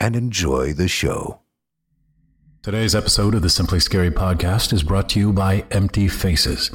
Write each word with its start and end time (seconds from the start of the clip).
and 0.00 0.14
enjoy 0.14 0.72
the 0.72 0.88
show. 0.88 1.40
Today's 2.62 2.94
episode 2.94 3.34
of 3.34 3.42
the 3.42 3.50
Simply 3.50 3.80
Scary 3.80 4.10
podcast 4.10 4.72
is 4.72 4.82
brought 4.82 5.08
to 5.10 5.18
you 5.18 5.32
by 5.32 5.64
Empty 5.70 6.08
Faces. 6.08 6.70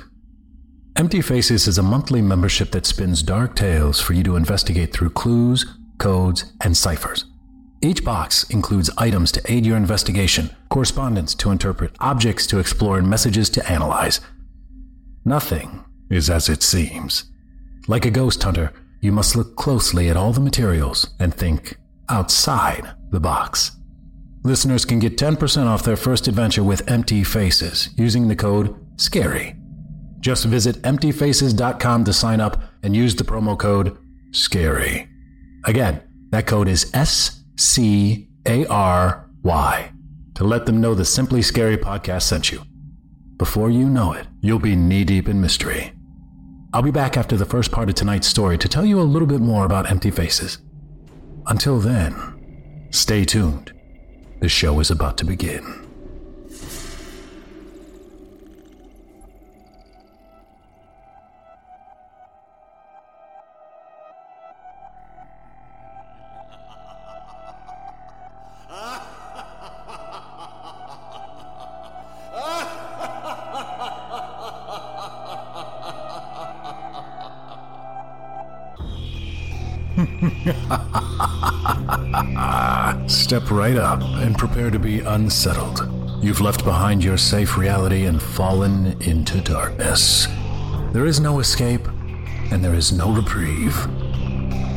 Empty 0.95 1.21
Faces 1.21 1.67
is 1.67 1.77
a 1.77 1.83
monthly 1.83 2.21
membership 2.21 2.71
that 2.71 2.85
spins 2.85 3.23
dark 3.23 3.55
tales 3.55 3.99
for 3.99 4.13
you 4.13 4.23
to 4.23 4.35
investigate 4.35 4.93
through 4.93 5.09
clues, 5.11 5.65
codes, 5.97 6.53
and 6.61 6.75
ciphers. 6.75 7.25
Each 7.81 8.03
box 8.03 8.49
includes 8.49 8.89
items 8.97 9.31
to 9.33 9.51
aid 9.51 9.65
your 9.65 9.77
investigation, 9.77 10.49
correspondence 10.69 11.35
to 11.35 11.51
interpret, 11.51 11.95
objects 11.99 12.47
to 12.47 12.59
explore, 12.59 12.97
and 12.97 13.09
messages 13.09 13.49
to 13.51 13.71
analyze. 13.71 14.21
Nothing 15.25 15.83
is 16.09 16.29
as 16.29 16.49
it 16.49 16.63
seems. 16.63 17.25
Like 17.87 18.05
a 18.05 18.11
ghost 18.11 18.41
hunter, 18.41 18.71
you 19.01 19.11
must 19.11 19.35
look 19.35 19.55
closely 19.55 20.09
at 20.09 20.15
all 20.15 20.31
the 20.31 20.39
materials 20.39 21.09
and 21.19 21.33
think 21.33 21.77
outside 22.09 22.93
the 23.11 23.19
box. 23.19 23.71
Listeners 24.43 24.83
can 24.83 24.99
get 24.99 25.17
10% 25.17 25.67
off 25.67 25.83
their 25.83 25.95
first 25.95 26.27
adventure 26.27 26.63
with 26.63 26.89
Empty 26.89 27.23
Faces 27.23 27.89
using 27.95 28.27
the 28.27 28.35
code 28.35 28.75
SCARY. 28.97 29.55
Just 30.19 30.45
visit 30.45 30.81
emptyfaces.com 30.81 32.03
to 32.03 32.13
sign 32.13 32.41
up 32.41 32.61
and 32.81 32.95
use 32.95 33.15
the 33.15 33.23
promo 33.23 33.57
code 33.57 33.97
SCARY. 34.31 35.07
Again, 35.65 36.01
that 36.31 36.47
code 36.47 36.67
is 36.67 36.91
S 36.93 37.43
C 37.55 38.27
A 38.45 38.65
R 38.67 39.29
Y 39.43 39.91
to 40.35 40.43
let 40.43 40.65
them 40.65 40.81
know 40.81 40.93
the 40.93 41.05
Simply 41.05 41.41
Scary 41.41 41.77
podcast 41.77 42.23
sent 42.23 42.51
you. 42.51 42.63
Before 43.37 43.69
you 43.69 43.87
know 43.89 44.13
it, 44.13 44.27
you'll 44.41 44.59
be 44.59 44.75
knee 44.75 45.03
deep 45.03 45.29
in 45.29 45.39
mystery. 45.39 45.93
I'll 46.73 46.81
be 46.81 46.91
back 46.91 47.17
after 47.17 47.37
the 47.37 47.45
first 47.45 47.71
part 47.71 47.89
of 47.89 47.95
tonight's 47.95 48.27
story 48.27 48.57
to 48.57 48.67
tell 48.67 48.85
you 48.85 48.99
a 48.99 49.03
little 49.03 49.27
bit 49.27 49.41
more 49.41 49.65
about 49.65 49.89
Empty 49.89 50.11
Faces. 50.11 50.57
Until 51.47 51.79
then, 51.79 52.87
stay 52.91 53.25
tuned. 53.25 53.73
The 54.39 54.47
show 54.47 54.79
is 54.79 54.91
about 54.91 55.17
to 55.17 55.25
begin. 55.25 55.82
Step 83.33 83.49
right 83.49 83.77
up 83.77 83.99
and 84.03 84.37
prepare 84.37 84.69
to 84.69 84.77
be 84.77 84.99
unsettled. 84.99 85.89
You've 86.23 86.39
left 86.39 86.63
behind 86.63 87.03
your 87.03 87.17
safe 87.17 87.57
reality 87.57 88.05
and 88.05 88.21
fallen 88.21 88.95
into 89.01 89.41
darkness. 89.41 90.27
There 90.91 91.07
is 91.07 91.19
no 91.19 91.39
escape, 91.39 91.81
and 92.51 92.63
there 92.63 92.75
is 92.75 92.91
no 92.91 93.11
reprieve. 93.11 93.75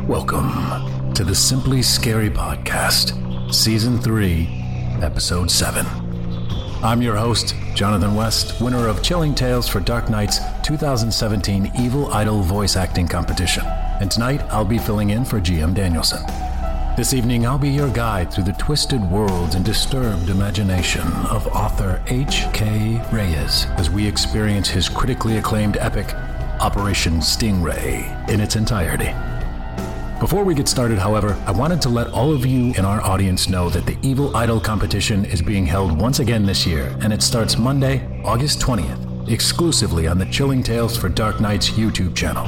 Welcome 0.09 1.13
to 1.13 1.23
the 1.23 1.35
Simply 1.35 1.83
Scary 1.83 2.31
Podcast, 2.31 3.53
Season 3.53 3.99
3, 3.99 4.49
Episode 5.03 5.51
7. 5.51 5.85
I'm 6.83 7.03
your 7.03 7.17
host, 7.17 7.55
Jonathan 7.75 8.15
West, 8.15 8.59
winner 8.63 8.89
of 8.89 9.03
Chilling 9.03 9.35
Tales 9.35 9.69
for 9.69 9.81
Dark 9.81 10.09
Nights 10.09 10.39
2017 10.63 11.73
Evil 11.79 12.11
Idol 12.11 12.41
Voice 12.41 12.75
Acting 12.75 13.07
Competition. 13.07 13.67
And 14.01 14.11
tonight 14.11 14.41
I'll 14.45 14.65
be 14.65 14.79
filling 14.79 15.11
in 15.11 15.27
for 15.27 15.41
GM 15.41 15.75
Danielson. 15.75 16.25
This 16.97 17.13
evening 17.13 17.47
I'll 17.47 17.59
be 17.59 17.69
your 17.69 17.91
guide 17.91 18.33
through 18.33 18.45
the 18.45 18.55
twisted 18.55 19.03
worlds 19.11 19.55
and 19.55 19.63
disturbed 19.63 20.31
imagination 20.31 21.07
of 21.27 21.47
author 21.49 22.03
H.K. 22.07 23.03
Reyes 23.13 23.67
as 23.77 23.91
we 23.91 24.07
experience 24.07 24.71
his 24.71 24.89
critically 24.89 25.37
acclaimed 25.37 25.77
epic, 25.77 26.15
Operation 26.59 27.19
Stingray, 27.19 28.31
in 28.31 28.41
its 28.41 28.57
entirety. 28.57 29.13
Before 30.21 30.43
we 30.43 30.55
get 30.55 30.69
started, 30.69 30.97
however, 30.97 31.39
I 31.47 31.51
wanted 31.51 31.83
to 31.83 31.91
let 31.91 32.07
all 32.07 32.33
of 32.33 32.47
you 32.47 32.73
in 32.73 32.87
our 32.87 33.03
audience 33.03 33.47
know 33.47 33.69
that 33.69 33.85
the 33.85 33.99
Evil 34.01 34.35
Idol 34.35 34.59
competition 34.59 35.27
is 35.27 35.43
being 35.43 35.67
held 35.67 36.01
once 36.01 36.21
again 36.21 36.47
this 36.47 36.67
year, 36.67 36.97
and 37.03 37.13
it 37.13 37.21
starts 37.21 37.59
Monday, 37.59 38.23
August 38.25 38.59
20th, 38.61 39.31
exclusively 39.31 40.07
on 40.07 40.17
the 40.17 40.25
Chilling 40.25 40.63
Tales 40.63 40.97
for 40.97 41.11
Dark 41.11 41.43
Nights 41.43 41.69
YouTube 41.69 42.17
channel. 42.17 42.47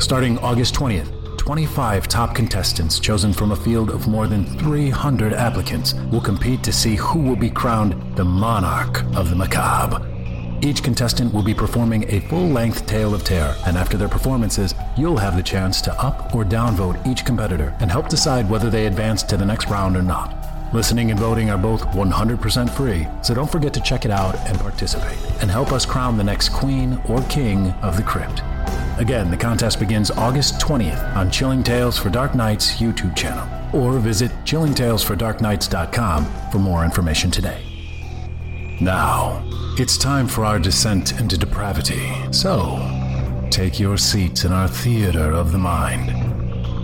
Starting 0.00 0.38
August 0.38 0.76
20th, 0.76 1.19
25 1.40 2.06
top 2.06 2.34
contestants 2.34 3.00
chosen 3.00 3.32
from 3.32 3.50
a 3.50 3.56
field 3.56 3.88
of 3.88 4.06
more 4.06 4.26
than 4.26 4.44
300 4.58 5.32
applicants 5.32 5.94
will 6.12 6.20
compete 6.20 6.62
to 6.62 6.70
see 6.70 6.96
who 6.96 7.18
will 7.18 7.34
be 7.34 7.48
crowned 7.48 7.94
the 8.14 8.22
monarch 8.22 9.02
of 9.16 9.30
the 9.30 9.34
macabre. 9.34 10.06
Each 10.60 10.82
contestant 10.82 11.32
will 11.32 11.42
be 11.42 11.54
performing 11.54 12.04
a 12.10 12.20
full 12.28 12.46
length 12.46 12.86
tale 12.86 13.14
of 13.14 13.24
terror, 13.24 13.56
and 13.66 13.78
after 13.78 13.96
their 13.96 14.06
performances, 14.06 14.74
you'll 14.98 15.16
have 15.16 15.34
the 15.34 15.42
chance 15.42 15.80
to 15.80 15.94
up 15.98 16.34
or 16.34 16.44
downvote 16.44 17.04
each 17.06 17.24
competitor 17.24 17.74
and 17.80 17.90
help 17.90 18.10
decide 18.10 18.48
whether 18.50 18.68
they 18.68 18.84
advance 18.84 19.22
to 19.22 19.38
the 19.38 19.46
next 19.46 19.70
round 19.70 19.96
or 19.96 20.02
not. 20.02 20.36
Listening 20.74 21.10
and 21.10 21.18
voting 21.18 21.48
are 21.48 21.56
both 21.56 21.80
100% 21.86 22.68
free, 22.68 23.08
so 23.22 23.32
don't 23.32 23.50
forget 23.50 23.72
to 23.72 23.80
check 23.80 24.04
it 24.04 24.10
out 24.10 24.36
and 24.46 24.60
participate, 24.60 25.18
and 25.40 25.50
help 25.50 25.72
us 25.72 25.86
crown 25.86 26.18
the 26.18 26.22
next 26.22 26.50
queen 26.50 27.00
or 27.08 27.22
king 27.22 27.70
of 27.80 27.96
the 27.96 28.02
crypt. 28.02 28.42
Again, 29.00 29.30
the 29.30 29.36
contest 29.36 29.78
begins 29.80 30.10
August 30.10 30.60
20th 30.60 31.16
on 31.16 31.30
Chilling 31.30 31.62
Tales 31.62 31.96
for 31.96 32.10
Dark 32.10 32.34
Nights 32.34 32.76
YouTube 32.76 33.16
channel, 33.16 33.48
or 33.74 33.98
visit 33.98 34.30
chillingtalesfordarknights.com 34.44 36.26
for 36.52 36.58
more 36.58 36.84
information 36.84 37.30
today. 37.30 37.62
Now, 38.78 39.42
it's 39.78 39.96
time 39.96 40.28
for 40.28 40.44
our 40.44 40.58
descent 40.58 41.18
into 41.18 41.38
depravity. 41.38 42.12
So, 42.30 42.78
take 43.50 43.80
your 43.80 43.96
seats 43.96 44.44
in 44.44 44.52
our 44.52 44.68
theater 44.68 45.32
of 45.32 45.52
the 45.52 45.58
mind. 45.58 46.10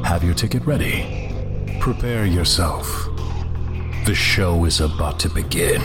Have 0.07 0.25
your 0.25 0.33
ticket 0.33 0.65
ready. 0.65 1.35
Prepare 1.81 2.25
yourself. 2.25 2.87
The 4.07 4.15
show 4.15 4.65
is 4.65 4.81
about 4.81 5.19
to 5.21 5.29
begin. 5.29 5.83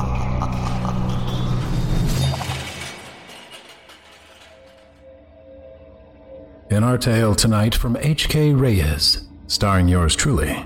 In 6.71 6.85
our 6.85 6.97
tale 6.97 7.35
tonight 7.35 7.75
from 7.75 7.97
H.K. 7.97 8.53
Reyes, 8.53 9.27
starring 9.47 9.89
yours 9.89 10.15
truly. 10.15 10.65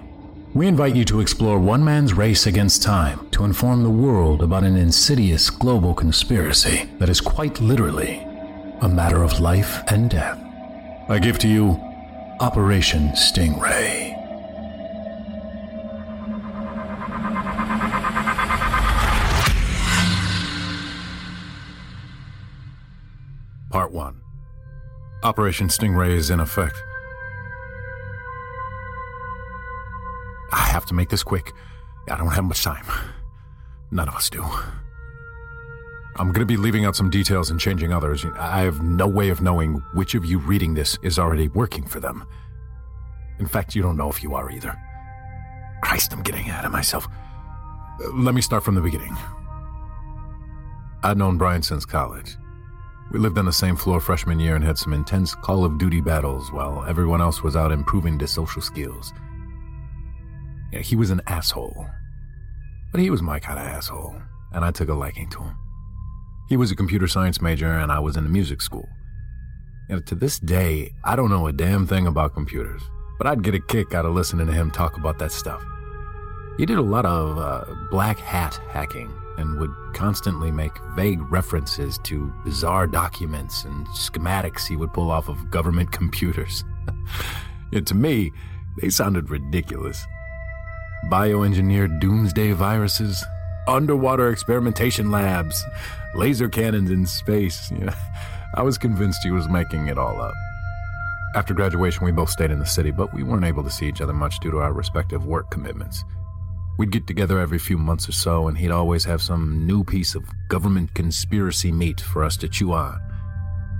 We 0.53 0.67
invite 0.67 0.95
you 0.95 1.03
to 1.05 1.19
explore 1.19 1.57
one 1.57 1.83
man's 1.83 2.13
race 2.13 2.45
against 2.45 2.83
time 2.83 3.27
to 3.31 3.43
inform 3.43 3.81
the 3.81 3.89
world 3.89 4.43
about 4.43 4.63
an 4.63 4.75
insidious 4.75 5.49
global 5.49 5.95
conspiracy 5.95 6.87
that 6.99 7.09
is 7.09 7.19
quite 7.19 7.59
literally 7.59 8.19
a 8.81 8.87
matter 8.87 9.23
of 9.23 9.39
life 9.39 9.81
and 9.87 10.11
death. 10.11 10.37
I 11.09 11.17
give 11.17 11.39
to 11.39 11.47
you 11.47 11.71
Operation 12.39 13.07
Stingray. 13.15 14.13
Part 23.71 23.91
1 23.91 24.04
Operation 25.25 25.69
Stingray 25.69 26.11
is 26.11 26.29
in 26.29 26.39
effect. 26.39 26.75
I 30.51 30.67
have 30.67 30.85
to 30.85 30.93
make 30.93 31.09
this 31.09 31.23
quick. 31.23 31.51
I 32.07 32.15
don't 32.15 32.27
have 32.27 32.43
much 32.43 32.63
time. 32.63 32.85
None 33.89 34.07
of 34.07 34.13
us 34.13 34.29
do. 34.29 34.43
I'm 36.17 36.27
going 36.31 36.41
to 36.41 36.45
be 36.45 36.57
leaving 36.57 36.85
out 36.85 36.95
some 36.95 37.09
details 37.09 37.49
and 37.49 37.59
changing 37.59 37.91
others. 37.91 38.23
I 38.37 38.59
have 38.59 38.83
no 38.83 39.07
way 39.07 39.29
of 39.29 39.41
knowing 39.41 39.81
which 39.95 40.13
of 40.13 40.25
you 40.25 40.37
reading 40.37 40.75
this 40.75 40.95
is 41.01 41.17
already 41.17 41.47
working 41.47 41.85
for 41.85 41.99
them. 41.99 42.27
In 43.39 43.47
fact, 43.47 43.73
you 43.73 43.81
don't 43.81 43.97
know 43.97 44.11
if 44.11 44.21
you 44.21 44.35
are 44.35 44.51
either. 44.51 44.77
Christ, 45.81 46.13
I'm 46.13 46.21
getting 46.21 46.47
ahead 46.47 46.65
of 46.65 46.71
myself. 46.71 47.07
Let 48.13 48.35
me 48.35 48.41
start 48.41 48.63
from 48.63 48.75
the 48.75 48.81
beginning. 48.81 49.17
I'd 51.01 51.17
known 51.17 51.39
Brian 51.39 51.63
since 51.63 51.83
college. 51.83 52.37
We 53.11 53.19
lived 53.19 53.37
on 53.37 53.45
the 53.45 53.53
same 53.53 53.75
floor 53.75 53.99
freshman 53.99 54.39
year 54.39 54.55
and 54.55 54.63
had 54.63 54.77
some 54.77 54.93
intense 54.93 55.35
Call 55.35 55.63
of 55.63 55.77
Duty 55.77 56.01
battles 56.01 56.51
while 56.51 56.83
everyone 56.85 57.21
else 57.21 57.43
was 57.43 57.55
out 57.55 57.71
improving 57.71 58.17
their 58.17 58.27
social 58.27 58.61
skills. 58.61 59.13
Yeah, 60.73 60.79
he 60.79 60.95
was 60.95 61.11
an 61.11 61.21
asshole. 61.27 61.87
But 62.91 63.01
he 63.01 63.09
was 63.09 63.21
my 63.21 63.39
kind 63.39 63.59
of 63.59 63.65
asshole, 63.65 64.15
and 64.53 64.65
I 64.65 64.71
took 64.71 64.89
a 64.89 64.93
liking 64.93 65.29
to 65.31 65.39
him. 65.39 65.55
He 66.49 66.57
was 66.57 66.71
a 66.71 66.75
computer 66.75 67.07
science 67.07 67.41
major, 67.41 67.71
and 67.71 67.91
I 67.91 67.99
was 67.99 68.17
in 68.17 68.25
a 68.25 68.29
music 68.29 68.61
school. 68.61 68.89
And 69.89 70.05
to 70.07 70.15
this 70.15 70.39
day, 70.39 70.91
I 71.03 71.15
don't 71.15 71.29
know 71.29 71.47
a 71.47 71.53
damn 71.53 71.85
thing 71.85 72.07
about 72.07 72.33
computers, 72.33 72.81
but 73.17 73.27
I'd 73.27 73.43
get 73.43 73.53
a 73.53 73.59
kick 73.59 73.93
out 73.93 74.05
of 74.05 74.13
listening 74.13 74.47
to 74.47 74.53
him 74.53 74.71
talk 74.71 74.97
about 74.97 75.19
that 75.19 75.31
stuff. 75.31 75.63
He 76.57 76.65
did 76.65 76.77
a 76.77 76.81
lot 76.81 77.05
of 77.05 77.37
uh, 77.37 77.65
black 77.91 78.17
hat 78.17 78.59
hacking 78.69 79.13
and 79.37 79.59
would 79.59 79.73
constantly 79.93 80.51
make 80.51 80.71
vague 80.95 81.21
references 81.31 81.97
to 82.03 82.33
bizarre 82.43 82.87
documents 82.87 83.63
and 83.63 83.87
schematics 83.87 84.67
he 84.67 84.75
would 84.75 84.93
pull 84.93 85.11
off 85.11 85.29
of 85.29 85.51
government 85.51 85.91
computers. 85.91 86.63
to 87.85 87.95
me, 87.95 88.31
they 88.81 88.89
sounded 88.89 89.29
ridiculous. 89.29 90.05
Bioengineered 91.09 91.99
doomsday 91.99 92.51
viruses, 92.53 93.23
underwater 93.67 94.29
experimentation 94.29 95.11
labs, 95.11 95.63
laser 96.15 96.49
cannons 96.49 96.91
in 96.91 97.05
space. 97.05 97.71
You 97.79 97.85
know, 97.85 97.93
I 98.55 98.61
was 98.61 98.77
convinced 98.77 99.23
he 99.23 99.31
was 99.31 99.49
making 99.49 99.87
it 99.87 99.97
all 99.97 100.21
up. 100.21 100.33
After 101.35 101.53
graduation, 101.53 102.05
we 102.05 102.13
both 102.13 102.29
stayed 102.29 102.51
in 102.51 102.59
the 102.59 102.65
city, 102.65 102.91
but 102.91 103.13
we 103.13 103.21
weren't 103.21 103.43
able 103.43 103.63
to 103.63 103.69
see 103.69 103.87
each 103.87 103.99
other 103.99 104.13
much 104.13 104.39
due 104.39 104.51
to 104.51 104.59
our 104.59 104.71
respective 104.71 105.25
work 105.25 105.51
commitments. 105.51 106.05
We'd 106.77 106.91
get 106.91 107.07
together 107.07 107.39
every 107.39 107.59
few 107.59 107.77
months 107.77 108.09
or 108.09 108.11
so, 108.11 108.47
and 108.47 108.57
he'd 108.57 108.71
always 108.71 109.05
have 109.05 109.21
some 109.21 109.65
new 109.65 109.83
piece 109.83 110.13
of 110.13 110.25
government 110.49 110.93
conspiracy 110.93 111.71
meat 111.71 112.01
for 112.01 112.23
us 112.23 112.35
to 112.37 112.49
chew 112.49 112.73
on. 112.73 112.99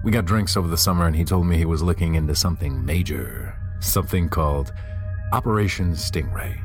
We 0.04 0.12
got 0.12 0.26
drinks 0.26 0.56
over 0.56 0.68
the 0.68 0.78
summer, 0.78 1.06
and 1.06 1.16
he 1.16 1.26
told 1.26 1.46
me 1.46 1.58
he 1.58 1.66
was 1.66 1.84
looking 1.84 2.16
into 2.16 2.36
something 2.36 2.86
major, 2.86 3.58
something 3.82 4.30
called 4.30 4.72
Operation 5.34 5.92
Stingray. 5.92 6.62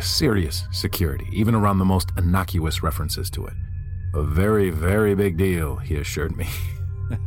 Serious 0.00 0.64
security, 0.72 1.26
even 1.32 1.54
around 1.54 1.78
the 1.78 1.84
most 1.84 2.10
innocuous 2.16 2.82
references 2.82 3.30
to 3.30 3.46
it. 3.46 3.54
A 4.14 4.22
very, 4.22 4.70
very 4.70 5.14
big 5.14 5.36
deal, 5.36 5.76
he 5.76 5.96
assured 5.96 6.36
me. 6.36 6.48
you 7.10 7.18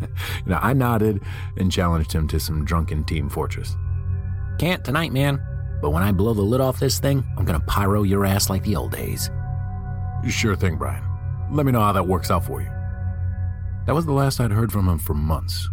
know, 0.47 0.59
I 0.61 0.73
nodded 0.73 1.21
and 1.57 1.71
challenged 1.71 2.11
him 2.11 2.27
to 2.27 2.39
some 2.39 2.65
drunken 2.65 3.03
Team 3.03 3.29
Fortress. 3.29 3.75
Can't 4.59 4.83
tonight, 4.83 5.13
man. 5.13 5.39
But 5.85 5.91
when 5.91 6.01
I 6.01 6.11
blow 6.11 6.33
the 6.33 6.41
lid 6.41 6.61
off 6.61 6.79
this 6.79 6.97
thing, 6.97 7.23
I'm 7.37 7.45
gonna 7.45 7.59
pyro 7.59 8.01
your 8.01 8.25
ass 8.25 8.49
like 8.49 8.63
the 8.63 8.75
old 8.75 8.91
days. 8.91 9.29
Sure 10.27 10.55
thing, 10.55 10.77
Brian. 10.77 11.03
Let 11.51 11.67
me 11.67 11.71
know 11.71 11.79
how 11.79 11.91
that 11.91 12.07
works 12.07 12.31
out 12.31 12.43
for 12.43 12.59
you. 12.59 12.71
That 13.85 13.93
was 13.93 14.07
the 14.07 14.11
last 14.11 14.39
I'd 14.39 14.49
heard 14.49 14.71
from 14.71 14.89
him 14.89 14.97
for 14.97 15.13
months. 15.13 15.69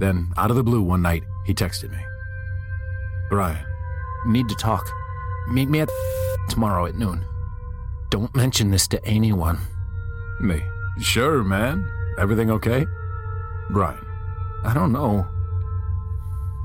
Then, 0.00 0.30
out 0.36 0.50
of 0.50 0.56
the 0.56 0.62
blue, 0.62 0.82
one 0.82 1.00
night, 1.00 1.22
he 1.46 1.54
texted 1.54 1.92
me. 1.92 1.96
Brian, 3.30 3.64
need 4.26 4.50
to 4.50 4.54
talk. 4.54 4.86
Meet 5.48 5.70
me 5.70 5.80
at 5.80 5.88
tomorrow 6.50 6.84
at 6.84 6.94
noon. 6.94 7.24
Don't 8.10 8.36
mention 8.36 8.70
this 8.70 8.86
to 8.88 9.02
anyone. 9.06 9.60
Me. 10.40 10.62
Sure, 11.00 11.42
man. 11.42 11.90
Everything 12.18 12.50
okay? 12.50 12.84
Brian. 13.70 14.04
I 14.62 14.74
don't 14.74 14.92
know. 14.92 15.26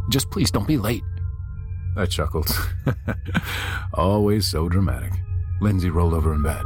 Just 0.09 0.29
please 0.31 0.51
don't 0.51 0.67
be 0.67 0.75
late. 0.75 1.05
I 1.99 2.05
chuckled. 2.05 2.49
Always 3.93 4.47
so 4.47 4.69
dramatic. 4.69 5.11
Lindsay 5.59 5.89
rolled 5.89 6.13
over 6.13 6.33
in 6.33 6.41
bed. 6.41 6.63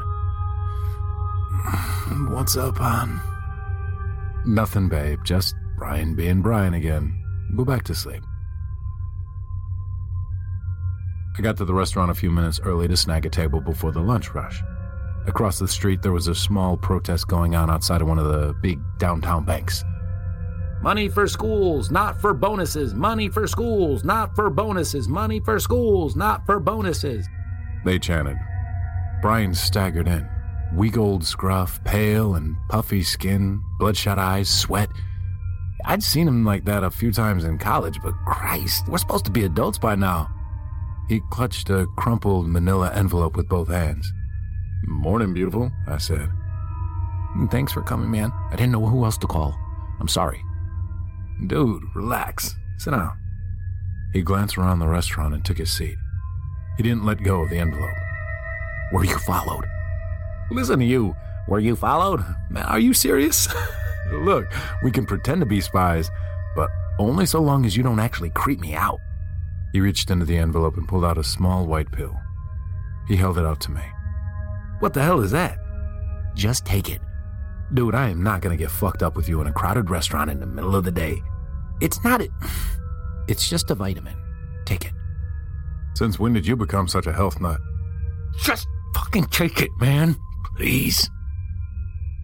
What's 2.30 2.56
up, 2.56 2.77
hon? 2.77 3.19
Nothing, 4.45 4.89
babe. 4.89 5.24
Just 5.24 5.56
Brian 5.80 6.13
being 6.13 6.44
Brian 6.44 6.75
again. 6.75 7.19
Go 7.57 7.65
back 7.65 7.83
to 7.85 7.95
sleep. 7.95 8.21
I 11.35 11.41
got 11.41 11.57
to 11.57 11.65
the 11.65 11.74
restaurant 11.74 12.12
a 12.12 12.13
few 12.13 12.30
minutes 12.30 12.59
early 12.63 12.88
to 12.88 12.95
snag 12.95 13.25
a 13.25 13.30
table 13.30 13.59
before 13.59 13.91
the 13.91 14.01
lunch 14.01 14.35
rush. 14.35 14.62
Across 15.25 15.57
the 15.57 15.68
street, 15.68 16.03
there 16.03 16.12
was 16.12 16.27
a 16.27 16.35
small 16.35 16.77
protest 16.77 17.27
going 17.27 17.56
on 17.56 17.71
outside 17.71 18.03
of 18.03 18.07
one 18.07 18.19
of 18.19 18.27
the 18.27 18.53
big 18.62 18.80
downtown 19.00 19.45
banks. 19.45 19.83
Money 20.83 21.07
for 21.07 21.30
schools, 21.30 21.89
not 21.91 22.19
for 22.19 22.33
bonuses. 22.33 22.94
Money 22.94 23.30
for 23.30 23.47
schools, 23.47 24.03
not 24.03 24.35
for 24.35 24.50
bonuses. 24.50 25.07
Money 25.07 25.39
for 25.39 25.57
schools, 25.57 26.18
not 26.18 26.45
for 26.45 26.59
bonuses. 26.59 27.25
They 27.85 27.97
chanted. 27.97 28.35
Brian 29.21 29.53
staggered 29.53 30.09
in. 30.09 30.27
Week 30.75 30.97
old 30.97 31.24
scruff, 31.24 31.81
pale 31.85 32.35
and 32.35 32.57
puffy 32.68 33.01
skin, 33.01 33.63
bloodshot 33.80 34.19
eyes, 34.19 34.50
sweat. 34.50 34.89
I'd 35.85 36.03
seen 36.03 36.27
him 36.27 36.44
like 36.44 36.65
that 36.65 36.83
a 36.83 36.91
few 36.91 37.13
times 37.13 37.45
in 37.45 37.57
college, 37.59 38.00
but 38.03 38.13
Christ, 38.27 38.89
we're 38.89 38.97
supposed 38.97 39.24
to 39.24 39.31
be 39.31 39.45
adults 39.45 39.77
by 39.77 39.95
now. 39.95 40.30
He 41.07 41.21
clutched 41.31 41.69
a 41.69 41.88
crumpled 41.97 42.50
manila 42.50 42.91
envelope 42.94 43.37
with 43.37 43.47
both 43.47 43.69
hands. 43.69 44.11
Morning, 44.85 45.33
beautiful, 45.33 45.71
I 45.87 45.97
said. 45.97 46.30
Thanks 47.52 47.71
for 47.71 47.83
coming, 47.83 48.11
man. 48.11 48.33
I 48.52 48.57
didn't 48.57 48.73
know 48.73 48.85
who 48.85 49.06
else 49.06 49.18
to 49.19 49.28
call. 49.28 49.57
I'm 50.02 50.09
sorry. 50.09 50.44
Dude, 51.45 51.83
relax. 51.94 52.56
Sit 52.78 52.92
down. 52.92 53.18
He 54.14 54.21
glanced 54.21 54.57
around 54.57 54.80
the 54.80 54.88
restaurant 54.88 55.33
and 55.33 55.44
took 55.44 55.57
his 55.57 55.71
seat. 55.71 55.97
He 56.78 56.83
didn't 56.83 57.06
let 57.06 57.23
go 57.23 57.42
of 57.42 57.50
the 57.50 57.57
envelope. 57.57 57.90
Were 58.92 59.04
you 59.04 59.18
followed? 59.19 59.66
Listen 60.52 60.80
to 60.80 60.85
you. 60.85 61.16
Were 61.47 61.59
you 61.59 61.76
followed? 61.76 62.23
Are 62.56 62.80
you 62.80 62.94
serious? 62.94 63.47
Look, 64.12 64.45
we 64.83 64.92
can 64.92 65.06
pretend 65.06 65.42
to 65.42 65.45
be 65.45 65.62
spies, 65.62 66.09
but 66.56 66.69
only 67.00 67.26
so 67.26 67.42
long 67.42 67.66
as 67.66 67.76
you 67.76 67.83
don't 67.83 68.00
actually 68.00 68.30
creep 68.30 68.59
me 68.59 68.76
out. 68.76 69.00
He 69.73 69.81
reached 69.81 70.12
into 70.12 70.26
the 70.26 70.38
envelope 70.38 70.78
and 70.78 70.88
pulled 70.88 71.06
out 71.06 71.18
a 71.18 71.23
small 71.23 71.66
white 71.66 71.92
pill. 71.92 72.16
He 73.07 73.16
held 73.16 73.38
it 73.38 73.45
out 73.45 73.59
to 73.62 73.71
me. 73.71 73.81
What 74.80 74.94
the 74.94 75.02
hell 75.02 75.21
is 75.21 75.31
that? 75.31 75.57
Just 76.35 76.66
take 76.66 76.90
it. 76.90 77.02
Dude, 77.73 77.95
I 77.95 78.09
am 78.09 78.21
not 78.21 78.42
gonna 78.42 78.57
get 78.57 78.69
fucked 78.69 79.02
up 79.02 79.16
with 79.16 79.28
you 79.28 79.42
in 79.42 79.47
a 79.47 79.54
crowded 79.54 79.90
restaurant 79.90 80.30
in 80.30 80.40
the 80.40 80.45
middle 80.45 80.76
of 80.76 80.83
the 80.83 80.92
day. 80.92 81.21
It's 81.83 82.02
not 82.02 82.21
it. 82.21 82.31
It's 83.28 83.49
just 83.49 83.69
a 83.69 83.75
vitamin. 83.75 84.16
Take 84.66 84.85
it. 84.85 84.94
Since 85.95 86.18
when 86.18 86.31
did 86.31 86.47
you 86.47 86.56
become 86.56 86.87
such 86.87 87.07
a 87.07 87.13
health 87.13 87.42
nut? 87.42 87.59
Just 88.42 88.68
fucking 88.95 89.25
take 89.25 89.61
it, 89.61 89.69
man. 89.81 90.16
Please. 90.56 91.09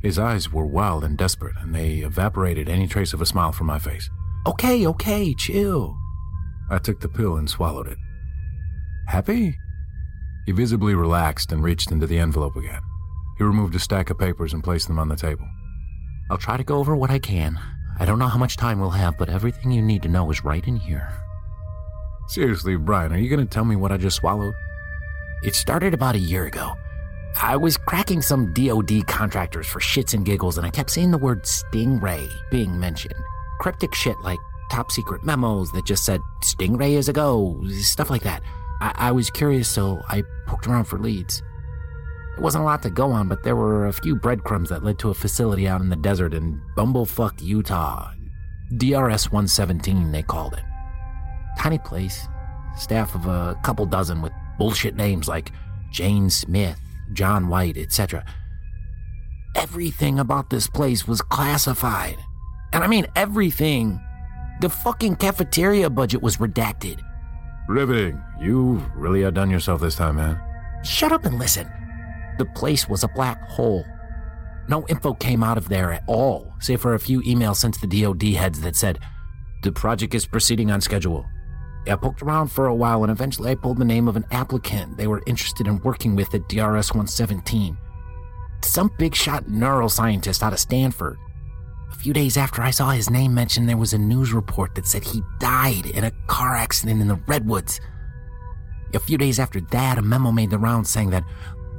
His 0.02 0.18
eyes 0.18 0.50
were 0.50 0.66
wild 0.66 1.04
and 1.04 1.18
desperate, 1.18 1.56
and 1.60 1.76
they 1.76 1.98
evaporated 1.98 2.70
any 2.70 2.88
trace 2.88 3.12
of 3.12 3.22
a 3.22 3.26
smile 3.26 3.52
from 3.52 3.68
my 3.68 3.80
face. 3.80 4.10
Okay, 4.48 4.88
okay, 4.88 5.34
chill. 5.34 5.98
I 6.72 6.78
took 6.78 7.02
the 7.02 7.10
pill 7.10 7.36
and 7.36 7.50
swallowed 7.50 7.88
it. 7.88 7.98
Happy? 9.08 9.58
He 10.46 10.54
visibly 10.54 10.96
relaxed 10.96 11.52
and 11.52 11.62
reached 11.62 11.92
into 11.92 12.08
the 12.08 12.18
envelope 12.18 12.56
again. 12.56 12.80
He 13.38 13.44
removed 13.44 13.76
a 13.76 13.80
stack 13.80 14.10
of 14.10 14.18
papers 14.18 14.54
and 14.54 14.64
placed 14.64 14.88
them 14.88 15.00
on 15.00 15.10
the 15.10 15.18
table. 15.18 15.48
I'll 16.32 16.38
try 16.38 16.56
to 16.56 16.64
go 16.64 16.78
over 16.78 16.96
what 16.96 17.12
I 17.12 17.20
can. 17.20 17.60
I 18.00 18.06
don't 18.06 18.18
know 18.20 18.28
how 18.28 18.38
much 18.38 18.56
time 18.56 18.80
we'll 18.80 18.92
have, 18.92 19.18
but 19.18 19.30
everything 19.30 19.72
you 19.72 19.82
need 19.82 20.02
to 20.04 20.10
know 20.10 20.32
is 20.32 20.46
right 20.46 20.66
in 20.66 20.78
here. 20.78 21.12
Seriously, 22.28 22.78
Brian, 22.78 23.12
are 23.12 23.18
you 23.18 23.30
going 23.30 23.46
to 23.46 23.54
tell 23.54 23.66
me 23.66 23.76
what 23.76 23.92
I 23.92 23.98
just 23.98 24.16
swallowed? 24.16 24.54
It 25.44 25.54
started 25.56 25.94
about 25.94 26.16
a 26.16 26.20
year 26.20 26.46
ago. 26.46 26.74
I 27.42 27.58
was 27.58 27.76
cracking 27.78 28.22
some 28.22 28.54
DoD 28.54 29.06
contractors 29.08 29.68
for 29.68 29.80
shits 29.80 30.14
and 30.14 30.26
giggles, 30.26 30.58
and 30.58 30.66
I 30.66 30.70
kept 30.70 30.92
seeing 30.92 31.12
the 31.12 31.18
word 31.18 31.44
Stingray 31.44 32.30
being 32.50 32.80
mentioned. 32.80 33.16
Cryptic 33.60 33.94
shit 33.94 34.18
like 34.22 34.40
top 34.72 34.92
secret 34.92 35.24
memos 35.24 35.72
that 35.72 35.86
just 35.86 36.06
said 36.06 36.22
Stingray 36.42 36.94
is 36.94 37.10
a 37.10 37.14
go, 37.14 37.60
stuff 37.82 38.10
like 38.10 38.24
that. 38.24 38.42
I, 38.80 38.94
I 38.96 39.12
was 39.12 39.30
curious, 39.30 39.68
so 39.68 40.02
I 40.08 40.24
poked 40.48 40.68
around 40.68 40.86
for 40.86 40.98
leads. 40.98 41.42
There 42.40 42.46
wasn't 42.46 42.62
a 42.62 42.68
lot 42.68 42.82
to 42.84 42.90
go 42.90 43.12
on, 43.12 43.28
but 43.28 43.44
there 43.44 43.58
were 43.58 43.88
a 43.88 43.92
few 43.92 44.16
breadcrumbs 44.16 44.70
that 44.70 44.82
led 44.82 44.98
to 45.00 45.10
a 45.10 45.14
facility 45.14 45.68
out 45.68 45.82
in 45.82 45.90
the 45.90 45.98
desert 45.98 46.34
in 46.34 46.62
Bumblefuck, 46.78 47.42
Utah. 47.42 48.14
DRS 48.78 49.30
117, 49.30 50.14
they 50.14 50.24
called 50.24 50.54
it. 50.54 50.64
Tiny 51.58 51.80
place, 51.80 52.30
staff 52.78 53.14
of 53.14 53.26
a 53.26 53.60
couple 53.62 53.86
dozen 53.86 54.22
with 54.22 54.32
bullshit 54.58 54.96
names 54.96 55.28
like 55.28 55.52
Jane 55.92 56.30
Smith, 56.30 56.80
John 57.12 57.50
White, 57.50 57.76
etc. 57.76 58.24
Everything 59.58 60.18
about 60.18 60.50
this 60.50 60.68
place 60.68 61.06
was 61.06 61.22
classified. 61.22 62.20
And 62.72 62.86
I 62.86 62.88
mean 62.88 63.06
everything. 63.18 64.00
The 64.62 64.70
fucking 64.70 65.18
cafeteria 65.18 65.90
budget 65.90 66.22
was 66.22 66.38
redacted. 66.38 67.02
Riveting. 67.68 68.24
You 68.40 68.82
really 68.96 69.26
outdone 69.26 69.52
yourself 69.52 69.82
this 69.82 69.96
time, 69.98 70.16
man. 70.16 70.40
Shut 70.86 71.12
up 71.12 71.26
and 71.26 71.38
listen. 71.38 71.70
The 72.40 72.46
place 72.46 72.88
was 72.88 73.04
a 73.04 73.10
black 73.10 73.50
hole. 73.50 73.86
No 74.70 74.88
info 74.88 75.14
came 75.14 75.44
out 75.44 75.58
of 75.58 75.68
there 75.68 75.92
at 75.92 76.04
all, 76.08 76.54
save 76.60 76.80
for 76.80 76.94
a 76.94 77.00
few 77.00 77.22
emails 77.24 77.58
sent 77.58 77.74
to 77.76 77.86
the 77.86 78.02
DoD 78.02 78.24
heads 78.36 78.62
that 78.62 78.78
said, 78.78 79.00
The 79.62 79.74
project 79.74 80.16
is 80.16 80.26
proceeding 80.26 80.72
on 80.72 80.80
schedule. 80.80 81.26
I 81.86 81.96
poked 81.96 82.22
around 82.22 82.48
for 82.48 82.68
a 82.68 82.76
while 82.76 83.04
and 83.04 83.12
eventually 83.12 83.52
I 83.52 83.56
pulled 83.56 83.78
the 83.78 83.86
name 83.86 84.08
of 84.08 84.16
an 84.16 84.26
applicant 84.32 84.96
they 84.96 85.08
were 85.08 85.24
interested 85.28 85.68
in 85.68 85.82
working 85.82 86.16
with 86.16 86.34
at 86.34 86.48
DRS 86.48 86.92
117. 86.92 87.78
Some 88.62 88.92
big 88.98 89.16
shot 89.16 89.46
neuroscientist 89.46 90.42
out 90.42 90.54
of 90.54 90.60
Stanford. 90.60 91.18
A 91.92 91.96
few 91.96 92.14
days 92.14 92.38
after 92.38 92.62
I 92.62 92.72
saw 92.72 92.92
his 92.92 93.10
name 93.10 93.34
mentioned, 93.34 93.68
there 93.68 93.76
was 93.76 93.94
a 93.94 93.98
news 93.98 94.32
report 94.32 94.76
that 94.76 94.88
said 94.88 95.04
he 95.04 95.24
died 95.40 95.88
in 95.88 96.06
a 96.06 96.12
car 96.28 96.56
accident 96.56 97.02
in 97.02 97.10
the 97.10 97.20
Redwoods. 97.28 97.82
A 98.94 99.00
few 99.00 99.18
days 99.18 99.40
after 99.40 99.60
that, 99.60 99.98
a 99.98 100.02
memo 100.02 100.32
made 100.32 100.52
the 100.52 100.58
rounds 100.58 100.90
saying 100.90 101.10
that 101.10 101.24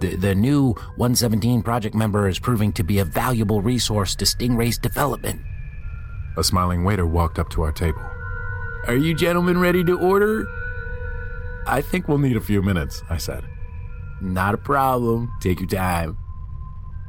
the, 0.01 0.17
the 0.17 0.35
new 0.35 0.73
117 0.97 1.63
project 1.63 1.95
member 1.95 2.29
is 2.29 2.39
proving 2.39 2.73
to 2.73 2.83
be 2.83 2.99
a 2.99 3.05
valuable 3.05 3.61
resource 3.61 4.15
to 4.17 4.25
Stingray's 4.25 4.79
development. 4.79 5.43
A 6.37 6.45
smiling 6.45 6.85
waiter 6.85 7.07
walked 7.07 7.39
up 7.39 7.51
to 7.51 7.63
our 7.63 7.73
table. 7.73 8.03
Are 8.87 8.97
you 8.97 9.15
gentlemen 9.15 9.61
ready 9.61 9.85
to 9.85 9.99
order? 9.99 10.47
I 11.67 11.83
think 11.83 12.09
we'll 12.09 12.19
need 12.19 12.37
a 12.37 12.41
few 12.41 12.63
minutes, 12.63 13.03
I 13.11 13.19
said. 13.19 13.45
Not 14.23 14.55
a 14.55 14.59
problem. 14.59 15.31
Take 15.41 15.61
your 15.61 15.69
time. 15.69 16.17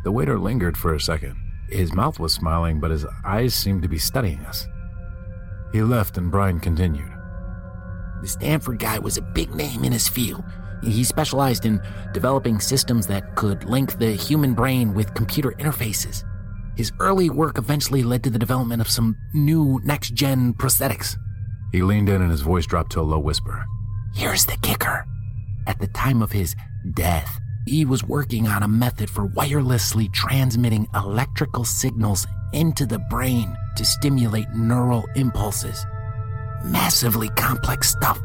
The 0.03 0.11
waiter 0.11 0.37
lingered 0.37 0.77
for 0.77 0.93
a 0.93 0.99
second. 0.99 1.37
His 1.69 1.93
mouth 1.93 2.19
was 2.19 2.33
smiling, 2.33 2.79
but 2.79 2.91
his 2.91 3.05
eyes 3.23 3.53
seemed 3.53 3.81
to 3.83 3.87
be 3.87 3.97
studying 3.97 4.39
us. 4.41 4.67
He 5.71 5.81
left, 5.81 6.17
and 6.17 6.29
Brian 6.29 6.59
continued. 6.59 7.11
The 8.21 8.27
Stanford 8.27 8.79
guy 8.79 8.99
was 8.99 9.17
a 9.17 9.21
big 9.21 9.55
name 9.55 9.85
in 9.85 9.91
his 9.93 10.09
field. 10.09 10.43
He 10.83 11.03
specialized 11.03 11.65
in 11.65 11.81
developing 12.13 12.59
systems 12.59 13.07
that 13.07 13.35
could 13.35 13.63
link 13.65 13.99
the 13.99 14.11
human 14.11 14.53
brain 14.53 14.93
with 14.93 15.13
computer 15.13 15.51
interfaces. 15.59 16.23
His 16.75 16.91
early 16.99 17.29
work 17.29 17.57
eventually 17.57 18.03
led 18.03 18.23
to 18.23 18.29
the 18.29 18.39
development 18.39 18.81
of 18.81 18.89
some 18.89 19.15
new 19.33 19.79
next 19.83 20.13
gen 20.13 20.53
prosthetics. 20.53 21.15
He 21.71 21.83
leaned 21.83 22.09
in 22.09 22.21
and 22.21 22.31
his 22.31 22.41
voice 22.41 22.65
dropped 22.65 22.91
to 22.93 23.01
a 23.01 23.03
low 23.03 23.19
whisper. 23.19 23.65
Here's 24.13 24.45
the 24.45 24.57
kicker. 24.61 25.05
At 25.67 25.79
the 25.79 25.87
time 25.87 26.21
of 26.21 26.31
his 26.31 26.55
death, 26.93 27.39
he 27.65 27.85
was 27.85 28.03
working 28.03 28.47
on 28.47 28.63
a 28.63 28.67
method 28.67 29.09
for 29.09 29.29
wirelessly 29.29 30.11
transmitting 30.11 30.87
electrical 30.95 31.63
signals 31.63 32.25
into 32.53 32.85
the 32.85 32.99
brain 33.09 33.55
to 33.77 33.85
stimulate 33.85 34.49
neural 34.49 35.05
impulses. 35.15 35.85
Massively 36.65 37.29
complex 37.29 37.89
stuff, 37.89 38.19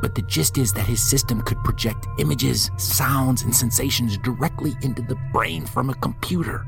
but 0.00 0.14
the 0.14 0.22
gist 0.22 0.58
is 0.58 0.72
that 0.72 0.86
his 0.86 1.02
system 1.02 1.42
could 1.42 1.62
project 1.64 2.06
images, 2.18 2.70
sounds, 2.76 3.42
and 3.42 3.54
sensations 3.54 4.16
directly 4.18 4.72
into 4.82 5.02
the 5.02 5.18
brain 5.32 5.66
from 5.66 5.90
a 5.90 5.94
computer. 5.94 6.66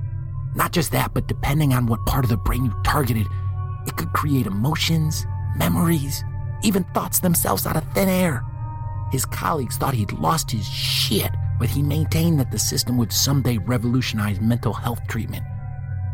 Not 0.54 0.72
just 0.72 0.92
that, 0.92 1.14
but 1.14 1.28
depending 1.28 1.72
on 1.72 1.86
what 1.86 2.04
part 2.04 2.24
of 2.24 2.30
the 2.30 2.36
brain 2.36 2.66
you 2.66 2.74
targeted, 2.84 3.26
it 3.86 3.96
could 3.96 4.12
create 4.12 4.46
emotions, 4.46 5.26
memories, 5.56 6.22
even 6.62 6.84
thoughts 6.94 7.20
themselves 7.20 7.66
out 7.66 7.76
of 7.76 7.92
thin 7.94 8.08
air. 8.08 8.44
His 9.10 9.24
colleagues 9.24 9.76
thought 9.76 9.94
he'd 9.94 10.12
lost 10.12 10.50
his 10.50 10.66
shit, 10.66 11.30
but 11.58 11.68
he 11.68 11.82
maintained 11.82 12.38
that 12.40 12.50
the 12.50 12.58
system 12.58 12.96
would 12.98 13.12
someday 13.12 13.58
revolutionize 13.58 14.40
mental 14.40 14.72
health 14.72 15.00
treatment. 15.08 15.44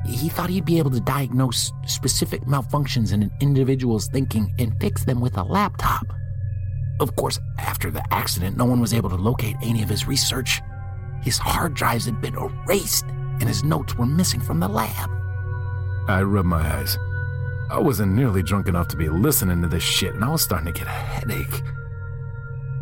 He 0.06 0.28
thought 0.28 0.50
he'd 0.50 0.64
be 0.64 0.78
able 0.78 0.92
to 0.92 1.00
diagnose 1.00 1.72
specific 1.87 2.42
malfunctions 2.42 3.12
in 3.12 3.22
an 3.22 3.30
individual's 3.40 4.08
thinking 4.08 4.52
and 4.58 4.78
fix 4.80 5.04
them 5.04 5.20
with 5.20 5.37
a 5.37 5.42
laptop. 5.42 6.06
Of 7.00 7.14
course, 7.16 7.38
after 7.58 7.90
the 7.90 8.02
accident, 8.12 8.56
no 8.56 8.64
one 8.64 8.80
was 8.80 8.92
able 8.92 9.10
to 9.10 9.16
locate 9.16 9.56
any 9.62 9.82
of 9.82 9.88
his 9.88 10.06
research. 10.06 10.60
His 11.22 11.38
hard 11.38 11.74
drives 11.74 12.06
had 12.06 12.20
been 12.20 12.34
erased, 12.34 13.04
and 13.04 13.44
his 13.44 13.62
notes 13.62 13.96
were 13.96 14.06
missing 14.06 14.40
from 14.40 14.60
the 14.60 14.68
lab. 14.68 15.10
I 16.08 16.22
rubbed 16.22 16.48
my 16.48 16.60
eyes. 16.60 16.98
I 17.70 17.78
wasn't 17.78 18.14
nearly 18.14 18.42
drunk 18.42 18.66
enough 18.66 18.88
to 18.88 18.96
be 18.96 19.08
listening 19.08 19.62
to 19.62 19.68
this 19.68 19.82
shit, 19.82 20.14
and 20.14 20.24
I 20.24 20.30
was 20.30 20.42
starting 20.42 20.72
to 20.72 20.78
get 20.78 20.88
a 20.88 20.90
headache. 20.90 21.62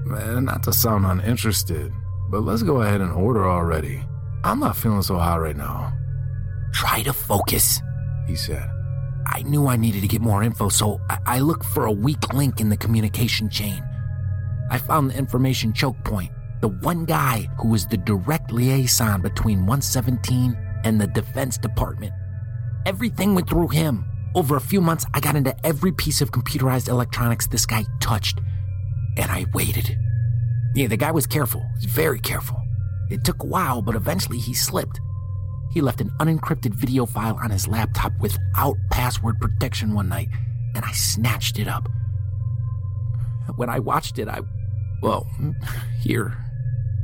Man, 0.04 0.44
not 0.44 0.62
to 0.62 0.72
sound 0.72 1.04
uninterested, 1.04 1.92
but 2.30 2.42
let's 2.42 2.62
go 2.62 2.82
ahead 2.82 3.00
and 3.00 3.12
order 3.12 3.48
already. 3.48 4.04
I'm 4.44 4.60
not 4.60 4.76
feeling 4.76 5.02
so 5.02 5.16
hot 5.16 5.40
right 5.40 5.56
now. 5.56 5.92
Try 6.72 7.02
to 7.02 7.12
focus, 7.12 7.82
he 8.28 8.36
said. 8.36 8.70
I 9.26 9.42
knew 9.42 9.66
I 9.66 9.76
needed 9.76 10.02
to 10.02 10.08
get 10.08 10.20
more 10.20 10.44
info, 10.44 10.68
so 10.68 11.00
I, 11.10 11.18
I 11.26 11.38
looked 11.40 11.64
for 11.66 11.86
a 11.86 11.92
weak 11.92 12.32
link 12.32 12.60
in 12.60 12.68
the 12.68 12.76
communication 12.76 13.50
chain. 13.50 13.82
I 14.70 14.78
found 14.78 15.10
the 15.10 15.18
information 15.18 15.72
choke 15.72 16.02
point, 16.04 16.32
the 16.60 16.68
one 16.68 17.04
guy 17.04 17.48
who 17.58 17.68
was 17.68 17.86
the 17.86 17.96
direct 17.96 18.52
liaison 18.52 19.22
between 19.22 19.60
117 19.60 20.56
and 20.84 21.00
the 21.00 21.06
Defense 21.06 21.58
Department. 21.58 22.12
Everything 22.84 23.34
went 23.34 23.48
through 23.48 23.68
him. 23.68 24.04
Over 24.34 24.56
a 24.56 24.60
few 24.60 24.80
months, 24.80 25.06
I 25.14 25.20
got 25.20 25.36
into 25.36 25.54
every 25.64 25.92
piece 25.92 26.20
of 26.20 26.30
computerized 26.30 26.88
electronics 26.88 27.46
this 27.46 27.66
guy 27.66 27.84
touched, 28.00 28.40
and 29.16 29.30
I 29.30 29.46
waited. 29.54 29.98
Yeah, 30.74 30.88
the 30.88 30.96
guy 30.96 31.10
was 31.10 31.26
careful, 31.26 31.64
very 31.80 32.20
careful. 32.20 32.60
It 33.10 33.24
took 33.24 33.42
a 33.42 33.46
while, 33.46 33.82
but 33.82 33.94
eventually 33.94 34.38
he 34.38 34.52
slipped. 34.52 35.00
He 35.72 35.80
left 35.80 36.00
an 36.00 36.10
unencrypted 36.20 36.74
video 36.74 37.06
file 37.06 37.38
on 37.42 37.50
his 37.50 37.68
laptop 37.68 38.12
without 38.20 38.76
password 38.90 39.40
protection 39.40 39.94
one 39.94 40.08
night, 40.08 40.28
and 40.74 40.84
I 40.84 40.92
snatched 40.92 41.58
it 41.58 41.68
up. 41.68 41.88
When 43.56 43.68
I 43.68 43.78
watched 43.78 44.18
it, 44.18 44.28
I. 44.28 44.40
Well, 45.02 45.26
here. 46.00 46.36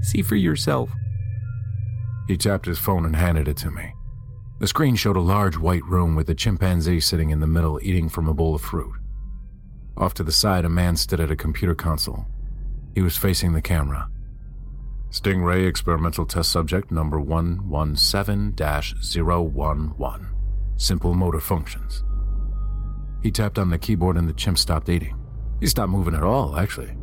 See 0.03 0.23
for 0.23 0.37
yourself. 0.37 0.91
He 2.29 2.37
tapped 2.37 2.67
his 2.67 2.79
phone 2.79 3.05
and 3.05 3.17
handed 3.17 3.49
it 3.49 3.57
to 3.59 3.71
me. 3.71 3.93
The 4.61 4.67
screen 4.67 4.95
showed 4.95 5.17
a 5.17 5.21
large 5.21 5.57
white 5.57 5.85
room 5.85 6.15
with 6.15 6.31
a 6.31 6.35
chimpanzee 6.35 7.01
sitting 7.01 7.31
in 7.31 7.41
the 7.41 7.47
middle 7.47 7.81
eating 7.83 8.09
from 8.09 8.29
a 8.29 8.35
bowl 8.35 8.55
of 8.55 8.63
fruit. 8.63 8.95
Off 9.97 10.15
to 10.15 10.23
the 10.23 10.33
side, 10.33 10.65
a 10.65 10.69
man 10.69 10.97
stood 10.97 11.21
at 11.21 11.31
a 11.31 11.37
computer 11.37 11.75
console. 11.75 12.27
He 12.95 13.03
was 13.03 13.17
facing 13.17 13.53
the 13.53 13.63
camera. 13.63 14.09
Stingray 15.11 15.67
experimental 15.67 16.25
test 16.25 16.51
subject 16.51 16.91
number 16.91 17.21
117 17.21 18.55
011. 18.57 20.29
Simple 20.77 21.15
motor 21.15 21.41
functions. 21.41 22.03
He 23.23 23.31
tapped 23.31 23.59
on 23.59 23.71
the 23.71 23.79
keyboard 23.79 24.17
and 24.17 24.29
the 24.29 24.33
chimp 24.33 24.59
stopped 24.59 24.89
eating. 24.89 25.17
He 25.61 25.67
stopped 25.67 25.91
moving 25.91 26.15
at 26.15 26.23
all, 26.23 26.57
actually. 26.57 26.97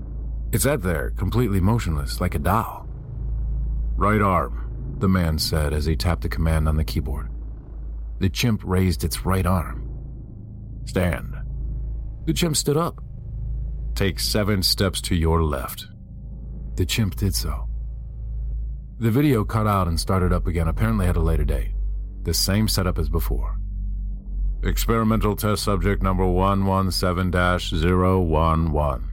It 0.51 0.61
sat 0.61 0.81
there, 0.81 1.11
completely 1.11 1.59
motionless, 1.59 2.19
like 2.19 2.33
a 2.33 2.39
doll. 2.39 2.87
Right 3.95 4.21
arm, 4.21 4.95
the 4.97 5.07
man 5.07 5.37
said 5.37 5.73
as 5.73 5.85
he 5.85 5.95
tapped 5.95 6.21
the 6.21 6.29
command 6.29 6.67
on 6.67 6.75
the 6.75 6.83
keyboard. 6.83 7.29
The 8.19 8.29
chimp 8.29 8.61
raised 8.63 9.03
its 9.03 9.25
right 9.25 9.45
arm. 9.45 9.87
Stand. 10.85 11.35
The 12.25 12.33
chimp 12.33 12.57
stood 12.57 12.77
up. 12.77 13.03
Take 13.93 14.19
seven 14.19 14.63
steps 14.63 15.01
to 15.01 15.15
your 15.15 15.43
left. 15.43 15.87
The 16.75 16.85
chimp 16.85 17.15
did 17.15 17.35
so. 17.35 17.67
The 18.97 19.11
video 19.11 19.45
cut 19.45 19.67
out 19.67 19.87
and 19.87 19.99
started 19.99 20.33
up 20.33 20.47
again, 20.47 20.67
apparently 20.67 21.05
at 21.05 21.15
a 21.15 21.21
later 21.21 21.45
date. 21.45 21.71
The 22.23 22.33
same 22.33 22.67
setup 22.67 22.97
as 22.97 23.07
before. 23.07 23.57
Experimental 24.63 25.35
test 25.35 25.63
subject 25.63 26.01
number 26.01 26.25
117 26.25 27.31
011. 27.33 29.08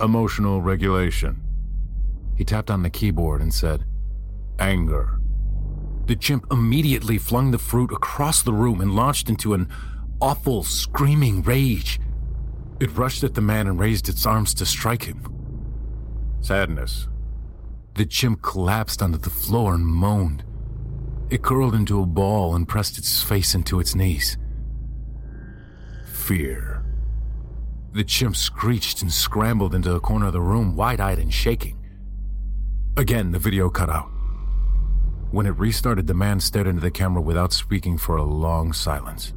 Emotional 0.00 0.62
regulation. 0.62 1.40
He 2.36 2.44
tapped 2.44 2.70
on 2.70 2.82
the 2.82 2.90
keyboard 2.90 3.42
and 3.42 3.52
said, 3.52 3.84
Anger. 4.58 5.18
The 6.06 6.16
chimp 6.16 6.46
immediately 6.50 7.18
flung 7.18 7.50
the 7.50 7.58
fruit 7.58 7.92
across 7.92 8.42
the 8.42 8.52
room 8.52 8.80
and 8.80 8.94
launched 8.94 9.28
into 9.28 9.52
an 9.54 9.68
awful, 10.20 10.64
screaming 10.64 11.42
rage. 11.42 12.00
It 12.80 12.96
rushed 12.96 13.22
at 13.24 13.34
the 13.34 13.42
man 13.42 13.66
and 13.66 13.78
raised 13.78 14.08
its 14.08 14.24
arms 14.24 14.54
to 14.54 14.66
strike 14.66 15.04
him. 15.04 15.22
Sadness. 16.40 17.08
The 17.94 18.06
chimp 18.06 18.40
collapsed 18.40 19.02
onto 19.02 19.18
the 19.18 19.28
floor 19.28 19.74
and 19.74 19.84
moaned. 19.84 20.44
It 21.28 21.42
curled 21.42 21.74
into 21.74 22.00
a 22.00 22.06
ball 22.06 22.56
and 22.56 22.66
pressed 22.66 22.96
its 22.96 23.22
face 23.22 23.54
into 23.54 23.78
its 23.78 23.94
knees. 23.94 24.38
Fear. 26.06 26.79
The 27.92 28.04
chimp 28.04 28.36
screeched 28.36 29.02
and 29.02 29.12
scrambled 29.12 29.74
into 29.74 29.92
a 29.94 30.00
corner 30.00 30.26
of 30.26 30.32
the 30.32 30.40
room, 30.40 30.76
wide 30.76 31.00
eyed 31.00 31.18
and 31.18 31.34
shaking. 31.34 31.76
Again, 32.96 33.32
the 33.32 33.40
video 33.40 33.68
cut 33.68 33.90
out. 33.90 34.08
When 35.32 35.46
it 35.46 35.58
restarted, 35.58 36.06
the 36.06 36.14
man 36.14 36.38
stared 36.38 36.68
into 36.68 36.80
the 36.80 36.92
camera 36.92 37.20
without 37.20 37.52
speaking 37.52 37.98
for 37.98 38.16
a 38.16 38.22
long 38.22 38.72
silence. 38.72 39.32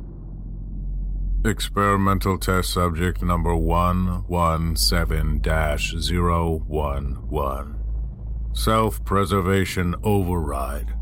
Experimental 1.46 2.38
test 2.38 2.72
subject 2.72 3.24
number 3.24 3.56
117 3.56 5.42
011. 5.44 7.80
Self 8.54 9.04
preservation 9.04 9.96
override. 10.04 10.94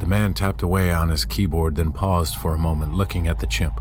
The 0.00 0.06
man 0.06 0.34
tapped 0.34 0.62
away 0.62 0.92
on 0.92 1.08
his 1.08 1.24
keyboard, 1.24 1.76
then 1.76 1.92
paused 1.92 2.36
for 2.36 2.54
a 2.54 2.58
moment, 2.58 2.92
looking 2.94 3.26
at 3.26 3.38
the 3.40 3.46
chimp. 3.46 3.80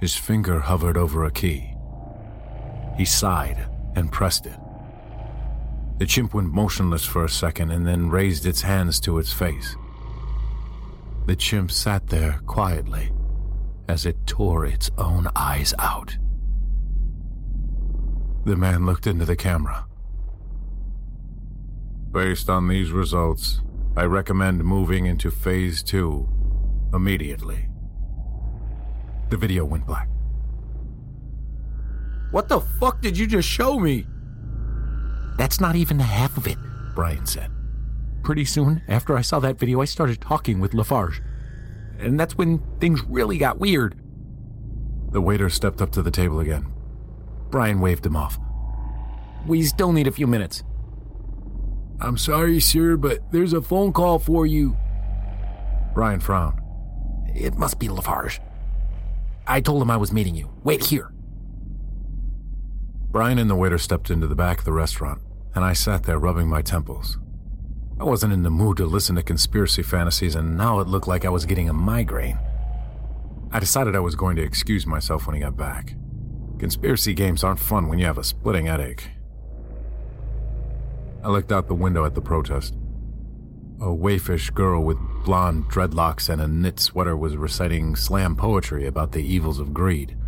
His 0.00 0.16
finger 0.16 0.60
hovered 0.60 0.96
over 0.96 1.24
a 1.24 1.30
key. 1.30 1.74
He 2.96 3.04
sighed 3.04 3.66
and 3.94 4.10
pressed 4.10 4.46
it. 4.46 4.58
The 5.98 6.06
chimp 6.06 6.32
went 6.32 6.52
motionless 6.52 7.04
for 7.04 7.24
a 7.24 7.28
second 7.28 7.70
and 7.70 7.86
then 7.86 8.08
raised 8.08 8.46
its 8.46 8.62
hands 8.62 8.98
to 9.00 9.18
its 9.18 9.32
face. 9.32 9.76
The 11.26 11.36
chimp 11.36 11.70
sat 11.70 12.06
there 12.08 12.40
quietly 12.46 13.12
as 13.88 14.06
it 14.06 14.26
tore 14.26 14.64
its 14.64 14.90
own 14.96 15.28
eyes 15.36 15.74
out. 15.78 16.16
The 18.44 18.56
man 18.56 18.86
looked 18.86 19.06
into 19.06 19.26
the 19.26 19.36
camera. 19.36 19.86
Based 22.10 22.48
on 22.48 22.68
these 22.68 22.90
results, 22.90 23.60
I 23.96 24.04
recommend 24.04 24.64
moving 24.64 25.06
into 25.06 25.30
phase 25.30 25.82
two 25.82 26.28
immediately. 26.94 27.69
The 29.30 29.36
video 29.36 29.64
went 29.64 29.86
black. 29.86 30.08
What 32.32 32.48
the 32.48 32.60
fuck 32.60 33.00
did 33.00 33.16
you 33.16 33.26
just 33.26 33.48
show 33.48 33.78
me? 33.78 34.06
That's 35.38 35.60
not 35.60 35.76
even 35.76 35.98
the 35.98 36.04
half 36.04 36.36
of 36.36 36.46
it, 36.46 36.58
Brian 36.94 37.26
said. 37.26 37.50
Pretty 38.22 38.44
soon 38.44 38.82
after 38.88 39.16
I 39.16 39.22
saw 39.22 39.38
that 39.40 39.58
video, 39.58 39.80
I 39.80 39.84
started 39.84 40.20
talking 40.20 40.60
with 40.60 40.74
Lafarge. 40.74 41.22
And 41.98 42.18
that's 42.18 42.36
when 42.36 42.60
things 42.80 43.02
really 43.04 43.38
got 43.38 43.58
weird. 43.58 43.96
The 45.12 45.20
waiter 45.20 45.48
stepped 45.48 45.80
up 45.80 45.90
to 45.92 46.02
the 46.02 46.10
table 46.10 46.40
again. 46.40 46.66
Brian 47.50 47.80
waved 47.80 48.06
him 48.06 48.16
off. 48.16 48.38
We 49.46 49.62
still 49.62 49.92
need 49.92 50.06
a 50.06 50.12
few 50.12 50.26
minutes. 50.26 50.62
I'm 52.00 52.16
sorry, 52.16 52.60
sir, 52.60 52.96
but 52.96 53.30
there's 53.30 53.52
a 53.52 53.62
phone 53.62 53.92
call 53.92 54.18
for 54.18 54.46
you. 54.46 54.76
Brian 55.94 56.20
frowned. 56.20 56.60
It 57.34 57.56
must 57.56 57.78
be 57.78 57.88
Lafarge. 57.88 58.40
I 59.46 59.60
told 59.60 59.82
him 59.82 59.90
I 59.90 59.96
was 59.96 60.12
meeting 60.12 60.34
you. 60.34 60.50
Wait 60.62 60.84
here. 60.84 61.12
Brian 63.10 63.38
and 63.38 63.50
the 63.50 63.56
waiter 63.56 63.78
stepped 63.78 64.10
into 64.10 64.26
the 64.26 64.36
back 64.36 64.60
of 64.60 64.64
the 64.64 64.72
restaurant, 64.72 65.20
and 65.54 65.64
I 65.64 65.72
sat 65.72 66.04
there 66.04 66.18
rubbing 66.18 66.48
my 66.48 66.62
temples. 66.62 67.18
I 67.98 68.04
wasn't 68.04 68.32
in 68.32 68.44
the 68.44 68.50
mood 68.50 68.76
to 68.78 68.86
listen 68.86 69.16
to 69.16 69.22
conspiracy 69.22 69.82
fantasies, 69.82 70.34
and 70.34 70.56
now 70.56 70.78
it 70.80 70.86
looked 70.86 71.08
like 71.08 71.24
I 71.24 71.30
was 71.30 71.44
getting 71.44 71.68
a 71.68 71.72
migraine. 71.72 72.38
I 73.52 73.58
decided 73.58 73.96
I 73.96 74.00
was 74.00 74.14
going 74.14 74.36
to 74.36 74.42
excuse 74.42 74.86
myself 74.86 75.26
when 75.26 75.34
he 75.34 75.42
got 75.42 75.56
back. 75.56 75.94
Conspiracy 76.58 77.14
games 77.14 77.42
aren't 77.42 77.58
fun 77.58 77.88
when 77.88 77.98
you 77.98 78.06
have 78.06 78.18
a 78.18 78.24
splitting 78.24 78.66
headache. 78.66 79.10
I 81.22 81.28
looked 81.28 81.50
out 81.50 81.66
the 81.66 81.74
window 81.74 82.04
at 82.04 82.14
the 82.14 82.20
protest. 82.20 82.74
A 83.82 83.84
waifish 83.84 84.52
girl 84.52 84.84
with 84.84 84.98
blonde 85.24 85.64
dreadlocks 85.70 86.28
and 86.28 86.42
a 86.42 86.46
knit 86.46 86.78
sweater 86.78 87.16
was 87.16 87.38
reciting 87.38 87.96
slam 87.96 88.36
poetry 88.36 88.86
about 88.86 89.12
the 89.12 89.22
evils 89.22 89.58
of 89.58 89.72
greed. 89.72 90.18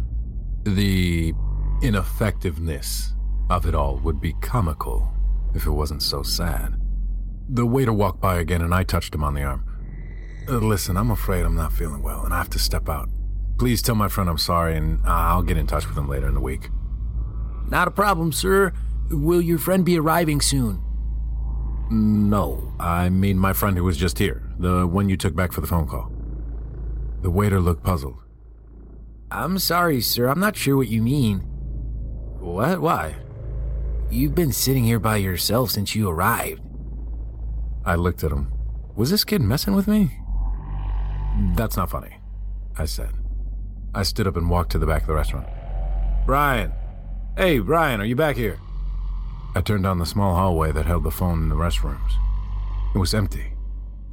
The 0.65 1.35
ineffectiveness 1.83 3.13
of 3.51 3.67
it 3.67 3.75
all 3.75 3.99
would 3.99 4.23
be 4.23 4.33
comical 4.41 5.13
if 5.55 5.67
it 5.67 5.71
wasn't 5.71 6.03
so 6.03 6.23
sad. 6.23 6.81
The 7.47 7.67
waiter 7.67 7.93
walked 7.93 8.23
by 8.23 8.39
again 8.39 8.63
and 8.63 8.75
I 8.75 8.85
touched 8.85 9.15
him 9.15 9.23
on 9.23 9.35
the 9.35 9.43
arm. 9.43 9.67
Uh, 10.49 10.53
listen, 10.53 10.97
I'm 10.97 11.11
afraid 11.11 11.45
I'm 11.45 11.55
not 11.55 11.75
feeling 11.75 12.03
well 12.03 12.25
and 12.25 12.33
I 12.33 12.39
have 12.39 12.51
to 12.51 12.59
step 12.59 12.89
out. 12.89 13.11
Please 13.59 13.83
tell 13.83 13.95
my 13.95 14.09
friend 14.09 14.31
I'm 14.31 14.39
sorry 14.39 14.79
and 14.79 14.99
I'll 15.05 15.43
get 15.43 15.59
in 15.59 15.67
touch 15.67 15.87
with 15.87 15.99
him 15.99 16.09
later 16.09 16.27
in 16.27 16.33
the 16.33 16.41
week. 16.41 16.71
Not 17.69 17.87
a 17.87 17.91
problem, 17.91 18.33
sir. 18.33 18.73
Will 19.11 19.43
your 19.43 19.59
friend 19.59 19.85
be 19.85 19.99
arriving 19.99 20.41
soon? 20.41 20.83
No, 21.91 22.73
I 22.81 23.09
mean 23.09 23.39
my 23.39 23.53
friend 23.53 23.77
who 23.77 23.85
was 23.85 23.97
just 23.97 24.19
here, 24.19 24.43
the 24.59 24.87
one 24.87 25.09
you 25.09 25.17
took 25.17 25.35
back 25.35 25.53
for 25.53 25.61
the 25.61 25.67
phone 25.67 25.87
call. 25.87 26.11
The 27.23 27.31
waiter 27.31 27.61
looked 27.61 27.85
puzzled. 27.85 28.17
I'm 29.31 29.59
sorry, 29.59 30.01
sir. 30.01 30.29
I'm 30.29 30.41
not 30.41 30.57
sure 30.57 30.77
what 30.77 30.89
you 30.89 31.03
mean. 31.03 31.39
What? 32.39 32.81
Why? 32.81 33.17
You've 34.11 34.35
been 34.35 34.53
sitting 34.53 34.85
here 34.85 34.99
by 34.99 35.17
yourself 35.17 35.71
since 35.71 35.95
you 35.95 36.09
arrived. 36.09 36.61
I 37.85 37.95
looked 37.95 38.25
at 38.25 38.33
him. 38.33 38.53
Was 38.95 39.11
this 39.11 39.25
kid 39.25 39.41
messing 39.41 39.75
with 39.75 39.89
me? 39.89 40.11
That's 41.55 41.77
not 41.77 41.91
funny, 41.91 42.19
I 42.77 42.85
said. 42.85 43.15
I 43.95 44.03
stood 44.03 44.27
up 44.27 44.37
and 44.37 44.51
walked 44.51 44.73
to 44.73 44.79
the 44.79 44.87
back 44.87 45.03
of 45.03 45.09
the 45.09 45.15
restaurant. 45.15 45.47
Brian! 46.27 46.73
Hey, 47.37 47.59
Brian, 47.59 48.01
are 48.01 48.05
you 48.05 48.17
back 48.17 48.37
here? 48.37 48.59
I 49.55 49.61
turned 49.61 49.85
down 49.85 49.99
the 49.99 50.07
small 50.07 50.35
hallway 50.35 50.73
that 50.73 50.87
held 50.87 51.05
the 51.05 51.11
phone 51.11 51.43
in 51.43 51.49
the 51.49 51.55
restrooms. 51.55 52.13
It 52.95 52.99
was 52.99 53.15
empty. 53.15 53.53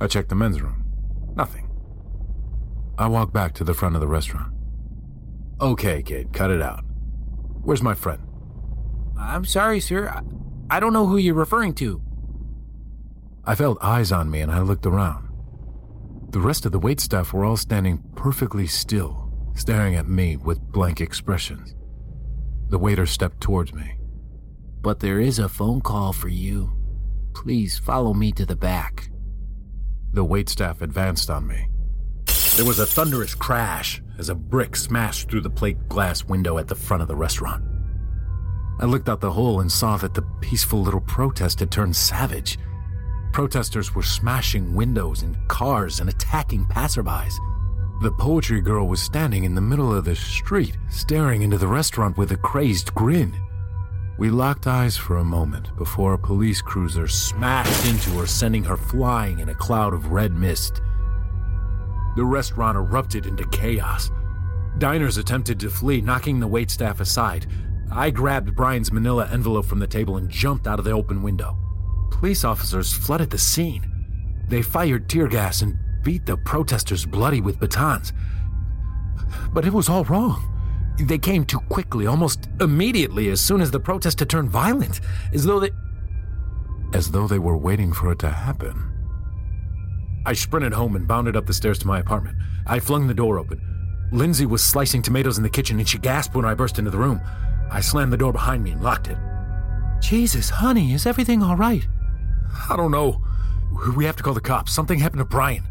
I 0.02 0.08
checked 0.08 0.30
the 0.30 0.36
men's 0.36 0.62
room. 0.62 0.84
Nothing. 1.36 1.69
I 2.97 3.08
walked 3.08 3.34
back 3.34 3.54
to 3.56 3.63
the 3.63 3.73
front 3.73 3.95
of 3.95 4.02
the 4.02 4.08
restaurant. 4.08 4.54
Okay, 5.62 6.02
kid, 6.04 6.34
cut 6.34 6.52
it 6.52 6.62
out. 6.62 6.84
Where's 7.62 7.82
my 7.82 7.93
friend? 7.93 8.21
I'm 9.17 9.45
sorry, 9.45 9.80
sir. 9.80 10.10
I, 10.10 10.21
I 10.69 10.80
don't 10.80 10.93
know 10.93 11.08
who 11.08 11.17
you're 11.17 11.34
referring 11.34 11.73
to. 11.75 12.02
I 13.45 13.56
felt 13.56 13.78
eyes 13.82 14.12
on 14.12 14.30
me 14.30 14.41
and 14.41 14.52
I 14.52 14.60
looked 14.60 14.86
around. 14.86 15.28
The 16.32 16.39
rest 16.39 16.65
of 16.65 16.71
the 16.71 16.80
waitstaff 16.80 17.34
were 17.34 17.45
all 17.45 17.58
standing 17.58 18.04
perfectly 18.15 18.67
still, 18.67 19.32
staring 19.56 19.95
at 19.95 20.08
me 20.08 20.38
with 20.38 20.60
blank 20.60 21.02
expressions. 21.02 21.75
The 22.69 22.78
waiter 22.78 23.06
stepped 23.06 23.41
towards 23.41 23.73
me. 23.73 23.98
But 24.81 24.99
there 24.99 25.19
is 25.19 25.39
a 25.39 25.49
phone 25.49 25.81
call 25.81 26.13
for 26.13 26.29
you. 26.29 26.71
Please 27.33 27.77
follow 27.77 28.13
me 28.13 28.31
to 28.33 28.45
the 28.45 28.55
back. 28.55 29.09
The 30.13 30.25
waitstaff 30.25 30.81
advanced 30.81 31.29
on 31.29 31.47
me. 31.47 31.67
There 32.55 32.65
was 32.65 32.79
a 32.79 32.85
thunderous 32.85 33.35
crash 33.35 34.01
as 34.17 34.29
a 34.29 34.35
brick 34.35 34.75
smashed 34.75 35.29
through 35.29 35.41
the 35.41 35.49
plate 35.49 35.87
glass 35.87 36.23
window 36.25 36.57
at 36.57 36.67
the 36.67 36.75
front 36.75 37.01
of 37.01 37.07
the 37.07 37.15
restaurant. 37.15 37.63
I 38.79 38.85
looked 38.85 39.09
out 39.09 39.21
the 39.21 39.31
hole 39.31 39.59
and 39.59 39.71
saw 39.71 39.97
that 39.97 40.13
the 40.13 40.25
peaceful 40.41 40.81
little 40.81 41.01
protest 41.01 41.59
had 41.59 41.71
turned 41.71 41.95
savage. 41.95 42.57
Protesters 43.33 43.93
were 43.93 44.03
smashing 44.03 44.73
windows 44.73 45.21
and 45.21 45.37
cars 45.47 45.99
and 45.99 46.09
attacking 46.09 46.65
passerbys. 46.65 47.33
The 48.01 48.11
poetry 48.11 48.61
girl 48.61 48.87
was 48.87 49.01
standing 49.01 49.43
in 49.43 49.55
the 49.55 49.61
middle 49.61 49.93
of 49.93 50.05
the 50.05 50.15
street, 50.15 50.77
staring 50.89 51.41
into 51.41 51.57
the 51.57 51.67
restaurant 51.67 52.17
with 52.17 52.31
a 52.31 52.37
crazed 52.37 52.93
grin. 52.95 53.35
We 54.19 54.29
locked 54.29 54.67
eyes 54.67 54.97
for 54.97 55.15
a 55.15 55.23
moment 55.23 55.73
before 55.77 56.12
a 56.12 56.19
police 56.19 56.62
cruiser 56.62 57.08
smashed 57.08 57.86
into 57.88 58.10
her, 58.19 58.27
sending 58.27 58.65
her 58.65 58.75
flying 58.75 59.39
in 59.39 59.47
a 59.47 59.55
cloud 59.55 59.93
of 59.93 60.12
red 60.12 60.34
mist. 60.34 60.82
The 62.17 62.25
restaurant 62.25 62.75
erupted 62.75 63.25
into 63.25 63.47
chaos. 63.47 64.12
Diners 64.77 65.15
attempted 65.15 65.58
to 65.62 65.69
flee, 65.69 66.01
knocking 66.01 66.41
the 66.41 66.49
waitstaff 66.49 66.99
aside. 66.99 67.47
I 67.93 68.10
grabbed 68.10 68.58
Brian's 68.58 68.91
manila 68.91 69.25
envelope 69.32 69.65
from 69.65 69.79
the 69.79 69.88
table 69.88 70.17
and 70.17 70.29
jumped 70.29 70.67
out 70.67 70.79
of 70.79 70.86
the 70.86 70.91
open 70.91 71.23
window. 71.23 71.58
Police 72.12 72.43
officers 72.43 72.91
flooded 72.91 73.29
the 73.29 73.38
scene. 73.38 73.89
They 74.49 74.62
fired 74.62 75.08
tear 75.08 75.29
gas 75.29 75.62
and 75.62 75.77
beat 76.03 76.25
the 76.25 76.36
protesters 76.36 77.05
bloody 77.05 77.39
with 77.39 77.62
batons. 77.62 78.12
But 79.53 79.65
it 79.65 79.71
was 79.71 79.88
all 79.88 80.03
wrong. 80.03 80.48
They 81.01 81.17
came 81.17 81.45
too 81.45 81.59
quickly, 81.62 82.07
almost 82.07 82.49
immediately, 82.59 83.29
as 83.29 83.39
soon 83.39 83.62
as 83.62 83.71
the 83.71 83.79
protest 83.79 84.19
had 84.19 84.29
turned 84.29 84.49
violent, 84.49 84.99
as 85.33 85.45
though 85.45 85.59
they. 85.59 85.71
as 86.93 87.12
though 87.12 87.27
they 87.27 87.39
were 87.39 87.57
waiting 87.57 87.93
for 87.93 88.12
it 88.12 88.19
to 88.19 88.29
happen. 88.29 88.85
I 90.25 90.33
sprinted 90.33 90.73
home 90.73 90.95
and 90.95 91.07
bounded 91.07 91.35
up 91.38 91.45
the 91.45 91.53
stairs 91.53 91.79
to 91.79 91.88
my 91.88 91.99
apartment. 91.99 92.38
I 92.67 92.79
flung 92.79 93.07
the 93.07 93.13
door 93.13 93.39
open. 93.39 93.62
Lindsay 94.12 94.45
was 94.45 94.63
slicing 94.63 95.01
tomatoes 95.01 95.38
in 95.38 95.43
the 95.43 95.49
kitchen 95.49 95.79
and 95.79 95.88
she 95.88 95.97
gasped 95.97 96.35
when 96.35 96.45
I 96.45 96.53
burst 96.55 96.79
into 96.79 96.91
the 96.91 96.97
room. 96.97 97.21
I 97.71 97.79
slammed 97.81 98.12
the 98.12 98.17
door 98.17 98.33
behind 98.33 98.63
me 98.63 98.71
and 98.71 98.83
locked 98.83 99.07
it. 99.07 99.17
Jesus, 100.01 100.49
honey, 100.49 100.93
is 100.93 101.05
everything 101.05 101.41
all 101.43 101.55
right? 101.55 101.88
I 102.69 102.75
don't 102.75 102.91
know. 102.91 103.21
We 103.95 104.05
have 104.05 104.15
to 104.17 104.23
call 104.23 104.33
the 104.33 104.41
cops. 104.41 104.73
Something 104.73 104.99
happened 104.99 105.19
to 105.19 105.25
Brian. 105.25 105.63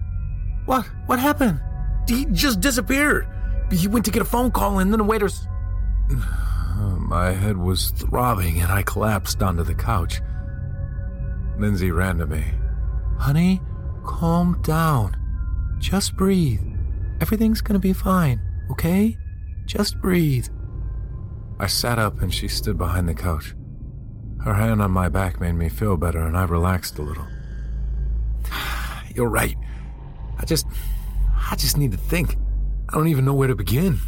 What? 0.65 0.87
What 1.07 1.19
happened? 1.19 1.61
He 2.09 2.25
just 2.27 2.61
disappeared. 2.61 3.27
He 3.71 3.89
went 3.89 4.05
to 4.07 4.11
get 4.11 4.23
a 4.23 4.25
phone 4.25 4.51
call 4.51 4.79
and 4.79 4.93
then 4.93 4.99
the 4.99 5.05
waiters. 5.05 5.47
My 6.99 7.33
head 7.33 7.57
was 7.57 7.91
throbbing 7.91 8.61
and 8.61 8.71
I 8.71 8.83
collapsed 8.83 9.43
onto 9.43 9.63
the 9.63 9.75
couch. 9.75 10.21
Lindsay 11.59 11.91
ran 11.91 12.19
to 12.19 12.27
me. 12.27 12.45
Honey, 13.19 13.61
calm 14.05 14.61
down. 14.63 15.17
Just 15.79 16.17
breathe. 16.17 16.63
Everything's 17.21 17.61
gonna 17.61 17.79
be 17.79 17.93
fine, 17.93 18.41
okay? 18.71 19.17
Just 19.67 20.01
breathe. 20.01 20.49
I 21.59 21.67
sat 21.67 21.99
up 21.99 22.23
and 22.23 22.33
she 22.33 22.47
stood 22.47 22.79
behind 22.79 23.09
the 23.09 23.15
couch. 23.15 23.55
Her 24.45 24.55
hand 24.55 24.81
on 24.81 24.93
my 24.93 25.09
back 25.09 25.41
made 25.41 25.55
me 25.55 25.69
feel 25.69 25.97
better 25.97 26.21
and 26.21 26.37
I 26.37 26.45
relaxed 26.45 26.99
a 26.99 27.03
little. 27.03 27.27
You're 29.15 29.29
right. 29.29 29.57
I 30.39 30.45
just. 30.45 30.67
I 31.51 31.57
just 31.57 31.77
need 31.77 31.93
to 31.93 31.99
think. 31.99 32.37
I 32.91 32.95
don't 32.95 33.09
even 33.09 33.27
know 33.27 33.35
where 33.35 33.49
to 33.49 33.55
begin. 33.55 33.99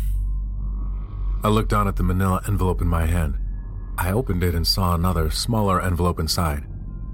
I 1.44 1.48
looked 1.48 1.68
down 1.68 1.86
at 1.86 1.96
the 1.96 2.02
manila 2.02 2.40
envelope 2.48 2.80
in 2.80 2.88
my 2.88 3.04
hand. 3.04 3.36
I 3.98 4.12
opened 4.12 4.42
it 4.42 4.54
and 4.54 4.66
saw 4.66 4.94
another, 4.94 5.30
smaller 5.30 5.82
envelope 5.82 6.18
inside. 6.18 6.64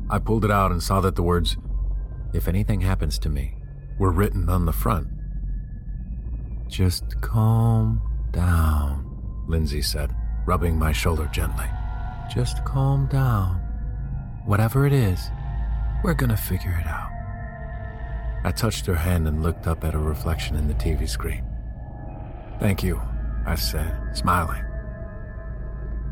I 0.08 0.20
pulled 0.20 0.44
it 0.44 0.50
out 0.52 0.70
and 0.70 0.80
saw 0.80 1.00
that 1.00 1.16
the 1.16 1.24
words, 1.24 1.56
If 2.32 2.46
anything 2.46 2.82
happens 2.82 3.18
to 3.20 3.28
me, 3.28 3.56
were 3.98 4.12
written 4.12 4.48
on 4.48 4.64
the 4.64 4.72
front. 4.72 5.08
Just 6.68 7.20
calm 7.20 8.00
down, 8.30 9.04
Lindsay 9.48 9.82
said, 9.82 10.14
rubbing 10.46 10.78
my 10.78 10.92
shoulder 10.92 11.28
gently. 11.32 11.66
Just 12.32 12.64
calm 12.64 13.08
down. 13.08 13.56
Whatever 14.44 14.86
it 14.86 14.92
is, 14.92 15.30
we're 16.04 16.14
gonna 16.14 16.36
figure 16.36 16.78
it 16.80 16.86
out. 16.86 17.10
I 18.44 18.52
touched 18.52 18.86
her 18.86 18.94
hand 18.94 19.26
and 19.26 19.42
looked 19.42 19.66
up 19.66 19.82
at 19.82 19.94
her 19.94 20.00
reflection 20.00 20.54
in 20.54 20.68
the 20.68 20.74
TV 20.74 21.08
screen. 21.08 21.44
Thank 22.60 22.82
you, 22.82 23.00
I 23.46 23.54
said, 23.54 24.16
smiling. 24.16 24.64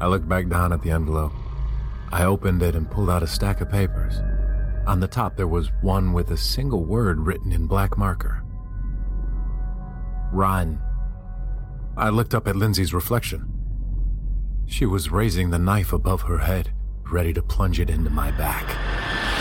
I 0.00 0.06
looked 0.06 0.28
back 0.28 0.48
down 0.48 0.72
at 0.72 0.82
the 0.82 0.90
envelope. 0.90 1.32
I 2.12 2.24
opened 2.24 2.62
it 2.62 2.74
and 2.74 2.90
pulled 2.90 3.10
out 3.10 3.22
a 3.22 3.26
stack 3.26 3.60
of 3.60 3.70
papers. 3.70 4.20
On 4.86 5.00
the 5.00 5.08
top, 5.08 5.36
there 5.36 5.48
was 5.48 5.70
one 5.80 6.12
with 6.12 6.30
a 6.30 6.36
single 6.36 6.84
word 6.84 7.20
written 7.20 7.52
in 7.52 7.66
black 7.66 7.96
marker 7.96 8.42
Run. 10.34 10.80
I 11.96 12.08
looked 12.08 12.34
up 12.34 12.48
at 12.48 12.56
Lindsay's 12.56 12.92
reflection. 12.92 13.52
She 14.66 14.84
was 14.84 15.10
raising 15.10 15.50
the 15.50 15.60
knife 15.60 15.92
above 15.92 16.22
her 16.22 16.38
head, 16.38 16.72
ready 17.10 17.32
to 17.32 17.42
plunge 17.42 17.78
it 17.78 17.88
into 17.88 18.10
my 18.10 18.32
back. 18.32 19.33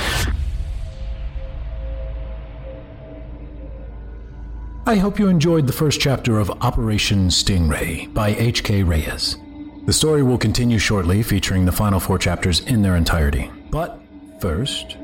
I 4.86 4.98
hope 4.98 5.18
you 5.18 5.30
enjoyed 5.30 5.66
the 5.66 5.72
first 5.72 6.02
chapter 6.02 6.40
of 6.40 6.52
Operation 6.62 7.30
Stingray 7.30 8.14
by 8.14 8.36
H.K. 8.36 8.84
Reyes. 8.84 9.38
The 9.86 9.94
story 9.94 10.24
will 10.24 10.38
continue 10.38 10.78
shortly, 10.78 11.24
featuring 11.24 11.64
the 11.64 11.72
final 11.72 12.02
four 12.02 12.20
chapters 12.20 12.60
in 12.60 12.82
their 12.82 12.98
entirety. 12.98 13.50
But 13.72 13.98
first, 14.42 14.98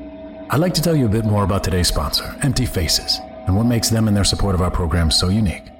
I'd 0.50 0.60
like 0.60 0.74
to 0.74 0.82
tell 0.82 0.94
you 0.94 1.06
a 1.06 1.08
bit 1.08 1.24
more 1.24 1.44
about 1.44 1.64
today's 1.64 1.88
sponsor, 1.88 2.38
Empty 2.42 2.66
Faces, 2.66 3.20
and 3.46 3.56
what 3.56 3.64
makes 3.64 3.88
them 3.88 4.06
and 4.06 4.14
their 4.14 4.22
support 4.22 4.54
of 4.54 4.60
our 4.60 4.70
program 4.70 5.10
so 5.10 5.30
unique. 5.30 5.70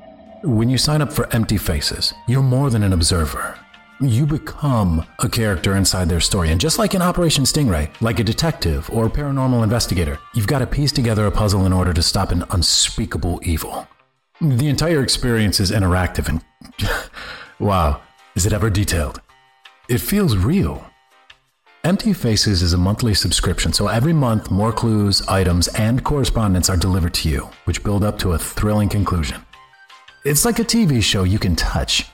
When 0.44 0.70
you 0.70 0.78
sign 0.78 1.02
up 1.02 1.12
for 1.12 1.30
Empty 1.34 1.58
Faces, 1.58 2.14
you're 2.26 2.42
more 2.42 2.70
than 2.70 2.82
an 2.82 2.94
observer. 2.94 3.59
You 4.02 4.24
become 4.24 5.06
a 5.18 5.28
character 5.28 5.76
inside 5.76 6.08
their 6.08 6.20
story. 6.20 6.50
And 6.50 6.58
just 6.58 6.78
like 6.78 6.94
in 6.94 7.02
Operation 7.02 7.44
Stingray, 7.44 7.90
like 8.00 8.18
a 8.18 8.24
detective 8.24 8.88
or 8.88 9.04
a 9.04 9.10
paranormal 9.10 9.62
investigator, 9.62 10.18
you've 10.32 10.46
got 10.46 10.60
to 10.60 10.66
piece 10.66 10.90
together 10.90 11.26
a 11.26 11.30
puzzle 11.30 11.66
in 11.66 11.72
order 11.74 11.92
to 11.92 12.02
stop 12.02 12.32
an 12.32 12.44
unspeakable 12.48 13.40
evil. 13.42 13.86
The 14.40 14.68
entire 14.68 15.02
experience 15.02 15.60
is 15.60 15.70
interactive 15.70 16.30
and. 16.30 16.42
wow, 17.58 18.00
is 18.34 18.46
it 18.46 18.54
ever 18.54 18.70
detailed? 18.70 19.20
It 19.90 19.98
feels 19.98 20.34
real. 20.34 20.82
Empty 21.84 22.14
Faces 22.14 22.62
is 22.62 22.72
a 22.72 22.78
monthly 22.78 23.12
subscription, 23.12 23.74
so 23.74 23.88
every 23.88 24.14
month 24.14 24.50
more 24.50 24.72
clues, 24.72 25.20
items, 25.28 25.68
and 25.68 26.02
correspondence 26.02 26.70
are 26.70 26.76
delivered 26.78 27.12
to 27.14 27.28
you, 27.28 27.50
which 27.66 27.84
build 27.84 28.02
up 28.02 28.18
to 28.20 28.32
a 28.32 28.38
thrilling 28.38 28.88
conclusion. 28.88 29.44
It's 30.24 30.46
like 30.46 30.58
a 30.58 30.64
TV 30.64 31.02
show 31.02 31.24
you 31.24 31.38
can 31.38 31.54
touch. 31.54 32.06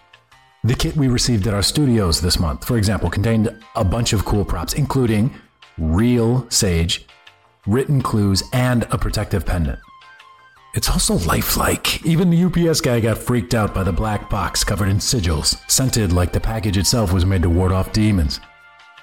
The 0.67 0.75
kit 0.75 0.97
we 0.97 1.07
received 1.07 1.47
at 1.47 1.55
our 1.55 1.63
studios 1.63 2.21
this 2.21 2.41
month, 2.41 2.65
for 2.65 2.77
example, 2.77 3.09
contained 3.09 3.57
a 3.77 3.85
bunch 3.85 4.13
of 4.13 4.25
cool 4.25 4.45
props, 4.45 4.73
including 4.73 5.33
real 5.79 6.45
sage, 6.51 7.07
written 7.69 8.03
clues, 8.03 8.43
and 8.53 8.83
a 8.91 8.99
protective 8.99 9.47
pendant. 9.47 9.79
It's 10.75 10.91
also 10.91 11.19
lifelike. 11.19 12.05
Even 12.05 12.31
the 12.31 12.43
UPS 12.43 12.81
guy 12.81 12.99
got 12.99 13.17
freaked 13.17 13.55
out 13.55 13.73
by 13.75 13.85
the 13.85 13.93
black 13.93 14.29
box 14.29 14.65
covered 14.65 14.89
in 14.89 14.99
sigils, 14.99 15.57
scented 15.71 16.13
like 16.13 16.33
the 16.33 16.41
package 16.41 16.79
itself 16.79 17.13
was 17.13 17.25
made 17.25 17.43
to 17.43 17.49
ward 17.49 17.71
off 17.71 17.93
demons. 17.93 18.41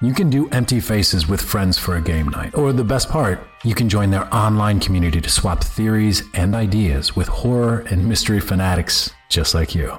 You 0.02 0.14
can 0.14 0.30
do 0.30 0.50
empty 0.50 0.82
faces 0.82 1.30
with 1.30 1.40
friends 1.40 1.78
for 1.78 1.96
a 1.96 2.02
game 2.02 2.28
night, 2.28 2.58
or 2.58 2.74
the 2.74 2.84
best 2.84 3.08
part, 3.08 3.48
you 3.64 3.74
can 3.74 3.88
join 3.88 4.12
their 4.12 4.28
online 4.36 4.82
community 4.82 5.22
to 5.22 5.30
swap 5.30 5.64
theories 5.64 6.24
and 6.34 6.56
ideas 6.56 7.16
with 7.16 7.30
horror 7.30 7.86
and 7.90 8.06
mystery 8.06 8.42
fanatics 8.42 9.12
just 9.30 9.54
like 9.54 9.74
you. 9.74 9.98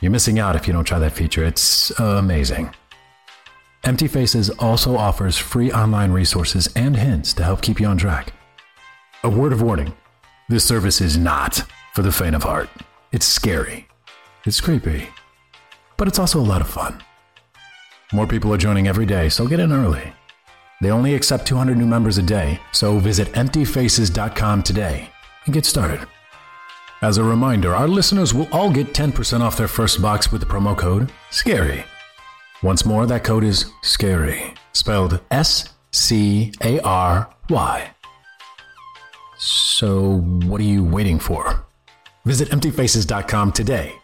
You're 0.00 0.12
missing 0.12 0.38
out 0.38 0.56
if 0.56 0.66
you 0.66 0.74
don't 0.74 0.84
try 0.84 0.98
that 0.98 1.12
feature, 1.12 1.42
it's 1.44 1.90
amazing. 1.98 2.74
Empty 3.84 4.08
Faces 4.08 4.50
also 4.50 4.96
offers 4.96 5.38
free 5.38 5.72
online 5.72 6.10
resources 6.10 6.68
and 6.76 6.96
hints 6.96 7.32
to 7.34 7.44
help 7.44 7.62
keep 7.62 7.80
you 7.80 7.86
on 7.86 7.96
track. 7.96 8.32
A 9.24 9.30
word 9.30 9.52
of 9.52 9.62
warning 9.62 9.94
this 10.48 10.64
service 10.64 11.00
is 11.00 11.16
not 11.16 11.62
for 11.94 12.02
the 12.02 12.12
faint 12.12 12.34
of 12.36 12.42
heart. 12.42 12.68
It's 13.10 13.26
scary, 13.26 13.88
it's 14.44 14.60
creepy, 14.60 15.08
but 15.96 16.08
it's 16.08 16.18
also 16.18 16.40
a 16.40 16.42
lot 16.42 16.60
of 16.60 16.68
fun. 16.68 17.02
More 18.12 18.26
people 18.26 18.52
are 18.52 18.58
joining 18.58 18.88
every 18.88 19.06
day, 19.06 19.30
so 19.30 19.46
get 19.46 19.60
in 19.60 19.72
early. 19.72 20.12
They 20.82 20.90
only 20.90 21.14
accept 21.14 21.46
200 21.46 21.78
new 21.78 21.86
members 21.86 22.18
a 22.18 22.22
day, 22.22 22.60
so 22.70 22.98
visit 22.98 23.28
emptyfaces.com 23.28 24.62
today 24.62 25.10
and 25.46 25.54
get 25.54 25.64
started. 25.64 26.06
As 27.06 27.18
a 27.18 27.22
reminder, 27.22 27.72
our 27.72 27.86
listeners 27.86 28.34
will 28.34 28.48
all 28.50 28.68
get 28.68 28.92
10% 28.92 29.40
off 29.40 29.56
their 29.56 29.68
first 29.68 30.02
box 30.02 30.32
with 30.32 30.40
the 30.40 30.46
promo 30.48 30.76
code 30.76 31.12
SCARY. 31.30 31.84
Once 32.64 32.84
more, 32.84 33.06
that 33.06 33.22
code 33.22 33.44
is 33.44 33.66
SCARY, 33.82 34.54
spelled 34.72 35.20
S 35.30 35.68
C 35.92 36.52
A 36.64 36.80
R 36.80 37.32
Y. 37.48 37.90
So, 39.38 40.16
what 40.46 40.60
are 40.60 40.64
you 40.64 40.82
waiting 40.82 41.20
for? 41.20 41.64
Visit 42.24 42.48
emptyfaces.com 42.48 43.52
today 43.52 43.94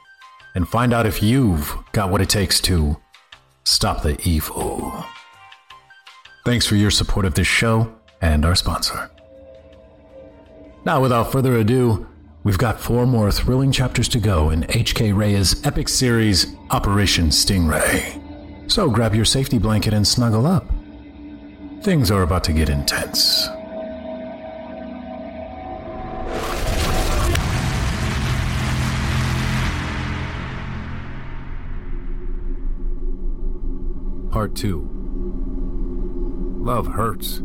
and 0.55 0.69
find 0.69 0.95
out 0.95 1.05
if 1.05 1.21
you've 1.25 1.77
got 1.91 2.09
what 2.09 2.21
it 2.21 2.29
takes 2.29 2.61
to 2.61 2.97
stop 3.65 4.05
the 4.05 4.17
evil. 4.23 5.05
Thanks 6.45 6.67
for 6.67 6.77
your 6.77 6.93
support 6.93 7.27
of 7.27 7.35
this 7.35 7.49
show 7.49 7.93
and 8.21 8.45
our 8.45 8.55
sponsor. 8.55 9.11
Now, 10.85 11.01
without 11.01 11.33
further 11.33 11.57
ado, 11.57 12.07
we've 12.45 12.59
got 12.59 12.81
four 12.81 13.07
more 13.07 13.31
thrilling 13.31 13.73
chapters 13.73 14.09
to 14.09 14.19
go 14.19 14.51
in 14.51 14.67
H.K. 14.69 15.13
Reyes' 15.13 15.65
epic 15.65 15.89
series, 15.89 16.57
Operation 16.71 17.29
Stingray. 17.29 18.21
So 18.71 18.89
grab 18.89 19.15
your 19.15 19.25
safety 19.25 19.59
blanket 19.59 19.93
and 19.93 20.07
snuggle 20.07 20.47
up. 20.47 20.71
Things 21.83 22.11
are 22.11 22.23
about 22.23 22.45
to 22.45 22.53
get 22.53 22.69
intense. 22.69 23.49
Part 34.31 34.55
2 34.55 34.89
Love 36.63 36.87
hurts. 36.87 37.43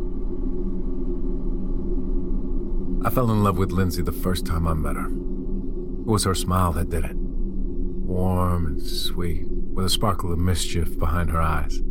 I 3.08 3.10
fell 3.10 3.32
in 3.32 3.42
love 3.42 3.58
with 3.58 3.72
Lindsay 3.72 4.02
the 4.02 4.12
first 4.12 4.46
time 4.46 4.68
I 4.68 4.74
met 4.74 4.98
her. 4.98 5.06
It 5.06 6.06
was 6.06 6.26
her 6.26 6.36
smile 6.36 6.74
that 6.74 6.90
did 6.90 7.06
it. 7.06 7.16
Warm 7.16 8.66
and 8.66 8.84
sweet, 8.86 9.48
with 9.48 9.86
a 9.86 9.90
sparkle 9.90 10.34
of 10.34 10.40
mischief 10.40 11.00
behind 11.00 11.30
her 11.30 11.42
eyes. 11.42 11.82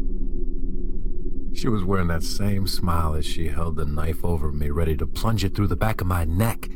She 1.55 1.71
was 1.71 1.85
wearing 1.85 2.09
that 2.09 2.23
same 2.23 2.67
smile 2.67 3.15
as 3.15 3.25
she 3.25 3.49
held 3.49 3.77
the 3.77 3.87
knife 3.87 4.23
over 4.27 4.53
me, 4.53 4.69
ready 4.69 4.95
to 4.99 5.07
plunge 5.07 5.43
it 5.43 5.55
through 5.55 5.69
the 5.69 5.75
back 5.75 6.03
of 6.03 6.07
my 6.07 6.25
neck. 6.25 6.69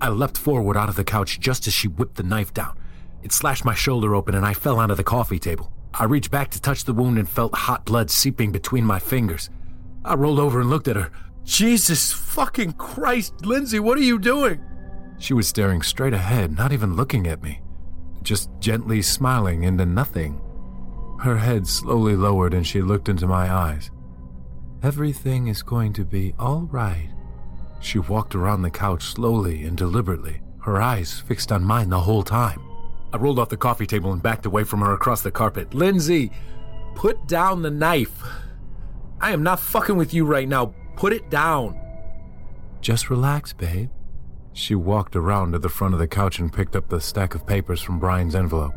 I 0.00 0.10
leapt 0.10 0.38
forward 0.38 0.76
out 0.76 0.88
of 0.88 0.94
the 0.94 1.02
couch 1.02 1.40
just 1.40 1.66
as 1.66 1.72
she 1.72 1.88
whipped 1.88 2.18
the 2.18 2.22
knife 2.22 2.54
down. 2.54 2.78
It 3.24 3.32
slashed 3.32 3.64
my 3.64 3.74
shoulder 3.74 4.14
open 4.14 4.36
and 4.36 4.46
I 4.46 4.54
fell 4.54 4.78
onto 4.78 4.94
the 4.94 5.02
coffee 5.02 5.40
table. 5.40 5.72
I 5.92 6.04
reached 6.04 6.30
back 6.30 6.52
to 6.52 6.62
touch 6.62 6.84
the 6.84 6.94
wound 6.94 7.18
and 7.18 7.28
felt 7.28 7.56
hot 7.56 7.84
blood 7.84 8.12
seeping 8.12 8.52
between 8.52 8.84
my 8.84 9.00
fingers. 9.00 9.50
I 10.04 10.14
rolled 10.14 10.38
over 10.38 10.60
and 10.60 10.70
looked 10.70 10.86
at 10.86 10.94
her. 10.94 11.10
Jesus 11.50 12.12
fucking 12.12 12.74
Christ, 12.74 13.44
Lindsay, 13.44 13.80
what 13.80 13.98
are 13.98 14.02
you 14.02 14.20
doing? 14.20 14.60
She 15.18 15.34
was 15.34 15.48
staring 15.48 15.82
straight 15.82 16.14
ahead, 16.14 16.56
not 16.56 16.70
even 16.70 16.94
looking 16.94 17.26
at 17.26 17.42
me, 17.42 17.60
just 18.22 18.48
gently 18.60 19.02
smiling 19.02 19.64
into 19.64 19.84
nothing. 19.84 20.40
Her 21.18 21.36
head 21.36 21.66
slowly 21.66 22.14
lowered 22.14 22.54
and 22.54 22.64
she 22.64 22.80
looked 22.80 23.08
into 23.08 23.26
my 23.26 23.52
eyes. 23.52 23.90
Everything 24.84 25.48
is 25.48 25.64
going 25.64 25.92
to 25.94 26.04
be 26.04 26.34
all 26.38 26.68
right. 26.70 27.10
She 27.80 27.98
walked 27.98 28.36
around 28.36 28.62
the 28.62 28.70
couch 28.70 29.02
slowly 29.02 29.64
and 29.64 29.76
deliberately, 29.76 30.42
her 30.60 30.80
eyes 30.80 31.18
fixed 31.18 31.50
on 31.50 31.64
mine 31.64 31.90
the 31.90 32.00
whole 32.00 32.22
time. 32.22 32.62
I 33.12 33.16
rolled 33.16 33.40
off 33.40 33.48
the 33.48 33.56
coffee 33.56 33.88
table 33.88 34.12
and 34.12 34.22
backed 34.22 34.46
away 34.46 34.62
from 34.62 34.82
her 34.82 34.94
across 34.94 35.22
the 35.22 35.32
carpet. 35.32 35.74
Lindsay, 35.74 36.30
put 36.94 37.26
down 37.26 37.62
the 37.62 37.72
knife. 37.72 38.22
I 39.20 39.32
am 39.32 39.42
not 39.42 39.58
fucking 39.58 39.96
with 39.96 40.14
you 40.14 40.24
right 40.24 40.48
now. 40.48 40.74
Put 41.00 41.14
it 41.14 41.30
down. 41.30 41.80
Just 42.82 43.08
relax, 43.08 43.54
babe. 43.54 43.88
She 44.52 44.74
walked 44.74 45.16
around 45.16 45.52
to 45.52 45.58
the 45.58 45.70
front 45.70 45.94
of 45.94 45.98
the 45.98 46.06
couch 46.06 46.38
and 46.38 46.52
picked 46.52 46.76
up 46.76 46.90
the 46.90 47.00
stack 47.00 47.34
of 47.34 47.46
papers 47.46 47.80
from 47.80 47.98
Brian's 47.98 48.34
envelope. 48.34 48.74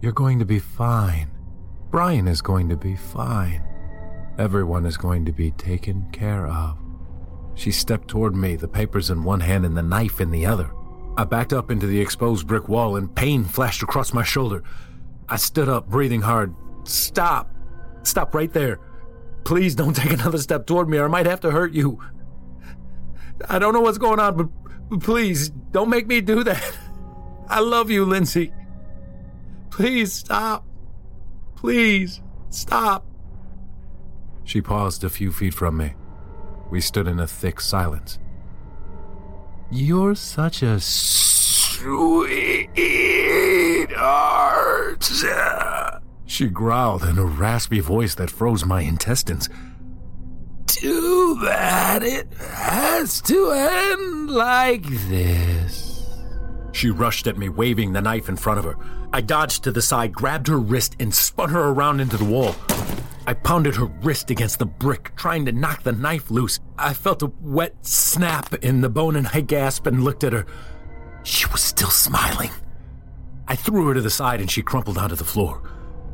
You're 0.00 0.12
going 0.12 0.38
to 0.38 0.46
be 0.46 0.58
fine. 0.58 1.30
Brian 1.90 2.26
is 2.26 2.40
going 2.40 2.70
to 2.70 2.76
be 2.76 2.96
fine. 2.96 3.62
Everyone 4.38 4.86
is 4.86 4.96
going 4.96 5.26
to 5.26 5.32
be 5.32 5.50
taken 5.50 6.08
care 6.12 6.46
of. 6.46 6.78
She 7.56 7.72
stepped 7.72 8.08
toward 8.08 8.34
me, 8.34 8.56
the 8.56 8.66
papers 8.66 9.10
in 9.10 9.22
one 9.22 9.40
hand 9.40 9.66
and 9.66 9.76
the 9.76 9.82
knife 9.82 10.18
in 10.18 10.30
the 10.30 10.46
other. 10.46 10.70
I 11.18 11.24
backed 11.24 11.52
up 11.52 11.70
into 11.70 11.86
the 11.86 12.00
exposed 12.00 12.46
brick 12.46 12.70
wall 12.70 12.96
and 12.96 13.14
pain 13.14 13.44
flashed 13.44 13.82
across 13.82 14.14
my 14.14 14.22
shoulder. 14.22 14.62
I 15.28 15.36
stood 15.36 15.68
up, 15.68 15.90
breathing 15.90 16.22
hard. 16.22 16.54
Stop! 16.84 17.54
Stop 18.02 18.34
right 18.34 18.50
there. 18.54 18.80
Please 19.46 19.74
don't 19.76 19.94
take 19.94 20.12
another 20.12 20.38
step 20.38 20.66
toward 20.66 20.88
me 20.88 20.98
or 20.98 21.04
I 21.04 21.08
might 21.08 21.26
have 21.26 21.38
to 21.42 21.52
hurt 21.52 21.72
you. 21.72 22.00
I 23.48 23.60
don't 23.60 23.72
know 23.72 23.80
what's 23.80 23.96
going 23.96 24.18
on, 24.18 24.36
but 24.36 24.48
please 25.00 25.50
don't 25.70 25.88
make 25.88 26.08
me 26.08 26.20
do 26.20 26.42
that. 26.42 26.76
I 27.48 27.60
love 27.60 27.88
you, 27.88 28.04
Lindsay. 28.04 28.52
Please 29.70 30.12
stop. 30.12 30.66
Please 31.54 32.20
stop. 32.50 33.06
She 34.42 34.60
paused 34.60 35.04
a 35.04 35.08
few 35.08 35.30
feet 35.30 35.54
from 35.54 35.76
me. 35.76 35.94
We 36.68 36.80
stood 36.80 37.06
in 37.06 37.20
a 37.20 37.26
thick 37.28 37.60
silence. 37.60 38.18
You're 39.70 40.16
such 40.16 40.64
a 40.64 40.80
sweet 40.80 42.68
sweetheart. 43.86 45.04
She 46.36 46.48
growled 46.48 47.02
in 47.02 47.16
a 47.16 47.24
raspy 47.24 47.80
voice 47.80 48.14
that 48.16 48.28
froze 48.28 48.62
my 48.62 48.82
intestines. 48.82 49.48
Too 50.66 51.40
bad 51.40 52.02
it 52.02 52.30
has 52.34 53.22
to 53.22 53.52
end 53.52 54.28
like 54.28 54.84
this. 55.08 56.06
She 56.72 56.90
rushed 56.90 57.26
at 57.26 57.38
me, 57.38 57.48
waving 57.48 57.94
the 57.94 58.02
knife 58.02 58.28
in 58.28 58.36
front 58.36 58.58
of 58.58 58.66
her. 58.66 58.76
I 59.14 59.22
dodged 59.22 59.64
to 59.64 59.72
the 59.72 59.80
side, 59.80 60.12
grabbed 60.12 60.48
her 60.48 60.58
wrist, 60.58 60.94
and 61.00 61.14
spun 61.14 61.48
her 61.48 61.70
around 61.70 62.00
into 62.00 62.18
the 62.18 62.26
wall. 62.26 62.54
I 63.26 63.32
pounded 63.32 63.74
her 63.76 63.86
wrist 63.86 64.30
against 64.30 64.58
the 64.58 64.66
brick, 64.66 65.16
trying 65.16 65.46
to 65.46 65.52
knock 65.52 65.84
the 65.84 65.92
knife 65.92 66.30
loose. 66.30 66.60
I 66.76 66.92
felt 66.92 67.22
a 67.22 67.32
wet 67.40 67.76
snap 67.80 68.52
in 68.62 68.82
the 68.82 68.90
bone 68.90 69.16
and 69.16 69.28
I 69.32 69.40
gasped 69.40 69.86
and 69.86 70.04
looked 70.04 70.22
at 70.22 70.34
her. 70.34 70.44
She 71.22 71.46
was 71.46 71.62
still 71.62 71.88
smiling. 71.88 72.50
I 73.48 73.56
threw 73.56 73.86
her 73.86 73.94
to 73.94 74.02
the 74.02 74.10
side 74.10 74.42
and 74.42 74.50
she 74.50 74.60
crumpled 74.60 74.98
onto 74.98 75.16
the 75.16 75.24
floor. 75.24 75.62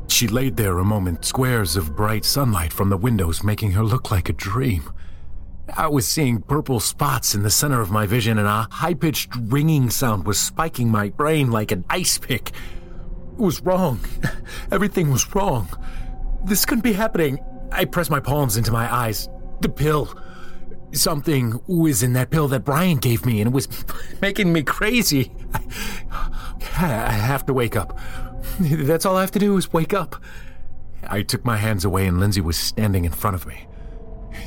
She 0.07 0.27
laid 0.27 0.57
there 0.57 0.77
a 0.77 0.83
moment, 0.83 1.25
squares 1.25 1.75
of 1.75 1.95
bright 1.95 2.25
sunlight 2.25 2.71
from 2.71 2.89
the 2.89 2.97
windows 2.97 3.43
making 3.43 3.71
her 3.71 3.83
look 3.83 4.11
like 4.11 4.29
a 4.29 4.33
dream. 4.33 4.91
I 5.75 5.87
was 5.87 6.07
seeing 6.07 6.41
purple 6.41 6.79
spots 6.79 7.33
in 7.33 7.41
the 7.43 7.49
center 7.49 7.81
of 7.81 7.89
my 7.89 8.05
vision, 8.05 8.37
and 8.37 8.47
a 8.47 8.67
high 8.69 8.93
pitched 8.93 9.35
ringing 9.35 9.89
sound 9.89 10.25
was 10.25 10.39
spiking 10.39 10.89
my 10.89 11.09
brain 11.09 11.51
like 11.51 11.71
an 11.71 11.85
ice 11.89 12.17
pick. 12.17 12.49
It 12.49 13.39
was 13.39 13.61
wrong. 13.61 13.99
Everything 14.71 15.09
was 15.09 15.33
wrong. 15.33 15.69
This 16.45 16.65
couldn't 16.65 16.83
be 16.83 16.93
happening. 16.93 17.39
I 17.71 17.85
pressed 17.85 18.11
my 18.11 18.19
palms 18.19 18.57
into 18.57 18.71
my 18.71 18.93
eyes. 18.93 19.29
The 19.61 19.69
pill. 19.69 20.13
Something 20.91 21.59
was 21.65 22.03
in 22.03 22.13
that 22.13 22.29
pill 22.29 22.47
that 22.49 22.65
Brian 22.65 22.97
gave 22.97 23.25
me, 23.25 23.41
and 23.41 23.47
it 23.47 23.53
was 23.53 23.67
making 24.21 24.53
me 24.53 24.61
crazy. 24.63 25.31
I, 26.77 26.93
I 27.07 27.11
have 27.13 27.45
to 27.47 27.53
wake 27.53 27.75
up. 27.75 27.97
That's 28.59 29.05
all 29.05 29.17
I 29.17 29.21
have 29.21 29.31
to 29.31 29.39
do 29.39 29.57
is 29.57 29.73
wake 29.73 29.93
up. 29.93 30.21
I 31.07 31.21
took 31.21 31.43
my 31.43 31.57
hands 31.57 31.85
away, 31.85 32.07
and 32.07 32.19
Lindsay 32.19 32.41
was 32.41 32.57
standing 32.57 33.05
in 33.05 33.11
front 33.11 33.35
of 33.35 33.45
me. 33.45 33.67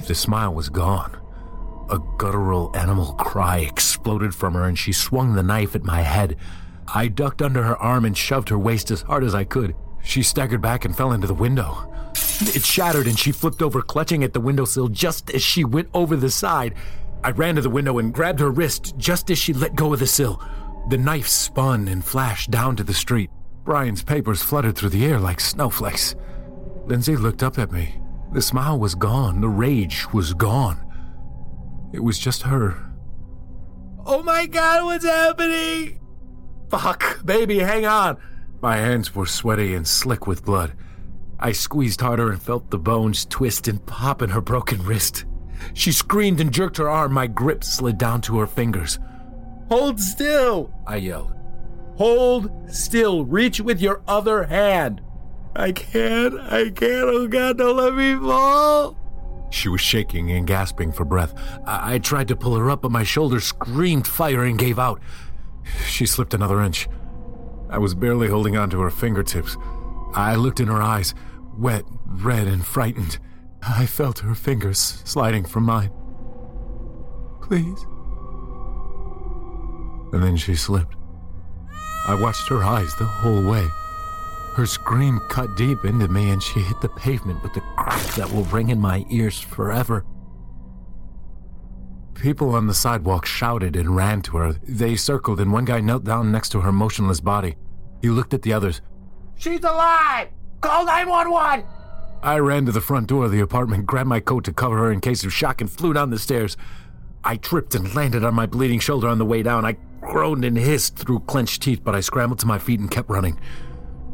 The 0.07 0.15
smile 0.15 0.55
was 0.55 0.69
gone. 0.69 1.21
A 1.91 1.99
guttural 2.19 2.77
animal 2.77 3.13
cry 3.15 3.59
exploded 3.59 4.35
from 4.35 4.55
her, 4.55 4.65
and 4.65 4.79
she 4.79 4.93
swung 4.93 5.35
the 5.35 5.43
knife 5.43 5.75
at 5.75 5.85
my 5.85 6.03
head. 6.03 6.37
I 6.93 7.09
ducked 7.09 7.43
under 7.43 7.63
her 7.63 7.77
arm 7.77 8.05
and 8.05 8.17
shoved 8.17 8.49
her 8.49 8.59
waist 8.59 8.91
as 8.91 9.03
hard 9.03 9.25
as 9.25 9.35
I 9.35 9.45
could. 9.45 9.75
She 10.03 10.23
staggered 10.23 10.63
back 10.63 10.85
and 10.85 10.97
fell 10.97 11.13
into 11.13 11.27
the 11.27 11.35
window. 11.35 11.93
It 12.41 12.65
shattered 12.65 13.07
and 13.07 13.19
she 13.19 13.33
flipped 13.33 13.63
over, 13.63 13.83
clutching 13.83 14.23
at 14.25 14.33
the 14.33 14.41
windowsill 14.41 14.89
just 14.89 15.31
as 15.31 15.43
she 15.43 15.65
went 15.65 15.89
over 15.95 16.17
the 16.17 16.31
side. 16.31 16.75
I 17.25 17.31
ran 17.31 17.57
to 17.57 17.63
the 17.63 17.71
window 17.71 17.99
and 17.99 18.15
grabbed 18.15 18.41
her 18.41 18.51
wrist 18.51 18.95
just 18.97 19.31
as 19.31 19.39
she 19.39 19.53
let 19.53 19.75
go 19.75 19.93
of 19.93 19.99
the 19.99 20.07
sill. 20.07 20.41
The 20.89 20.99
knife 20.99 21.27
spun 21.27 21.89
and 21.89 22.05
flashed 22.05 22.51
down 22.51 22.77
to 22.77 22.85
the 22.85 22.95
street. 22.95 23.31
Brian's 23.67 24.05
papers 24.05 24.45
fluttered 24.45 24.77
through 24.77 24.91
the 24.91 25.05
air 25.05 25.19
like 25.19 25.41
snowflakes. 25.41 26.15
Lindsay 26.85 27.17
looked 27.17 27.43
up 27.43 27.59
at 27.59 27.73
me. 27.73 28.01
The 28.33 28.41
smile 28.41 28.79
was 28.79 28.95
gone, 28.95 29.41
the 29.41 29.49
rage 29.49 30.07
was 30.13 30.35
gone. 30.35 30.81
It 31.93 31.99
was 31.99 32.17
just 32.17 32.43
her. 32.43 32.95
Oh 34.07 34.23
my 34.23 34.47
god, 34.47 34.85
what's 34.85 35.05
happening? 35.05 35.99
Fuck, 36.71 37.25
baby, 37.25 37.59
hang 37.59 37.87
on. 37.87 38.19
My 38.63 38.77
hands 38.77 39.17
were 39.17 39.27
sweaty 39.27 39.75
and 39.75 39.87
slick 39.87 40.29
with 40.29 40.45
blood. 40.45 40.73
I 41.41 41.51
squeezed 41.51 42.01
harder 42.01 42.31
and 42.31 42.41
felt 42.41 42.71
the 42.71 42.79
bones 42.79 43.27
twist 43.27 43.67
and 43.67 43.85
pop 43.85 44.23
in 44.23 44.31
her 44.31 44.41
broken 44.41 44.81
wrist. 44.85 45.25
She 45.75 45.91
screamed 45.91 46.39
and 46.39 46.53
jerked 46.53 46.77
her 46.77 46.89
arm. 46.89 47.13
My 47.13 47.27
grip 47.27 47.65
slid 47.65 47.99
down 47.99 48.21
to 48.23 48.39
her 48.39 48.47
fingers. 48.47 49.01
Hold 49.71 49.99
still, 49.99 50.73
I 50.87 50.97
yelled. 50.97 51.36
Hold 51.97 52.51
still. 52.69 53.25
Reach 53.25 53.61
with 53.61 53.81
your 53.81 54.03
other 54.07 54.45
hand. 54.45 55.01
I 55.55 55.73
can't. 55.73 56.39
I 56.39 56.71
can't. 56.71 57.09
Oh 57.09 57.27
God, 57.27 57.59
don't 57.59 57.77
let 57.77 57.95
me 57.95 58.15
fall. 58.15 58.97
She 59.51 59.69
was 59.69 59.81
shaking 59.81 60.31
and 60.31 60.47
gasping 60.47 60.93
for 60.93 61.05
breath. 61.05 61.33
I, 61.65 61.95
I 61.95 61.99
tried 61.99 62.29
to 62.29 62.37
pull 62.37 62.57
her 62.57 62.71
up, 62.71 62.83
but 62.83 62.93
my 62.93 63.05
shoulder 63.05 63.41
screamed 63.41 64.07
fire 64.07 64.45
and 64.45 64.59
gave 64.59 64.79
out. 64.79 65.01
She 65.87 66.05
slipped 66.05 66.35
another 66.35 66.61
inch. 66.61 66.89
I 67.71 67.79
was 67.79 67.95
barely 67.95 68.29
holding 68.29 68.57
on 68.57 68.71
to 68.71 68.81
her 68.81 68.91
fingertips. 68.91 69.57
I 70.15 70.35
looked 70.35 70.61
in 70.61 70.69
her 70.69 70.83
eyes, 70.83 71.15
wet, 71.57 71.85
red, 72.07 72.47
and 72.47 72.65
frightened. 72.65 73.19
I 73.63 73.87
felt 73.87 74.21
her 74.21 74.35
fingers 74.35 74.79
sliding 75.05 75.45
from 75.45 75.65
mine. 75.65 75.91
Please. 77.43 77.85
And 80.13 80.23
then 80.23 80.37
she 80.37 80.55
slipped. 80.55 80.96
I 82.07 82.15
watched 82.15 82.49
her 82.49 82.63
eyes 82.63 82.95
the 82.95 83.05
whole 83.05 83.43
way. 83.43 83.67
Her 84.55 84.65
scream 84.65 85.21
cut 85.29 85.57
deep 85.57 85.85
into 85.85 86.09
me, 86.09 86.31
and 86.31 86.43
she 86.43 86.61
hit 86.61 86.81
the 86.81 86.89
pavement 86.89 87.43
with 87.43 87.57
a 87.57 87.61
crack 87.77 88.03
that 88.15 88.33
will 88.33 88.45
ring 88.45 88.71
in 88.71 88.81
my 88.81 89.05
ears 89.11 89.41
forever. 89.41 90.05
People 92.15 92.55
on 92.55 92.67
the 92.67 92.75
sidewalk 92.75 93.27
shouted 93.27 93.77
and 93.77 93.95
ran 93.95 94.23
to 94.23 94.37
her. 94.39 94.53
They 94.67 94.97
circled, 94.97 95.41
and 95.41 95.53
one 95.53 95.67
guy 95.67 95.81
knelt 95.81 96.05
down 96.05 96.33
next 96.33 96.51
to 96.51 96.61
her 96.61 96.73
motionless 96.73 97.21
body. 97.21 97.57
He 98.01 98.09
looked 98.09 98.33
at 98.33 98.43
the 98.43 98.53
others. 98.53 98.81
She's 99.35 99.63
alive! 99.65 100.29
Call 100.61 100.87
911! 100.87 101.67
I 102.23 102.39
ran 102.39 102.65
to 102.67 102.73
the 102.73 102.81
front 102.81 103.09
door 103.09 103.27
of 103.27 103.33
the 103.33 103.41
apartment, 103.41 103.85
grabbed 103.85 104.09
my 104.09 104.21
coat 104.21 104.45
to 104.45 104.53
cover 104.53 104.79
her 104.79 104.93
in 104.93 105.01
case 105.01 105.25
of 105.25 105.33
shock, 105.33 105.61
and 105.61 105.71
flew 105.71 105.93
down 105.93 106.11
the 106.11 106.19
stairs. 106.19 106.57
I 107.23 107.37
tripped 107.37 107.75
and 107.75 107.95
landed 107.95 108.25
on 108.25 108.35
my 108.35 108.47
bleeding 108.47 108.81
shoulder 108.81 109.09
on 109.09 109.19
the 109.19 109.27
way 109.27 109.43
down. 109.43 109.67
I 109.67 109.77
groaned 110.07 110.45
and 110.45 110.57
hissed 110.57 110.97
through 110.97 111.21
clenched 111.21 111.63
teeth, 111.63 111.83
but 111.85 111.95
I 111.95 112.01
scrambled 112.01 112.39
to 112.41 112.47
my 112.47 112.59
feet 112.59 112.81
and 112.81 112.91
kept 112.91 113.11
running. 113.11 113.39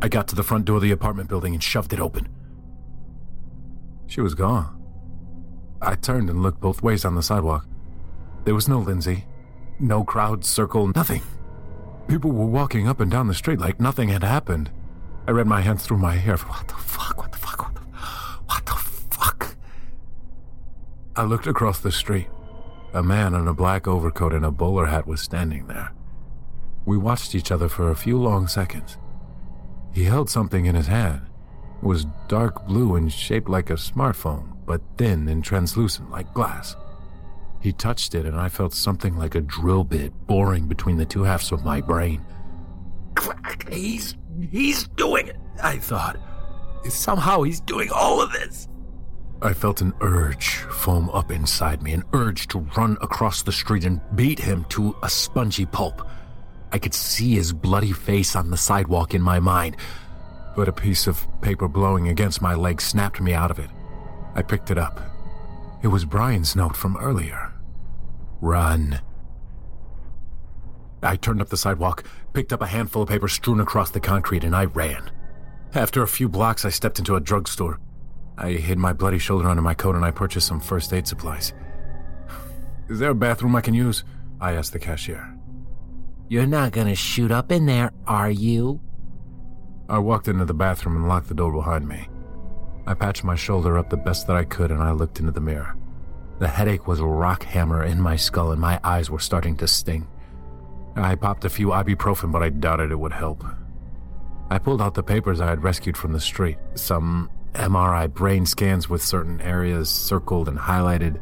I 0.00 0.08
got 0.08 0.26
to 0.28 0.34
the 0.34 0.42
front 0.42 0.64
door 0.64 0.76
of 0.76 0.82
the 0.82 0.90
apartment 0.90 1.28
building 1.28 1.54
and 1.54 1.62
shoved 1.62 1.92
it 1.92 2.00
open. 2.00 2.28
She 4.06 4.20
was 4.20 4.34
gone. 4.34 4.82
I 5.80 5.94
turned 5.94 6.28
and 6.28 6.42
looked 6.42 6.60
both 6.60 6.82
ways 6.82 7.04
on 7.04 7.14
the 7.14 7.22
sidewalk. 7.22 7.66
There 8.44 8.54
was 8.54 8.68
no 8.68 8.78
Lindsay, 8.78 9.26
no 9.78 10.02
crowd 10.02 10.44
circle, 10.44 10.90
nothing. 10.94 11.22
People 12.08 12.32
were 12.32 12.46
walking 12.46 12.88
up 12.88 13.00
and 13.00 13.10
down 13.10 13.28
the 13.28 13.34
street 13.34 13.60
like 13.60 13.78
nothing 13.78 14.08
had 14.08 14.24
happened. 14.24 14.70
I 15.26 15.30
ran 15.30 15.48
my 15.48 15.60
hands 15.60 15.84
through 15.86 15.98
my 15.98 16.16
hair. 16.16 16.36
What 16.36 16.66
the 16.68 16.74
fuck? 16.74 17.18
What 17.18 17.32
the 17.32 17.38
fuck? 17.38 17.62
What 17.62 17.74
the, 17.74 17.82
what 18.46 18.66
the 18.66 18.72
fuck? 19.14 19.56
I 21.14 21.24
looked 21.24 21.46
across 21.46 21.78
the 21.78 21.92
street. 21.92 22.28
A 22.94 23.02
man 23.02 23.34
in 23.34 23.48
a 23.48 23.54
black 23.54 23.88
overcoat 23.88 24.34
and 24.34 24.44
a 24.44 24.50
bowler 24.50 24.86
hat 24.86 25.06
was 25.06 25.20
standing 25.20 25.66
there. 25.66 25.92
We 26.84 26.98
watched 26.98 27.34
each 27.34 27.50
other 27.50 27.68
for 27.68 27.90
a 27.90 27.96
few 27.96 28.18
long 28.18 28.48
seconds. 28.48 28.98
He 29.92 30.04
held 30.04 30.28
something 30.28 30.66
in 30.66 30.74
his 30.74 30.88
hand. 30.88 31.22
It 31.82 31.86
was 31.86 32.06
dark 32.28 32.66
blue 32.66 32.96
and 32.96 33.10
shaped 33.12 33.48
like 33.48 33.70
a 33.70 33.74
smartphone, 33.74 34.56
but 34.66 34.82
thin 34.98 35.28
and 35.28 35.42
translucent 35.42 36.10
like 36.10 36.34
glass. 36.34 36.76
He 37.60 37.72
touched 37.72 38.14
it, 38.14 38.26
and 38.26 38.38
I 38.38 38.48
felt 38.48 38.74
something 38.74 39.16
like 39.16 39.36
a 39.36 39.40
drill 39.40 39.84
bit 39.84 40.12
boring 40.26 40.66
between 40.66 40.96
the 40.96 41.06
two 41.06 41.22
halves 41.22 41.52
of 41.52 41.64
my 41.64 41.80
brain. 41.80 42.24
He's 43.70 44.16
he's 44.50 44.88
doing 44.88 45.28
it, 45.28 45.36
I 45.62 45.78
thought. 45.78 46.18
Somehow 46.88 47.42
he's 47.42 47.60
doing 47.60 47.90
all 47.90 48.20
of 48.20 48.32
this. 48.32 48.68
I 49.44 49.52
felt 49.52 49.80
an 49.80 49.92
urge 50.00 50.58
foam 50.70 51.10
up 51.10 51.32
inside 51.32 51.82
me, 51.82 51.92
an 51.92 52.04
urge 52.12 52.46
to 52.48 52.60
run 52.76 52.96
across 53.00 53.42
the 53.42 53.50
street 53.50 53.84
and 53.84 54.00
beat 54.14 54.38
him 54.38 54.64
to 54.68 54.94
a 55.02 55.10
spongy 55.10 55.66
pulp. 55.66 56.06
I 56.70 56.78
could 56.78 56.94
see 56.94 57.34
his 57.34 57.52
bloody 57.52 57.90
face 57.90 58.36
on 58.36 58.50
the 58.50 58.56
sidewalk 58.56 59.14
in 59.14 59.20
my 59.20 59.40
mind, 59.40 59.76
but 60.54 60.68
a 60.68 60.72
piece 60.72 61.08
of 61.08 61.26
paper 61.40 61.66
blowing 61.66 62.06
against 62.06 62.40
my 62.40 62.54
leg 62.54 62.80
snapped 62.80 63.20
me 63.20 63.34
out 63.34 63.50
of 63.50 63.58
it. 63.58 63.68
I 64.36 64.42
picked 64.42 64.70
it 64.70 64.78
up. 64.78 65.00
It 65.82 65.88
was 65.88 66.04
Brian's 66.04 66.54
note 66.54 66.76
from 66.76 66.96
earlier. 66.98 67.52
Run. 68.40 69.00
I 71.02 71.16
turned 71.16 71.42
up 71.42 71.48
the 71.48 71.56
sidewalk, 71.56 72.04
picked 72.32 72.52
up 72.52 72.62
a 72.62 72.66
handful 72.66 73.02
of 73.02 73.08
paper 73.08 73.26
strewn 73.26 73.58
across 73.58 73.90
the 73.90 73.98
concrete, 73.98 74.44
and 74.44 74.54
I 74.54 74.66
ran. 74.66 75.10
After 75.74 76.00
a 76.02 76.08
few 76.08 76.28
blocks, 76.28 76.64
I 76.64 76.68
stepped 76.68 77.00
into 77.00 77.16
a 77.16 77.20
drugstore. 77.20 77.80
I 78.42 78.50
hid 78.54 78.76
my 78.76 78.92
bloody 78.92 79.18
shoulder 79.18 79.48
under 79.48 79.62
my 79.62 79.72
coat 79.72 79.94
and 79.94 80.04
I 80.04 80.10
purchased 80.10 80.48
some 80.48 80.60
first 80.60 80.92
aid 80.92 81.06
supplies. 81.06 81.54
Is 82.88 82.98
there 82.98 83.10
a 83.10 83.14
bathroom 83.14 83.54
I 83.54 83.60
can 83.60 83.72
use? 83.72 84.02
I 84.40 84.54
asked 84.54 84.72
the 84.72 84.80
cashier. 84.80 85.38
You're 86.28 86.46
not 86.46 86.72
gonna 86.72 86.96
shoot 86.96 87.30
up 87.30 87.52
in 87.52 87.66
there, 87.66 87.92
are 88.06 88.30
you? 88.30 88.80
I 89.88 89.98
walked 89.98 90.26
into 90.26 90.44
the 90.44 90.54
bathroom 90.54 90.96
and 90.96 91.08
locked 91.08 91.28
the 91.28 91.34
door 91.34 91.52
behind 91.52 91.86
me. 91.86 92.08
I 92.84 92.94
patched 92.94 93.22
my 93.22 93.36
shoulder 93.36 93.78
up 93.78 93.90
the 93.90 93.96
best 93.96 94.26
that 94.26 94.36
I 94.36 94.42
could 94.42 94.72
and 94.72 94.82
I 94.82 94.90
looked 94.90 95.20
into 95.20 95.30
the 95.30 95.40
mirror. 95.40 95.76
The 96.40 96.48
headache 96.48 96.88
was 96.88 96.98
a 96.98 97.06
rock 97.06 97.44
hammer 97.44 97.84
in 97.84 98.00
my 98.00 98.16
skull 98.16 98.50
and 98.50 98.60
my 98.60 98.80
eyes 98.82 99.08
were 99.08 99.20
starting 99.20 99.56
to 99.58 99.68
sting. 99.68 100.08
I 100.96 101.14
popped 101.14 101.44
a 101.44 101.50
few 101.50 101.68
ibuprofen, 101.68 102.32
but 102.32 102.42
I 102.42 102.48
doubted 102.48 102.90
it 102.90 102.98
would 102.98 103.12
help. 103.12 103.44
I 104.50 104.58
pulled 104.58 104.82
out 104.82 104.94
the 104.94 105.02
papers 105.02 105.40
I 105.40 105.48
had 105.48 105.62
rescued 105.62 105.96
from 105.96 106.12
the 106.12 106.20
street, 106.20 106.58
some 106.74 107.30
MRI 107.54 108.12
brain 108.12 108.46
scans 108.46 108.88
with 108.88 109.02
certain 109.02 109.40
areas 109.40 109.90
circled 109.90 110.48
and 110.48 110.58
highlighted, 110.58 111.20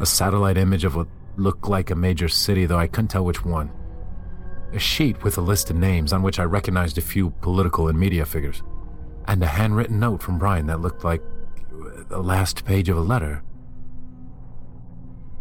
a 0.00 0.06
satellite 0.06 0.56
image 0.56 0.84
of 0.84 0.96
what 0.96 1.08
looked 1.36 1.68
like 1.68 1.90
a 1.90 1.96
major 1.96 2.28
city, 2.28 2.66
though 2.66 2.78
I 2.78 2.86
couldn't 2.86 3.08
tell 3.08 3.24
which 3.24 3.44
one, 3.44 3.72
a 4.72 4.78
sheet 4.78 5.22
with 5.22 5.38
a 5.38 5.40
list 5.40 5.70
of 5.70 5.76
names 5.76 6.12
on 6.12 6.22
which 6.22 6.38
I 6.38 6.44
recognized 6.44 6.98
a 6.98 7.02
few 7.02 7.30
political 7.30 7.88
and 7.88 7.98
media 7.98 8.24
figures, 8.24 8.62
and 9.26 9.42
a 9.42 9.46
handwritten 9.46 9.98
note 9.98 10.22
from 10.22 10.38
Brian 10.38 10.66
that 10.66 10.80
looked 10.80 11.04
like 11.04 11.22
the 12.08 12.22
last 12.22 12.64
page 12.64 12.88
of 12.88 12.96
a 12.96 13.00
letter. 13.00 13.42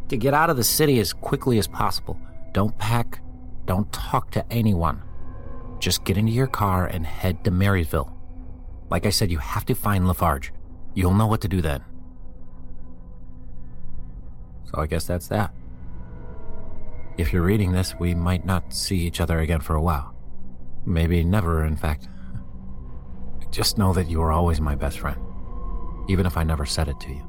To 0.10 0.18
get 0.18 0.34
out 0.34 0.50
of 0.50 0.58
the 0.58 0.64
city 0.64 1.00
as 1.00 1.14
quickly 1.14 1.58
as 1.58 1.68
possible, 1.68 2.20
don't 2.54 2.78
pack, 2.78 3.22
don't 3.66 3.92
talk 3.92 4.32
to 4.32 4.52
anyone. 4.52 5.02
Just 5.80 6.04
get 6.04 6.18
into 6.18 6.32
your 6.32 6.48
car 6.48 6.86
and 6.86 7.06
head 7.06 7.44
to 7.44 7.52
Marysville. 7.52 8.13
Like 8.90 9.06
I 9.06 9.10
said, 9.10 9.32
you 9.32 9.40
have 9.40 9.66
to 9.66 9.76
find 9.76 10.08
Lafarge. 10.08 10.52
You'll 10.94 11.14
know 11.14 11.28
what 11.28 11.42
to 11.42 11.48
do 11.48 11.62
then. 11.62 11.84
So 14.66 14.82
I 14.82 14.88
guess 14.88 15.06
that's 15.06 15.28
that. 15.28 15.54
If 17.18 17.32
you're 17.32 17.44
reading 17.44 17.72
this, 17.72 17.96
we 18.00 18.16
might 18.16 18.46
not 18.46 18.74
see 18.74 18.98
each 18.98 19.22
other 19.22 19.40
again 19.40 19.62
for 19.62 19.76
a 19.76 19.82
while. 19.82 20.16
Maybe 20.86 21.24
never, 21.24 21.64
in 21.66 21.78
fact. 21.78 22.08
Just 23.52 23.78
know 23.78 23.94
that 23.94 24.10
you 24.10 24.22
are 24.22 24.32
always 24.32 24.60
my 24.60 24.74
best 24.74 25.00
friend, 25.00 25.22
even 26.08 26.26
if 26.26 26.38
I 26.38 26.44
never 26.44 26.66
said 26.66 26.88
it 26.88 27.00
to 27.02 27.10
you. 27.10 27.24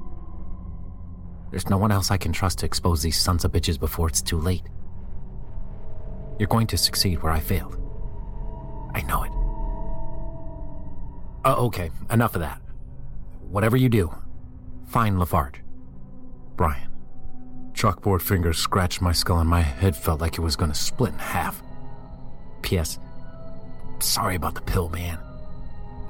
There's 1.51 1.69
no 1.69 1.77
one 1.77 1.93
else 1.93 2.11
I 2.11 2.17
can 2.17 2.33
trust 2.33 2.61
to 2.61 2.67
expose 2.67 3.03
these 3.03 3.21
sons 3.21 3.45
of 3.45 3.53
bitches 3.53 3.79
before 3.79 4.09
it's 4.09 4.23
too 4.23 4.41
late. 4.41 4.65
You're 6.39 6.49
going 6.49 6.67
to 6.69 6.79
succeed 6.79 7.23
where 7.23 7.33
I 7.33 7.41
failed. 7.41 7.79
I 8.95 9.03
know 9.03 9.23
it. 9.23 9.44
Oh, 11.45 11.67
okay, 11.67 11.91
enough 12.11 12.35
of 12.35 12.41
that. 12.41 12.61
Whatever 13.51 13.77
you 13.77 13.89
do, 13.89 14.15
find 14.87 15.19
Lafarge. 15.19 15.63
Brian. 16.57 16.91
Chalkboard 17.75 18.23
fingers 18.23 18.57
scratched 18.59 19.03
my 19.03 19.13
skull 19.13 19.41
and 19.41 19.51
my 19.51 19.61
head 19.61 19.97
felt 19.97 20.21
like 20.21 20.39
it 20.39 20.41
was 20.41 20.57
to 20.57 20.75
split 20.75 21.13
in 21.13 21.19
half. 21.19 21.63
P.S. 22.63 22.99
Sorry 23.99 24.37
about 24.37 24.55
the 24.55 24.63
pill, 24.63 24.89
man. 24.89 25.19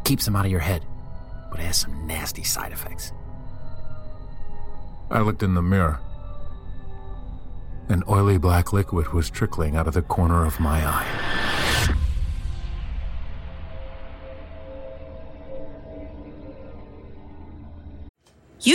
Keeps 0.04 0.24
them 0.24 0.36
out 0.36 0.44
of 0.44 0.50
your 0.50 0.60
head, 0.60 0.84
but 1.50 1.58
it 1.58 1.64
has 1.64 1.78
some 1.78 2.06
nasty 2.06 2.44
side 2.44 2.72
effects. 2.72 3.12
I 5.10 5.20
looked 5.20 5.42
in 5.42 5.54
the 5.54 5.62
mirror. 5.62 6.00
An 7.88 8.02
oily 8.08 8.38
black 8.38 8.72
liquid 8.72 9.08
was 9.12 9.30
trickling 9.30 9.76
out 9.76 9.88
of 9.88 9.94
the 9.94 10.02
corner 10.02 10.46
of 10.46 10.60
my 10.60 10.86
eye. 10.86 11.63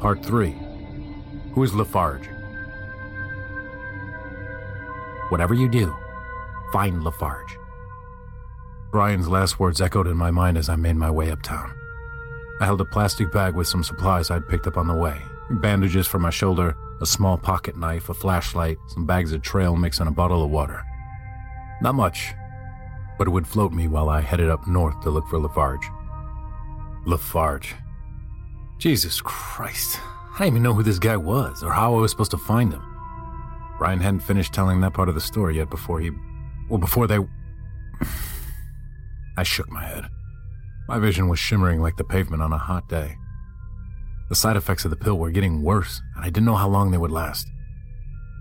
Part 0.00 0.24
3 0.24 0.56
Who 1.52 1.62
is 1.62 1.74
Lafarge? 1.74 2.26
Whatever 5.28 5.52
you 5.52 5.68
do, 5.68 5.94
find 6.72 7.04
Lafarge. 7.04 7.58
Brian's 8.90 9.28
last 9.28 9.60
words 9.60 9.82
echoed 9.82 10.06
in 10.06 10.16
my 10.16 10.30
mind 10.30 10.56
as 10.56 10.70
I 10.70 10.76
made 10.76 10.96
my 10.96 11.10
way 11.10 11.30
uptown. 11.30 11.74
I 12.62 12.64
held 12.64 12.80
a 12.80 12.86
plastic 12.86 13.30
bag 13.30 13.54
with 13.54 13.66
some 13.66 13.84
supplies 13.84 14.30
I'd 14.30 14.48
picked 14.48 14.66
up 14.66 14.78
on 14.78 14.88
the 14.88 14.94
way 14.94 15.20
bandages 15.50 16.06
for 16.06 16.18
my 16.18 16.30
shoulder, 16.30 16.76
a 17.02 17.06
small 17.06 17.36
pocket 17.36 17.76
knife, 17.76 18.08
a 18.08 18.14
flashlight, 18.14 18.78
some 18.86 19.04
bags 19.04 19.32
of 19.32 19.42
trail 19.42 19.76
mix, 19.76 20.00
and 20.00 20.08
a 20.08 20.12
bottle 20.12 20.42
of 20.42 20.50
water. 20.50 20.82
Not 21.82 21.94
much, 21.94 22.32
but 23.18 23.26
it 23.26 23.32
would 23.32 23.46
float 23.46 23.72
me 23.72 23.86
while 23.86 24.08
I 24.08 24.22
headed 24.22 24.48
up 24.48 24.66
north 24.66 24.98
to 25.02 25.10
look 25.10 25.28
for 25.28 25.38
Lafarge. 25.38 25.86
Lafarge. 27.04 27.74
Jesus 28.80 29.20
Christ. 29.20 30.00
I 30.36 30.38
didn't 30.38 30.54
even 30.54 30.62
know 30.62 30.72
who 30.72 30.82
this 30.82 30.98
guy 30.98 31.14
was 31.14 31.62
or 31.62 31.70
how 31.70 31.94
I 31.94 32.00
was 32.00 32.12
supposed 32.12 32.30
to 32.30 32.38
find 32.38 32.72
him. 32.72 32.82
Ryan 33.78 34.00
hadn't 34.00 34.20
finished 34.20 34.54
telling 34.54 34.80
that 34.80 34.94
part 34.94 35.10
of 35.10 35.14
the 35.14 35.20
story 35.20 35.58
yet 35.58 35.68
before 35.68 36.00
he. 36.00 36.10
Well, 36.70 36.78
before 36.78 37.06
they. 37.06 37.18
I 39.36 39.42
shook 39.42 39.70
my 39.70 39.84
head. 39.84 40.04
My 40.88 40.98
vision 40.98 41.28
was 41.28 41.38
shimmering 41.38 41.82
like 41.82 41.98
the 41.98 42.04
pavement 42.04 42.42
on 42.42 42.54
a 42.54 42.58
hot 42.58 42.88
day. 42.88 43.16
The 44.30 44.34
side 44.34 44.56
effects 44.56 44.86
of 44.86 44.90
the 44.90 44.96
pill 44.96 45.18
were 45.18 45.30
getting 45.30 45.62
worse, 45.62 46.00
and 46.16 46.24
I 46.24 46.30
didn't 46.30 46.46
know 46.46 46.56
how 46.56 46.68
long 46.68 46.90
they 46.90 46.96
would 46.96 47.10
last. 47.10 47.46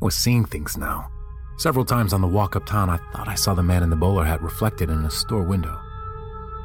I 0.01 0.05
was 0.05 0.15
seeing 0.15 0.45
things 0.45 0.77
now. 0.77 1.11
Several 1.57 1.83
times 1.83 2.13
on 2.13 2.21
the 2.21 2.27
walk 2.27 2.55
uptown, 2.55 2.89
I 2.89 2.95
thought 3.11 3.27
I 3.27 3.35
saw 3.35 3.53
the 3.53 3.61
man 3.61 3.83
in 3.83 3.89
the 3.89 3.97
bowler 3.97 4.23
hat 4.23 4.41
reflected 4.41 4.89
in 4.89 5.03
a 5.03 5.11
store 5.11 5.43
window. 5.43 5.77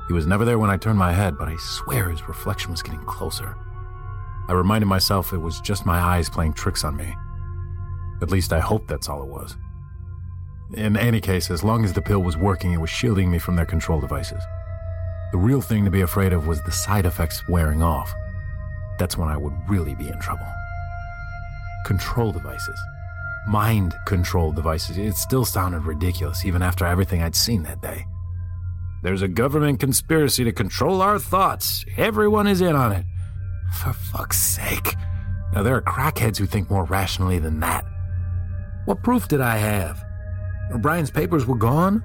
He 0.07 0.15
was 0.15 0.29
never 0.29 0.45
there 0.45 0.61
when 0.61 0.71
I 0.71 0.77
turned 0.77 0.99
my 0.99 1.13
head, 1.13 1.37
but 1.37 1.49
I 1.49 1.57
swear 1.57 2.11
his 2.11 2.29
reflection 2.29 2.71
was 2.71 2.83
getting 2.83 3.05
closer. 3.05 3.57
I 4.48 4.52
reminded 4.52 4.87
myself 4.87 5.33
it 5.33 5.38
was 5.38 5.61
just 5.61 5.87
my 5.87 5.98
eyes 5.98 6.28
playing 6.28 6.52
tricks 6.52 6.85
on 6.85 6.96
me. 6.96 7.14
At 8.20 8.30
least 8.30 8.53
I 8.53 8.61
hoped 8.61 8.88
that's 8.88 9.09
all 9.09 9.22
it 9.22 9.28
was. 9.28 9.57
In 10.74 10.97
any 10.97 11.20
case, 11.20 11.51
as 11.51 11.62
long 11.62 11.84
as 11.84 11.92
the 11.92 12.03
pill 12.03 12.22
was 12.22 12.36
working, 12.36 12.72
it 12.72 12.80
was 12.80 12.90
shielding 12.90 13.30
me 13.30 13.38
from 13.38 13.57
their 13.57 13.66
control 13.66 14.01
devices. 14.01 14.42
The 15.32 15.38
real 15.38 15.61
thing 15.61 15.84
to 15.84 15.90
be 15.90 16.03
afraid 16.03 16.32
of 16.32 16.47
was 16.47 16.62
the 16.62 16.72
side 16.72 17.07
effects 17.07 17.42
wearing 17.49 17.82
off. 17.82 18.12
That's 18.99 19.18
when 19.18 19.28
I 19.28 19.36
would 19.36 19.55
really 19.68 19.95
be 19.95 20.09
in 20.09 20.18
trouble. 20.20 20.47
Control 21.84 22.32
devices. 22.32 22.78
Mind 23.47 23.95
control 24.07 24.53
devices. 24.53 24.97
It 24.97 25.16
still 25.16 25.45
sounded 25.45 25.84
ridiculous, 25.84 26.45
even 26.45 26.62
after 26.62 26.86
everything 26.86 27.22
I'd 27.22 27.36
seen 27.36 27.62
that 27.64 27.82
day. 27.82 28.07
There's 29.03 29.22
a 29.22 29.28
government 29.28 29.80
conspiracy 29.80 30.45
to 30.45 30.53
control 30.53 31.03
our 31.03 31.18
thoughts. 31.18 31.84
Everyone 31.97 32.47
is 32.47 32.61
in 32.61 32.74
on 32.74 32.92
it. 32.92 33.05
For 33.83 33.93
fuck's 33.93 34.39
sake. 34.39 34.97
Now, 35.53 35.62
there 35.62 35.77
are 35.77 35.83
crackheads 35.83 36.37
who 36.37 36.47
think 36.47 36.70
more 36.70 36.85
rationally 36.85 37.39
than 37.39 37.61
that. 37.61 37.85
What 38.87 39.03
proof 39.03 39.29
did 39.29 39.41
I 39.41 39.57
have? 39.57 40.03
Brian's 40.81 41.11
papers 41.11 41.47
were 41.47 41.57
gone? 41.57 42.03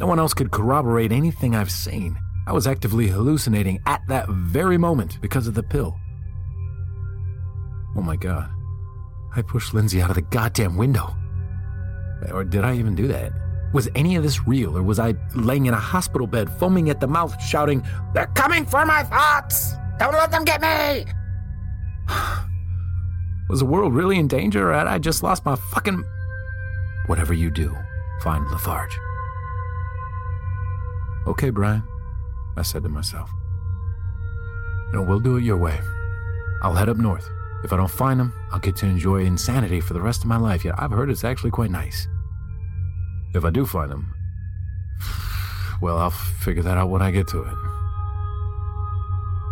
No 0.00 0.06
one 0.06 0.18
else 0.18 0.34
could 0.34 0.50
corroborate 0.50 1.12
anything 1.12 1.54
I've 1.54 1.70
seen. 1.70 2.18
I 2.46 2.52
was 2.52 2.66
actively 2.66 3.08
hallucinating 3.08 3.80
at 3.86 4.02
that 4.08 4.28
very 4.28 4.76
moment 4.76 5.20
because 5.20 5.46
of 5.46 5.54
the 5.54 5.62
pill. 5.62 5.96
Oh 7.96 8.02
my 8.02 8.16
god. 8.16 8.50
I 9.34 9.42
pushed 9.42 9.72
Lindsay 9.72 10.02
out 10.02 10.10
of 10.10 10.16
the 10.16 10.22
goddamn 10.22 10.76
window. 10.76 11.14
Or 12.32 12.44
did 12.44 12.64
I 12.64 12.74
even 12.74 12.94
do 12.94 13.08
that? 13.08 13.32
Was 13.72 13.88
any 13.94 14.16
of 14.16 14.22
this 14.22 14.46
real, 14.46 14.76
or 14.76 14.82
was 14.82 14.98
I 14.98 15.14
laying 15.34 15.66
in 15.66 15.74
a 15.74 15.80
hospital 15.80 16.26
bed, 16.26 16.48
foaming 16.58 16.90
at 16.90 17.00
the 17.00 17.08
mouth, 17.08 17.40
shouting, 17.42 17.84
They're 18.12 18.30
coming 18.34 18.66
for 18.66 18.84
my 18.84 19.02
thoughts! 19.04 19.74
Don't 19.98 20.12
let 20.12 20.30
them 20.30 20.44
get 20.44 20.60
me! 20.60 21.06
was 23.48 23.60
the 23.60 23.66
world 23.66 23.94
really 23.94 24.18
in 24.18 24.26
danger, 24.26 24.70
or 24.70 24.74
had 24.74 24.86
I 24.86 24.98
just 24.98 25.22
lost 25.22 25.44
my 25.44 25.54
fucking. 25.54 26.02
Whatever 27.06 27.34
you 27.34 27.50
do, 27.50 27.76
find 28.22 28.44
Lafarge. 28.50 28.98
Okay, 31.26 31.50
Brian, 31.50 31.82
I 32.56 32.62
said 32.62 32.82
to 32.82 32.88
myself. 32.88 33.30
You 34.92 34.98
know, 34.98 35.02
we'll 35.02 35.20
do 35.20 35.36
it 35.36 35.44
your 35.44 35.56
way. 35.56 35.78
I'll 36.62 36.74
head 36.74 36.88
up 36.88 36.96
north. 36.96 37.28
If 37.62 37.72
I 37.72 37.76
don't 37.76 37.90
find 37.90 38.20
him, 38.20 38.32
I'll 38.52 38.58
get 38.58 38.76
to 38.76 38.86
enjoy 38.86 39.24
insanity 39.24 39.80
for 39.80 39.94
the 39.94 40.00
rest 40.00 40.22
of 40.22 40.26
my 40.28 40.36
life. 40.36 40.64
Yet 40.64 40.74
I've 40.76 40.90
heard 40.90 41.10
it's 41.10 41.24
actually 41.24 41.50
quite 41.50 41.70
nice. 41.70 42.08
If 43.34 43.44
I 43.44 43.50
do 43.50 43.66
find 43.66 43.90
him, 43.90 44.14
well, 45.80 45.98
I'll 45.98 46.10
figure 46.10 46.62
that 46.62 46.76
out 46.76 46.90
when 46.90 47.02
I 47.02 47.10
get 47.10 47.28
to 47.28 47.42
it. 47.42 47.73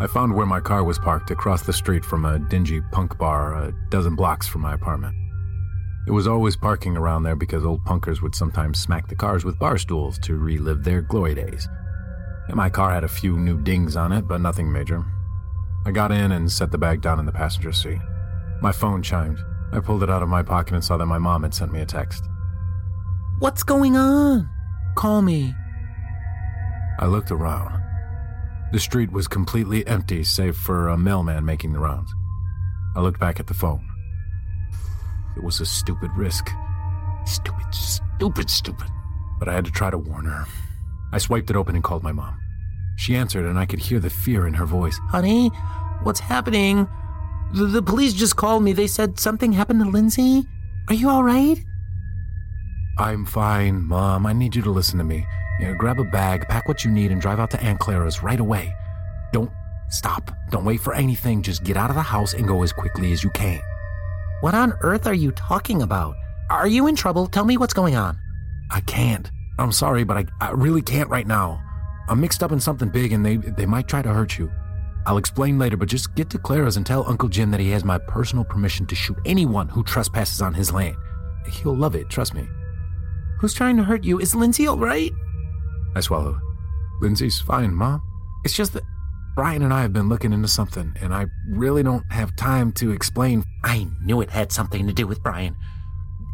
I 0.03 0.07
found 0.07 0.35
where 0.35 0.45
my 0.45 0.59
car 0.59 0.83
was 0.83 0.99
parked 0.99 1.31
across 1.31 1.61
the 1.61 1.71
street 1.71 2.03
from 2.03 2.25
a 2.25 2.37
dingy 2.37 2.81
punk 2.91 3.17
bar 3.17 3.53
a 3.53 3.73
dozen 3.89 4.17
blocks 4.17 4.45
from 4.45 4.59
my 4.59 4.73
apartment. 4.73 5.15
It 6.05 6.11
was 6.11 6.27
always 6.27 6.57
parking 6.57 6.97
around 6.97 7.23
there 7.23 7.37
because 7.37 7.63
old 7.63 7.85
punkers 7.85 8.21
would 8.21 8.35
sometimes 8.35 8.81
smack 8.81 9.07
the 9.07 9.15
cars 9.15 9.45
with 9.45 9.57
bar 9.57 9.77
stools 9.77 10.19
to 10.23 10.35
relive 10.35 10.83
their 10.83 11.01
glory 11.01 11.35
days. 11.35 11.69
And 12.49 12.57
my 12.57 12.69
car 12.69 12.91
had 12.91 13.05
a 13.05 13.07
few 13.07 13.37
new 13.37 13.57
dings 13.63 13.95
on 13.95 14.11
it, 14.11 14.27
but 14.27 14.41
nothing 14.41 14.69
major. 14.69 15.05
I 15.85 15.91
got 15.91 16.11
in 16.11 16.33
and 16.33 16.51
set 16.51 16.69
the 16.69 16.77
bag 16.77 16.99
down 16.99 17.21
in 17.21 17.25
the 17.25 17.31
passenger 17.31 17.71
seat. 17.71 18.01
My 18.61 18.73
phone 18.73 19.03
chimed. 19.03 19.39
I 19.71 19.79
pulled 19.79 20.03
it 20.03 20.09
out 20.09 20.21
of 20.21 20.27
my 20.27 20.43
pocket 20.43 20.73
and 20.73 20.83
saw 20.83 20.97
that 20.97 21.05
my 21.05 21.17
mom 21.17 21.43
had 21.43 21.53
sent 21.53 21.71
me 21.71 21.79
a 21.79 21.85
text. 21.85 22.25
What's 23.39 23.63
going 23.63 23.95
on? 23.95 24.49
Call 24.95 25.21
me. 25.21 25.55
I 26.99 27.05
looked 27.05 27.31
around. 27.31 27.82
The 28.73 28.79
street 28.79 29.11
was 29.11 29.27
completely 29.27 29.85
empty 29.85 30.23
save 30.23 30.57
for 30.57 30.87
a 30.87 30.97
mailman 30.97 31.45
making 31.45 31.73
the 31.73 31.79
rounds. 31.79 32.11
I 32.95 33.01
looked 33.01 33.19
back 33.19 33.39
at 33.39 33.45
the 33.45 33.53
phone. 33.53 33.87
It 35.37 35.43
was 35.43 35.61
a 35.61 35.65
stupid 35.65 36.09
risk. 36.17 36.49
Stupid, 37.23 37.71
stupid, 37.71 38.49
stupid. 38.49 38.87
But 39.37 39.47
I 39.47 39.53
had 39.53 39.65
to 39.65 39.71
try 39.71 39.91
to 39.91 39.97
warn 39.99 40.25
her. 40.25 40.47
I 41.11 41.19
swiped 41.19 41.51
it 41.51 41.55
open 41.55 41.75
and 41.75 41.83
called 41.83 42.01
my 42.01 42.11
mom. 42.11 42.41
She 42.97 43.15
answered, 43.15 43.45
and 43.45 43.59
I 43.59 43.67
could 43.67 43.77
hear 43.77 43.99
the 43.99 44.09
fear 44.09 44.47
in 44.47 44.55
her 44.55 44.65
voice. 44.65 44.99
Honey, 45.09 45.49
what's 46.01 46.19
happening? 46.19 46.87
The, 47.53 47.65
the 47.65 47.83
police 47.83 48.13
just 48.13 48.37
called 48.37 48.63
me. 48.63 48.73
They 48.73 48.87
said 48.87 49.19
something 49.19 49.53
happened 49.53 49.83
to 49.83 49.89
Lindsay. 49.89 50.47
Are 50.87 50.95
you 50.95 51.11
all 51.11 51.23
right? 51.23 51.63
I'm 52.97 53.25
fine, 53.25 53.83
Mom. 53.83 54.25
I 54.25 54.33
need 54.33 54.55
you 54.55 54.63
to 54.63 54.71
listen 54.71 54.97
to 54.97 55.03
me. 55.03 55.27
Grab 55.83 55.99
a 55.99 56.03
bag, 56.03 56.47
pack 56.47 56.67
what 56.67 56.85
you 56.85 56.91
need, 56.91 57.11
and 57.11 57.19
drive 57.19 57.39
out 57.39 57.51
to 57.51 57.61
Aunt 57.61 57.79
Clara's 57.79 58.23
right 58.23 58.39
away. 58.39 58.73
Don't 59.31 59.51
stop. 59.89 60.31
Don't 60.49 60.65
wait 60.65 60.79
for 60.79 60.93
anything. 60.93 61.41
Just 61.41 61.63
get 61.63 61.77
out 61.77 61.89
of 61.89 61.95
the 61.95 62.01
house 62.01 62.33
and 62.33 62.47
go 62.47 62.63
as 62.63 62.71
quickly 62.71 63.11
as 63.11 63.23
you 63.23 63.29
can. 63.31 63.61
What 64.41 64.55
on 64.55 64.73
earth 64.81 65.07
are 65.07 65.13
you 65.13 65.31
talking 65.31 65.81
about? 65.81 66.15
Are 66.49 66.67
you 66.67 66.87
in 66.87 66.95
trouble? 66.95 67.27
Tell 67.27 67.45
me 67.45 67.57
what's 67.57 67.73
going 67.73 67.95
on. 67.95 68.17
I 68.71 68.81
can't. 68.81 69.29
I'm 69.59 69.71
sorry, 69.71 70.03
but 70.03 70.17
I, 70.17 70.25
I 70.41 70.51
really 70.51 70.81
can't 70.81 71.09
right 71.09 71.27
now. 71.27 71.61
I'm 72.09 72.19
mixed 72.19 72.43
up 72.43 72.51
in 72.51 72.59
something 72.59 72.89
big 72.89 73.13
and 73.13 73.25
they, 73.25 73.37
they 73.37 73.65
might 73.65 73.87
try 73.87 74.01
to 74.01 74.09
hurt 74.09 74.37
you. 74.37 74.51
I'll 75.05 75.17
explain 75.17 75.59
later, 75.59 75.77
but 75.77 75.89
just 75.89 76.15
get 76.15 76.29
to 76.31 76.39
Clara's 76.39 76.77
and 76.77 76.85
tell 76.85 77.07
Uncle 77.07 77.29
Jim 77.29 77.51
that 77.51 77.59
he 77.59 77.69
has 77.71 77.83
my 77.83 77.97
personal 77.97 78.45
permission 78.45 78.85
to 78.87 78.95
shoot 78.95 79.17
anyone 79.25 79.67
who 79.67 79.83
trespasses 79.83 80.41
on 80.41 80.53
his 80.53 80.71
land. 80.71 80.95
He'll 81.47 81.75
love 81.75 81.95
it, 81.95 82.09
trust 82.09 82.33
me. 82.33 82.47
Who's 83.39 83.53
trying 83.53 83.77
to 83.77 83.83
hurt 83.83 84.03
you? 84.03 84.19
Is 84.19 84.33
Lindsay 84.33 84.67
all 84.67 84.77
right? 84.77 85.11
I 85.95 86.01
swallowed. 86.01 86.39
Lindsay's 87.01 87.39
fine, 87.39 87.73
Mom. 87.73 88.01
It's 88.43 88.55
just 88.55 88.73
that 88.73 88.83
Brian 89.35 89.63
and 89.63 89.73
I 89.73 89.81
have 89.81 89.93
been 89.93 90.09
looking 90.09 90.33
into 90.33 90.47
something, 90.47 90.95
and 91.01 91.13
I 91.13 91.25
really 91.49 91.83
don't 91.83 92.09
have 92.11 92.35
time 92.35 92.71
to 92.73 92.91
explain. 92.91 93.43
I 93.63 93.87
knew 94.03 94.21
it 94.21 94.29
had 94.29 94.51
something 94.51 94.85
to 94.85 94.93
do 94.93 95.07
with 95.07 95.23
Brian. 95.23 95.55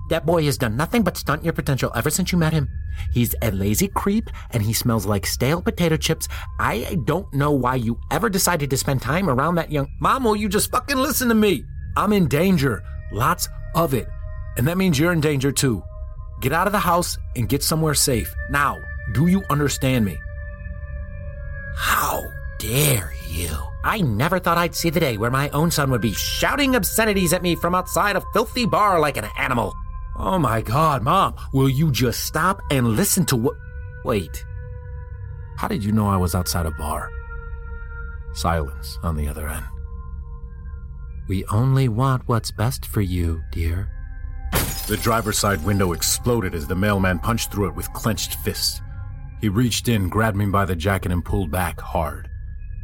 That 0.09 0.25
boy 0.25 0.43
has 0.45 0.57
done 0.57 0.75
nothing 0.75 1.03
but 1.03 1.17
stunt 1.17 1.43
your 1.43 1.53
potential 1.53 1.91
ever 1.95 2.09
since 2.09 2.31
you 2.31 2.37
met 2.37 2.51
him. 2.51 2.67
He's 3.13 3.35
a 3.43 3.51
lazy 3.51 3.87
creep 3.87 4.29
and 4.51 4.63
he 4.63 4.73
smells 4.73 5.05
like 5.05 5.25
stale 5.25 5.61
potato 5.61 5.97
chips. 5.97 6.27
I 6.59 6.97
don't 7.05 7.31
know 7.31 7.51
why 7.51 7.75
you 7.75 7.99
ever 8.09 8.27
decided 8.27 8.71
to 8.71 8.77
spend 8.77 9.03
time 9.03 9.29
around 9.29 9.55
that 9.55 9.71
young. 9.71 9.87
Mom, 10.01 10.23
will 10.23 10.35
you 10.35 10.49
just 10.49 10.71
fucking 10.71 10.97
listen 10.97 11.29
to 11.29 11.35
me? 11.35 11.63
I'm 11.95 12.11
in 12.11 12.27
danger. 12.27 12.83
Lots 13.11 13.47
of 13.75 13.93
it. 13.93 14.07
And 14.57 14.67
that 14.67 14.77
means 14.79 14.97
you're 14.97 15.13
in 15.13 15.21
danger 15.21 15.51
too. 15.51 15.83
Get 16.41 16.53
out 16.53 16.67
of 16.67 16.73
the 16.73 16.79
house 16.79 17.17
and 17.35 17.47
get 17.47 17.63
somewhere 17.63 17.93
safe. 17.93 18.33
Now, 18.49 18.77
do 19.11 19.27
you 19.27 19.43
understand 19.49 20.05
me? 20.05 20.17
How 21.75 22.25
dare 22.57 23.13
you? 23.27 23.49
I 23.83 24.01
never 24.01 24.39
thought 24.39 24.57
I'd 24.57 24.75
see 24.75 24.89
the 24.89 24.99
day 24.99 25.17
where 25.17 25.31
my 25.31 25.49
own 25.49 25.71
son 25.71 25.89
would 25.91 26.01
be 26.01 26.13
shouting 26.13 26.75
obscenities 26.75 27.33
at 27.33 27.41
me 27.41 27.55
from 27.55 27.73
outside 27.73 28.15
a 28.15 28.23
filthy 28.33 28.65
bar 28.65 28.99
like 28.99 29.17
an 29.17 29.27
animal. 29.37 29.73
Oh 30.17 30.37
my 30.37 30.61
god, 30.61 31.01
Mom, 31.01 31.35
will 31.53 31.69
you 31.69 31.91
just 31.91 32.25
stop 32.25 32.61
and 32.71 32.89
listen 32.89 33.25
to 33.27 33.37
what. 33.37 33.55
Wait. 34.03 34.43
How 35.57 35.67
did 35.67 35.83
you 35.83 35.91
know 35.91 36.07
I 36.07 36.17
was 36.17 36.35
outside 36.35 36.65
a 36.65 36.71
bar? 36.71 37.09
Silence 38.33 38.99
on 39.01 39.15
the 39.15 39.27
other 39.27 39.47
end. 39.47 39.65
We 41.27 41.45
only 41.45 41.87
want 41.87 42.27
what's 42.27 42.51
best 42.51 42.85
for 42.85 43.01
you, 43.01 43.41
dear. 43.51 43.89
The 44.87 44.97
driver's 44.97 45.37
side 45.37 45.63
window 45.63 45.93
exploded 45.93 46.55
as 46.55 46.67
the 46.67 46.75
mailman 46.75 47.19
punched 47.19 47.51
through 47.51 47.67
it 47.67 47.75
with 47.75 47.91
clenched 47.93 48.35
fists. 48.35 48.81
He 49.41 49.49
reached 49.49 49.87
in, 49.87 50.09
grabbed 50.09 50.37
me 50.37 50.45
by 50.45 50.65
the 50.65 50.75
jacket, 50.75 51.11
and 51.11 51.23
pulled 51.23 51.51
back 51.51 51.79
hard. 51.79 52.29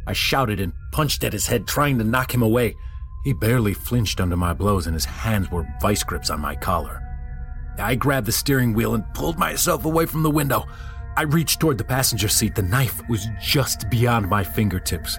I 0.06 0.12
shouted 0.12 0.60
and 0.60 0.72
punched 0.92 1.24
at 1.24 1.32
his 1.32 1.46
head, 1.46 1.66
trying 1.66 1.98
to 1.98 2.04
knock 2.04 2.32
him 2.32 2.42
away. 2.42 2.74
He 3.24 3.32
barely 3.32 3.74
flinched 3.74 4.20
under 4.20 4.36
my 4.36 4.54
blows, 4.54 4.86
and 4.86 4.94
his 4.94 5.04
hands 5.04 5.50
were 5.50 5.66
vice 5.80 6.04
grips 6.04 6.30
on 6.30 6.40
my 6.40 6.54
collar. 6.54 7.02
I 7.78 7.94
grabbed 7.94 8.26
the 8.26 8.32
steering 8.32 8.72
wheel 8.72 8.94
and 8.94 9.04
pulled 9.14 9.38
myself 9.38 9.84
away 9.84 10.06
from 10.06 10.22
the 10.22 10.30
window. 10.30 10.64
I 11.16 11.22
reached 11.22 11.60
toward 11.60 11.78
the 11.78 11.84
passenger 11.84 12.28
seat. 12.28 12.54
The 12.54 12.62
knife 12.62 13.02
was 13.08 13.26
just 13.42 13.90
beyond 13.90 14.28
my 14.28 14.44
fingertips. 14.44 15.18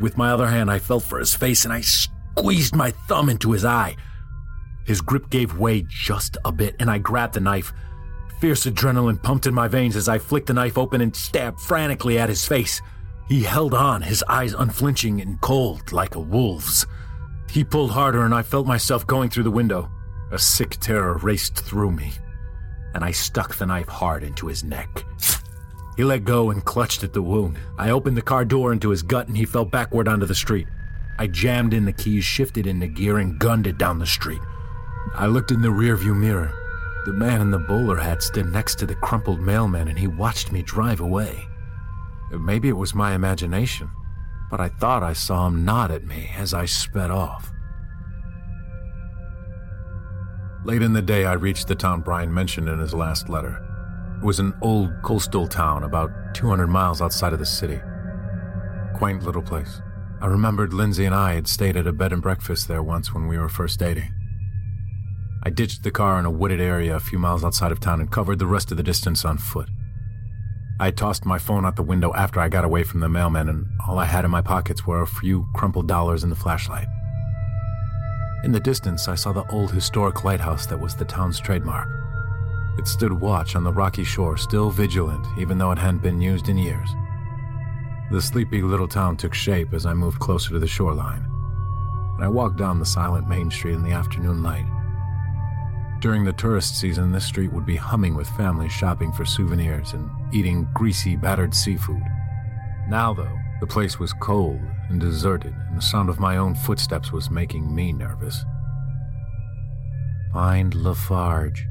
With 0.00 0.16
my 0.16 0.30
other 0.30 0.48
hand, 0.48 0.70
I 0.70 0.78
felt 0.78 1.04
for 1.04 1.18
his 1.18 1.34
face 1.34 1.64
and 1.64 1.72
I 1.72 1.82
squeezed 1.82 2.74
my 2.74 2.90
thumb 3.08 3.28
into 3.28 3.52
his 3.52 3.64
eye. 3.64 3.96
His 4.84 5.00
grip 5.00 5.30
gave 5.30 5.58
way 5.58 5.84
just 5.88 6.36
a 6.44 6.52
bit, 6.52 6.76
and 6.78 6.90
I 6.90 6.98
grabbed 6.98 7.34
the 7.34 7.40
knife. 7.40 7.72
Fierce 8.44 8.66
adrenaline 8.66 9.22
pumped 9.22 9.46
in 9.46 9.54
my 9.54 9.68
veins 9.68 9.96
as 9.96 10.06
I 10.06 10.18
flicked 10.18 10.48
the 10.48 10.52
knife 10.52 10.76
open 10.76 11.00
and 11.00 11.16
stabbed 11.16 11.58
frantically 11.58 12.18
at 12.18 12.28
his 12.28 12.44
face. 12.44 12.82
He 13.26 13.42
held 13.42 13.72
on, 13.72 14.02
his 14.02 14.22
eyes 14.28 14.52
unflinching 14.52 15.22
and 15.22 15.40
cold 15.40 15.92
like 15.92 16.14
a 16.14 16.20
wolf's. 16.20 16.84
He 17.50 17.64
pulled 17.64 17.92
harder, 17.92 18.22
and 18.22 18.34
I 18.34 18.42
felt 18.42 18.66
myself 18.66 19.06
going 19.06 19.30
through 19.30 19.44
the 19.44 19.50
window. 19.50 19.90
A 20.30 20.38
sick 20.38 20.76
terror 20.78 21.16
raced 21.22 21.56
through 21.56 21.92
me, 21.92 22.12
and 22.94 23.02
I 23.02 23.12
stuck 23.12 23.54
the 23.54 23.64
knife 23.64 23.88
hard 23.88 24.22
into 24.22 24.48
his 24.48 24.62
neck. 24.62 25.06
He 25.96 26.04
let 26.04 26.24
go 26.24 26.50
and 26.50 26.62
clutched 26.62 27.02
at 27.02 27.14
the 27.14 27.22
wound. 27.22 27.56
I 27.78 27.92
opened 27.92 28.18
the 28.18 28.20
car 28.20 28.44
door 28.44 28.74
into 28.74 28.90
his 28.90 29.02
gut, 29.02 29.26
and 29.26 29.38
he 29.38 29.46
fell 29.46 29.64
backward 29.64 30.06
onto 30.06 30.26
the 30.26 30.34
street. 30.34 30.66
I 31.18 31.28
jammed 31.28 31.72
in 31.72 31.86
the 31.86 31.94
keys, 31.94 32.24
shifted 32.24 32.66
into 32.66 32.88
gear, 32.88 33.16
and 33.16 33.38
gunned 33.38 33.66
it 33.66 33.78
down 33.78 34.00
the 34.00 34.06
street. 34.06 34.42
I 35.14 35.28
looked 35.28 35.50
in 35.50 35.62
the 35.62 35.68
rearview 35.68 36.14
mirror. 36.14 36.60
The 37.04 37.12
man 37.12 37.42
in 37.42 37.50
the 37.50 37.58
bowler 37.58 37.96
hat 37.96 38.22
stood 38.22 38.50
next 38.50 38.76
to 38.78 38.86
the 38.86 38.94
crumpled 38.94 39.40
mailman, 39.40 39.88
and 39.88 39.98
he 39.98 40.06
watched 40.06 40.52
me 40.52 40.62
drive 40.62 41.00
away. 41.00 41.46
Maybe 42.30 42.68
it 42.68 42.76
was 42.76 42.94
my 42.94 43.14
imagination, 43.14 43.90
but 44.50 44.58
I 44.58 44.68
thought 44.68 45.02
I 45.02 45.12
saw 45.12 45.46
him 45.46 45.66
nod 45.66 45.90
at 45.90 46.04
me 46.04 46.30
as 46.36 46.54
I 46.54 46.64
sped 46.64 47.10
off. 47.10 47.52
Late 50.64 50.80
in 50.80 50.94
the 50.94 51.02
day, 51.02 51.26
I 51.26 51.34
reached 51.34 51.68
the 51.68 51.74
town 51.74 52.00
Brian 52.00 52.32
mentioned 52.32 52.70
in 52.70 52.78
his 52.78 52.94
last 52.94 53.28
letter. 53.28 53.60
It 54.22 54.24
was 54.24 54.40
an 54.40 54.54
old 54.62 54.90
coastal 55.02 55.46
town 55.46 55.82
about 55.82 56.10
200 56.34 56.68
miles 56.68 57.02
outside 57.02 57.34
of 57.34 57.38
the 57.38 57.44
city. 57.44 57.80
Quaint 58.94 59.22
little 59.24 59.42
place. 59.42 59.82
I 60.22 60.26
remembered 60.26 60.72
Lindsay 60.72 61.04
and 61.04 61.14
I 61.14 61.34
had 61.34 61.46
stayed 61.46 61.76
at 61.76 61.86
a 61.86 61.92
bed 61.92 62.14
and 62.14 62.22
breakfast 62.22 62.66
there 62.66 62.82
once 62.82 63.12
when 63.12 63.28
we 63.28 63.36
were 63.36 63.50
first 63.50 63.78
dating. 63.78 64.14
I 65.46 65.50
ditched 65.50 65.82
the 65.82 65.90
car 65.90 66.18
in 66.18 66.24
a 66.24 66.30
wooded 66.30 66.60
area 66.60 66.96
a 66.96 67.00
few 67.00 67.18
miles 67.18 67.44
outside 67.44 67.70
of 67.70 67.78
town 67.78 68.00
and 68.00 68.10
covered 68.10 68.38
the 68.38 68.46
rest 68.46 68.70
of 68.70 68.78
the 68.78 68.82
distance 68.82 69.24
on 69.26 69.36
foot. 69.36 69.68
I 70.80 70.90
tossed 70.90 71.26
my 71.26 71.38
phone 71.38 71.66
out 71.66 71.76
the 71.76 71.82
window 71.82 72.12
after 72.14 72.40
I 72.40 72.48
got 72.48 72.64
away 72.64 72.82
from 72.82 73.00
the 73.00 73.08
mailman, 73.08 73.48
and 73.48 73.66
all 73.86 73.98
I 73.98 74.06
had 74.06 74.24
in 74.24 74.30
my 74.30 74.40
pockets 74.40 74.86
were 74.86 75.02
a 75.02 75.06
few 75.06 75.46
crumpled 75.54 75.86
dollars 75.86 76.22
and 76.22 76.32
the 76.32 76.36
flashlight. 76.36 76.88
In 78.42 78.52
the 78.52 78.60
distance, 78.60 79.06
I 79.06 79.14
saw 79.14 79.32
the 79.32 79.46
old 79.52 79.70
historic 79.70 80.24
lighthouse 80.24 80.66
that 80.66 80.80
was 80.80 80.94
the 80.94 81.04
town's 81.04 81.38
trademark. 81.38 81.88
It 82.78 82.88
stood 82.88 83.12
watch 83.12 83.54
on 83.54 83.64
the 83.64 83.72
rocky 83.72 84.02
shore, 84.02 84.36
still 84.36 84.70
vigilant, 84.70 85.26
even 85.38 85.58
though 85.58 85.70
it 85.70 85.78
hadn't 85.78 86.02
been 86.02 86.20
used 86.20 86.48
in 86.48 86.58
years. 86.58 86.88
The 88.10 88.20
sleepy 88.20 88.62
little 88.62 88.88
town 88.88 89.16
took 89.16 89.32
shape 89.32 89.72
as 89.74 89.86
I 89.86 89.94
moved 89.94 90.18
closer 90.20 90.50
to 90.50 90.58
the 90.58 90.66
shoreline, 90.66 91.24
and 92.16 92.24
I 92.24 92.28
walked 92.28 92.56
down 92.56 92.78
the 92.78 92.86
silent 92.86 93.28
main 93.28 93.50
street 93.50 93.74
in 93.74 93.82
the 93.82 93.92
afternoon 93.92 94.42
light. 94.42 94.66
During 96.00 96.24
the 96.24 96.32
tourist 96.32 96.78
season, 96.78 97.12
this 97.12 97.24
street 97.24 97.52
would 97.52 97.64
be 97.64 97.76
humming 97.76 98.14
with 98.14 98.28
families 98.30 98.72
shopping 98.72 99.12
for 99.12 99.24
souvenirs 99.24 99.92
and 99.92 100.10
eating 100.32 100.68
greasy, 100.74 101.16
battered 101.16 101.54
seafood. 101.54 102.02
Now, 102.88 103.14
though, 103.14 103.38
the 103.60 103.66
place 103.66 103.98
was 103.98 104.12
cold 104.12 104.60
and 104.90 105.00
deserted, 105.00 105.54
and 105.68 105.78
the 105.78 105.82
sound 105.82 106.10
of 106.10 106.20
my 106.20 106.36
own 106.36 106.54
footsteps 106.54 107.12
was 107.12 107.30
making 107.30 107.74
me 107.74 107.92
nervous. 107.92 108.44
Find 110.32 110.74
Lafarge. 110.74 111.66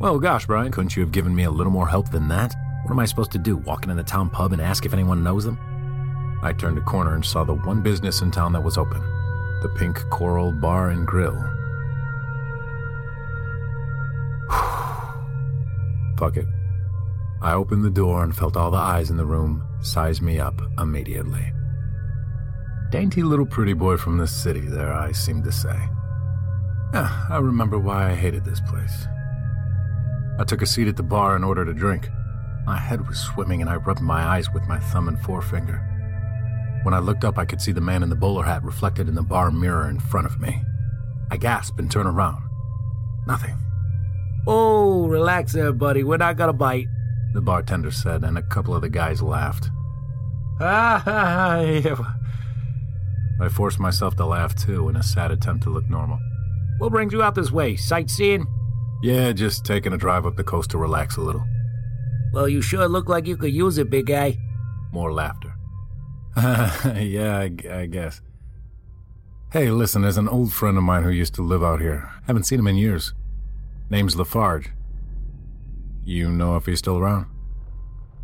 Well, 0.00 0.20
gosh, 0.20 0.46
Brian, 0.46 0.70
couldn't 0.70 0.94
you 0.94 1.02
have 1.02 1.12
given 1.12 1.34
me 1.34 1.44
a 1.44 1.50
little 1.50 1.72
more 1.72 1.88
help 1.88 2.10
than 2.10 2.28
that? 2.28 2.54
What 2.84 2.92
am 2.92 3.00
I 3.00 3.06
supposed 3.06 3.32
to 3.32 3.38
do, 3.38 3.56
walk 3.56 3.84
into 3.84 3.96
the 3.96 4.04
town 4.04 4.30
pub 4.30 4.52
and 4.52 4.62
ask 4.62 4.86
if 4.86 4.92
anyone 4.92 5.24
knows 5.24 5.44
them? 5.44 5.58
I 6.42 6.52
turned 6.52 6.78
a 6.78 6.82
corner 6.82 7.14
and 7.14 7.24
saw 7.24 7.42
the 7.42 7.54
one 7.54 7.82
business 7.82 8.20
in 8.20 8.30
town 8.30 8.52
that 8.52 8.62
was 8.62 8.78
open 8.78 9.00
the 9.62 9.68
Pink 9.70 9.98
Coral 10.10 10.52
Bar 10.52 10.90
and 10.90 11.06
Grill. 11.06 11.55
Fuck 16.18 16.36
it. 16.36 16.46
I 17.42 17.52
opened 17.52 17.84
the 17.84 17.90
door 17.90 18.24
and 18.24 18.34
felt 18.34 18.56
all 18.56 18.70
the 18.70 18.78
eyes 18.78 19.10
in 19.10 19.16
the 19.16 19.26
room 19.26 19.62
size 19.80 20.22
me 20.22 20.38
up 20.38 20.60
immediately. 20.78 21.52
Dainty 22.90 23.22
little 23.22 23.46
pretty 23.46 23.74
boy 23.74 23.96
from 23.96 24.16
the 24.16 24.26
city, 24.26 24.60
their 24.60 24.92
eyes 24.92 25.18
seemed 25.18 25.44
to 25.44 25.52
say. 25.52 25.76
Yeah, 26.94 27.26
I 27.28 27.38
remember 27.38 27.78
why 27.78 28.10
I 28.10 28.14
hated 28.14 28.44
this 28.44 28.60
place. 28.60 29.06
I 30.38 30.44
took 30.44 30.62
a 30.62 30.66
seat 30.66 30.88
at 30.88 30.96
the 30.96 31.02
bar 31.02 31.36
and 31.36 31.44
ordered 31.44 31.68
a 31.68 31.74
drink. 31.74 32.08
My 32.64 32.78
head 32.78 33.06
was 33.06 33.18
swimming 33.18 33.60
and 33.60 33.68
I 33.68 33.76
rubbed 33.76 34.00
my 34.00 34.22
eyes 34.22 34.52
with 34.52 34.66
my 34.68 34.78
thumb 34.78 35.08
and 35.08 35.20
forefinger. 35.20 35.82
When 36.84 36.94
I 36.94 37.00
looked 37.00 37.24
up, 37.24 37.38
I 37.38 37.44
could 37.44 37.60
see 37.60 37.72
the 37.72 37.80
man 37.80 38.02
in 38.02 38.08
the 38.08 38.16
bowler 38.16 38.44
hat 38.44 38.62
reflected 38.62 39.08
in 39.08 39.14
the 39.14 39.22
bar 39.22 39.50
mirror 39.50 39.88
in 39.90 39.98
front 39.98 40.26
of 40.26 40.40
me. 40.40 40.62
I 41.30 41.36
gasped 41.36 41.80
and 41.80 41.90
turned 41.90 42.08
around. 42.08 42.42
Nothing. 43.26 43.65
Oh, 44.46 45.08
relax 45.08 45.52
there, 45.52 45.72
buddy. 45.72 46.04
We're 46.04 46.18
not 46.18 46.36
gonna 46.36 46.52
bite. 46.52 46.86
The 47.34 47.40
bartender 47.40 47.90
said, 47.90 48.24
and 48.24 48.38
a 48.38 48.42
couple 48.42 48.74
of 48.74 48.82
the 48.82 48.88
guys 48.88 49.20
laughed. 49.20 49.70
Ah, 50.60 51.02
ha, 51.04 52.16
I 53.40 53.48
forced 53.48 53.78
myself 53.78 54.16
to 54.16 54.24
laugh 54.24 54.54
too 54.54 54.88
in 54.88 54.96
a 54.96 55.02
sad 55.02 55.30
attempt 55.30 55.64
to 55.64 55.70
look 55.70 55.88
normal. 55.90 56.18
What 56.78 56.92
brings 56.92 57.12
you 57.12 57.22
out 57.22 57.34
this 57.34 57.50
way? 57.50 57.76
Sightseeing? 57.76 58.46
Yeah, 59.02 59.32
just 59.32 59.64
taking 59.64 59.92
a 59.92 59.98
drive 59.98 60.24
up 60.26 60.36
the 60.36 60.44
coast 60.44 60.70
to 60.70 60.78
relax 60.78 61.16
a 61.16 61.20
little. 61.20 61.44
Well, 62.32 62.48
you 62.48 62.62
sure 62.62 62.88
look 62.88 63.08
like 63.08 63.26
you 63.26 63.36
could 63.36 63.52
use 63.52 63.78
it, 63.78 63.90
big 63.90 64.06
guy. 64.06 64.38
More 64.92 65.12
laughter. 65.12 65.54
yeah, 66.36 67.38
I, 67.38 67.50
I 67.70 67.86
guess. 67.86 68.20
Hey, 69.52 69.70
listen, 69.70 70.02
there's 70.02 70.18
an 70.18 70.28
old 70.28 70.52
friend 70.52 70.76
of 70.76 70.82
mine 70.82 71.02
who 71.02 71.10
used 71.10 71.34
to 71.34 71.42
live 71.42 71.62
out 71.62 71.80
here. 71.80 72.10
Haven't 72.26 72.44
seen 72.44 72.58
him 72.58 72.66
in 72.66 72.76
years. 72.76 73.14
Name's 73.88 74.16
Lafarge. 74.16 74.70
You 76.04 76.30
know 76.30 76.56
if 76.56 76.66
he's 76.66 76.78
still 76.78 76.98
around? 76.98 77.26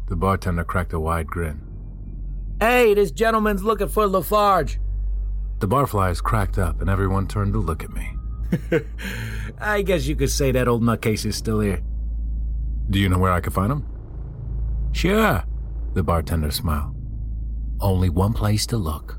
The 0.09 0.17
bartender 0.17 0.65
cracked 0.65 0.93
a 0.93 1.01
wide 1.01 1.27
grin. 1.29 1.61
Hey, 2.61 2.95
this 2.95 3.11
gentleman's 3.11 3.63
looking 3.63 3.89
for 3.89 4.07
Lafarge. 4.07 4.79
The 5.61 5.69
barflies 5.69 6.23
cracked 6.23 6.59
up 6.59 6.81
and 6.81 6.91
everyone 6.91 7.29
turned 7.29 7.53
to 7.53 7.61
look 7.61 7.85
at 7.85 7.93
me. 7.93 8.17
I 9.61 9.83
guess 9.83 10.07
you 10.07 10.17
could 10.17 10.31
say 10.31 10.51
that 10.53 10.69
old 10.69 10.83
nutcase 10.83 11.25
is 11.25 11.37
still 11.37 11.61
here. 11.61 11.81
Do 12.91 12.99
you 12.99 13.09
know 13.09 13.19
where 13.19 13.33
I 13.33 13.41
could 13.41 13.53
find 13.53 13.71
him? 13.71 13.87
Sure. 14.93 15.45
The 15.95 16.03
bartender 16.03 16.51
smiled. 16.51 16.95
Only 17.81 18.11
one 18.11 18.33
place 18.33 18.67
to 18.67 18.77
look. 18.77 19.19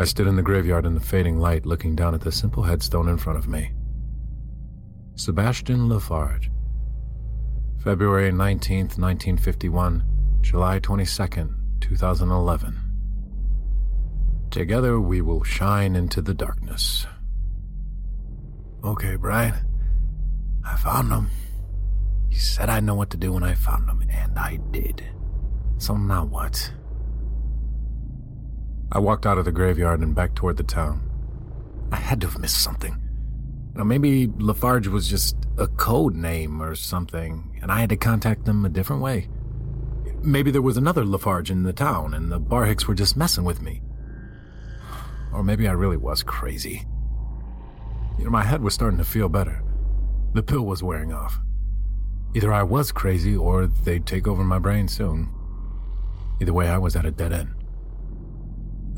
I 0.00 0.04
stood 0.04 0.28
in 0.28 0.36
the 0.36 0.42
graveyard 0.42 0.86
in 0.86 0.94
the 0.94 1.00
fading 1.00 1.40
light, 1.40 1.66
looking 1.66 1.96
down 1.96 2.14
at 2.14 2.20
the 2.20 2.30
simple 2.30 2.62
headstone 2.62 3.08
in 3.08 3.18
front 3.18 3.38
of 3.38 3.48
me. 3.48 3.72
Sebastian 5.16 5.88
Lafarge. 5.88 6.52
February 7.82 8.30
19th, 8.30 8.96
1951, 8.96 10.04
July 10.40 10.78
22nd, 10.78 11.52
2011. 11.80 12.80
Together 14.50 15.00
we 15.00 15.20
will 15.20 15.42
shine 15.42 15.96
into 15.96 16.22
the 16.22 16.34
darkness. 16.34 17.04
Okay, 18.84 19.16
Brian. 19.16 19.54
I 20.64 20.76
found 20.76 21.10
him. 21.10 21.30
You 22.30 22.38
said 22.38 22.68
I'd 22.68 22.84
know 22.84 22.94
what 22.94 23.10
to 23.10 23.16
do 23.16 23.32
when 23.32 23.42
I 23.42 23.54
found 23.54 23.90
him, 23.90 24.08
and 24.08 24.38
I 24.38 24.60
did. 24.70 25.04
So 25.78 25.96
now 25.96 26.24
what? 26.24 26.72
I 28.90 28.98
walked 28.98 29.26
out 29.26 29.38
of 29.38 29.44
the 29.44 29.52
graveyard 29.52 30.00
and 30.00 30.14
back 30.14 30.34
toward 30.34 30.56
the 30.56 30.62
town. 30.62 31.02
I 31.92 31.96
had 31.96 32.20
to 32.22 32.26
have 32.26 32.38
missed 32.38 32.62
something. 32.62 32.96
Maybe 33.74 34.26
Lafarge 34.38 34.88
was 34.88 35.08
just 35.08 35.36
a 35.56 35.68
code 35.68 36.14
name 36.14 36.60
or 36.60 36.74
something, 36.74 37.58
and 37.62 37.70
I 37.70 37.80
had 37.80 37.90
to 37.90 37.96
contact 37.96 38.44
them 38.44 38.64
a 38.64 38.68
different 38.68 39.02
way. 39.02 39.28
Maybe 40.22 40.50
there 40.50 40.62
was 40.62 40.76
another 40.76 41.04
Lafarge 41.04 41.50
in 41.50 41.62
the 41.62 41.72
town, 41.72 42.12
and 42.14 42.32
the 42.32 42.40
Barhicks 42.40 42.86
were 42.86 42.94
just 42.94 43.16
messing 43.16 43.44
with 43.44 43.62
me. 43.62 43.82
Or 45.32 45.44
maybe 45.44 45.68
I 45.68 45.72
really 45.72 45.96
was 45.96 46.22
crazy. 46.22 46.86
You 48.18 48.24
know, 48.24 48.30
my 48.30 48.42
head 48.42 48.62
was 48.62 48.74
starting 48.74 48.98
to 48.98 49.04
feel 49.04 49.28
better. 49.28 49.62
The 50.32 50.42
pill 50.42 50.66
was 50.66 50.82
wearing 50.82 51.12
off. 51.12 51.38
Either 52.34 52.52
I 52.52 52.64
was 52.64 52.90
crazy 52.90 53.36
or 53.36 53.66
they'd 53.66 54.06
take 54.06 54.26
over 54.26 54.42
my 54.42 54.58
brain 54.58 54.88
soon. 54.88 55.32
Either 56.40 56.52
way, 56.52 56.68
I 56.68 56.78
was 56.78 56.96
at 56.96 57.06
a 57.06 57.10
dead 57.10 57.32
end. 57.32 57.54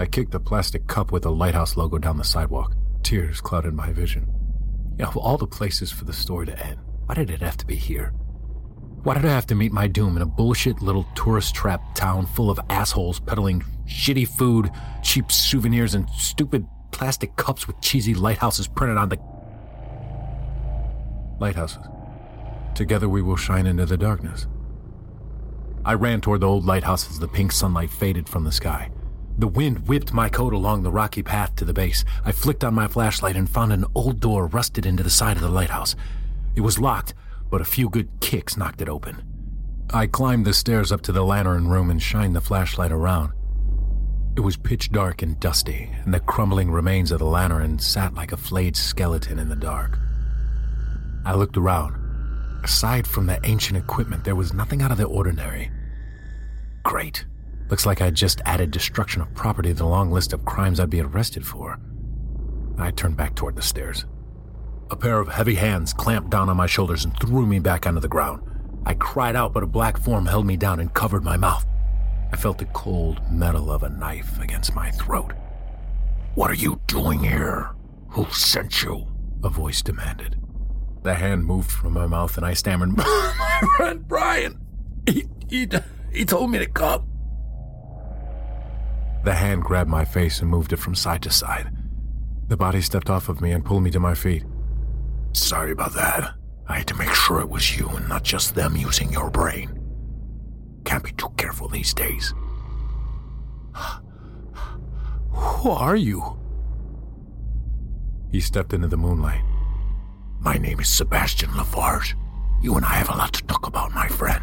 I 0.00 0.06
kicked 0.06 0.30
the 0.30 0.40
plastic 0.40 0.86
cup 0.86 1.12
with 1.12 1.24
the 1.24 1.30
lighthouse 1.30 1.76
logo 1.76 1.98
down 1.98 2.16
the 2.16 2.24
sidewalk. 2.24 2.74
Tears 3.02 3.42
clouded 3.42 3.74
my 3.74 3.92
vision. 3.92 4.26
You 4.96 5.04
know, 5.04 5.10
of 5.10 5.18
all 5.18 5.36
the 5.36 5.46
places 5.46 5.92
for 5.92 6.06
the 6.06 6.12
story 6.14 6.46
to 6.46 6.58
end, 6.66 6.78
why 7.04 7.16
did 7.16 7.28
it 7.28 7.42
have 7.42 7.58
to 7.58 7.66
be 7.66 7.76
here? 7.76 8.14
Why 9.02 9.12
did 9.12 9.26
I 9.26 9.28
have 9.28 9.44
to 9.48 9.54
meet 9.54 9.72
my 9.72 9.88
doom 9.88 10.16
in 10.16 10.22
a 10.22 10.26
bullshit 10.26 10.80
little 10.80 11.04
tourist 11.14 11.54
trap 11.54 11.82
town 11.94 12.24
full 12.24 12.50
of 12.50 12.58
assholes 12.70 13.20
peddling 13.20 13.62
shitty 13.86 14.26
food, 14.26 14.70
cheap 15.02 15.30
souvenirs, 15.30 15.94
and 15.94 16.08
stupid 16.08 16.66
plastic 16.92 17.36
cups 17.36 17.66
with 17.66 17.78
cheesy 17.82 18.14
lighthouses 18.14 18.68
printed 18.68 18.96
on 18.96 19.10
the. 19.10 19.18
Lighthouses. 21.40 21.84
Together 22.74 23.10
we 23.10 23.20
will 23.20 23.36
shine 23.36 23.66
into 23.66 23.84
the 23.84 23.98
darkness. 23.98 24.46
I 25.84 25.92
ran 25.92 26.22
toward 26.22 26.40
the 26.40 26.48
old 26.48 26.64
lighthouse 26.64 27.10
as 27.10 27.18
the 27.18 27.28
pink 27.28 27.52
sunlight 27.52 27.90
faded 27.90 28.30
from 28.30 28.44
the 28.44 28.52
sky. 28.52 28.90
The 29.40 29.48
wind 29.48 29.88
whipped 29.88 30.12
my 30.12 30.28
coat 30.28 30.52
along 30.52 30.82
the 30.82 30.90
rocky 30.90 31.22
path 31.22 31.56
to 31.56 31.64
the 31.64 31.72
base. 31.72 32.04
I 32.26 32.30
flicked 32.30 32.62
on 32.62 32.74
my 32.74 32.88
flashlight 32.88 33.36
and 33.36 33.48
found 33.48 33.72
an 33.72 33.86
old 33.94 34.20
door 34.20 34.46
rusted 34.46 34.84
into 34.84 35.02
the 35.02 35.08
side 35.08 35.38
of 35.38 35.42
the 35.42 35.48
lighthouse. 35.48 35.96
It 36.56 36.60
was 36.60 36.78
locked, 36.78 37.14
but 37.50 37.62
a 37.62 37.64
few 37.64 37.88
good 37.88 38.10
kicks 38.20 38.58
knocked 38.58 38.82
it 38.82 38.88
open. 38.90 39.22
I 39.94 40.08
climbed 40.08 40.44
the 40.44 40.52
stairs 40.52 40.92
up 40.92 41.00
to 41.02 41.12
the 41.12 41.24
lantern 41.24 41.68
room 41.68 41.88
and 41.88 42.02
shined 42.02 42.36
the 42.36 42.42
flashlight 42.42 42.92
around. 42.92 43.32
It 44.36 44.40
was 44.40 44.58
pitch 44.58 44.92
dark 44.92 45.22
and 45.22 45.40
dusty, 45.40 45.90
and 46.04 46.12
the 46.12 46.20
crumbling 46.20 46.70
remains 46.70 47.10
of 47.10 47.18
the 47.18 47.24
lantern 47.24 47.78
sat 47.78 48.12
like 48.12 48.32
a 48.32 48.36
flayed 48.36 48.76
skeleton 48.76 49.38
in 49.38 49.48
the 49.48 49.56
dark. 49.56 49.98
I 51.24 51.34
looked 51.34 51.56
around. 51.56 51.96
Aside 52.62 53.06
from 53.06 53.24
the 53.24 53.40
ancient 53.44 53.78
equipment, 53.78 54.22
there 54.22 54.36
was 54.36 54.52
nothing 54.52 54.82
out 54.82 54.92
of 54.92 54.98
the 54.98 55.04
ordinary. 55.04 55.70
Great. 56.82 57.24
Looks 57.70 57.86
like 57.86 58.00
I'd 58.02 58.16
just 58.16 58.40
added 58.44 58.72
destruction 58.72 59.22
of 59.22 59.32
property 59.32 59.68
to 59.68 59.74
the 59.74 59.86
long 59.86 60.10
list 60.10 60.32
of 60.32 60.44
crimes 60.44 60.80
I'd 60.80 60.90
be 60.90 61.00
arrested 61.00 61.46
for. 61.46 61.78
I 62.76 62.90
turned 62.90 63.16
back 63.16 63.36
toward 63.36 63.54
the 63.54 63.62
stairs. 63.62 64.06
A 64.90 64.96
pair 64.96 65.20
of 65.20 65.28
heavy 65.28 65.54
hands 65.54 65.92
clamped 65.92 66.30
down 66.30 66.48
on 66.48 66.56
my 66.56 66.66
shoulders 66.66 67.04
and 67.04 67.16
threw 67.20 67.46
me 67.46 67.60
back 67.60 67.86
onto 67.86 68.00
the 68.00 68.08
ground. 68.08 68.42
I 68.84 68.94
cried 68.94 69.36
out, 69.36 69.52
but 69.52 69.62
a 69.62 69.68
black 69.68 69.98
form 69.98 70.26
held 70.26 70.46
me 70.46 70.56
down 70.56 70.80
and 70.80 70.92
covered 70.92 71.22
my 71.22 71.36
mouth. 71.36 71.64
I 72.32 72.36
felt 72.36 72.58
the 72.58 72.64
cold 72.66 73.20
metal 73.30 73.70
of 73.70 73.84
a 73.84 73.88
knife 73.88 74.40
against 74.40 74.74
my 74.74 74.90
throat. 74.90 75.32
What 76.34 76.50
are 76.50 76.54
you 76.54 76.80
doing 76.88 77.20
here? 77.20 77.70
Who 78.08 78.26
sent 78.32 78.82
you? 78.82 79.06
A 79.44 79.48
voice 79.48 79.80
demanded. 79.80 80.40
The 81.04 81.14
hand 81.14 81.46
moved 81.46 81.70
from 81.70 81.92
my 81.92 82.08
mouth 82.08 82.36
and 82.36 82.44
I 82.44 82.54
stammered, 82.54 82.96
My 82.96 83.68
friend 83.76 84.08
Brian! 84.08 84.60
He, 85.06 85.26
he, 85.48 85.68
he 86.12 86.24
told 86.24 86.50
me 86.50 86.58
to 86.58 86.66
come. 86.66 87.09
The 89.22 89.34
hand 89.34 89.62
grabbed 89.62 89.90
my 89.90 90.04
face 90.04 90.40
and 90.40 90.50
moved 90.50 90.72
it 90.72 90.78
from 90.78 90.94
side 90.94 91.22
to 91.22 91.30
side. 91.30 91.70
The 92.48 92.56
body 92.56 92.80
stepped 92.80 93.10
off 93.10 93.28
of 93.28 93.40
me 93.40 93.52
and 93.52 93.64
pulled 93.64 93.82
me 93.82 93.90
to 93.90 94.00
my 94.00 94.14
feet. 94.14 94.44
Sorry 95.32 95.72
about 95.72 95.94
that. 95.94 96.34
I 96.66 96.78
had 96.78 96.86
to 96.88 96.96
make 96.96 97.12
sure 97.12 97.40
it 97.40 97.48
was 97.48 97.76
you 97.76 97.88
and 97.88 98.08
not 98.08 98.22
just 98.22 98.54
them 98.54 98.76
using 98.76 99.12
your 99.12 99.30
brain. 99.30 99.78
Can't 100.84 101.04
be 101.04 101.12
too 101.12 101.28
careful 101.36 101.68
these 101.68 101.92
days. 101.92 102.34
Who 105.30 105.70
are 105.70 105.96
you? 105.96 106.38
He 108.32 108.40
stepped 108.40 108.72
into 108.72 108.88
the 108.88 108.96
moonlight. 108.96 109.42
My 110.40 110.56
name 110.56 110.80
is 110.80 110.88
Sebastian 110.88 111.54
Lafarge. 111.56 112.16
You 112.62 112.74
and 112.76 112.84
I 112.84 112.94
have 112.94 113.10
a 113.10 113.16
lot 113.16 113.32
to 113.34 113.44
talk 113.44 113.66
about, 113.66 113.92
my 113.92 114.08
friend. 114.08 114.42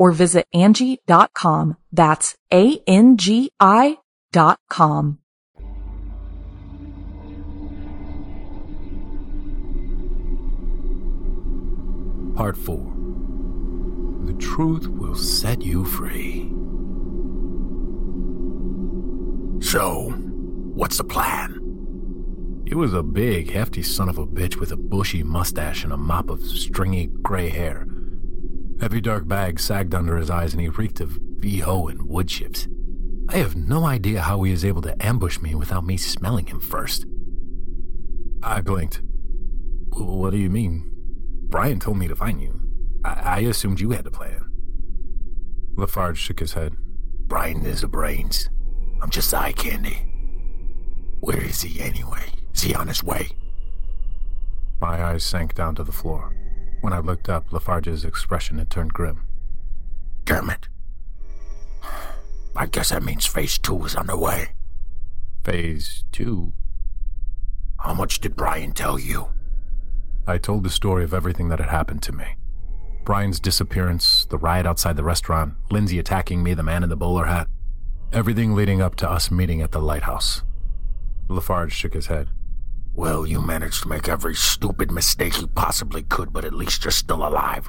or 0.00 0.12
visit 0.12 0.46
Angie.com. 0.54 1.76
That's 1.92 2.34
A-N-G-I 2.50 3.98
dot 4.32 4.58
com. 4.70 5.18
Part 12.34 12.56
4 12.56 12.92
The 14.24 14.32
Truth 14.38 14.86
Will 14.86 15.14
Set 15.14 15.60
You 15.60 15.84
Free. 15.84 16.50
So, 19.60 20.14
what's 20.74 20.96
the 20.96 21.04
plan? 21.04 22.62
He 22.66 22.74
was 22.74 22.94
a 22.94 23.02
big, 23.02 23.50
hefty 23.50 23.82
son 23.82 24.08
of 24.08 24.16
a 24.16 24.26
bitch 24.26 24.56
with 24.56 24.72
a 24.72 24.76
bushy 24.76 25.22
mustache 25.22 25.84
and 25.84 25.92
a 25.92 25.98
mop 25.98 26.30
of 26.30 26.42
stringy 26.42 27.08
gray 27.20 27.50
hair. 27.50 27.86
Heavy 28.80 29.02
dark 29.02 29.28
bags 29.28 29.62
sagged 29.62 29.94
under 29.94 30.16
his 30.16 30.30
eyes 30.30 30.54
and 30.54 30.60
he 30.62 30.68
reeked 30.70 31.00
of 31.00 31.10
VO 31.10 31.88
and 31.88 32.02
wood 32.02 32.28
chips. 32.28 32.66
I 33.28 33.36
have 33.36 33.54
no 33.54 33.84
idea 33.84 34.22
how 34.22 34.42
he 34.42 34.52
is 34.52 34.64
able 34.64 34.80
to 34.82 35.06
ambush 35.06 35.38
me 35.40 35.54
without 35.54 35.84
me 35.84 35.98
smelling 35.98 36.46
him 36.46 36.60
first. 36.60 37.04
I 38.42 38.62
blinked. 38.62 39.02
What 39.90 40.30
do 40.30 40.38
you 40.38 40.48
mean? 40.48 40.90
Brian 41.50 41.78
told 41.78 41.98
me 41.98 42.08
to 42.08 42.16
find 42.16 42.40
you. 42.40 42.58
I, 43.04 43.10
I 43.10 43.38
assumed 43.40 43.80
you 43.80 43.90
had 43.90 44.06
a 44.06 44.10
plan. 44.10 44.46
Lafarge 45.76 46.18
shook 46.18 46.40
his 46.40 46.54
head. 46.54 46.74
Brian 47.26 47.66
is 47.66 47.82
the 47.82 47.88
brains. 47.88 48.48
I'm 49.02 49.10
just 49.10 49.34
eye 49.34 49.52
candy. 49.52 50.06
Where 51.20 51.42
is 51.42 51.60
he 51.60 51.80
anyway? 51.82 52.24
Is 52.54 52.62
he 52.62 52.74
on 52.74 52.88
his 52.88 53.04
way? 53.04 53.28
My 54.80 55.04
eyes 55.04 55.22
sank 55.22 55.54
down 55.54 55.74
to 55.74 55.84
the 55.84 55.92
floor. 55.92 56.34
When 56.80 56.92
I 56.92 56.98
looked 56.98 57.28
up, 57.28 57.52
Lafarge's 57.52 58.04
expression 58.04 58.58
had 58.58 58.70
turned 58.70 58.94
grim. 58.94 59.24
Damn 60.24 60.50
it. 60.50 60.68
I 62.56 62.66
guess 62.66 62.90
that 62.90 63.02
means 63.02 63.26
phase 63.26 63.58
two 63.58 63.84
is 63.84 63.94
underway. 63.94 64.48
Phase 65.44 66.04
two? 66.12 66.52
How 67.78 67.94
much 67.94 68.20
did 68.20 68.36
Brian 68.36 68.72
tell 68.72 68.98
you? 68.98 69.28
I 70.26 70.38
told 70.38 70.64
the 70.64 70.70
story 70.70 71.04
of 71.04 71.14
everything 71.14 71.48
that 71.48 71.58
had 71.58 71.70
happened 71.70 72.02
to 72.04 72.12
me. 72.12 72.36
Brian's 73.04 73.40
disappearance, 73.40 74.26
the 74.26 74.38
riot 74.38 74.66
outside 74.66 74.96
the 74.96 75.04
restaurant, 75.04 75.54
Lindsay 75.70 75.98
attacking 75.98 76.42
me, 76.42 76.54
the 76.54 76.62
man 76.62 76.82
in 76.82 76.90
the 76.90 76.96
bowler 76.96 77.24
hat. 77.24 77.48
Everything 78.12 78.54
leading 78.54 78.82
up 78.82 78.96
to 78.96 79.10
us 79.10 79.30
meeting 79.30 79.62
at 79.62 79.72
the 79.72 79.80
lighthouse. 79.80 80.42
Lafarge 81.28 81.72
shook 81.72 81.94
his 81.94 82.08
head. 82.08 82.28
Well, 83.00 83.24
you 83.26 83.40
managed 83.40 83.84
to 83.84 83.88
make 83.88 84.10
every 84.10 84.34
stupid 84.34 84.90
mistake 84.90 85.40
you 85.40 85.46
possibly 85.46 86.02
could, 86.02 86.34
but 86.34 86.44
at 86.44 86.52
least 86.52 86.84
you're 86.84 86.90
still 86.90 87.26
alive. 87.26 87.66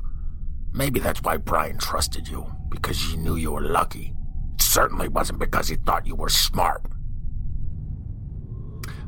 Maybe 0.74 1.00
that's 1.00 1.22
why 1.22 1.38
Brian 1.38 1.78
trusted 1.78 2.28
you, 2.28 2.54
because 2.70 3.00
he 3.00 3.16
knew 3.16 3.38
you 3.38 3.52
were 3.52 3.62
lucky. 3.62 4.14
It 4.56 4.62
certainly 4.62 5.08
wasn't 5.08 5.40
because 5.40 5.70
he 5.70 5.78
thought 5.78 6.06
you 6.06 6.18
were 6.18 6.28
smart. 6.28 6.86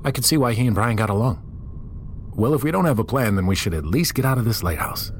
I 0.06 0.12
can 0.12 0.24
see 0.24 0.38
why 0.38 0.54
he 0.54 0.66
and 0.66 0.74
Brian 0.74 0.96
got 0.96 1.10
along. 1.10 1.42
Well, 2.38 2.54
if 2.54 2.64
we 2.64 2.72
don't 2.72 2.86
have 2.86 3.00
a 3.00 3.04
plan, 3.04 3.36
then 3.36 3.46
we 3.46 3.56
should 3.58 3.74
at 3.74 3.86
least 3.86 4.16
get 4.16 4.24
out 4.24 4.38
of 4.38 4.46
this 4.46 4.64
lighthouse. 4.64 5.12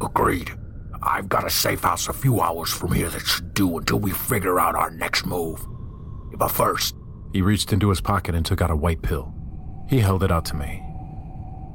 Agreed. 0.00 0.50
I've 1.02 1.28
got 1.28 1.46
a 1.46 1.50
safe 1.50 1.82
house 1.82 2.08
a 2.08 2.14
few 2.14 2.40
hours 2.40 2.72
from 2.72 2.92
here 2.92 3.10
that 3.10 3.26
should 3.26 3.52
do 3.52 3.76
until 3.76 3.98
we 3.98 4.12
figure 4.12 4.58
out 4.58 4.76
our 4.76 4.90
next 4.90 5.26
move. 5.26 5.62
But 6.38 6.48
first, 6.48 6.94
he 7.34 7.42
reached 7.42 7.70
into 7.70 7.90
his 7.90 8.00
pocket 8.00 8.34
and 8.34 8.46
took 8.46 8.62
out 8.62 8.70
a 8.70 8.76
white 8.76 9.02
pill. 9.02 9.34
He 9.92 9.98
held 9.98 10.22
it 10.22 10.32
out 10.32 10.46
to 10.46 10.56
me. 10.56 10.82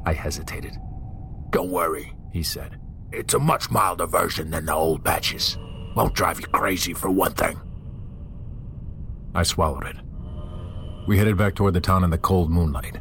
I 0.04 0.12
hesitated. 0.12 0.76
Don't 1.52 1.70
worry, 1.70 2.16
he 2.34 2.42
said. 2.42 2.80
It's 3.12 3.36
a 3.36 3.40
much 3.40 3.70
milder 3.70 4.08
version 4.08 4.50
than 4.50 4.66
the 4.66 4.74
old 4.74 5.04
batches. 5.04 5.56
Won't 5.96 6.16
drive 6.16 6.40
you 6.40 6.48
crazy 6.48 6.94
for 6.96 7.12
one 7.12 7.34
thing. 7.34 7.62
I 9.36 9.44
swallowed 9.44 9.86
it. 9.86 9.98
We 11.08 11.20
headed 11.20 11.38
back 11.38 11.54
toward 11.54 11.76
the 11.76 11.80
town 11.80 12.04
in 12.04 12.10
the 12.10 12.18
cold 12.18 12.50
moonlight. 12.50 12.98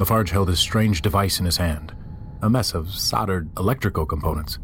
Lafarge 0.00 0.30
held 0.30 0.48
his 0.48 0.58
strange 0.58 1.02
device 1.02 1.38
in 1.38 1.46
his 1.46 1.58
hand, 1.58 1.94
a 2.42 2.50
mess 2.50 2.74
of 2.74 2.90
soldered 2.90 3.48
electrical 3.56 4.06
components. 4.06 4.58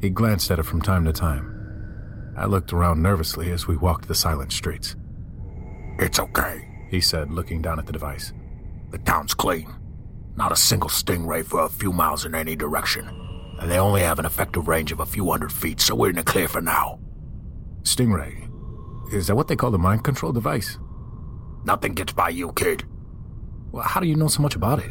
He 0.00 0.10
glanced 0.10 0.52
at 0.52 0.60
it 0.60 0.66
from 0.66 0.82
time 0.82 1.04
to 1.06 1.12
time. 1.12 2.32
I 2.36 2.46
looked 2.46 2.72
around 2.72 3.02
nervously 3.02 3.50
as 3.50 3.66
we 3.66 3.76
walked 3.76 4.06
the 4.06 4.14
silent 4.14 4.52
streets. 4.52 4.94
It's 5.98 6.20
okay, 6.20 6.86
he 6.90 7.00
said, 7.00 7.32
looking 7.32 7.60
down 7.60 7.80
at 7.80 7.86
the 7.86 7.92
device. 7.92 8.32
The 8.92 8.98
town's 8.98 9.32
clean. 9.32 9.74
Not 10.36 10.52
a 10.52 10.56
single 10.56 10.90
stingray 10.90 11.44
for 11.44 11.62
a 11.62 11.68
few 11.68 11.92
miles 11.92 12.26
in 12.26 12.34
any 12.34 12.54
direction. 12.54 13.08
And 13.58 13.70
they 13.70 13.78
only 13.78 14.02
have 14.02 14.18
an 14.18 14.26
effective 14.26 14.68
range 14.68 14.92
of 14.92 15.00
a 15.00 15.06
few 15.06 15.30
hundred 15.30 15.50
feet, 15.50 15.80
so 15.80 15.94
we're 15.94 16.10
in 16.10 16.16
the 16.16 16.22
clear 16.22 16.46
for 16.46 16.60
now. 16.60 17.00
Stingray? 17.82 18.48
Is 19.12 19.26
that 19.26 19.34
what 19.34 19.48
they 19.48 19.56
call 19.56 19.70
the 19.70 19.78
mind 19.78 20.04
control 20.04 20.32
device? 20.32 20.78
Nothing 21.64 21.94
gets 21.94 22.12
by 22.12 22.28
you, 22.28 22.52
kid. 22.52 22.84
Well, 23.70 23.82
how 23.82 24.00
do 24.00 24.06
you 24.06 24.14
know 24.14 24.28
so 24.28 24.42
much 24.42 24.56
about 24.56 24.78
it? 24.78 24.90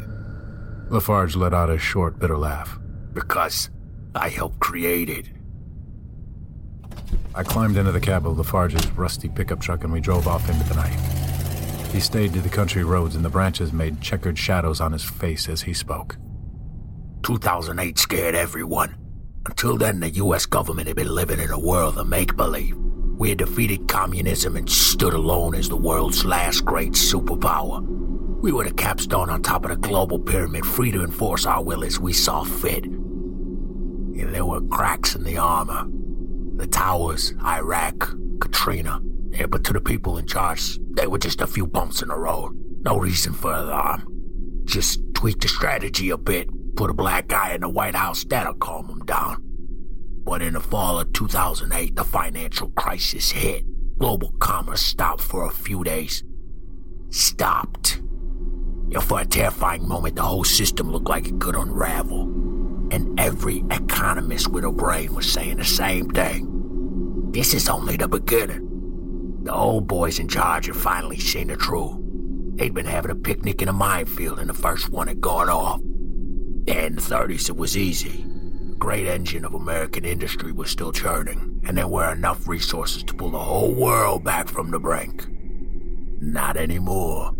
Lafarge 0.90 1.36
let 1.36 1.54
out 1.54 1.70
a 1.70 1.78
short, 1.78 2.18
bitter 2.18 2.36
laugh. 2.36 2.78
Because 3.12 3.70
I 4.16 4.28
helped 4.30 4.58
create 4.58 5.08
it. 5.08 5.28
I 7.34 7.44
climbed 7.44 7.76
into 7.76 7.92
the 7.92 8.00
cab 8.00 8.26
of 8.26 8.36
Lafarge's 8.36 8.90
rusty 8.92 9.28
pickup 9.28 9.60
truck 9.60 9.84
and 9.84 9.92
we 9.92 10.00
drove 10.00 10.26
off 10.26 10.48
into 10.50 10.64
the 10.68 10.74
night. 10.74 11.31
He 11.92 12.00
stayed 12.00 12.32
to 12.32 12.40
the 12.40 12.48
country 12.48 12.84
roads 12.84 13.14
and 13.14 13.24
the 13.24 13.28
branches 13.28 13.70
made 13.70 14.00
checkered 14.00 14.38
shadows 14.38 14.80
on 14.80 14.92
his 14.92 15.04
face 15.04 15.46
as 15.46 15.60
he 15.60 15.74
spoke. 15.74 16.16
2008 17.22 17.98
scared 17.98 18.34
everyone. 18.34 18.96
Until 19.44 19.76
then, 19.76 20.00
the 20.00 20.08
US 20.10 20.46
government 20.46 20.88
had 20.88 20.96
been 20.96 21.14
living 21.14 21.38
in 21.38 21.50
a 21.50 21.58
world 21.58 21.98
of 21.98 22.08
make 22.08 22.34
believe. 22.34 22.76
We 23.18 23.28
had 23.28 23.38
defeated 23.38 23.88
communism 23.88 24.56
and 24.56 24.68
stood 24.70 25.12
alone 25.12 25.54
as 25.54 25.68
the 25.68 25.76
world's 25.76 26.24
last 26.24 26.64
great 26.64 26.92
superpower. 26.92 27.82
We 28.40 28.52
were 28.52 28.64
the 28.64 28.72
capstone 28.72 29.28
on 29.28 29.42
top 29.42 29.66
of 29.66 29.70
the 29.70 29.76
global 29.76 30.18
pyramid, 30.18 30.64
free 30.64 30.92
to 30.92 31.04
enforce 31.04 31.44
our 31.44 31.62
will 31.62 31.84
as 31.84 32.00
we 32.00 32.14
saw 32.14 32.42
fit. 32.42 32.84
And 32.86 34.34
there 34.34 34.46
were 34.46 34.62
cracks 34.62 35.14
in 35.14 35.24
the 35.24 35.36
armor. 35.36 35.86
The 36.56 36.66
towers, 36.66 37.34
Iraq, 37.44 38.14
Katrina. 38.40 39.02
Yeah, 39.32 39.46
but 39.46 39.64
to 39.64 39.72
the 39.72 39.80
people 39.80 40.18
in 40.18 40.26
charge, 40.26 40.78
they 40.90 41.06
were 41.06 41.18
just 41.18 41.40
a 41.40 41.46
few 41.46 41.66
bumps 41.66 42.02
in 42.02 42.08
the 42.08 42.16
road. 42.16 42.52
No 42.84 42.98
reason 42.98 43.32
for 43.32 43.52
alarm. 43.52 44.06
Just 44.64 45.00
tweak 45.14 45.40
the 45.40 45.48
strategy 45.48 46.10
a 46.10 46.18
bit, 46.18 46.48
put 46.76 46.90
a 46.90 46.94
black 46.94 47.28
guy 47.28 47.54
in 47.54 47.62
the 47.62 47.68
White 47.68 47.94
House, 47.94 48.24
that'll 48.24 48.54
calm 48.54 48.88
them 48.88 49.04
down. 49.06 49.42
But 50.24 50.42
in 50.42 50.52
the 50.52 50.60
fall 50.60 51.00
of 51.00 51.12
2008, 51.14 51.96
the 51.96 52.04
financial 52.04 52.70
crisis 52.70 53.30
hit. 53.30 53.64
Global 53.98 54.32
commerce 54.38 54.82
stopped 54.82 55.22
for 55.22 55.46
a 55.46 55.50
few 55.50 55.82
days. 55.82 56.22
Stopped. 57.10 57.96
And 57.96 59.02
for 59.02 59.20
a 59.20 59.24
terrifying 59.24 59.88
moment, 59.88 60.16
the 60.16 60.22
whole 60.22 60.44
system 60.44 60.90
looked 60.90 61.08
like 61.08 61.26
it 61.26 61.40
could 61.40 61.56
unravel. 61.56 62.22
And 62.90 63.18
every 63.18 63.64
economist 63.70 64.48
with 64.48 64.64
a 64.64 64.70
brain 64.70 65.14
was 65.14 65.30
saying 65.30 65.56
the 65.56 65.64
same 65.64 66.10
thing. 66.10 67.30
This 67.32 67.54
is 67.54 67.68
only 67.68 67.96
the 67.96 68.08
beginning. 68.08 68.71
The 69.44 69.52
old 69.52 69.88
boys 69.88 70.18
in 70.18 70.28
charge 70.28 70.66
had 70.66 70.76
finally 70.76 71.18
seen 71.18 71.48
the 71.48 71.56
truth. 71.56 71.96
They'd 72.54 72.74
been 72.74 72.86
having 72.86 73.10
a 73.10 73.16
picnic 73.16 73.60
in 73.60 73.68
a 73.68 73.72
minefield 73.72 74.38
and 74.38 74.48
the 74.48 74.54
first 74.54 74.90
one 74.90 75.08
had 75.08 75.20
gone 75.20 75.48
off. 75.48 75.80
In 75.80 76.94
the 76.94 77.00
30s, 77.00 77.48
it 77.48 77.56
was 77.56 77.76
easy. 77.76 78.24
The 78.70 78.76
great 78.76 79.08
engine 79.08 79.44
of 79.44 79.54
American 79.54 80.04
industry 80.04 80.52
was 80.52 80.70
still 80.70 80.92
churning, 80.92 81.60
and 81.64 81.76
there 81.76 81.88
were 81.88 82.12
enough 82.12 82.46
resources 82.46 83.02
to 83.04 83.14
pull 83.14 83.30
the 83.30 83.38
whole 83.38 83.74
world 83.74 84.22
back 84.22 84.48
from 84.48 84.70
the 84.70 84.78
brink. 84.78 85.26
Not 86.20 86.56
anymore. 86.56 87.32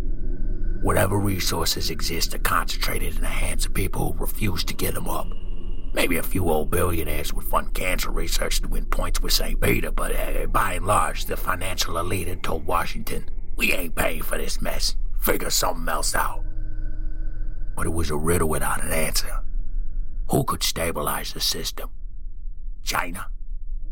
Whatever 0.83 1.19
resources 1.19 1.91
exist 1.91 2.35
are 2.35 2.41
concentrated 2.41 3.15
in 3.15 3.21
the 3.21 3.29
hands 3.29 3.67
of 3.67 3.75
people 3.75 4.13
who 4.13 4.19
refuse 4.19 4.65
to 4.65 4.75
give 4.75 4.95
them 4.95 5.09
up. 5.09 5.29
Maybe 5.95 6.17
a 6.17 6.23
few 6.23 6.49
old 6.49 6.71
billionaires 6.71 7.35
would 7.35 7.45
fund 7.45 7.75
cancer 7.75 8.11
research 8.11 8.61
to 8.63 8.69
win 8.69 8.87
points 8.87 9.21
with 9.21 9.33
St. 9.33 9.61
Peter, 9.61 9.91
but 9.91 10.17
uh, 10.17 10.47
by 10.47 10.75
and 10.75 10.87
large, 10.87 11.27
the 11.27 11.37
financial 11.37 11.99
elite 11.99 12.29
had 12.29 12.43
told 12.43 12.67
Washington, 12.67 13.29
we 13.57 13.73
ain't 13.73 13.95
paying 13.95 14.23
for 14.23 14.39
this 14.39 14.63
mess. 14.63 14.97
Figure 15.21 15.51
something 15.51 15.89
else 15.89 16.15
out. 16.15 16.43
But 17.77 17.87
it 17.87 17.93
was 17.93 18.11
a 18.11 18.17
riddle 18.17 18.49
without 18.49 18.83
an 18.83 18.93
answer. 18.93 19.41
Who 20.31 20.45
could 20.45 20.63
stabilize 20.63 21.35
the 21.35 21.41
system? 21.41 21.91
China? 22.83 23.27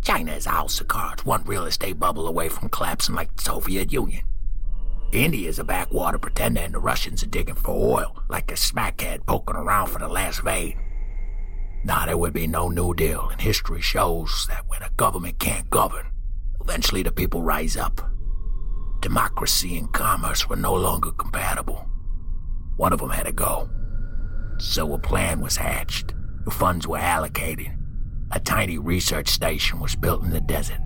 China 0.03 0.33
is 0.33 0.47
a 0.47 0.51
house 0.51 0.81
of 0.81 0.89
cards, 0.89 1.27
one 1.27 1.45
real 1.45 1.67
estate 1.67 1.99
bubble 1.99 2.27
away 2.27 2.49
from 2.49 2.71
collapsing 2.71 3.15
like 3.15 3.37
the 3.37 3.43
Soviet 3.43 3.93
Union. 3.93 4.25
India's 5.13 5.59
a 5.59 5.65
backwater 5.65 6.19
pretender, 6.19 6.63
and 6.63 6.73
the 6.73 6.79
Russians 6.79 7.23
are 7.23 7.27
digging 7.27 7.57
for 7.57 7.73
oil, 7.73 8.17
like 8.29 8.51
a 8.51 8.55
smackhead 8.55 9.27
poking 9.27 9.57
around 9.57 9.89
for 9.89 9.99
the 9.99 10.09
last 10.09 10.41
vein. 10.43 10.79
Now, 11.83 12.05
there 12.07 12.19
would 12.19 12.33
be 12.35 12.47
no 12.47 12.69
New 12.69 12.95
Deal, 12.95 13.29
and 13.31 13.41
history 13.41 13.81
shows 13.81 14.47
that 14.49 14.69
when 14.69 14.83
a 14.83 14.91
government 14.97 15.39
can't 15.39 15.71
govern, 15.71 16.07
eventually 16.61 17.03
the 17.03 17.13
people 17.13 17.43
rise 17.43 17.77
up. 17.77 18.01
Democracy 19.01 19.79
and 19.79 19.91
commerce 19.93 20.49
were 20.49 20.57
no 20.57 20.75
longer 20.75 21.11
compatible. 21.13 21.89
One 22.77 22.93
of 22.93 23.01
them 23.01 23.11
had 23.11 23.27
to 23.27 23.33
go. 23.33 23.71
So 24.59 24.93
a 24.93 24.99
plan 24.99 25.41
was 25.41 25.57
hatched. 25.57 26.15
The 26.45 26.51
funds 26.51 26.87
were 26.87 26.99
allocated. 26.99 27.69
A 28.31 28.41
tiny 28.41 28.79
research 28.79 29.29
station 29.29 29.81
was 29.81 29.97
built 29.97 30.23
in 30.23 30.31
the 30.31 30.41
desert. 30.41 30.81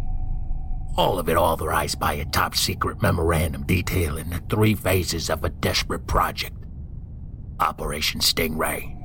All 0.96 1.18
of 1.18 1.28
it 1.28 1.36
authorized 1.36 1.98
by 1.98 2.14
a 2.14 2.24
top 2.26 2.54
secret 2.54 3.02
memorandum 3.02 3.64
detailing 3.64 4.30
the 4.30 4.40
three 4.48 4.76
phases 4.76 5.28
of 5.28 5.42
a 5.42 5.48
desperate 5.48 6.06
project 6.06 6.56
Operation 7.60 8.20
Stingray. 8.20 9.03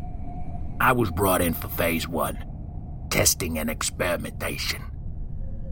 I 0.81 0.93
was 0.93 1.11
brought 1.11 1.41
in 1.41 1.53
for 1.53 1.67
phase 1.67 2.07
one 2.07 2.45
testing 3.09 3.57
and 3.57 3.69
experimentation. 3.69 4.83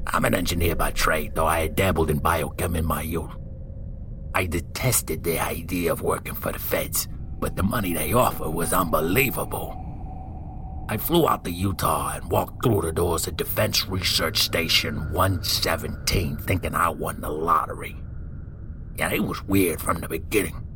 I'm 0.08 0.26
an 0.26 0.34
engineer 0.34 0.76
by 0.76 0.92
trade, 0.92 1.36
though 1.36 1.46
I 1.46 1.62
had 1.62 1.76
dabbled 1.76 2.10
in 2.10 2.20
biochem 2.20 2.76
in 2.76 2.86
my 2.86 3.04
youth. 3.04 3.32
I 4.34 4.48
detested 4.48 5.24
the 5.24 5.40
idea 5.40 5.92
of 5.92 6.02
working 6.02 6.34
for 6.34 6.52
the 6.52 6.60
feds, 6.60 7.08
but 7.40 7.56
the 7.56 7.64
money 7.64 7.94
they 7.94 8.14
offer 8.14 8.50
was 8.50 8.74
unbelievable. 8.74 9.84
I 10.90 10.98
flew 10.98 11.28
out 11.28 11.44
to 11.46 11.52
Utah 11.52 12.16
and 12.16 12.32
walked 12.32 12.64
through 12.64 12.82
the 12.82 12.92
doors 12.92 13.28
of 13.28 13.38
Defense 13.38 13.88
Research 13.88 14.40
Station 14.40 15.12
117 15.14 16.38
thinking 16.38 16.74
I 16.74 16.90
won 16.90 17.22
the 17.22 17.30
lottery. 17.30 17.96
Yeah, 18.98 19.12
it 19.12 19.24
was 19.24 19.44
weird 19.44 19.80
from 19.80 20.02
the 20.02 20.08
beginning. 20.08 20.67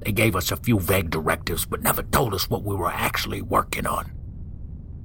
They 0.00 0.12
gave 0.12 0.36
us 0.36 0.50
a 0.50 0.56
few 0.56 0.78
vague 0.78 1.10
directives 1.10 1.66
but 1.66 1.82
never 1.82 2.02
told 2.02 2.34
us 2.34 2.48
what 2.48 2.62
we 2.62 2.74
were 2.74 2.92
actually 2.92 3.42
working 3.42 3.86
on. 3.86 4.12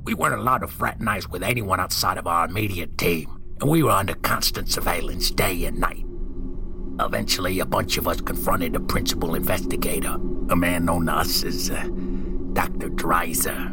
We 0.03 0.13
weren't 0.13 0.39
allowed 0.39 0.59
to 0.59 0.67
fraternize 0.67 1.27
with 1.27 1.43
anyone 1.43 1.79
outside 1.79 2.17
of 2.17 2.27
our 2.27 2.45
immediate 2.45 2.97
team, 2.97 3.41
and 3.59 3.69
we 3.69 3.83
were 3.83 3.91
under 3.91 4.15
constant 4.15 4.69
surveillance 4.69 5.29
day 5.29 5.65
and 5.65 5.79
night. 5.79 6.05
Eventually, 6.99 7.59
a 7.59 7.65
bunch 7.65 7.97
of 7.97 8.07
us 8.07 8.21
confronted 8.21 8.73
the 8.73 8.79
principal 8.79 9.35
investigator, 9.35 10.17
a 10.49 10.55
man 10.55 10.85
known 10.85 11.05
to 11.05 11.13
us 11.13 11.43
as 11.43 11.69
uh, 11.69 11.87
Dr. 12.53 12.89
Dreiser. 12.89 13.71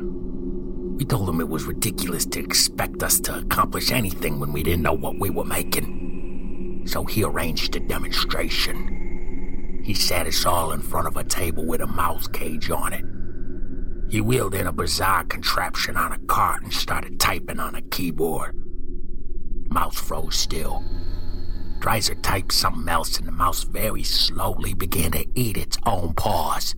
We 0.99 1.05
told 1.05 1.29
him 1.29 1.41
it 1.41 1.49
was 1.49 1.65
ridiculous 1.65 2.27
to 2.27 2.41
expect 2.41 3.03
us 3.03 3.21
to 3.21 3.39
accomplish 3.39 3.91
anything 3.91 4.41
when 4.41 4.53
we 4.53 4.63
didn't 4.63 4.83
know 4.83 4.95
what 4.95 5.19
we 5.19 5.31
were 5.31 5.45
making. 5.45 6.85
So 6.87 7.05
he 7.05 7.23
arranged 7.23 7.77
a 7.77 7.81
demonstration. 7.81 8.98
He 9.89 9.95
sat 9.95 10.27
us 10.27 10.45
all 10.45 10.73
in 10.73 10.83
front 10.83 11.07
of 11.07 11.17
a 11.17 11.25
table 11.25 11.65
with 11.65 11.81
a 11.81 11.87
mouse 11.87 12.27
cage 12.29 12.71
on 12.71 12.93
it. 12.93 13.07
He 14.13 14.21
wheeled 14.21 14.55
in 14.55 14.67
a 14.67 14.73
bizarre 14.73 15.25
contraption 15.25 15.97
on 15.97 16.13
a 16.13 16.19
cart 16.19 16.63
and 16.63 16.75
started 16.75 17.19
typing 17.19 17.59
on 17.59 17.75
a 17.75 17.81
keyboard. 17.81 18.55
The 19.63 19.73
mouse 19.73 19.99
froze 19.99 20.37
still. 20.37 20.85
Dreiser 21.79 22.17
typed 22.17 22.53
something 22.53 22.87
else, 22.87 23.19
and 23.19 23.27
the 23.27 23.33
mouse 23.33 23.65
very 23.65 24.03
slowly 24.03 24.75
began 24.75 25.13
to 25.13 25.25
eat 25.35 25.57
its 25.57 25.79
own 25.87 26.13
paws. 26.13 26.75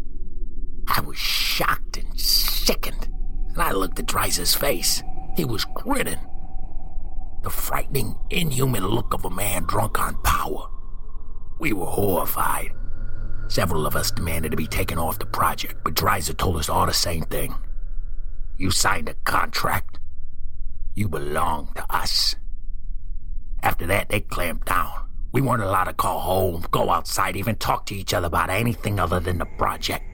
I 0.87 1.01
was 1.01 1.19
shocked 1.19 1.97
and 1.97 2.17
sickened 2.17 3.09
and 3.55 3.61
I 3.61 3.73
looked 3.73 3.99
at 3.99 4.07
Dreiser's 4.07 4.55
face. 4.55 5.03
He 5.37 5.45
was 5.45 5.65
grinning. 5.75 6.21
The 7.43 7.51
frightening, 7.51 8.15
inhuman 8.31 8.87
look 8.87 9.13
of 9.15 9.25
a 9.25 9.31
man 9.31 9.65
drunk 9.65 9.99
on 9.99 10.23
power. 10.23 10.69
We 11.59 11.73
were 11.73 11.87
horrified. 11.87 12.71
Several 13.51 13.85
of 13.85 13.97
us 13.97 14.13
demanded 14.13 14.53
to 14.53 14.57
be 14.57 14.69
taken 14.69 14.97
off 14.97 15.19
the 15.19 15.27
project, 15.27 15.83
but 15.83 15.95
Dreiser 15.95 16.37
told 16.37 16.57
us 16.57 16.69
all 16.69 16.87
the 16.87 16.95
same 16.95 17.25
thing. 17.25 17.53
You 18.57 18.71
signed 18.71 19.09
a 19.09 19.15
contract. 19.25 19.99
You 20.95 21.09
belong 21.09 21.73
to 21.75 21.85
us. 21.93 22.37
After 23.61 23.87
that, 23.87 24.09
they 24.09 24.21
clamped 24.21 24.69
down. 24.69 24.93
We 25.33 25.41
weren't 25.41 25.65
allowed 25.65 25.85
to 25.85 25.93
call 25.93 26.21
home, 26.21 26.65
go 26.71 26.91
outside, 26.91 27.37
even 27.37 27.57
talk 27.57 27.87
to 27.87 27.95
each 27.95 28.15
other 28.15 28.29
about 28.29 28.51
anything 28.51 29.01
other 29.01 29.19
than 29.19 29.39
the 29.39 29.47
project. 29.47 30.05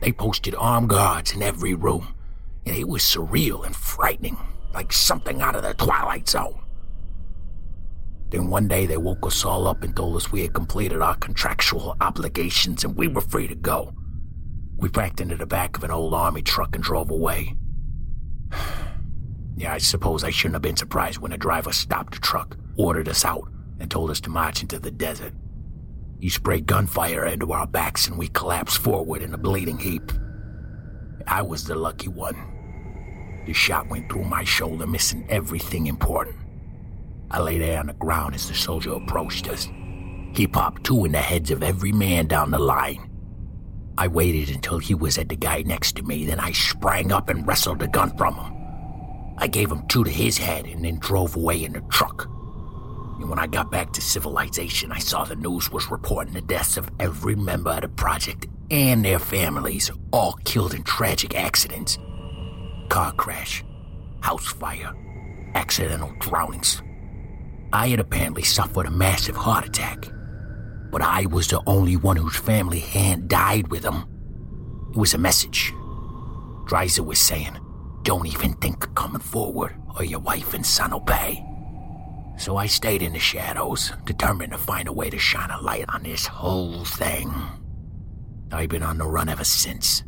They 0.00 0.10
posted 0.10 0.54
armed 0.54 0.88
guards 0.88 1.34
in 1.34 1.42
every 1.42 1.74
room. 1.74 2.14
And 2.64 2.74
it 2.74 2.88
was 2.88 3.02
surreal 3.02 3.66
and 3.66 3.76
frightening, 3.76 4.38
like 4.72 4.94
something 4.94 5.42
out 5.42 5.56
of 5.56 5.62
the 5.62 5.74
Twilight 5.74 6.26
Zone. 6.26 6.58
Then 8.30 8.50
one 8.50 8.68
day 8.68 8.84
they 8.84 8.98
woke 8.98 9.26
us 9.26 9.44
all 9.44 9.66
up 9.66 9.82
and 9.82 9.96
told 9.96 10.16
us 10.16 10.30
we 10.30 10.42
had 10.42 10.52
completed 10.52 11.00
our 11.00 11.14
contractual 11.16 11.96
obligations 12.00 12.84
and 12.84 12.94
we 12.94 13.08
were 13.08 13.22
free 13.22 13.48
to 13.48 13.54
go. 13.54 13.94
We 14.76 14.88
backed 14.90 15.20
into 15.20 15.36
the 15.36 15.46
back 15.46 15.76
of 15.76 15.84
an 15.84 15.90
old 15.90 16.14
army 16.14 16.42
truck 16.42 16.74
and 16.74 16.84
drove 16.84 17.10
away. 17.10 17.56
yeah, 19.56 19.72
I 19.72 19.78
suppose 19.78 20.24
I 20.24 20.30
shouldn't 20.30 20.56
have 20.56 20.62
been 20.62 20.76
surprised 20.76 21.18
when 21.18 21.30
the 21.30 21.38
driver 21.38 21.72
stopped 21.72 22.14
the 22.14 22.20
truck, 22.20 22.56
ordered 22.76 23.08
us 23.08 23.24
out, 23.24 23.48
and 23.80 23.90
told 23.90 24.10
us 24.10 24.20
to 24.20 24.30
march 24.30 24.60
into 24.62 24.78
the 24.78 24.90
desert. 24.90 25.32
He 26.20 26.28
sprayed 26.28 26.66
gunfire 26.66 27.24
into 27.26 27.52
our 27.52 27.66
backs 27.66 28.08
and 28.08 28.18
we 28.18 28.28
collapsed 28.28 28.78
forward 28.78 29.22
in 29.22 29.32
a 29.32 29.38
bleeding 29.38 29.78
heap. 29.78 30.12
I 31.26 31.42
was 31.42 31.64
the 31.64 31.74
lucky 31.74 32.08
one. 32.08 32.36
The 33.46 33.52
shot 33.54 33.88
went 33.88 34.10
through 34.10 34.24
my 34.24 34.44
shoulder, 34.44 34.86
missing 34.86 35.26
everything 35.30 35.86
important. 35.86 36.36
I 37.30 37.40
lay 37.40 37.58
there 37.58 37.78
on 37.80 37.88
the 37.88 37.94
ground 37.94 38.34
as 38.34 38.48
the 38.48 38.54
soldier 38.54 38.92
approached 38.92 39.48
us. 39.48 39.68
He 40.34 40.46
popped 40.46 40.84
two 40.84 41.04
in 41.04 41.12
the 41.12 41.18
heads 41.18 41.50
of 41.50 41.62
every 41.62 41.92
man 41.92 42.26
down 42.26 42.50
the 42.50 42.58
line. 42.58 43.10
I 43.98 44.06
waited 44.08 44.54
until 44.54 44.78
he 44.78 44.94
was 44.94 45.18
at 45.18 45.28
the 45.28 45.36
guy 45.36 45.62
next 45.62 45.96
to 45.96 46.02
me, 46.02 46.24
then 46.24 46.38
I 46.38 46.52
sprang 46.52 47.12
up 47.12 47.28
and 47.28 47.46
wrestled 47.46 47.80
the 47.80 47.88
gun 47.88 48.16
from 48.16 48.34
him. 48.34 48.54
I 49.38 49.46
gave 49.48 49.70
him 49.70 49.86
two 49.88 50.04
to 50.04 50.10
his 50.10 50.38
head 50.38 50.66
and 50.66 50.84
then 50.84 50.98
drove 50.98 51.36
away 51.36 51.64
in 51.64 51.72
the 51.72 51.80
truck. 51.90 52.26
And 53.18 53.28
when 53.28 53.38
I 53.38 53.48
got 53.48 53.70
back 53.70 53.92
to 53.92 54.00
civilization, 54.00 54.92
I 54.92 55.00
saw 55.00 55.24
the 55.24 55.34
news 55.36 55.70
was 55.72 55.90
reporting 55.90 56.34
the 56.34 56.40
deaths 56.40 56.76
of 56.76 56.90
every 57.00 57.34
member 57.34 57.70
of 57.70 57.80
the 57.80 57.88
project 57.88 58.46
and 58.70 59.04
their 59.04 59.18
families, 59.18 59.90
all 60.12 60.34
killed 60.44 60.74
in 60.74 60.82
tragic 60.84 61.34
accidents 61.34 61.98
car 62.88 63.12
crash, 63.12 63.64
house 64.20 64.46
fire, 64.46 64.94
accidental 65.54 66.12
drownings. 66.20 66.82
I 67.72 67.88
had 67.88 68.00
apparently 68.00 68.42
suffered 68.42 68.86
a 68.86 68.90
massive 68.90 69.36
heart 69.36 69.66
attack, 69.66 70.08
but 70.90 71.02
I 71.02 71.26
was 71.26 71.48
the 71.48 71.62
only 71.66 71.96
one 71.96 72.16
whose 72.16 72.36
family 72.36 72.80
hadn't 72.80 73.28
died 73.28 73.68
with 73.68 73.84
him. 73.84 74.04
It 74.90 74.96
was 74.96 75.12
a 75.12 75.18
message. 75.18 75.72
Dreiser 76.66 77.04
was 77.04 77.18
saying, 77.18 77.58
Don't 78.02 78.26
even 78.26 78.54
think 78.54 78.84
of 78.84 78.94
coming 78.94 79.20
forward, 79.20 79.74
or 79.96 80.04
your 80.04 80.20
wife 80.20 80.54
and 80.54 80.64
son 80.64 80.92
will 80.92 81.00
pay. 81.00 81.44
So 82.38 82.56
I 82.56 82.66
stayed 82.66 83.02
in 83.02 83.12
the 83.12 83.18
shadows, 83.18 83.92
determined 84.04 84.52
to 84.52 84.58
find 84.58 84.88
a 84.88 84.92
way 84.92 85.10
to 85.10 85.18
shine 85.18 85.50
a 85.50 85.60
light 85.60 85.84
on 85.88 86.04
this 86.04 86.26
whole 86.26 86.84
thing. 86.84 87.30
I've 88.50 88.70
been 88.70 88.82
on 88.82 88.98
the 88.98 89.06
run 89.06 89.28
ever 89.28 89.44
since. 89.44 90.04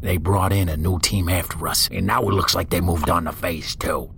They 0.00 0.18
brought 0.18 0.52
in 0.52 0.68
a 0.68 0.76
new 0.76 0.98
team 0.98 1.30
after 1.30 1.66
us, 1.66 1.88
and 1.90 2.06
now 2.06 2.22
it 2.22 2.32
looks 2.32 2.54
like 2.54 2.68
they 2.68 2.82
moved 2.82 3.08
on 3.08 3.24
to 3.24 3.32
phase 3.32 3.74
two. 3.74 4.12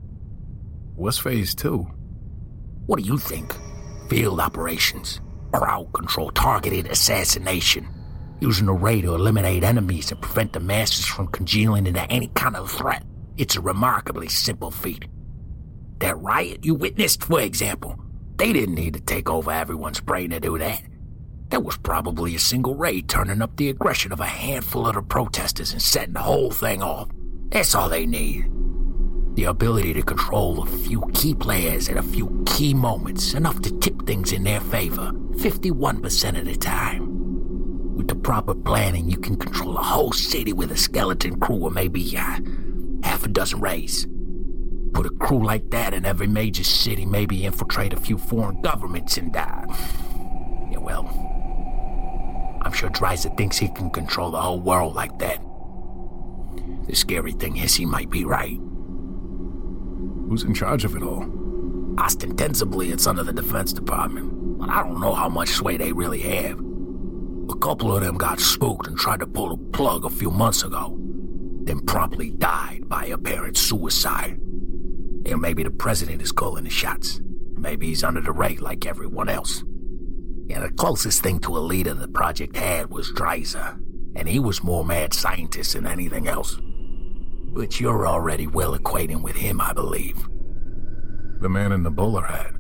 What's 0.97 1.19
phase 1.19 1.55
two? 1.55 1.87
What 2.87 3.01
do 3.01 3.05
you 3.05 3.19
think? 3.19 3.53
Field 4.09 4.39
operations, 4.39 5.21
crowd 5.53 5.93
control, 5.93 6.31
targeted 6.31 6.87
assassination, 6.87 7.89
using 8.39 8.69
a 8.69 8.73
ray 8.73 9.01
to 9.01 9.13
eliminate 9.13 9.65
enemies 9.65 10.13
and 10.13 10.21
prevent 10.21 10.53
the 10.53 10.61
masses 10.61 11.05
from 11.05 11.27
congealing 11.29 11.89
into 11.89 12.09
any 12.13 12.29
kind 12.29 12.55
of 12.55 12.71
threat. 12.71 13.03
It's 13.37 13.57
a 13.57 13.61
remarkably 13.61 14.29
simple 14.29 14.71
feat. 14.71 15.07
That 15.99 16.17
riot 16.19 16.65
you 16.65 16.77
witnessed, 16.77 17.25
for 17.25 17.41
example, 17.41 17.99
they 18.37 18.53
didn't 18.53 18.77
need 18.77 18.95
to 18.95 19.01
take 19.01 19.29
over 19.29 19.51
everyone's 19.51 20.01
brain 20.01 20.31
to 20.31 20.39
do 20.39 20.57
that. 20.59 20.83
There 21.49 21.61
was 21.61 21.77
probably 21.79 22.37
a 22.37 22.39
single 22.39 22.77
ray 22.77 23.03
turning 23.03 23.43
up 23.43 23.57
the 23.57 23.71
aggression 23.71 24.13
of 24.13 24.21
a 24.21 24.27
handful 24.27 24.87
of 24.87 24.95
the 24.95 25.03
protesters 25.03 25.73
and 25.73 25.83
setting 25.83 26.15
the 26.15 26.21
whole 26.21 26.53
thing 26.53 26.83
off. 26.83 27.09
That's 27.49 27.75
all 27.75 27.89
they 27.89 28.07
need. 28.07 28.49
The 29.37 29.45
ability 29.45 29.93
to 29.93 30.03
control 30.03 30.63
a 30.63 30.67
few 30.67 31.03
key 31.13 31.35
players 31.35 31.91
at 31.91 31.99
a 31.99 32.03
few 32.03 32.43
key 32.47 32.73
moments, 32.73 33.35
enough 33.35 33.61
to 33.63 33.79
tip 33.81 34.07
things 34.07 34.33
in 34.33 34.45
their 34.45 34.61
favor 34.61 35.13
51% 35.37 36.39
of 36.39 36.47
the 36.47 36.57
time. 36.57 37.95
With 37.95 38.09
the 38.09 38.15
proper 38.15 38.55
planning, 38.55 39.11
you 39.11 39.19
can 39.19 39.37
control 39.37 39.77
a 39.77 39.83
whole 39.83 40.13
city 40.13 40.55
with 40.55 40.73
a 40.73 40.77
skeleton 40.77 41.39
crew 41.39 41.57
or 41.57 41.71
maybe 41.71 42.17
uh, 42.17 42.41
half 43.03 43.27
a 43.27 43.29
dozen 43.29 43.61
rays. 43.61 44.07
Put 44.95 45.05
a 45.05 45.11
crew 45.11 45.45
like 45.45 45.69
that 45.69 45.93
in 45.93 46.07
every 46.07 46.29
major 46.29 46.65
city, 46.65 47.05
maybe 47.05 47.45
infiltrate 47.45 47.93
a 47.93 48.01
few 48.01 48.17
foreign 48.17 48.63
governments 48.63 49.19
and, 49.19 49.37
uh, 49.37 49.67
yeah, 50.71 50.79
well, 50.79 51.05
I'm 52.63 52.73
sure 52.73 52.89
Dreiser 52.89 53.37
thinks 53.37 53.59
he 53.59 53.69
can 53.69 53.91
control 53.91 54.31
the 54.31 54.41
whole 54.41 54.61
world 54.61 54.95
like 54.95 55.19
that. 55.19 55.43
The 56.87 56.97
scary 56.97 57.33
thing 57.33 57.59
is 57.59 57.75
he 57.75 57.85
might 57.85 58.09
be 58.09 58.25
right. 58.25 58.59
Who's 60.29 60.43
in 60.43 60.55
charge 60.55 60.85
of 60.85 60.97
it 60.97 61.03
all? 61.03 61.25
Ostensibly, 61.99 62.91
it's 62.91 63.07
under 63.07 63.23
the 63.23 63.33
Defense 63.33 63.73
Department, 63.73 64.59
but 64.59 64.69
I 64.69 64.83
don't 64.83 65.01
know 65.01 65.15
how 65.15 65.29
much 65.29 65.51
sway 65.51 65.77
they 65.77 65.93
really 65.93 66.21
have. 66.21 66.59
A 67.49 67.55
couple 67.59 67.95
of 67.95 68.03
them 68.03 68.17
got 68.17 68.41
spooked 68.41 68.89
and 68.89 68.99
tried 68.99 69.21
to 69.21 69.27
pull 69.27 69.57
the 69.57 69.63
plug 69.71 70.05
a 70.05 70.11
few 70.11 70.31
months 70.31 70.65
ago, 70.65 70.99
then 71.63 71.81
promptly 71.81 72.33
died 72.33 72.89
by 72.89 73.07
apparent 73.07 73.57
suicide. 73.57 74.39
And 75.27 75.41
maybe 75.41 75.63
the 75.63 75.71
president 75.71 76.23
is 76.23 76.33
calling 76.33 76.65
the 76.65 76.71
shots. 76.71 77.21
Maybe 77.55 77.87
he's 77.87 78.05
under 78.05 78.21
the 78.21 78.33
rate 78.33 78.61
like 78.61 78.85
everyone 78.85 79.29
else. 79.29 79.61
And 79.61 80.63
the 80.63 80.73
closest 80.77 81.23
thing 81.23 81.39
to 81.41 81.57
a 81.57 81.59
leader 81.59 81.95
the 81.95 82.09
project 82.09 82.57
had 82.57 82.91
was 82.91 83.13
Dreiser, 83.13 83.79
and 84.17 84.29
he 84.29 84.39
was 84.39 84.65
more 84.65 84.85
mad 84.85 85.15
scientist 85.15 85.75
than 85.75 85.87
anything 85.87 86.29
else. 86.29 86.59
But 87.57 87.81
you're 87.81 88.07
already 88.07 88.47
well 88.47 88.75
acquainted 88.75 89.23
with 89.23 89.35
him, 89.35 89.63
I 89.63 89.73
believe. 89.73 90.29
The 91.41 91.49
man 91.49 91.73
in 91.73 91.85
the 91.85 91.91
bowler 91.91 92.27
hat. 92.27 92.53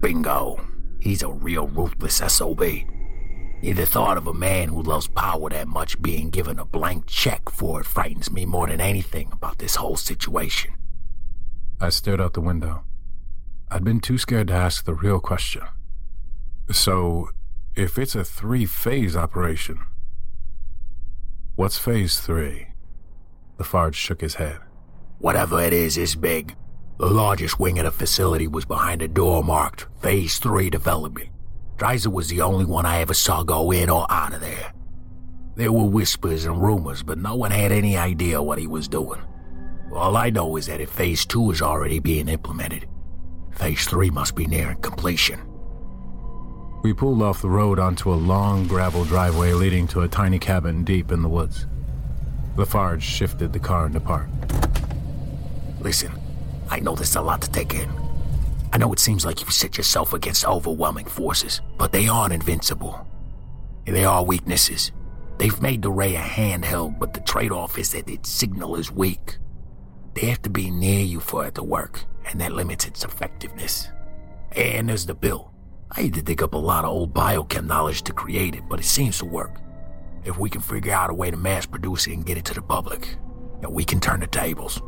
Bingo. 0.00 0.60
He's 1.00 1.22
a 1.22 1.30
real 1.32 1.66
ruthless 1.68 2.16
SOB. 2.16 2.60
The 3.62 3.86
thought 3.86 4.18
of 4.18 4.26
a 4.26 4.34
man 4.34 4.68
who 4.68 4.82
loves 4.82 5.08
power 5.08 5.48
that 5.48 5.66
much 5.66 6.00
being 6.02 6.28
given 6.28 6.58
a 6.58 6.66
blank 6.66 7.06
check 7.06 7.48
for 7.48 7.80
it 7.80 7.86
frightens 7.86 8.30
me 8.30 8.44
more 8.44 8.66
than 8.66 8.82
anything 8.82 9.30
about 9.32 9.56
this 9.56 9.76
whole 9.76 9.96
situation. 9.96 10.74
I 11.80 11.88
stared 11.88 12.20
out 12.20 12.34
the 12.34 12.42
window. 12.42 12.84
I'd 13.70 13.82
been 13.82 14.00
too 14.00 14.18
scared 14.18 14.48
to 14.48 14.54
ask 14.54 14.84
the 14.84 14.94
real 14.94 15.20
question. 15.20 15.62
So, 16.70 17.30
if 17.74 17.98
it's 17.98 18.14
a 18.14 18.24
three 18.24 18.66
phase 18.66 19.16
operation, 19.16 19.78
what's 21.56 21.78
phase 21.78 22.20
three? 22.20 22.71
Lafarge 23.62 23.94
shook 23.94 24.20
his 24.20 24.34
head. 24.34 24.58
Whatever 25.18 25.62
it 25.62 25.72
is, 25.72 25.96
is 25.96 26.16
big. 26.16 26.56
The 26.98 27.06
largest 27.06 27.60
wing 27.60 27.78
of 27.78 27.84
the 27.84 27.92
facility 27.92 28.48
was 28.48 28.64
behind 28.64 29.02
a 29.02 29.08
door 29.08 29.44
marked 29.44 29.86
Phase 30.00 30.38
3 30.38 30.68
Development. 30.68 31.28
Dreiser 31.76 32.10
was 32.10 32.28
the 32.28 32.40
only 32.40 32.64
one 32.64 32.86
I 32.86 32.98
ever 32.98 33.14
saw 33.14 33.44
go 33.44 33.70
in 33.70 33.88
or 33.88 34.04
out 34.10 34.34
of 34.34 34.40
there. 34.40 34.72
There 35.54 35.70
were 35.70 35.84
whispers 35.84 36.44
and 36.44 36.60
rumors, 36.60 37.04
but 37.04 37.18
no 37.18 37.36
one 37.36 37.52
had 37.52 37.70
any 37.70 37.96
idea 37.96 38.42
what 38.42 38.58
he 38.58 38.66
was 38.66 38.88
doing. 38.88 39.22
All 39.94 40.16
I 40.16 40.30
know 40.30 40.56
is 40.56 40.66
that 40.66 40.80
if 40.80 40.90
Phase 40.90 41.24
2 41.26 41.52
is 41.52 41.62
already 41.62 42.00
being 42.00 42.28
implemented, 42.28 42.88
Phase 43.52 43.86
3 43.86 44.10
must 44.10 44.34
be 44.34 44.46
nearing 44.46 44.78
completion. 44.78 45.40
We 46.82 46.92
pulled 46.92 47.22
off 47.22 47.42
the 47.42 47.50
road 47.50 47.78
onto 47.78 48.12
a 48.12 48.22
long 48.32 48.66
gravel 48.66 49.04
driveway 49.04 49.52
leading 49.52 49.86
to 49.88 50.00
a 50.00 50.08
tiny 50.08 50.40
cabin 50.40 50.82
deep 50.82 51.12
in 51.12 51.22
the 51.22 51.28
woods. 51.28 51.68
Lafarge 52.56 53.02
shifted 53.02 53.52
the 53.52 53.58
car 53.58 53.86
into 53.86 54.00
park. 54.00 54.28
Listen, 55.80 56.12
I 56.68 56.80
know 56.80 56.94
there's 56.94 57.16
a 57.16 57.22
lot 57.22 57.42
to 57.42 57.50
take 57.50 57.74
in. 57.74 57.90
I 58.72 58.78
know 58.78 58.92
it 58.92 58.98
seems 58.98 59.24
like 59.24 59.40
you've 59.40 59.52
set 59.52 59.76
yourself 59.76 60.12
against 60.12 60.46
overwhelming 60.46 61.06
forces, 61.06 61.60
but 61.78 61.92
they 61.92 62.08
aren't 62.08 62.32
invincible. 62.32 63.06
They 63.86 64.04
are 64.04 64.24
weaknesses. 64.24 64.92
They've 65.38 65.60
made 65.60 65.82
the 65.82 65.90
Ray 65.90 66.14
a 66.14 66.20
handheld, 66.20 66.98
but 66.98 67.14
the 67.14 67.20
trade-off 67.20 67.78
is 67.78 67.92
that 67.92 68.08
its 68.08 68.30
signal 68.30 68.76
is 68.76 68.92
weak. 68.92 69.38
They 70.14 70.26
have 70.26 70.42
to 70.42 70.50
be 70.50 70.70
near 70.70 71.00
you 71.00 71.20
for 71.20 71.46
it 71.46 71.54
to 71.56 71.62
work, 71.62 72.04
and 72.26 72.40
that 72.40 72.52
limits 72.52 72.86
its 72.86 73.04
effectiveness. 73.04 73.88
And 74.52 74.88
there's 74.88 75.06
the 75.06 75.14
pill. 75.14 75.50
I 75.90 76.02
had 76.02 76.14
to 76.14 76.22
dig 76.22 76.42
up 76.42 76.54
a 76.54 76.58
lot 76.58 76.84
of 76.84 76.90
old 76.90 77.12
biochem 77.12 77.66
knowledge 77.66 78.02
to 78.02 78.12
create 78.12 78.54
it, 78.54 78.62
but 78.68 78.78
it 78.78 78.84
seems 78.84 79.18
to 79.18 79.24
work. 79.24 79.58
If 80.24 80.38
we 80.38 80.48
can 80.48 80.60
figure 80.60 80.92
out 80.92 81.10
a 81.10 81.14
way 81.14 81.30
to 81.30 81.36
mass 81.36 81.66
produce 81.66 82.06
it 82.06 82.12
and 82.12 82.24
get 82.24 82.38
it 82.38 82.44
to 82.46 82.54
the 82.54 82.62
public, 82.62 83.16
then 83.60 83.72
we 83.72 83.84
can 83.84 84.00
turn 84.00 84.20
the 84.20 84.26
tables. 84.26 84.80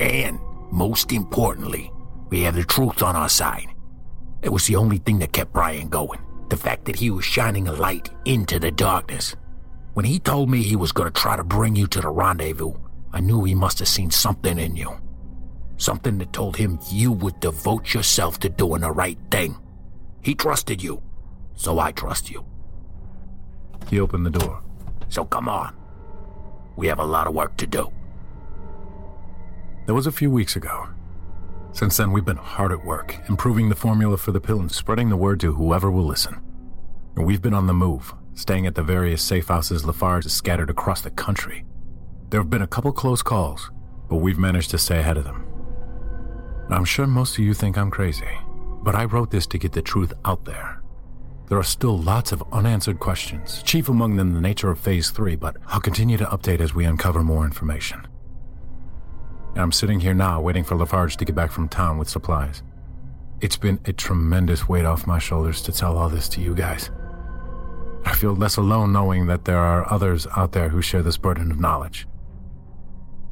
And, 0.00 0.38
most 0.70 1.12
importantly, 1.12 1.92
we 2.30 2.42
have 2.42 2.54
the 2.54 2.64
truth 2.64 3.02
on 3.02 3.16
our 3.16 3.28
side. 3.28 3.68
It 4.42 4.50
was 4.50 4.66
the 4.66 4.76
only 4.76 4.98
thing 4.98 5.18
that 5.18 5.32
kept 5.32 5.52
Brian 5.52 5.88
going. 5.88 6.20
The 6.48 6.56
fact 6.56 6.84
that 6.84 6.96
he 6.96 7.10
was 7.10 7.24
shining 7.24 7.68
a 7.68 7.72
light 7.72 8.10
into 8.24 8.58
the 8.58 8.70
darkness. 8.70 9.34
When 9.94 10.04
he 10.04 10.18
told 10.18 10.48
me 10.48 10.62
he 10.62 10.76
was 10.76 10.92
going 10.92 11.12
to 11.12 11.20
try 11.20 11.36
to 11.36 11.44
bring 11.44 11.76
you 11.76 11.86
to 11.88 12.00
the 12.00 12.08
rendezvous, 12.08 12.72
I 13.12 13.20
knew 13.20 13.44
he 13.44 13.54
must 13.54 13.78
have 13.78 13.88
seen 13.88 14.10
something 14.10 14.58
in 14.58 14.76
you. 14.76 14.92
Something 15.76 16.18
that 16.18 16.32
told 16.32 16.56
him 16.56 16.78
you 16.90 17.12
would 17.12 17.40
devote 17.40 17.92
yourself 17.92 18.38
to 18.40 18.48
doing 18.48 18.82
the 18.82 18.90
right 18.90 19.18
thing. 19.30 19.56
He 20.22 20.34
trusted 20.34 20.82
you, 20.82 21.02
so 21.54 21.78
I 21.78 21.92
trust 21.92 22.30
you. 22.30 22.44
He 23.88 24.00
opened 24.00 24.26
the 24.26 24.30
door. 24.30 24.62
So 25.08 25.24
come 25.24 25.48
on. 25.48 25.76
We 26.76 26.86
have 26.86 26.98
a 26.98 27.04
lot 27.04 27.26
of 27.26 27.34
work 27.34 27.56
to 27.58 27.66
do. 27.66 27.92
That 29.86 29.94
was 29.94 30.06
a 30.06 30.12
few 30.12 30.30
weeks 30.30 30.56
ago. 30.56 30.88
Since 31.72 31.96
then, 31.96 32.12
we've 32.12 32.24
been 32.24 32.36
hard 32.36 32.72
at 32.72 32.84
work, 32.84 33.16
improving 33.28 33.68
the 33.68 33.74
formula 33.74 34.16
for 34.16 34.32
the 34.32 34.40
pill 34.40 34.60
and 34.60 34.70
spreading 34.70 35.08
the 35.08 35.16
word 35.16 35.40
to 35.40 35.54
whoever 35.54 35.90
will 35.90 36.04
listen. 36.04 36.40
And 37.16 37.26
we've 37.26 37.42
been 37.42 37.54
on 37.54 37.66
the 37.66 37.74
move, 37.74 38.14
staying 38.34 38.66
at 38.66 38.74
the 38.74 38.82
various 38.82 39.22
safe 39.22 39.48
houses 39.48 39.84
Lafarge 39.84 40.24
has 40.24 40.32
scattered 40.32 40.70
across 40.70 41.00
the 41.00 41.10
country. 41.10 41.64
There 42.30 42.40
have 42.40 42.50
been 42.50 42.62
a 42.62 42.66
couple 42.66 42.92
close 42.92 43.22
calls, 43.22 43.70
but 44.08 44.16
we've 44.16 44.38
managed 44.38 44.70
to 44.70 44.78
stay 44.78 45.00
ahead 45.00 45.16
of 45.16 45.24
them. 45.24 45.46
I'm 46.70 46.84
sure 46.84 47.06
most 47.06 47.38
of 47.38 47.44
you 47.44 47.52
think 47.52 47.76
I'm 47.76 47.90
crazy, 47.90 48.38
but 48.82 48.94
I 48.94 49.04
wrote 49.04 49.30
this 49.30 49.46
to 49.48 49.58
get 49.58 49.72
the 49.72 49.82
truth 49.82 50.12
out 50.24 50.44
there. 50.44 50.81
There 51.52 51.58
are 51.58 51.62
still 51.64 51.98
lots 51.98 52.32
of 52.32 52.42
unanswered 52.50 52.98
questions, 52.98 53.62
chief 53.62 53.90
among 53.90 54.16
them 54.16 54.32
the 54.32 54.40
nature 54.40 54.70
of 54.70 54.78
Phase 54.78 55.10
3, 55.10 55.36
but 55.36 55.58
I'll 55.66 55.82
continue 55.82 56.16
to 56.16 56.24
update 56.24 56.60
as 56.60 56.72
we 56.72 56.86
uncover 56.86 57.22
more 57.22 57.44
information. 57.44 58.08
I'm 59.54 59.70
sitting 59.70 60.00
here 60.00 60.14
now 60.14 60.40
waiting 60.40 60.64
for 60.64 60.76
Lafarge 60.76 61.18
to 61.18 61.26
get 61.26 61.34
back 61.34 61.52
from 61.52 61.68
town 61.68 61.98
with 61.98 62.08
supplies. 62.08 62.62
It's 63.42 63.58
been 63.58 63.78
a 63.84 63.92
tremendous 63.92 64.66
weight 64.66 64.86
off 64.86 65.06
my 65.06 65.18
shoulders 65.18 65.60
to 65.64 65.72
tell 65.72 65.98
all 65.98 66.08
this 66.08 66.26
to 66.30 66.40
you 66.40 66.54
guys. 66.54 66.90
I 68.06 68.14
feel 68.14 68.34
less 68.34 68.56
alone 68.56 68.90
knowing 68.94 69.26
that 69.26 69.44
there 69.44 69.58
are 69.58 69.92
others 69.92 70.26
out 70.34 70.52
there 70.52 70.70
who 70.70 70.80
share 70.80 71.02
this 71.02 71.18
burden 71.18 71.50
of 71.50 71.60
knowledge. 71.60 72.08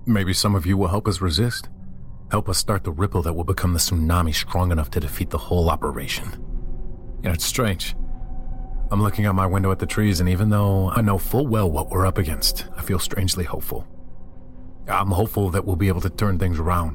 Maybe 0.04 0.34
some 0.34 0.54
of 0.54 0.66
you 0.66 0.76
will 0.76 0.88
help 0.88 1.08
us 1.08 1.22
resist, 1.22 1.70
help 2.30 2.50
us 2.50 2.58
start 2.58 2.84
the 2.84 2.92
ripple 2.92 3.22
that 3.22 3.32
will 3.32 3.44
become 3.44 3.72
the 3.72 3.78
tsunami 3.78 4.34
strong 4.34 4.72
enough 4.72 4.90
to 4.90 5.00
defeat 5.00 5.30
the 5.30 5.38
whole 5.38 5.70
operation. 5.70 6.32
You 7.22 7.30
know, 7.30 7.32
it's 7.32 7.46
strange. 7.46 7.94
I'm 8.92 9.00
looking 9.00 9.24
out 9.24 9.36
my 9.36 9.46
window 9.46 9.70
at 9.70 9.78
the 9.78 9.86
trees, 9.86 10.18
and 10.18 10.28
even 10.28 10.50
though 10.50 10.90
I 10.90 11.00
know 11.00 11.16
full 11.16 11.46
well 11.46 11.70
what 11.70 11.90
we're 11.90 12.06
up 12.06 12.18
against, 12.18 12.66
I 12.76 12.82
feel 12.82 12.98
strangely 12.98 13.44
hopeful. 13.44 13.86
I'm 14.88 15.12
hopeful 15.12 15.50
that 15.50 15.64
we'll 15.64 15.76
be 15.76 15.86
able 15.86 16.00
to 16.00 16.10
turn 16.10 16.38
things 16.38 16.58
around. 16.58 16.94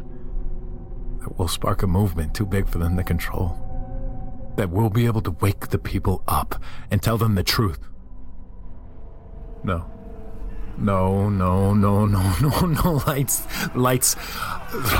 That 1.21 1.39
we'll 1.39 1.47
spark 1.47 1.83
a 1.83 1.87
movement 1.87 2.33
too 2.33 2.45
big 2.45 2.67
for 2.67 2.79
them 2.79 2.97
to 2.97 3.03
control. 3.03 3.57
That 4.57 4.69
we'll 4.69 4.89
be 4.89 5.05
able 5.05 5.21
to 5.21 5.31
wake 5.31 5.69
the 5.69 5.77
people 5.77 6.21
up 6.27 6.61
and 6.91 7.01
tell 7.01 7.17
them 7.17 7.35
the 7.35 7.43
truth. 7.43 7.79
No. 9.63 9.89
No, 10.77 11.29
no, 11.29 11.73
no, 11.73 12.05
no, 12.05 12.35
no, 12.41 12.59
no 12.65 13.01
lights. 13.07 13.43
Lights. 13.73 14.17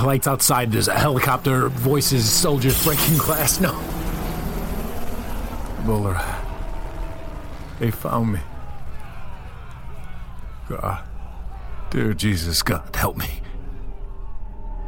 Lights 0.01 0.27
outside. 0.27 0.71
There's 0.71 0.87
a 0.87 0.97
helicopter, 0.97 1.67
voices, 1.67 2.29
soldiers 2.31 2.81
breaking 2.85 3.17
glass. 3.17 3.59
No. 3.59 3.73
Bowler. 5.85 6.44
They 7.79 7.91
found 7.91 8.33
me. 8.33 8.39
God. 10.69 11.03
Dear 11.91 12.13
Jesus, 12.13 12.63
God, 12.63 12.95
help 12.95 13.17
me. 13.17 13.41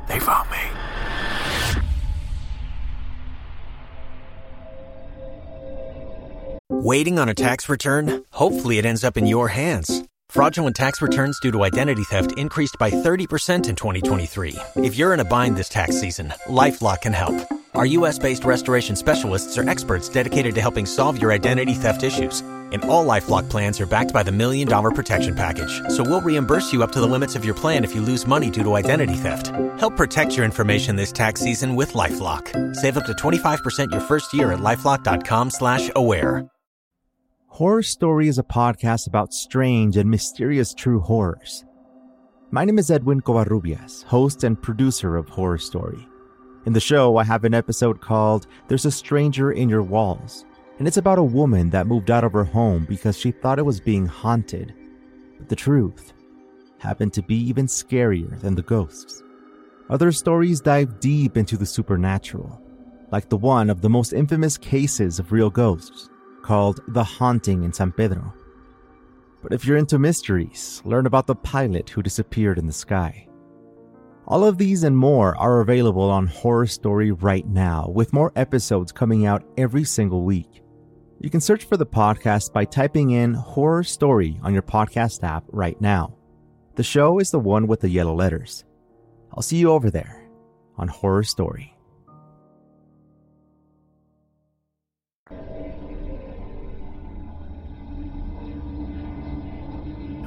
They 0.08 0.20
found 0.20 0.50
me. 0.50 0.58
Waiting 6.70 7.20
on 7.20 7.28
a 7.28 7.34
tax 7.34 7.68
return? 7.70 8.24
Hopefully, 8.32 8.78
it 8.78 8.86
ends 8.86 9.04
up 9.04 9.18
in 9.18 9.28
your 9.28 9.50
hands. 9.50 10.04
Fraudulent 10.30 10.76
tax 10.76 11.02
returns 11.02 11.40
due 11.40 11.52
to 11.52 11.64
identity 11.64 12.04
theft 12.04 12.34
increased 12.38 12.76
by 12.80 12.92
30% 12.92 13.70
in 13.70 13.76
2023. 13.76 14.56
If 14.76 14.98
you're 14.98 15.14
in 15.14 15.20
a 15.20 15.26
bind 15.26 15.58
this 15.58 15.70
tax 15.70 16.00
season, 16.00 16.34
LifeLock 16.48 17.02
can 17.02 17.14
help. 17.14 17.57
Our 17.78 17.86
U.S. 17.86 18.18
based 18.18 18.44
restoration 18.44 18.96
specialists 18.96 19.56
are 19.56 19.70
experts 19.70 20.10
dedicated 20.10 20.56
to 20.56 20.62
helping 20.62 20.88
solve 20.88 21.22
your 21.22 21.32
identity 21.32 21.76
theft 21.76 22.02
issues 22.02 22.42
And 22.72 22.84
all 22.86 23.06
LifeLock 23.06 23.50
plans 23.50 23.80
are 23.80 23.86
backed 23.86 24.14
by 24.14 24.24
the 24.24 24.32
Million 24.32 24.68
Dollar 24.68 24.92
Protection 24.92 25.36
Package. 25.36 25.82
So 25.90 26.04
we'll 26.04 26.22
reimburse 26.22 26.74
you 26.74 26.84
up 26.84 26.92
to 26.94 27.00
the 27.00 27.08
limits 27.08 27.36
of 27.36 27.46
your 27.46 27.54
plan 27.54 27.86
if 27.86 27.96
you 27.96 28.02
lose 28.02 28.28
money 28.28 28.50
due 28.50 28.64
to 28.64 28.74
identity 28.74 29.14
theft. 29.14 29.48
Help 29.80 29.96
protect 29.96 30.36
your 30.36 30.46
information 30.46 30.96
this 30.96 31.12
tax 31.12 31.40
season 31.40 31.76
with 31.76 31.94
LifeLock. 31.94 32.76
Save 32.76 32.98
up 32.98 33.06
to 33.06 33.14
25% 33.14 33.92
your 33.92 34.02
first 34.02 34.34
year 34.34 34.52
at 34.52 34.60
LifeLock.com 34.60 35.50
slash 35.50 35.90
aware. 35.96 36.48
Horror 37.48 37.84
Story 37.84 38.28
is 38.28 38.38
a 38.38 38.44
podcast 38.44 39.08
about 39.08 39.34
strange 39.34 39.98
and 39.98 40.10
mysterious 40.10 40.74
true 40.74 41.00
horrors. 41.00 41.64
My 42.52 42.66
name 42.66 42.80
is 42.80 42.92
Edwin 42.92 43.22
Covarrubias, 43.22 44.04
host 44.04 44.44
and 44.44 44.62
producer 44.62 45.16
of 45.16 45.30
Horror 45.30 45.58
Story. 45.58 46.08
In 46.68 46.74
the 46.74 46.82
show, 46.82 47.16
I 47.16 47.24
have 47.24 47.46
an 47.46 47.54
episode 47.54 48.02
called 48.02 48.46
There's 48.68 48.84
a 48.84 48.92
Stranger 48.92 49.54
in 49.54 49.70
Your 49.70 49.82
Walls, 49.82 50.44
and 50.80 50.86
it's 50.86 50.98
about 50.98 51.18
a 51.18 51.24
woman 51.24 51.70
that 51.70 51.88
moved 51.88 52.12
out 52.12 52.26
of 52.26 52.34
her 52.34 52.44
home 52.44 52.84
because 52.84 53.18
she 53.18 53.32
thought 53.32 53.58
it 53.58 53.66
was 53.66 53.80
being 53.80 54.06
haunted. 54.06 54.74
But 55.38 55.48
the 55.48 55.56
truth 55.56 56.12
happened 56.80 57.14
to 57.14 57.22
be 57.22 57.36
even 57.36 57.68
scarier 57.68 58.38
than 58.42 58.54
the 58.54 58.64
ghosts. 58.64 59.24
Other 59.90 60.12
stories 60.12 60.60
dive 60.60 61.00
deep 61.00 61.38
into 61.38 61.56
the 61.56 61.66
supernatural, 61.66 62.62
like 63.12 63.30
the 63.30 63.38
one 63.38 63.70
of 63.70 63.80
the 63.80 63.90
most 63.90 64.12
infamous 64.12 64.58
cases 64.58 65.20
of 65.20 65.32
real 65.32 65.50
ghosts, 65.50 66.10
called 66.42 66.82
The 66.90 67.06
Haunting 67.06 67.64
in 67.64 67.72
San 67.72 67.94
Pedro. 67.94 68.34
But 69.42 69.54
if 69.54 69.64
you're 69.64 69.78
into 69.78 70.00
mysteries, 70.00 70.82
learn 70.84 71.06
about 71.06 71.28
the 71.28 71.36
pilot 71.36 71.90
who 71.90 72.04
disappeared 72.04 72.58
in 72.58 72.68
the 72.68 72.74
sky. 72.74 73.27
All 74.30 74.44
of 74.44 74.58
these 74.58 74.84
and 74.84 74.98
more 74.98 75.38
are 75.38 75.62
available 75.62 76.10
on 76.10 76.28
Horror 76.28 76.68
Story 76.68 77.14
right 77.14 77.48
now, 77.48 77.88
with 77.88 78.12
more 78.12 78.34
episodes 78.36 78.92
coming 78.92 79.26
out 79.26 79.48
every 79.58 79.86
single 79.86 80.24
week. 80.24 80.62
You 81.22 81.30
can 81.30 81.40
search 81.40 81.64
for 81.64 81.78
the 81.78 81.86
podcast 81.86 82.52
by 82.52 82.66
typing 82.66 83.12
in 83.12 83.34
Horror 83.34 83.86
Story 83.86 84.38
on 84.44 84.52
your 84.52 84.64
podcast 84.64 85.24
app 85.24 85.46
right 85.48 85.80
now. 85.80 86.18
The 86.76 86.84
show 86.84 87.20
is 87.20 87.32
the 87.32 87.40
one 87.40 87.68
with 87.68 87.80
the 87.80 87.88
yellow 87.88 88.14
letters. 88.14 88.66
I'll 89.34 89.42
see 89.42 89.56
you 89.56 89.72
over 89.72 89.90
there 89.90 90.30
on 90.76 90.90
Horror 90.90 91.24
Story. 91.24 91.74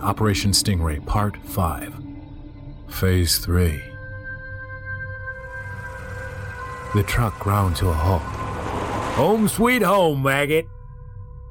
Operation 0.01 0.53
Stingray 0.53 1.05
Part 1.05 1.37
5 1.45 2.10
Phase 2.91 3.39
3 3.39 3.83
The 6.95 7.03
truck 7.05 7.39
ground 7.39 7.77
to 7.77 7.89
a 7.89 7.93
halt. 7.95 8.23
Home 9.17 9.49
sweet 9.49 9.83
home, 9.83 10.23
maggot. 10.23 10.67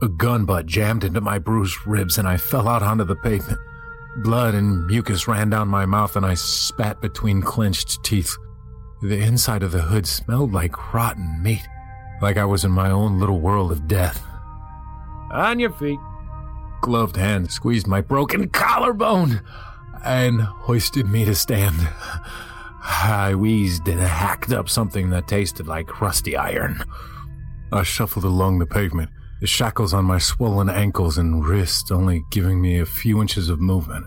A 0.02 0.08
gun 0.08 0.46
butt 0.46 0.66
jammed 0.66 1.04
into 1.04 1.22
my 1.22 1.40
bruised 1.40 1.88
ribs 1.88 2.18
and 2.18 2.28
I 2.28 2.38
fell 2.38 2.68
out 2.68 2.84
onto 2.84 3.04
the 3.04 3.16
pavement. 3.16 3.60
Blood 4.18 4.54
and 4.54 4.86
mucus 4.86 5.28
ran 5.28 5.50
down 5.50 5.68
my 5.68 5.86
mouth 5.86 6.16
and 6.16 6.26
I 6.26 6.36
spat 6.36 7.02
between 7.02 7.42
clenched 7.42 8.04
teeth. 8.04 8.38
The 9.02 9.20
inside 9.20 9.64
of 9.64 9.72
the 9.72 9.82
hood 9.82 10.06
smelled 10.06 10.54
like 10.54 10.94
rotten 10.94 11.42
meat, 11.42 11.66
like 12.22 12.38
I 12.38 12.46
was 12.46 12.64
in 12.66 12.72
my 12.72 12.92
own 12.92 13.20
little 13.20 13.40
world 13.40 13.72
of 13.72 13.88
death. 13.88 14.22
On 15.32 15.58
your 15.60 15.72
feet. 15.72 16.00
Gloved 16.82 17.16
hand 17.16 17.52
squeezed 17.52 17.88
my 17.88 18.02
broken 18.02 18.50
collarbone 18.50 19.42
and 20.04 20.42
hoisted 20.42 21.08
me 21.08 21.26
to 21.26 21.36
stand. 21.36 21.76
I 22.82 23.36
wheezed 23.36 23.88
and 23.88 24.00
hacked 24.00 24.52
up 24.52 24.70
something 24.70 25.10
that 25.12 25.28
tasted 25.28 25.68
like 25.68 26.02
rusty 26.02 26.36
iron. 26.36 26.84
I 27.72 27.84
shuffled 27.84 28.26
along 28.26 28.60
the 28.60 28.66
pavement, 28.66 29.12
the 29.42 29.48
shackles 29.48 29.94
on 29.94 30.06
my 30.06 30.18
swollen 30.18 30.70
ankles 30.70 31.18
and 31.18 31.46
wrists 31.46 31.92
only 31.92 32.24
giving 32.32 32.62
me 32.62 32.80
a 32.80 32.86
few 32.86 33.22
inches 33.22 33.50
of 33.50 33.60
movement. 33.60 34.06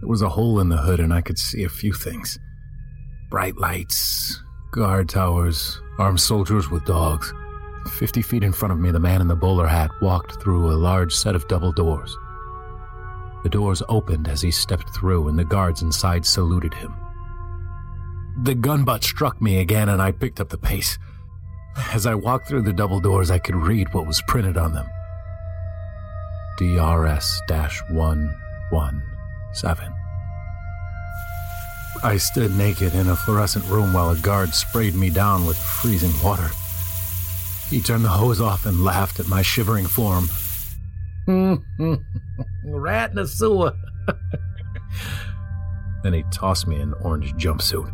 There 0.00 0.08
was 0.08 0.22
a 0.22 0.28
hole 0.28 0.60
in 0.60 0.68
the 0.68 0.76
hood 0.76 1.00
and 1.00 1.12
I 1.12 1.20
could 1.20 1.38
see 1.38 1.64
a 1.64 1.68
few 1.68 1.92
things 1.92 2.38
bright 3.30 3.56
lights, 3.56 4.42
guard 4.72 5.08
towers, 5.08 5.80
armed 5.98 6.20
soldiers 6.20 6.70
with 6.70 6.84
dogs. 6.84 7.32
Fifty 7.92 8.20
feet 8.22 8.44
in 8.44 8.52
front 8.52 8.72
of 8.72 8.78
me, 8.78 8.90
the 8.90 9.00
man 9.00 9.20
in 9.20 9.28
the 9.28 9.34
bowler 9.34 9.66
hat 9.66 9.90
walked 10.00 10.40
through 10.40 10.70
a 10.70 10.76
large 10.76 11.14
set 11.14 11.34
of 11.34 11.48
double 11.48 11.72
doors. 11.72 12.16
The 13.42 13.48
doors 13.48 13.82
opened 13.88 14.28
as 14.28 14.40
he 14.40 14.50
stepped 14.50 14.94
through, 14.94 15.28
and 15.28 15.38
the 15.38 15.44
guards 15.44 15.82
inside 15.82 16.24
saluted 16.24 16.74
him. 16.74 16.94
The 18.42 18.54
gun 18.54 18.84
butt 18.84 19.04
struck 19.04 19.42
me 19.42 19.58
again, 19.58 19.88
and 19.88 20.00
I 20.00 20.12
picked 20.12 20.40
up 20.40 20.48
the 20.48 20.58
pace. 20.58 20.98
As 21.92 22.06
I 22.06 22.14
walked 22.14 22.48
through 22.48 22.62
the 22.62 22.72
double 22.72 23.00
doors, 23.00 23.30
I 23.30 23.38
could 23.38 23.56
read 23.56 23.92
what 23.92 24.06
was 24.06 24.22
printed 24.28 24.56
on 24.56 24.72
them 24.72 24.88
DRS 26.58 27.40
117. 27.48 29.94
I 32.04 32.16
stood 32.16 32.56
naked 32.56 32.94
in 32.94 33.08
a 33.08 33.16
fluorescent 33.16 33.64
room 33.66 33.92
while 33.92 34.10
a 34.10 34.16
guard 34.16 34.54
sprayed 34.54 34.94
me 34.94 35.10
down 35.10 35.46
with 35.46 35.56
freezing 35.56 36.12
water. 36.22 36.50
He 37.68 37.80
turned 37.80 38.04
the 38.04 38.08
hose 38.08 38.40
off 38.40 38.66
and 38.66 38.84
laughed 38.84 39.20
at 39.20 39.28
my 39.28 39.42
shivering 39.42 39.86
form. 39.86 40.28
Rat 42.64 43.10
in 43.10 43.16
the 43.16 43.26
sewer. 43.26 43.74
then 46.02 46.12
he 46.12 46.24
tossed 46.30 46.66
me 46.66 46.76
an 46.76 46.94
orange 47.00 47.32
jumpsuit. 47.34 47.92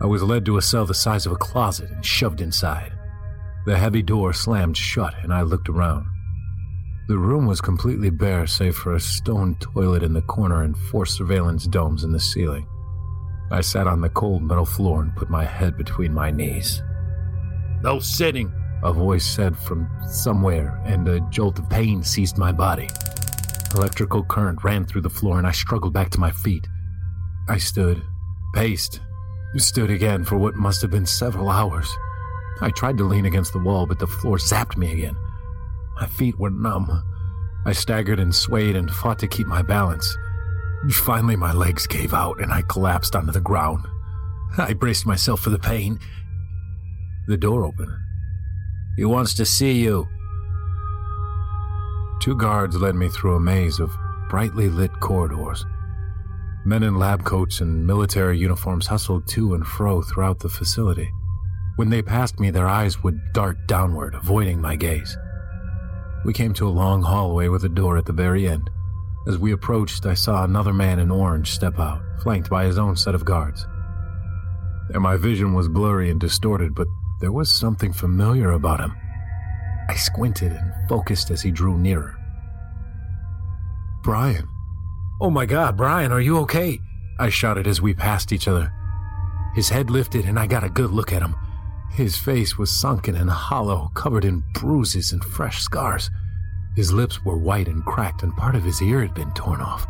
I 0.00 0.06
was 0.06 0.22
led 0.22 0.44
to 0.46 0.58
a 0.58 0.62
cell 0.62 0.86
the 0.86 0.94
size 0.94 1.26
of 1.26 1.32
a 1.32 1.36
closet 1.36 1.90
and 1.90 2.04
shoved 2.04 2.40
inside. 2.40 2.92
The 3.66 3.76
heavy 3.76 4.02
door 4.02 4.32
slammed 4.32 4.76
shut, 4.76 5.14
and 5.22 5.34
I 5.34 5.42
looked 5.42 5.68
around. 5.68 6.06
The 7.08 7.18
room 7.18 7.46
was 7.46 7.60
completely 7.60 8.10
bare, 8.10 8.46
save 8.46 8.76
for 8.76 8.94
a 8.94 9.00
stone 9.00 9.56
toilet 9.60 10.02
in 10.02 10.12
the 10.12 10.22
corner 10.22 10.62
and 10.62 10.76
four 10.76 11.06
surveillance 11.06 11.66
domes 11.66 12.04
in 12.04 12.12
the 12.12 12.20
ceiling. 12.20 12.66
I 13.50 13.62
sat 13.62 13.86
on 13.86 14.02
the 14.02 14.10
cold 14.10 14.42
metal 14.42 14.66
floor 14.66 15.02
and 15.02 15.16
put 15.16 15.30
my 15.30 15.44
head 15.44 15.76
between 15.76 16.12
my 16.12 16.30
knees. 16.30 16.82
No 17.82 17.98
sitting, 17.98 18.52
a 18.82 18.92
voice 18.92 19.26
said 19.26 19.56
from 19.56 19.88
somewhere, 20.08 20.80
and 20.84 21.08
a 21.08 21.20
jolt 21.30 21.58
of 21.58 21.68
pain 21.68 22.02
seized 22.02 22.38
my 22.38 22.52
body. 22.52 22.88
Electrical 23.74 24.24
current 24.24 24.62
ran 24.64 24.84
through 24.84 25.02
the 25.02 25.10
floor, 25.10 25.38
and 25.38 25.46
I 25.46 25.52
struggled 25.52 25.92
back 25.92 26.10
to 26.10 26.20
my 26.20 26.30
feet. 26.30 26.66
I 27.48 27.58
stood, 27.58 28.02
paced, 28.54 29.00
stood 29.56 29.90
again 29.90 30.24
for 30.24 30.36
what 30.36 30.56
must 30.56 30.82
have 30.82 30.90
been 30.90 31.06
several 31.06 31.48
hours. 31.48 31.88
I 32.60 32.70
tried 32.70 32.98
to 32.98 33.04
lean 33.04 33.26
against 33.26 33.52
the 33.52 33.58
wall, 33.58 33.86
but 33.86 33.98
the 33.98 34.06
floor 34.06 34.36
zapped 34.36 34.76
me 34.76 34.92
again. 34.92 35.16
My 35.96 36.06
feet 36.06 36.38
were 36.38 36.50
numb. 36.50 37.02
I 37.66 37.72
staggered 37.72 38.20
and 38.20 38.34
swayed 38.34 38.76
and 38.76 38.90
fought 38.90 39.18
to 39.20 39.26
keep 39.26 39.46
my 39.46 39.62
balance. 39.62 40.16
Finally, 40.92 41.36
my 41.36 41.52
legs 41.52 41.86
gave 41.86 42.14
out 42.14 42.40
and 42.40 42.52
I 42.52 42.62
collapsed 42.62 43.16
onto 43.16 43.32
the 43.32 43.40
ground. 43.40 43.84
I 44.58 44.74
braced 44.74 45.06
myself 45.06 45.40
for 45.40 45.50
the 45.50 45.58
pain. 45.58 45.98
The 47.26 47.36
door 47.36 47.64
opened. 47.64 47.92
He 48.98 49.04
wants 49.04 49.32
to 49.34 49.46
see 49.46 49.74
you. 49.74 50.08
Two 52.20 52.34
guards 52.34 52.74
led 52.74 52.96
me 52.96 53.08
through 53.08 53.36
a 53.36 53.40
maze 53.40 53.78
of 53.78 53.92
brightly 54.28 54.68
lit 54.68 54.90
corridors. 54.98 55.64
Men 56.64 56.82
in 56.82 56.96
lab 56.96 57.22
coats 57.22 57.60
and 57.60 57.86
military 57.86 58.38
uniforms 58.38 58.88
hustled 58.88 59.28
to 59.28 59.54
and 59.54 59.64
fro 59.64 60.02
throughout 60.02 60.40
the 60.40 60.48
facility. 60.48 61.12
When 61.76 61.90
they 61.90 62.02
passed 62.02 62.40
me, 62.40 62.50
their 62.50 62.66
eyes 62.66 63.00
would 63.04 63.20
dart 63.32 63.68
downward, 63.68 64.16
avoiding 64.16 64.60
my 64.60 64.74
gaze. 64.74 65.16
We 66.24 66.32
came 66.32 66.52
to 66.54 66.66
a 66.66 66.78
long 66.82 67.04
hallway 67.04 67.46
with 67.46 67.62
a 67.62 67.68
door 67.68 67.98
at 67.98 68.04
the 68.04 68.12
very 68.12 68.48
end. 68.48 68.68
As 69.28 69.38
we 69.38 69.52
approached, 69.52 70.06
I 70.06 70.14
saw 70.14 70.42
another 70.42 70.72
man 70.72 70.98
in 70.98 71.12
orange 71.12 71.52
step 71.52 71.78
out, 71.78 72.02
flanked 72.24 72.50
by 72.50 72.64
his 72.64 72.78
own 72.78 72.96
set 72.96 73.14
of 73.14 73.24
guards. 73.24 73.64
And 74.92 75.04
my 75.04 75.16
vision 75.16 75.54
was 75.54 75.68
blurry 75.68 76.10
and 76.10 76.18
distorted, 76.18 76.74
but 76.74 76.88
there 77.20 77.32
was 77.32 77.52
something 77.52 77.92
familiar 77.92 78.52
about 78.52 78.80
him. 78.80 78.94
I 79.88 79.94
squinted 79.94 80.52
and 80.52 80.72
focused 80.88 81.30
as 81.30 81.42
he 81.42 81.50
drew 81.50 81.78
nearer. 81.78 82.16
Brian. 84.02 84.46
Oh 85.20 85.30
my 85.30 85.46
god, 85.46 85.76
Brian, 85.76 86.12
are 86.12 86.20
you 86.20 86.38
okay? 86.38 86.78
I 87.18 87.28
shouted 87.30 87.66
as 87.66 87.82
we 87.82 87.94
passed 87.94 88.32
each 88.32 88.46
other. 88.46 88.72
His 89.54 89.70
head 89.70 89.90
lifted 89.90 90.24
and 90.24 90.38
I 90.38 90.46
got 90.46 90.62
a 90.62 90.68
good 90.68 90.90
look 90.90 91.12
at 91.12 91.22
him. 91.22 91.34
His 91.90 92.16
face 92.16 92.56
was 92.56 92.70
sunken 92.70 93.16
and 93.16 93.28
hollow, 93.28 93.90
covered 93.94 94.24
in 94.24 94.44
bruises 94.54 95.12
and 95.12 95.24
fresh 95.24 95.62
scars. 95.62 96.10
His 96.76 96.92
lips 96.92 97.24
were 97.24 97.36
white 97.36 97.66
and 97.66 97.84
cracked, 97.84 98.22
and 98.22 98.36
part 98.36 98.54
of 98.54 98.62
his 98.62 98.80
ear 98.80 99.00
had 99.00 99.14
been 99.14 99.32
torn 99.32 99.60
off. 99.60 99.84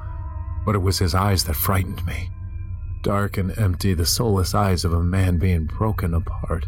But 0.65 0.75
it 0.75 0.79
was 0.79 0.99
his 0.99 1.15
eyes 1.15 1.45
that 1.45 1.55
frightened 1.55 2.07
me. 2.07 2.31
Dark 3.03 3.37
and 3.37 3.57
empty, 3.59 3.93
the 3.93 4.07
soulless 4.07 4.55
eyes 4.55 4.85
of 4.87 4.95
a 4.95 5.03
man 5.03 5.37
being 5.37 5.67
broken 5.67 6.15
apart. 6.15 6.65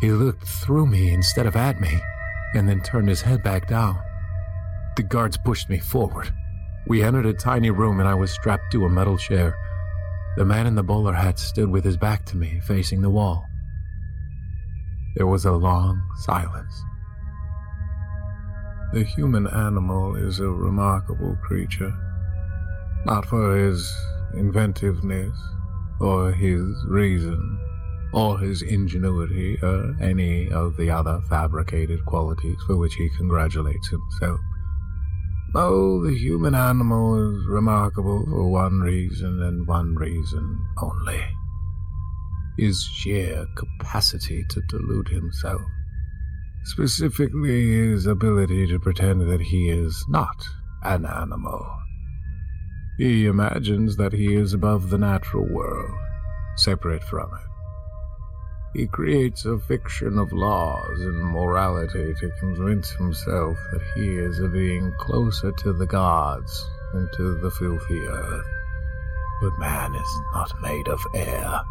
He 0.00 0.12
looked 0.12 0.48
through 0.48 0.86
me 0.86 1.12
instead 1.12 1.46
of 1.46 1.56
at 1.56 1.80
me, 1.80 2.00
and 2.54 2.68
then 2.68 2.80
turned 2.80 3.08
his 3.08 3.20
head 3.20 3.42
back 3.42 3.68
down. 3.68 3.98
The 4.96 5.02
guards 5.02 5.36
pushed 5.36 5.68
me 5.68 5.78
forward. 5.78 6.32
We 6.86 7.02
entered 7.02 7.26
a 7.26 7.34
tiny 7.34 7.70
room, 7.70 8.00
and 8.00 8.08
I 8.08 8.14
was 8.14 8.30
strapped 8.30 8.72
to 8.72 8.86
a 8.86 8.88
metal 8.88 9.18
chair. 9.18 9.54
The 10.36 10.44
man 10.44 10.66
in 10.66 10.74
the 10.74 10.82
bowler 10.82 11.12
hat 11.12 11.38
stood 11.38 11.68
with 11.68 11.84
his 11.84 11.98
back 11.98 12.24
to 12.26 12.36
me, 12.36 12.60
facing 12.60 13.02
the 13.02 13.10
wall. 13.10 13.44
There 15.16 15.26
was 15.26 15.44
a 15.44 15.52
long 15.52 16.02
silence. 16.20 16.82
The 18.94 19.04
human 19.04 19.46
animal 19.46 20.16
is 20.16 20.40
a 20.40 20.48
remarkable 20.48 21.36
creature. 21.42 21.92
Not 23.04 23.26
for 23.26 23.54
his 23.54 23.92
inventiveness, 24.34 25.36
or 26.00 26.32
his 26.32 26.64
reason, 26.88 27.58
or 28.12 28.38
his 28.38 28.62
ingenuity, 28.62 29.58
or 29.62 29.96
any 30.00 30.50
of 30.50 30.76
the 30.76 30.90
other 30.90 31.20
fabricated 31.28 32.04
qualities 32.06 32.56
for 32.66 32.76
which 32.76 32.94
he 32.94 33.08
congratulates 33.16 33.88
himself. 33.88 34.40
Oh, 35.54 36.04
the 36.04 36.16
human 36.16 36.54
animal 36.54 37.14
is 37.16 37.46
remarkable 37.46 38.24
for 38.24 38.50
one 38.50 38.80
reason 38.80 39.42
and 39.42 39.66
one 39.66 39.94
reason 39.96 40.60
only 40.80 41.20
his 42.60 42.82
sheer 42.82 43.46
capacity 43.56 44.44
to 44.50 44.60
delude 44.68 45.08
himself. 45.08 45.62
Specifically, 46.64 47.90
his 47.90 48.06
ability 48.06 48.66
to 48.66 48.78
pretend 48.78 49.22
that 49.22 49.40
he 49.40 49.70
is 49.70 50.04
not 50.08 50.44
an 50.82 51.06
animal. 51.06 51.66
He 52.98 53.24
imagines 53.24 53.96
that 53.96 54.12
he 54.12 54.34
is 54.34 54.52
above 54.52 54.90
the 54.90 54.98
natural 54.98 55.46
world, 55.48 55.96
separate 56.56 57.02
from 57.02 57.30
it. 57.32 57.49
He 58.72 58.86
creates 58.86 59.44
a 59.46 59.58
fiction 59.58 60.16
of 60.16 60.32
laws 60.32 61.00
and 61.00 61.24
morality 61.24 62.14
to 62.20 62.30
convince 62.38 62.90
himself 62.92 63.58
that 63.72 63.82
he 63.96 64.16
is 64.16 64.38
a 64.38 64.46
being 64.46 64.92
closer 64.98 65.50
to 65.50 65.72
the 65.72 65.86
gods 65.86 66.70
than 66.92 67.08
to 67.16 67.34
the 67.38 67.50
filthy 67.50 68.00
earth. 68.06 68.46
But 69.42 69.58
man 69.58 69.94
is 69.96 70.20
not 70.32 70.62
made 70.62 70.86
of 70.86 71.00
air. 71.16 71.62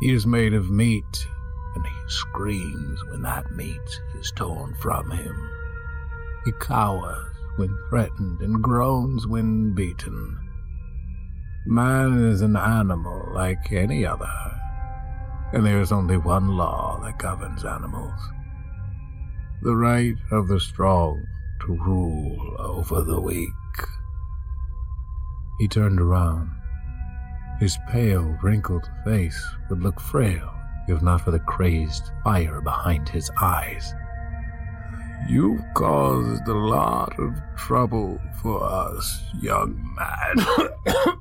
He 0.00 0.12
is 0.12 0.24
made 0.24 0.54
of 0.54 0.70
meat, 0.70 1.26
and 1.74 1.84
he 1.84 1.92
screams 2.06 3.04
when 3.06 3.22
that 3.22 3.50
meat 3.50 4.00
is 4.20 4.30
torn 4.36 4.76
from 4.76 5.10
him. 5.10 5.50
He 6.44 6.52
cowers 6.60 7.34
when 7.56 7.76
threatened 7.88 8.40
and 8.40 8.62
groans 8.62 9.26
when 9.26 9.74
beaten. 9.74 10.38
Man 11.66 12.24
is 12.24 12.40
an 12.40 12.56
animal 12.56 13.32
like 13.34 13.72
any 13.72 14.06
other 14.06 14.51
and 15.52 15.64
there 15.64 15.80
is 15.80 15.92
only 15.92 16.16
one 16.16 16.56
law 16.56 17.00
that 17.02 17.18
governs 17.18 17.64
animals 17.64 18.20
the 19.62 19.76
right 19.76 20.16
of 20.32 20.48
the 20.48 20.58
strong 20.58 21.24
to 21.60 21.74
rule 21.74 22.56
over 22.58 23.00
the 23.02 23.20
weak. 23.20 23.48
He 25.60 25.68
turned 25.68 26.00
around. 26.00 26.50
His 27.60 27.78
pale, 27.88 28.36
wrinkled 28.42 28.90
face 29.04 29.40
would 29.70 29.80
look 29.80 30.00
frail 30.00 30.52
if 30.88 31.00
not 31.00 31.20
for 31.20 31.30
the 31.30 31.38
crazed 31.38 32.10
fire 32.24 32.60
behind 32.60 33.08
his 33.08 33.30
eyes. 33.40 33.94
You've 35.28 35.62
caused 35.74 36.48
a 36.48 36.54
lot 36.54 37.16
of 37.20 37.40
trouble 37.56 38.20
for 38.42 38.64
us, 38.64 39.22
young 39.40 39.94
man. 39.96 41.06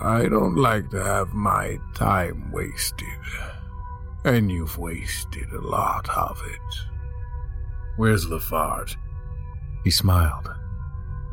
I 0.00 0.28
don't 0.28 0.56
like 0.56 0.90
to 0.90 1.02
have 1.02 1.34
my 1.34 1.78
time 1.94 2.52
wasted. 2.52 3.06
And 4.24 4.50
you've 4.50 4.78
wasted 4.78 5.50
a 5.52 5.60
lot 5.60 6.08
of 6.16 6.40
it. 6.46 6.76
Where's 7.96 8.28
Lafarge? 8.28 8.96
He 9.84 9.90
smiled. 9.90 10.48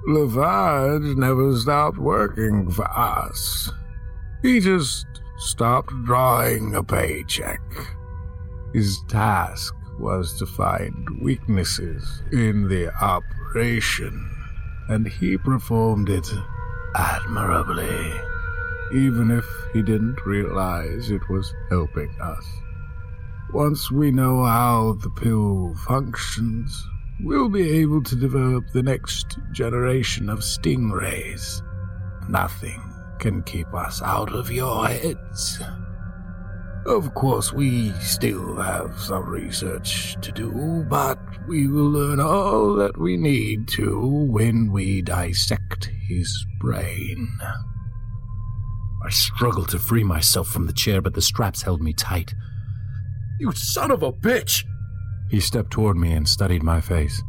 Lafarge 0.08 1.16
never 1.16 1.56
stopped 1.58 1.98
working 1.98 2.70
for 2.72 2.90
us. 2.90 3.72
He 4.42 4.60
just 4.60 5.06
stopped 5.38 5.94
drawing 6.04 6.76
a 6.76 6.84
paycheck. 6.84 7.62
His 8.74 9.02
task 9.08 9.76
was 10.00 10.38
to 10.40 10.46
find 10.46 11.22
weaknesses 11.22 12.24
in 12.32 12.68
the 12.68 12.94
operation, 13.04 14.30
and 14.90 15.08
he 15.08 15.38
performed 15.38 16.10
it 16.10 16.28
admirably 16.96 18.14
even 18.96 19.30
if 19.30 19.46
he 19.74 19.82
didn't 19.82 20.26
realize 20.26 21.12
it 21.12 21.28
was 21.30 21.54
helping 21.70 22.10
us. 22.22 22.46
Once 23.54 23.92
we 23.92 24.10
know 24.10 24.44
how 24.46 24.94
the 25.02 25.10
pill 25.10 25.76
functions, 25.86 26.88
we'll 27.22 27.50
be 27.50 27.70
able 27.70 28.02
to 28.02 28.16
develop 28.16 28.64
the 28.72 28.84
next 28.84 29.38
generation 29.52 30.30
of 30.30 30.40
stingrays. 30.40 31.62
Nothing 32.30 32.82
can 33.20 33.44
keep 33.44 33.74
us 33.74 34.02
out 34.02 34.34
of 34.34 34.50
your 34.52 34.88
heads. 34.88 35.62
Of 36.86 37.14
course, 37.16 37.52
we 37.52 37.92
still 37.94 38.58
have 38.58 38.98
some 39.00 39.28
research 39.28 40.16
to 40.22 40.32
do, 40.32 40.86
but 40.88 41.20
we 41.48 41.68
will 41.68 41.90
learn 41.90 42.20
all 42.20 42.76
that 42.76 42.98
we 42.98 43.18
need 43.18 43.68
to 43.70 44.08
when 44.30 44.72
we 44.72 45.02
dissect 45.02 45.90
his 46.08 46.46
brain. 46.60 47.28
I 49.06 49.10
struggled 49.10 49.70
to 49.70 49.78
free 49.78 50.04
myself 50.04 50.48
from 50.48 50.66
the 50.66 50.74
chair, 50.74 51.00
but 51.00 51.14
the 51.14 51.22
straps 51.22 51.62
held 51.62 51.80
me 51.80 51.94
tight. 51.94 52.34
You 53.40 53.52
son 53.52 53.92
of 53.92 54.02
a 54.02 54.12
bitch! 54.12 54.64
He 55.30 55.40
stepped 55.40 55.70
toward 55.70 55.96
me 55.96 56.14
and 56.14 56.28
studied 56.28 56.64
my 56.64 56.82
face. 56.82 57.22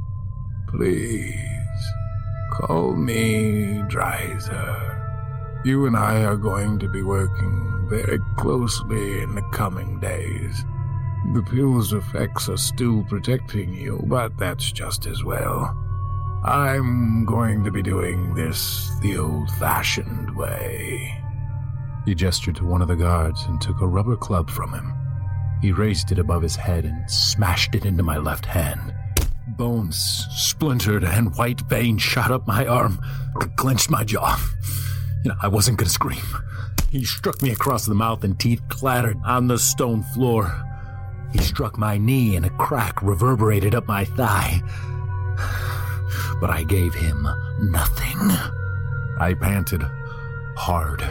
Please, 0.68 1.35
call 2.53 2.97
me 2.97 3.83
Dreiser. 3.89 5.62
You 5.66 5.87
and 5.87 5.99
I 5.99 6.24
are 6.24 6.37
going 6.37 6.79
to 6.79 6.89
be 6.89 7.03
working 7.03 7.87
very 7.91 8.20
closely 8.39 9.20
in 9.20 9.35
the 9.35 9.47
coming 9.53 10.01
days. 10.01 10.64
The 11.35 11.43
pill's 11.43 11.93
effects 11.93 12.49
are 12.49 12.57
still 12.57 13.05
protecting 13.05 13.74
you, 13.74 14.03
but 14.07 14.39
that's 14.39 14.72
just 14.72 15.05
as 15.05 15.22
well. 15.24 15.77
I'm 16.43 17.27
going 17.27 17.64
to 17.64 17.70
be 17.70 17.83
doing 17.83 18.35
this 18.35 18.97
the 19.01 19.18
old 19.18 19.51
fashioned 19.53 20.35
way. 20.35 21.26
He 22.07 22.15
gestured 22.15 22.55
to 22.57 22.65
one 22.65 22.81
of 22.81 22.89
the 22.89 22.95
guards 22.95 23.45
and 23.47 23.61
took 23.61 23.81
a 23.81 23.87
rubber 23.87 24.17
club 24.17 24.49
from 24.49 24.73
him. 24.73 24.95
He 25.61 25.73
raised 25.73 26.13
it 26.13 26.21
above 26.21 26.41
his 26.41 26.55
head 26.55 26.85
and 26.85 27.11
smashed 27.11 27.75
it 27.75 27.85
into 27.85 28.05
my 28.05 28.17
left 28.17 28.47
hand. 28.47 28.95
Bones 29.49 29.97
splintered 30.31 31.03
and 31.03 31.35
white 31.37 31.61
veins 31.63 32.03
shot 32.03 32.31
up 32.31 32.47
my 32.47 32.65
arm. 32.65 33.01
I 33.41 33.47
clenched 33.57 33.91
my 33.91 34.05
jaw. 34.05 34.41
You 35.25 35.31
know, 35.31 35.37
I 35.43 35.49
wasn't 35.49 35.79
going 35.79 35.89
to 35.89 35.93
scream. 35.93 36.25
He 36.91 37.05
struck 37.05 37.43
me 37.43 37.51
across 37.51 37.87
the 37.87 37.95
mouth 37.95 38.23
and 38.23 38.39
teeth 38.39 38.63
clattered 38.69 39.19
on 39.25 39.49
the 39.49 39.59
stone 39.59 40.05
floor. 40.15 40.63
He 41.33 41.39
struck 41.39 41.77
my 41.77 41.99
knee 41.99 42.37
and 42.37 42.47
a 42.47 42.51
crack 42.51 43.03
reverberated 43.03 43.75
up 43.75 43.89
my 43.89 44.05
thigh. 44.05 44.63
But 46.41 46.51
I 46.51 46.65
gave 46.65 46.95
him 46.95 47.27
nothing. 47.61 48.19
I 49.19 49.35
panted 49.41 49.83
hard 50.57 51.03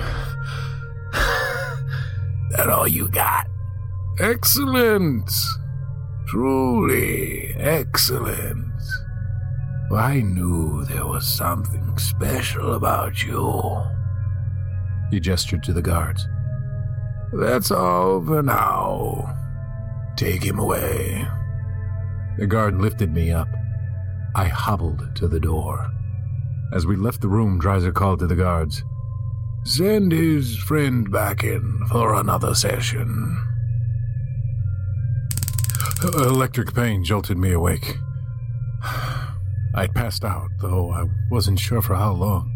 that 2.52 2.70
all 2.70 2.88
you 2.88 3.08
got? 3.10 3.48
Excellent! 4.20 5.32
Truly 6.28 7.54
excellent. 7.58 8.74
I 9.92 10.22
knew 10.22 10.84
there 10.86 11.06
was 11.06 11.26
something 11.28 11.98
special 11.98 12.74
about 12.74 13.24
you. 13.24 13.82
He 15.12 15.20
gestured 15.20 15.64
to 15.64 15.74
the 15.74 15.82
guards. 15.82 16.28
That's 17.32 17.72
all 17.72 18.24
for 18.26 18.42
now. 18.42 19.32
Take 20.18 20.44
him 20.44 20.60
away. 20.60 21.28
The 22.38 22.48
guard 22.48 22.82
lifted 22.82 23.14
me 23.14 23.32
up. 23.32 23.48
I 24.36 24.46
hobbled 24.46 25.16
to 25.16 25.28
the 25.28 25.40
door. 25.40 25.92
As 26.74 26.86
we 26.86 26.96
left 26.96 27.22
the 27.22 27.30
room, 27.30 27.60
Dreiser 27.60 27.94
called 27.94 28.20
to 28.20 28.28
the 28.28 28.36
guards. 28.36 28.84
Send 29.68 30.12
his 30.12 30.56
friend 30.58 31.12
back 31.12 31.44
in 31.44 31.88
for 31.90 32.14
another 32.14 32.54
session. 32.54 33.36
Electric 36.04 36.72
pain 36.76 37.04
jolted 37.04 37.40
me 37.40 37.52
awake. 37.52 37.98
I'd 39.74 39.96
passed 39.96 40.24
out, 40.24 40.50
though 40.62 40.92
I 40.92 41.06
wasn't 41.32 41.60
sure 41.60 41.82
for 41.82 41.96
how 41.96 42.14
long. 42.14 42.52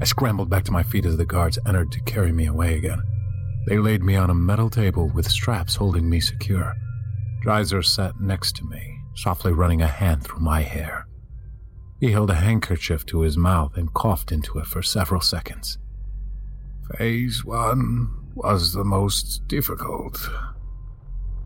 I 0.00 0.04
scrambled 0.04 0.48
back 0.48 0.62
to 0.64 0.72
my 0.72 0.84
feet 0.84 1.04
as 1.04 1.16
the 1.16 1.26
guards 1.26 1.58
entered 1.66 1.90
to 1.90 2.00
carry 2.02 2.30
me 2.30 2.46
away 2.46 2.76
again. 2.76 3.02
They 3.66 3.78
laid 3.78 4.04
me 4.04 4.14
on 4.14 4.30
a 4.30 4.34
metal 4.34 4.70
table 4.70 5.10
with 5.12 5.28
straps 5.28 5.74
holding 5.74 6.08
me 6.08 6.20
secure. 6.20 6.74
Dreiser 7.42 7.82
sat 7.82 8.20
next 8.20 8.54
to 8.56 8.64
me, 8.64 9.00
softly 9.16 9.52
running 9.52 9.82
a 9.82 9.88
hand 9.88 10.22
through 10.22 10.40
my 10.40 10.60
hair. 10.60 11.08
He 11.98 12.12
held 12.12 12.30
a 12.30 12.34
handkerchief 12.34 13.04
to 13.06 13.22
his 13.22 13.36
mouth 13.36 13.76
and 13.76 13.92
coughed 13.92 14.30
into 14.30 14.58
it 14.60 14.66
for 14.66 14.80
several 14.80 15.20
seconds. 15.20 15.76
Phase 16.92 17.44
one 17.46 18.10
was 18.34 18.74
the 18.74 18.84
most 18.84 19.48
difficult. 19.48 20.18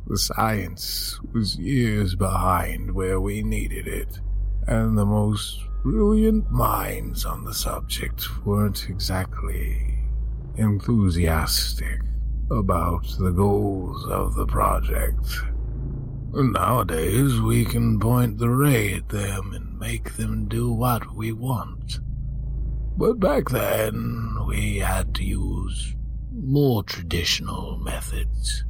The 0.08 0.18
science 0.18 1.20
was 1.32 1.56
years 1.56 2.16
behind 2.16 2.92
where 2.92 3.20
we 3.20 3.44
needed 3.44 3.86
it, 3.86 4.20
and 4.66 4.98
the 4.98 5.06
most 5.06 5.62
brilliant 5.84 6.50
minds 6.50 7.24
on 7.24 7.44
the 7.44 7.54
subject 7.54 8.44
weren't 8.44 8.88
exactly 8.88 9.98
enthusiastic 10.56 12.00
about 12.50 13.06
the 13.20 13.30
goals 13.30 14.04
of 14.08 14.34
the 14.34 14.46
project. 14.46 15.24
Nowadays, 16.32 17.40
we 17.40 17.64
can 17.64 18.00
point 18.00 18.38
the 18.38 18.50
ray 18.50 18.94
at 18.94 19.08
them 19.08 19.52
and 19.52 19.78
make 19.78 20.16
them 20.16 20.48
do 20.48 20.72
what 20.72 21.14
we 21.14 21.32
want. 21.32 22.00
But 22.98 23.20
back 23.20 23.50
then, 23.50 24.36
we 24.48 24.78
had 24.78 25.14
to 25.14 25.24
use 25.24 25.94
more 26.32 26.82
traditional 26.82 27.78
methods. 27.78 28.64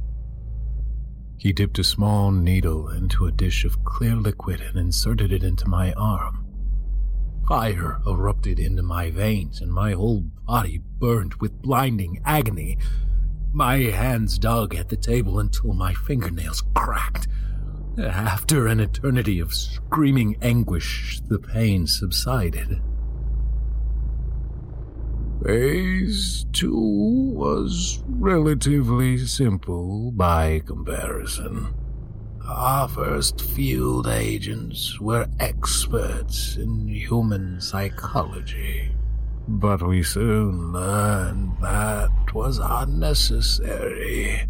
He 1.35 1.51
dipped 1.51 1.79
a 1.79 1.83
small 1.83 2.29
needle 2.29 2.89
into 2.89 3.25
a 3.25 3.31
dish 3.31 3.65
of 3.65 3.83
clear 3.83 4.15
liquid 4.15 4.61
and 4.61 4.77
inserted 4.77 5.31
it 5.31 5.43
into 5.43 5.67
my 5.67 5.93
arm. 5.93 6.45
Fire 7.47 8.01
erupted 8.05 8.59
into 8.59 8.83
my 8.83 9.09
veins 9.09 9.61
and 9.61 9.73
my 9.73 9.93
whole 9.93 10.21
body 10.45 10.77
burned 10.99 11.33
with 11.41 11.63
blinding 11.63 12.21
agony. 12.23 12.77
My 13.51 13.77
hands 13.77 14.37
dug 14.37 14.75
at 14.75 14.89
the 14.89 14.97
table 14.97 15.39
until 15.39 15.73
my 15.73 15.95
fingernails 15.95 16.61
cracked. 16.75 17.27
After 17.97 18.67
an 18.67 18.79
eternity 18.79 19.39
of 19.39 19.55
screaming 19.55 20.37
anguish, 20.43 21.19
the 21.27 21.39
pain 21.39 21.87
subsided. 21.87 22.79
Phase 25.43 26.45
2 26.51 26.75
was 27.33 28.03
relatively 28.09 29.17
simple 29.19 30.11
by 30.11 30.59
comparison. 30.65 31.73
Our 32.45 32.89
first 32.89 33.39
field 33.39 34.07
agents 34.07 34.99
were 34.99 35.27
experts 35.39 36.57
in 36.57 36.89
human 36.89 37.61
psychology, 37.61 38.91
but 39.47 39.81
we 39.81 40.03
soon 40.03 40.73
learned 40.73 41.55
that 41.61 42.33
was 42.33 42.59
unnecessary. 42.61 44.45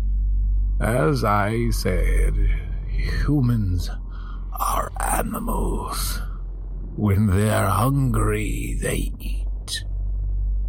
As 0.80 1.24
I 1.24 1.70
said, 1.70 2.34
humans 2.88 3.92
are 4.60 4.92
animals. 5.00 6.20
When 6.96 7.28
they're 7.28 7.68
hungry, 7.68 8.80
they 8.82 9.14
eat. 9.20 9.39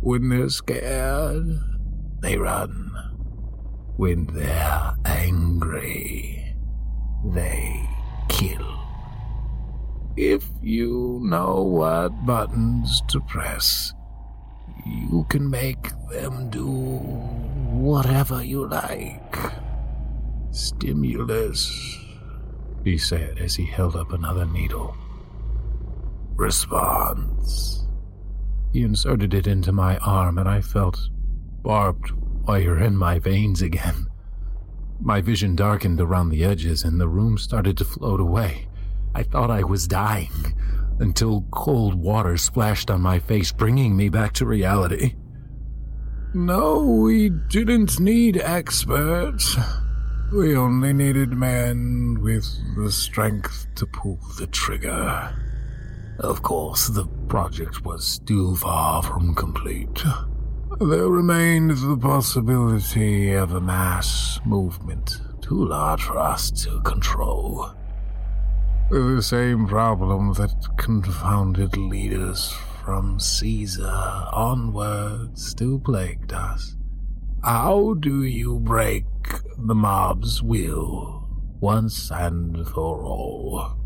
When 0.01 0.31
they're 0.31 0.49
scared, 0.49 1.61
they 2.21 2.39
run. 2.39 2.91
When 3.97 4.27
they're 4.33 4.95
angry, 5.05 6.57
they 7.35 7.87
kill. 8.31 8.81
If 10.17 10.49
you 10.63 11.21
know 11.23 11.61
what 11.63 12.25
buttons 12.25 13.03
to 13.09 13.21
press, 13.21 13.93
you 14.87 15.27
can 15.29 15.51
make 15.51 15.93
them 16.11 16.49
do 16.49 16.65
whatever 16.65 18.43
you 18.43 18.67
like. 18.67 19.37
Stimulus, 20.51 21.69
he 22.85 22.97
said 22.97 23.37
as 23.37 23.55
he 23.55 23.67
held 23.67 23.97
up 23.97 24.13
another 24.13 24.47
needle. 24.47 24.97
Response. 26.37 27.87
He 28.73 28.83
inserted 28.83 29.35
it 29.35 29.47
into 29.47 29.73
my 29.73 29.97
arm, 29.99 30.39
and 30.39 30.49
I 30.49 30.61
felt 30.61 31.09
barbed 31.63 32.13
wire 32.47 32.79
in 32.79 32.97
my 32.97 33.19
veins 33.19 33.63
again. 33.63 34.07
My 35.01 35.21
vision 35.21 35.57
darkened 35.57 36.01
around 36.01 36.29
the 36.29 36.45
edges, 36.45 36.85
and 36.85 37.01
the 37.01 37.09
room 37.09 37.39
started 37.39 37.77
to 37.79 37.85
float 37.85 38.21
away. 38.21 38.69
I 39.15 39.23
thought 39.23 39.51
I 39.51 39.65
was 39.65 39.89
dying 39.89 40.55
until 41.01 41.47
cold 41.51 41.95
water 41.95 42.37
splashed 42.37 42.91
on 42.91 43.01
my 43.01 43.19
face, 43.19 43.51
bringing 43.51 43.97
me 43.97 44.09
back 44.09 44.35
to 44.35 44.47
reality. 44.47 45.15
No, 46.33 46.85
we 46.85 47.29
didn't 47.29 47.99
need 47.99 48.37
experts. 48.37 49.57
We 50.33 50.55
only 50.55 50.93
needed 50.93 51.33
men 51.33 52.19
with 52.21 52.47
the 52.77 52.93
strength 52.93 53.67
to 53.75 53.87
pull 53.87 54.21
the 54.39 54.47
trigger. 54.47 55.35
Of 56.21 56.43
course, 56.43 56.89
the 56.89 57.07
project 57.29 57.83
was 57.83 58.07
still 58.07 58.55
far 58.55 59.03
from 59.03 59.35
complete. 59.35 60.05
There 60.79 61.09
remained 61.09 61.71
the 61.71 61.97
possibility 61.97 63.33
of 63.33 63.55
a 63.55 63.61
mass 63.61 64.39
movement 64.45 65.23
too 65.41 65.65
large 65.65 66.03
for 66.03 66.19
us 66.19 66.51
to 66.63 66.81
control. 66.83 67.71
The 68.91 69.23
same 69.23 69.67
problem 69.67 70.35
that 70.35 70.77
confounded 70.77 71.79
leaders 71.79 72.53
from 72.85 73.19
Caesar 73.19 74.27
onward 74.33 75.39
still 75.39 75.79
plagued 75.79 76.35
us. 76.35 76.77
How 77.43 77.95
do 77.95 78.25
you 78.25 78.59
break 78.59 79.07
the 79.57 79.75
mob's 79.75 80.43
will 80.43 81.27
once 81.61 82.11
and 82.11 82.67
for 82.69 83.03
all? 83.03 83.80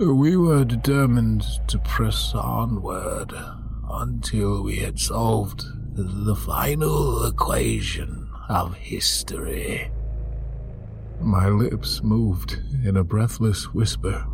We 0.00 0.36
were 0.36 0.64
determined 0.64 1.44
to 1.68 1.78
press 1.78 2.34
onward 2.34 3.32
until 3.88 4.64
we 4.64 4.78
had 4.78 4.98
solved 4.98 5.64
the 5.94 6.34
final 6.34 7.26
equation 7.26 8.28
of 8.48 8.74
history. 8.74 9.92
My 11.20 11.48
lips 11.48 12.02
moved 12.02 12.60
in 12.84 12.96
a 12.96 13.04
breathless 13.04 13.72
whisper. 13.72 14.26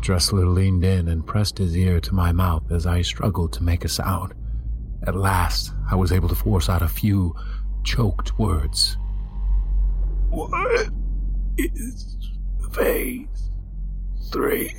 Dressler 0.00 0.46
leaned 0.46 0.82
in 0.82 1.06
and 1.06 1.24
pressed 1.24 1.58
his 1.58 1.76
ear 1.76 2.00
to 2.00 2.12
my 2.12 2.32
mouth 2.32 2.72
as 2.72 2.84
I 2.84 3.02
struggled 3.02 3.52
to 3.52 3.62
make 3.62 3.84
a 3.84 3.88
sound. 3.88 4.34
At 5.06 5.14
last, 5.14 5.72
I 5.88 5.94
was 5.94 6.10
able 6.10 6.28
to 6.30 6.34
force 6.34 6.68
out 6.68 6.82
a 6.82 6.88
few 6.88 7.32
choked 7.84 8.36
words. 8.40 8.96
What 10.30 10.90
is 11.56 12.16
phase 12.72 13.48
three. 14.30 14.74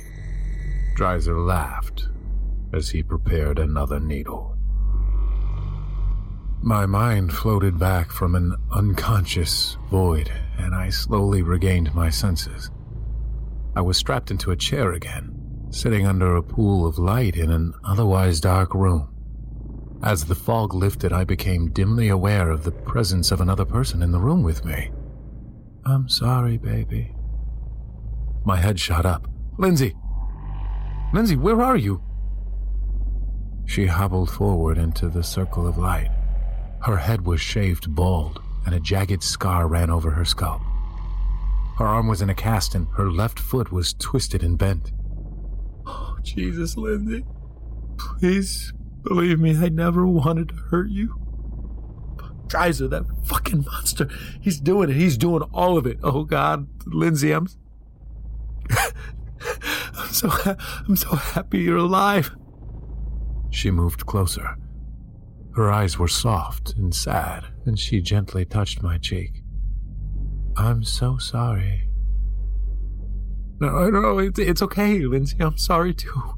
Dreiser 0.94 1.38
laughed 1.38 2.08
as 2.72 2.90
he 2.90 3.02
prepared 3.02 3.58
another 3.58 3.98
needle. 3.98 4.56
My 6.62 6.84
mind 6.84 7.32
floated 7.32 7.78
back 7.78 8.10
from 8.10 8.34
an 8.34 8.54
unconscious 8.70 9.78
void, 9.90 10.30
and 10.58 10.74
I 10.74 10.90
slowly 10.90 11.42
regained 11.42 11.94
my 11.94 12.10
senses. 12.10 12.70
I 13.74 13.80
was 13.80 13.96
strapped 13.96 14.30
into 14.30 14.50
a 14.50 14.56
chair 14.56 14.92
again, 14.92 15.34
sitting 15.70 16.06
under 16.06 16.36
a 16.36 16.42
pool 16.42 16.86
of 16.86 16.98
light 16.98 17.36
in 17.36 17.50
an 17.50 17.72
otherwise 17.82 18.40
dark 18.40 18.74
room. 18.74 19.08
As 20.02 20.24
the 20.24 20.34
fog 20.34 20.74
lifted, 20.74 21.12
I 21.12 21.24
became 21.24 21.70
dimly 21.70 22.08
aware 22.08 22.50
of 22.50 22.64
the 22.64 22.72
presence 22.72 23.30
of 23.30 23.40
another 23.40 23.64
person 23.64 24.02
in 24.02 24.12
the 24.12 24.18
room 24.18 24.42
with 24.42 24.64
me. 24.64 24.90
I'm 25.86 26.08
sorry, 26.08 26.58
baby. 26.58 27.14
My 28.44 28.56
head 28.56 28.78
shot 28.78 29.06
up. 29.06 29.28
Lindsay! 29.60 29.94
Lindsay, 31.12 31.36
where 31.36 31.60
are 31.60 31.76
you? 31.76 32.02
She 33.66 33.84
hobbled 33.84 34.30
forward 34.30 34.78
into 34.78 35.10
the 35.10 35.22
circle 35.22 35.66
of 35.66 35.76
light. 35.76 36.10
Her 36.80 36.96
head 36.96 37.26
was 37.26 37.42
shaved 37.42 37.94
bald, 37.94 38.40
and 38.64 38.74
a 38.74 38.80
jagged 38.80 39.22
scar 39.22 39.68
ran 39.68 39.90
over 39.90 40.12
her 40.12 40.24
scalp. 40.24 40.62
Her 41.76 41.84
arm 41.84 42.08
was 42.08 42.22
in 42.22 42.30
a 42.30 42.34
cast, 42.34 42.74
and 42.74 42.88
her 42.96 43.10
left 43.10 43.38
foot 43.38 43.70
was 43.70 43.92
twisted 43.92 44.42
and 44.42 44.56
bent. 44.56 44.92
Oh, 45.84 46.16
Jesus, 46.22 46.78
Lindsay. 46.78 47.26
Please 47.98 48.72
believe 49.02 49.38
me, 49.40 49.54
I 49.58 49.68
never 49.68 50.06
wanted 50.06 50.48
to 50.48 50.54
hurt 50.54 50.88
you. 50.88 51.20
Dreiser, 52.46 52.88
that 52.88 53.04
fucking 53.26 53.66
monster. 53.66 54.08
He's 54.40 54.58
doing 54.58 54.88
it. 54.88 54.96
He's 54.96 55.18
doing 55.18 55.42
all 55.52 55.76
of 55.76 55.86
it. 55.86 55.98
Oh, 56.02 56.24
God. 56.24 56.66
Lindsay, 56.86 57.32
I'm. 57.32 57.46
I'm 59.94 60.12
so 60.12 60.28
ha- 60.28 60.56
I'm 60.88 60.96
so 60.96 61.14
happy 61.14 61.60
you're 61.60 61.76
alive. 61.76 62.34
She 63.50 63.70
moved 63.70 64.06
closer. 64.06 64.56
Her 65.54 65.70
eyes 65.70 65.98
were 65.98 66.08
soft 66.08 66.74
and 66.76 66.94
sad, 66.94 67.46
and 67.66 67.78
she 67.78 68.00
gently 68.00 68.44
touched 68.44 68.82
my 68.82 68.98
cheek. 68.98 69.42
I'm 70.56 70.84
so 70.84 71.18
sorry. 71.18 71.88
No, 73.60 73.90
no, 73.90 74.18
it's, 74.18 74.38
it's 74.38 74.62
okay, 74.62 75.00
Lindsay. 75.00 75.36
I'm 75.40 75.58
sorry 75.58 75.92
too. 75.92 76.34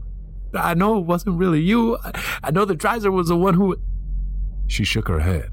I 0.54 0.74
know 0.74 0.98
it 0.98 1.06
wasn't 1.06 1.38
really 1.38 1.60
you. 1.60 1.96
I, 1.98 2.38
I 2.44 2.50
know 2.50 2.64
the 2.64 2.74
Dreiser 2.74 3.12
was 3.12 3.28
the 3.28 3.36
one 3.36 3.54
who. 3.54 3.76
She 4.66 4.84
shook 4.84 5.08
her 5.08 5.20
head. 5.20 5.50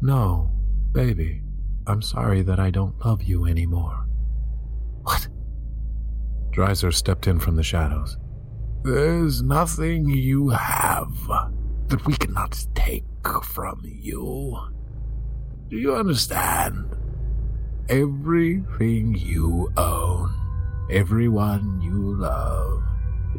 No, 0.00 0.50
baby. 0.92 1.42
I'm 1.86 2.02
sorry 2.02 2.42
that 2.42 2.60
I 2.60 2.70
don't 2.70 2.98
love 3.04 3.22
you 3.22 3.46
anymore. 3.46 4.06
What? 5.02 5.28
Dreiser 6.52 6.92
stepped 6.92 7.26
in 7.26 7.38
from 7.38 7.56
the 7.56 7.62
shadows. 7.62 8.16
There's 8.82 9.42
nothing 9.42 10.08
you 10.08 10.48
have 10.48 11.14
that 11.88 12.04
we 12.06 12.14
cannot 12.14 12.66
take 12.74 13.04
from 13.42 13.82
you. 13.84 14.58
Do 15.68 15.76
you 15.76 15.94
understand? 15.94 16.96
Everything 17.88 19.14
you 19.14 19.70
own, 19.76 20.34
everyone 20.90 21.80
you 21.82 22.16
love, 22.16 22.82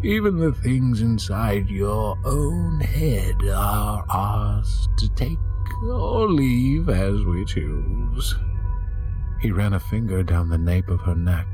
even 0.03 0.38
the 0.38 0.53
things 0.53 1.01
inside 1.01 1.69
your 1.69 2.17
own 2.25 2.79
head 2.79 3.35
are 3.49 4.05
ours 4.09 4.88
to 4.97 5.09
take 5.15 5.38
or 5.83 6.29
leave 6.29 6.89
as 6.89 7.23
we 7.23 7.43
choose. 7.45 8.35
He 9.41 9.51
ran 9.51 9.73
a 9.73 9.79
finger 9.79 10.21
down 10.21 10.49
the 10.49 10.57
nape 10.57 10.89
of 10.89 11.01
her 11.01 11.15
neck. 11.15 11.47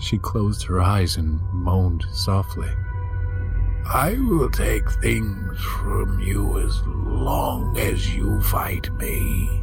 She 0.00 0.18
closed 0.18 0.64
her 0.64 0.80
eyes 0.80 1.16
and 1.16 1.40
moaned 1.52 2.04
softly. 2.12 2.70
I 3.86 4.14
will 4.18 4.50
take 4.50 4.90
things 5.02 5.60
from 5.60 6.20
you 6.20 6.58
as 6.60 6.80
long 6.86 7.76
as 7.78 8.14
you 8.14 8.40
fight 8.42 8.90
me. 8.94 9.62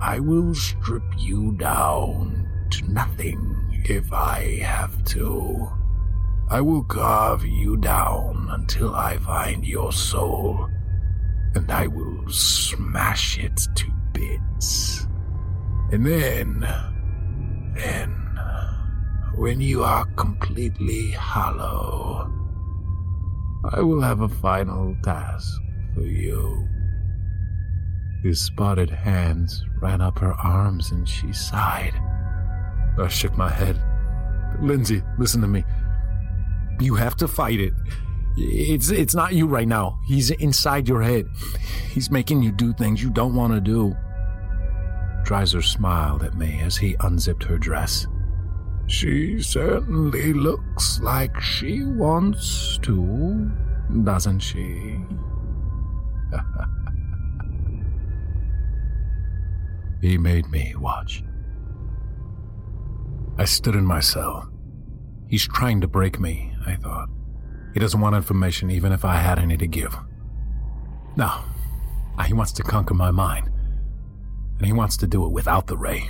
I 0.00 0.18
will 0.18 0.54
strip 0.54 1.04
you 1.16 1.52
down 1.52 2.48
to 2.70 2.92
nothing 2.92 3.82
if 3.84 4.12
I 4.12 4.58
have 4.62 5.04
to. 5.06 5.70
I 6.50 6.60
will 6.60 6.84
carve 6.84 7.46
you 7.46 7.76
down 7.76 8.48
until 8.50 8.94
I 8.94 9.16
find 9.18 9.64
your 9.66 9.92
soul, 9.92 10.68
and 11.54 11.70
I 11.70 11.86
will 11.86 12.28
smash 12.28 13.38
it 13.38 13.58
to 13.76 13.86
bits. 14.12 15.06
And 15.92 16.04
then, 16.04 16.60
then, 17.74 18.21
when 19.42 19.60
you 19.60 19.82
are 19.82 20.04
completely 20.14 21.10
hollow, 21.10 22.32
I 23.74 23.80
will 23.80 24.00
have 24.00 24.20
a 24.20 24.28
final 24.28 24.94
task 25.02 25.60
for 25.96 26.02
you. 26.02 26.68
His 28.22 28.40
spotted 28.40 28.88
hands 28.88 29.64
ran 29.80 30.00
up 30.00 30.20
her 30.20 30.34
arms 30.34 30.92
and 30.92 31.08
she 31.08 31.32
sighed. 31.32 31.92
I 32.96 33.08
shook 33.08 33.36
my 33.36 33.50
head. 33.50 33.82
Lindsay, 34.60 35.02
listen 35.18 35.40
to 35.40 35.48
me. 35.48 35.64
You 36.78 36.94
have 36.94 37.16
to 37.16 37.26
fight 37.26 37.58
it. 37.58 37.74
It's 38.36 38.90
it's 38.92 39.16
not 39.16 39.34
you 39.34 39.48
right 39.48 39.66
now. 39.66 39.98
He's 40.06 40.30
inside 40.30 40.88
your 40.88 41.02
head. 41.02 41.26
He's 41.90 42.12
making 42.12 42.44
you 42.44 42.52
do 42.52 42.72
things 42.74 43.02
you 43.02 43.10
don't 43.10 43.34
want 43.34 43.54
to 43.54 43.60
do. 43.60 43.92
Dreiser 45.24 45.64
smiled 45.64 46.22
at 46.22 46.34
me 46.34 46.60
as 46.60 46.76
he 46.76 46.94
unzipped 47.00 47.42
her 47.42 47.58
dress. 47.58 48.06
She 48.86 49.42
certainly 49.42 50.32
looks 50.32 51.00
like 51.00 51.38
she 51.40 51.84
wants 51.84 52.78
to, 52.82 53.50
doesn't 54.04 54.40
she? 54.40 55.00
he 60.00 60.18
made 60.18 60.48
me 60.50 60.74
watch. 60.76 61.24
I 63.38 63.44
stood 63.44 63.74
in 63.74 63.84
my 63.84 64.00
cell. 64.00 64.50
He's 65.28 65.48
trying 65.48 65.80
to 65.80 65.88
break 65.88 66.20
me, 66.20 66.54
I 66.66 66.76
thought. 66.76 67.08
He 67.72 67.80
doesn't 67.80 68.00
want 68.00 68.14
information 68.14 68.70
even 68.70 68.92
if 68.92 69.04
I 69.04 69.16
had 69.16 69.38
any 69.38 69.56
to 69.56 69.66
give. 69.66 69.96
No, 71.16 71.42
he 72.26 72.34
wants 72.34 72.52
to 72.52 72.62
conquer 72.62 72.94
my 72.94 73.10
mind. 73.10 73.50
And 74.58 74.66
he 74.66 74.72
wants 74.72 74.96
to 74.98 75.06
do 75.06 75.24
it 75.24 75.32
without 75.32 75.66
the 75.66 75.76
ray. 75.76 76.08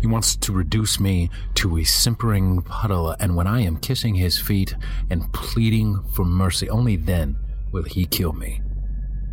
He 0.00 0.06
wants 0.06 0.36
to 0.36 0.52
reduce 0.52 1.00
me 1.00 1.30
to 1.54 1.78
a 1.78 1.84
simpering 1.84 2.62
puddle, 2.62 3.16
and 3.20 3.36
when 3.36 3.46
I 3.46 3.62
am 3.62 3.78
kissing 3.78 4.14
his 4.14 4.38
feet 4.38 4.74
and 5.10 5.32
pleading 5.32 6.02
for 6.12 6.24
mercy, 6.24 6.68
only 6.68 6.96
then 6.96 7.36
will 7.72 7.84
he 7.84 8.06
kill 8.06 8.32
me. 8.32 8.62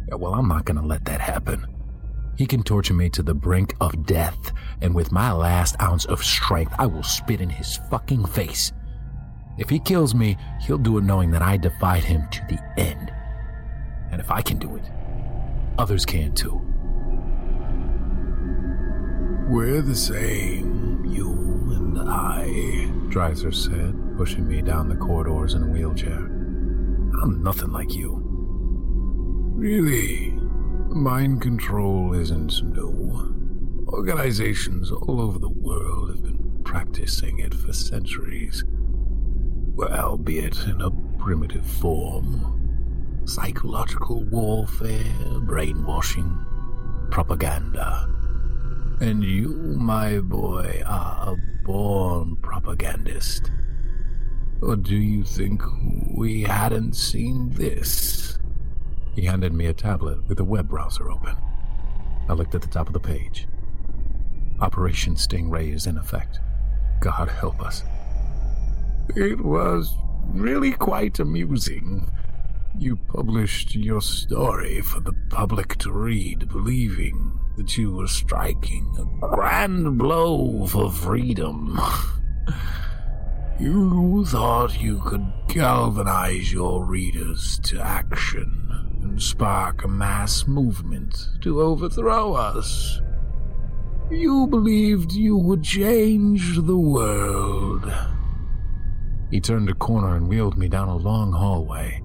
Well, 0.09 0.33
I'm 0.33 0.47
not 0.47 0.65
going 0.65 0.77
to 0.77 0.85
let 0.85 1.05
that 1.05 1.21
happen. 1.21 1.65
He 2.37 2.45
can 2.45 2.63
torture 2.63 2.93
me 2.93 3.09
to 3.11 3.23
the 3.23 3.33
brink 3.33 3.75
of 3.79 4.05
death, 4.05 4.51
and 4.81 4.93
with 4.93 5.11
my 5.11 5.31
last 5.31 5.75
ounce 5.81 6.05
of 6.05 6.23
strength, 6.23 6.73
I 6.77 6.85
will 6.85 7.03
spit 7.03 7.41
in 7.41 7.49
his 7.49 7.77
fucking 7.89 8.25
face. 8.25 8.71
If 9.57 9.69
he 9.69 9.79
kills 9.79 10.13
me, 10.13 10.37
he'll 10.61 10.77
do 10.77 10.97
it 10.97 11.05
knowing 11.05 11.31
that 11.31 11.41
I 11.41 11.55
defied 11.55 12.03
him 12.03 12.27
to 12.29 12.41
the 12.49 12.59
end. 12.79 13.13
And 14.11 14.19
if 14.19 14.29
I 14.29 14.41
can 14.41 14.57
do 14.57 14.75
it, 14.75 14.83
others 15.77 16.05
can 16.05 16.33
too. 16.33 16.61
We're 19.47 19.83
the 19.83 19.95
same, 19.95 21.05
you 21.05 21.29
and 21.75 22.09
I, 22.09 22.89
Dreiser 23.09 23.53
said, 23.53 24.17
pushing 24.17 24.47
me 24.47 24.63
down 24.63 24.89
the 24.89 24.95
corridors 24.95 25.53
in 25.53 25.61
a 25.61 25.67
wheelchair. 25.67 26.17
I'm 26.17 27.43
nothing 27.43 27.71
like 27.71 27.93
you. 27.93 28.23
Really? 29.55 30.31
Mind 30.89 31.43
control 31.43 32.15
isn't 32.15 32.63
new. 32.63 33.85
Organizations 33.87 34.91
all 34.91 35.21
over 35.21 35.37
the 35.37 35.47
world 35.47 36.09
have 36.09 36.23
been 36.23 36.61
practicing 36.63 37.37
it 37.37 37.53
for 37.53 37.71
centuries. 37.71 38.63
Well, 39.75 39.93
albeit 39.93 40.57
in 40.65 40.81
a 40.81 40.89
primitive 41.19 41.67
form. 41.67 43.21
Psychological 43.25 44.23
warfare, 44.23 45.39
brainwashing, 45.41 46.35
propaganda. 47.11 48.09
And 49.01 49.23
you, 49.23 49.49
my 49.77 50.19
boy, 50.19 50.81
are 50.85 51.33
a 51.33 51.63
born 51.63 52.37
propagandist. 52.37 53.51
Or 54.61 54.75
do 54.77 54.95
you 54.95 55.23
think 55.23 55.61
we 56.09 56.43
hadn't 56.43 56.95
seen 56.95 57.49
this? 57.51 58.39
He 59.13 59.25
handed 59.25 59.53
me 59.53 59.65
a 59.65 59.73
tablet 59.73 60.27
with 60.27 60.39
a 60.39 60.43
web 60.43 60.69
browser 60.69 61.11
open. 61.11 61.35
I 62.29 62.33
looked 62.33 62.55
at 62.55 62.61
the 62.61 62.67
top 62.67 62.87
of 62.87 62.93
the 62.93 62.99
page. 62.99 63.47
Operation 64.61 65.15
Stingray 65.15 65.73
is 65.73 65.87
in 65.87 65.97
effect. 65.97 66.39
God 67.01 67.29
help 67.29 67.61
us. 67.61 67.83
It 69.15 69.41
was 69.41 69.93
really 70.29 70.71
quite 70.71 71.19
amusing. 71.19 72.09
You 72.77 72.95
published 72.95 73.75
your 73.75 74.01
story 74.01 74.81
for 74.81 75.01
the 75.01 75.13
public 75.29 75.77
to 75.79 75.91
read, 75.91 76.47
believing 76.47 77.34
that 77.57 77.77
you 77.77 77.91
were 77.93 78.07
striking 78.07 78.93
a 78.99 79.27
grand 79.27 79.97
blow 79.97 80.67
for 80.67 80.91
freedom. 80.91 81.79
you 83.59 84.25
thought 84.25 84.81
you 84.81 85.01
could 85.05 85.25
galvanize 85.47 86.51
your 86.51 86.83
readers 86.83 87.59
to 87.63 87.79
action 87.79 88.69
and 89.01 89.21
spark 89.21 89.83
a 89.83 89.87
mass 89.87 90.47
movement 90.47 91.29
to 91.41 91.61
overthrow 91.61 92.33
us. 92.33 93.01
You 94.11 94.47
believed 94.47 95.13
you 95.13 95.37
would 95.37 95.63
change 95.63 96.57
the 96.57 96.77
world. 96.77 97.91
He 99.31 99.39
turned 99.39 99.69
a 99.69 99.73
corner 99.73 100.15
and 100.15 100.27
wheeled 100.27 100.57
me 100.57 100.67
down 100.67 100.89
a 100.89 100.95
long 100.95 101.31
hallway. 101.31 102.01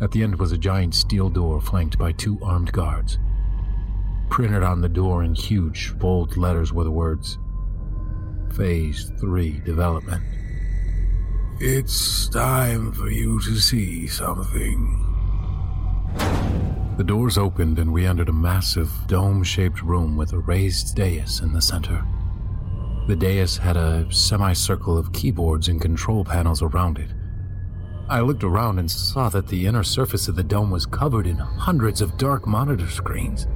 At 0.00 0.12
the 0.12 0.22
end 0.22 0.38
was 0.38 0.52
a 0.52 0.58
giant 0.58 0.94
steel 0.94 1.30
door 1.30 1.60
flanked 1.60 1.98
by 1.98 2.12
two 2.12 2.38
armed 2.42 2.72
guards. 2.72 3.18
Printed 4.30 4.62
on 4.62 4.80
the 4.80 4.88
door 4.88 5.22
in 5.24 5.34
huge, 5.34 5.96
bold 5.98 6.36
letters 6.36 6.72
were 6.72 6.84
the 6.84 6.90
words 6.90 7.38
Phase 8.54 9.10
3 9.20 9.60
Development. 9.60 10.22
It's 11.60 12.28
time 12.28 12.92
for 12.92 13.08
you 13.08 13.40
to 13.40 13.56
see 13.56 14.06
something. 14.06 15.02
The 16.96 17.04
doors 17.04 17.38
opened 17.38 17.78
and 17.78 17.92
we 17.92 18.06
entered 18.06 18.28
a 18.28 18.32
massive, 18.32 18.90
dome 19.06 19.42
shaped 19.42 19.82
room 19.82 20.16
with 20.16 20.32
a 20.32 20.38
raised 20.38 20.94
dais 20.96 21.40
in 21.40 21.52
the 21.52 21.62
center. 21.62 22.06
The 23.06 23.16
dais 23.16 23.56
had 23.56 23.76
a 23.76 24.10
semicircle 24.10 24.98
of 24.98 25.12
keyboards 25.12 25.68
and 25.68 25.80
control 25.80 26.24
panels 26.24 26.60
around 26.60 26.98
it. 26.98 27.10
I 28.08 28.20
looked 28.20 28.44
around 28.44 28.78
and 28.78 28.90
saw 28.90 29.28
that 29.28 29.48
the 29.48 29.66
inner 29.66 29.82
surface 29.82 30.28
of 30.28 30.36
the 30.36 30.42
dome 30.42 30.70
was 30.70 30.86
covered 30.86 31.26
in 31.26 31.36
hundreds 31.36 32.00
of 32.00 32.16
dark 32.16 32.46
monitor 32.46 32.88
screens. 32.88 33.46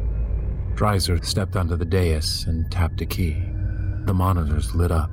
Dreiser 0.75 1.25
stepped 1.25 1.57
onto 1.57 1.77
the 1.77 1.85
dais 1.85 2.45
and 2.47 2.71
tapped 2.71 3.01
a 3.01 3.07
key. 3.07 3.43
The 4.07 4.15
monitors 4.15 4.75
lit 4.75 4.91
up. 4.91 5.11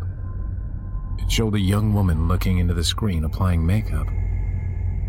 It 1.19 1.31
showed 1.31 1.55
a 1.55 1.59
young 1.59 1.93
woman 1.93 2.27
looking 2.27 2.59
into 2.59 2.73
the 2.73 2.83
screen 2.83 3.23
applying 3.23 3.65
makeup. 3.65 4.07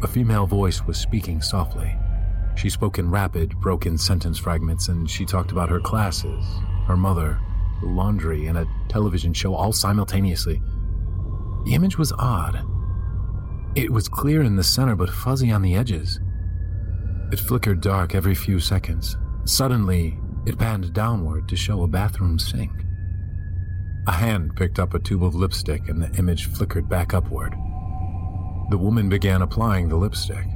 A 0.02 0.08
female 0.08 0.46
voice 0.46 0.84
was 0.84 0.98
speaking 0.98 1.40
softly. 1.40 1.96
She 2.56 2.70
spoke 2.70 2.98
in 2.98 3.10
rapid, 3.10 3.60
broken 3.60 3.96
sentence 3.96 4.38
fragments 4.38 4.88
and 4.88 5.08
she 5.08 5.24
talked 5.24 5.52
about 5.52 5.70
her 5.70 5.80
classes, 5.80 6.44
her 6.86 6.96
mother, 6.96 7.38
laundry, 7.82 8.46
and 8.46 8.58
a 8.58 8.66
television 8.88 9.32
show 9.32 9.54
all 9.54 9.72
simultaneously. 9.72 10.60
The 11.64 11.74
image 11.74 11.98
was 11.98 12.12
odd. 12.18 12.64
It 13.76 13.90
was 13.90 14.08
clear 14.08 14.42
in 14.42 14.56
the 14.56 14.64
center 14.64 14.96
but 14.96 15.10
fuzzy 15.10 15.52
on 15.52 15.62
the 15.62 15.76
edges. 15.76 16.18
It 17.30 17.38
flickered 17.38 17.80
dark 17.80 18.14
every 18.14 18.34
few 18.34 18.58
seconds. 18.58 19.16
Suddenly, 19.44 20.18
it 20.48 20.58
panned 20.58 20.92
downward 20.92 21.48
to 21.48 21.56
show 21.56 21.82
a 21.82 21.88
bathroom 21.88 22.38
sink. 22.38 22.72
A 24.06 24.12
hand 24.12 24.56
picked 24.56 24.78
up 24.78 24.94
a 24.94 24.98
tube 24.98 25.22
of 25.22 25.34
lipstick 25.34 25.88
and 25.88 26.02
the 26.02 26.10
image 26.18 26.46
flickered 26.46 26.88
back 26.88 27.12
upward. 27.12 27.52
The 28.70 28.78
woman 28.78 29.08
began 29.08 29.42
applying 29.42 29.88
the 29.88 29.96
lipstick. 29.96 30.46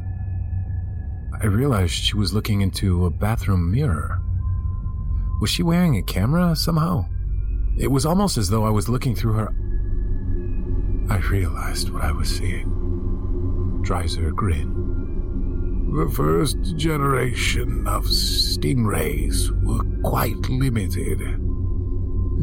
I 1.40 1.46
realized 1.46 1.92
she 1.92 2.16
was 2.16 2.32
looking 2.32 2.62
into 2.62 3.04
a 3.04 3.10
bathroom 3.10 3.70
mirror. 3.70 4.18
Was 5.40 5.50
she 5.50 5.62
wearing 5.62 5.96
a 5.96 6.02
camera 6.02 6.56
somehow? 6.56 7.06
It 7.78 7.90
was 7.90 8.06
almost 8.06 8.38
as 8.38 8.48
though 8.48 8.64
I 8.64 8.70
was 8.70 8.88
looking 8.88 9.14
through 9.14 9.34
her. 9.34 9.54
I 11.10 11.18
realized 11.18 11.90
what 11.90 12.04
I 12.04 12.12
was 12.12 12.28
seeing. 12.28 12.68
Dreiser 13.82 14.30
grinned. 14.34 14.91
The 15.94 16.08
first 16.08 16.74
generation 16.76 17.86
of 17.86 18.06
stingrays 18.06 19.50
were 19.62 19.84
quite 20.02 20.48
limited. 20.48 21.20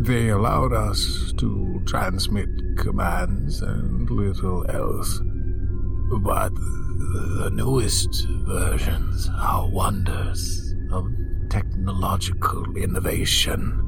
They 0.06 0.30
allowed 0.30 0.72
us 0.72 1.34
to 1.38 1.82
transmit 1.84 2.48
commands 2.78 3.64
and 3.64 4.08
little 4.08 4.70
else. 4.70 5.20
But 6.22 6.54
the 6.54 7.50
newest 7.52 8.28
versions 8.46 9.28
are 9.36 9.68
wonders 9.68 10.76
of 10.92 11.10
technological 11.50 12.78
innovation. 12.78 13.82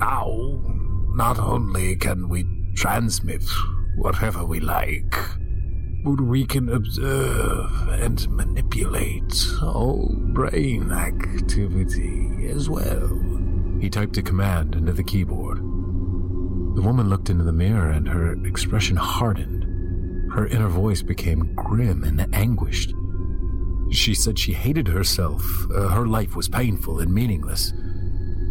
Now, 0.00 0.62
not 1.14 1.38
only 1.38 1.96
can 1.96 2.30
we 2.30 2.46
transmit 2.74 3.44
whatever 3.96 4.42
we 4.46 4.60
like, 4.60 5.14
we 6.04 6.44
can 6.44 6.68
observe 6.68 7.88
and 7.88 8.28
manipulate 8.30 9.46
all 9.62 10.14
brain 10.14 10.92
activity 10.92 12.46
as 12.50 12.68
well. 12.68 13.20
He 13.80 13.88
typed 13.88 14.18
a 14.18 14.22
command 14.22 14.74
into 14.74 14.92
the 14.92 15.02
keyboard. 15.02 15.58
The 15.58 16.82
woman 16.82 17.08
looked 17.08 17.30
into 17.30 17.44
the 17.44 17.52
mirror 17.52 17.88
and 17.88 18.06
her 18.06 18.32
expression 18.46 18.96
hardened. 18.96 19.62
Her 20.32 20.46
inner 20.46 20.68
voice 20.68 21.00
became 21.00 21.54
grim 21.54 22.04
and 22.04 22.34
anguished. 22.34 22.92
She 23.90 24.14
said 24.14 24.38
she 24.38 24.52
hated 24.52 24.88
herself. 24.88 25.42
Uh, 25.74 25.88
her 25.88 26.06
life 26.06 26.36
was 26.36 26.48
painful 26.48 27.00
and 27.00 27.14
meaningless. 27.14 27.72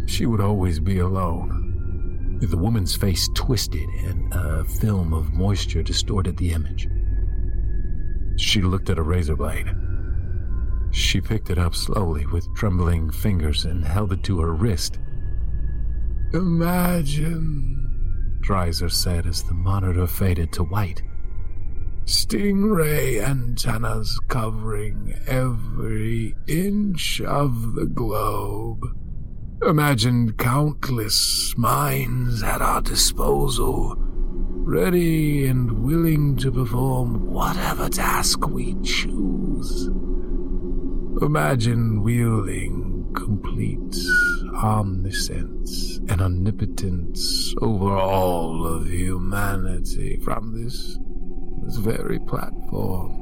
She 0.06 0.26
would 0.26 0.40
always 0.40 0.80
be 0.80 0.98
alone. 0.98 2.38
The 2.40 2.56
woman's 2.56 2.96
face 2.96 3.28
twisted 3.34 3.88
and 4.04 4.32
a 4.34 4.64
film 4.64 5.12
of 5.12 5.32
moisture 5.32 5.82
distorted 5.82 6.36
the 6.36 6.52
image. 6.52 6.88
She 8.36 8.62
looked 8.62 8.90
at 8.90 8.98
a 8.98 9.02
razor 9.02 9.36
blade. 9.36 9.68
She 10.90 11.20
picked 11.20 11.50
it 11.50 11.58
up 11.58 11.74
slowly 11.74 12.26
with 12.26 12.52
trembling 12.54 13.10
fingers 13.10 13.64
and 13.64 13.84
held 13.84 14.12
it 14.12 14.22
to 14.24 14.40
her 14.40 14.52
wrist. 14.52 14.98
Imagine, 16.32 18.38
Dreiser 18.40 18.90
said 18.90 19.26
as 19.26 19.42
the 19.42 19.54
monitor 19.54 20.06
faded 20.06 20.52
to 20.52 20.64
white. 20.64 21.02
Stingray 22.04 23.22
antennas 23.22 24.18
covering 24.28 25.14
every 25.26 26.34
inch 26.46 27.20
of 27.22 27.74
the 27.74 27.86
globe. 27.86 28.84
Imagine 29.66 30.34
countless 30.34 31.56
minds 31.56 32.42
at 32.42 32.60
our 32.60 32.82
disposal, 32.82 33.96
ready 34.64 35.46
and 35.46 35.84
willing 35.84 36.34
to 36.38 36.50
perform 36.50 37.30
whatever 37.30 37.86
task 37.90 38.48
we 38.48 38.74
choose. 38.82 39.88
Imagine 41.20 42.02
wielding 42.02 43.12
complete 43.14 43.94
omniscience 44.54 45.98
and 46.08 46.22
omnipotence 46.22 47.54
over 47.60 47.94
all 47.94 48.66
of 48.66 48.88
humanity 48.88 50.18
from 50.24 50.54
this 50.54 50.98
this 51.62 51.76
very 51.76 52.18
platform. 52.20 53.12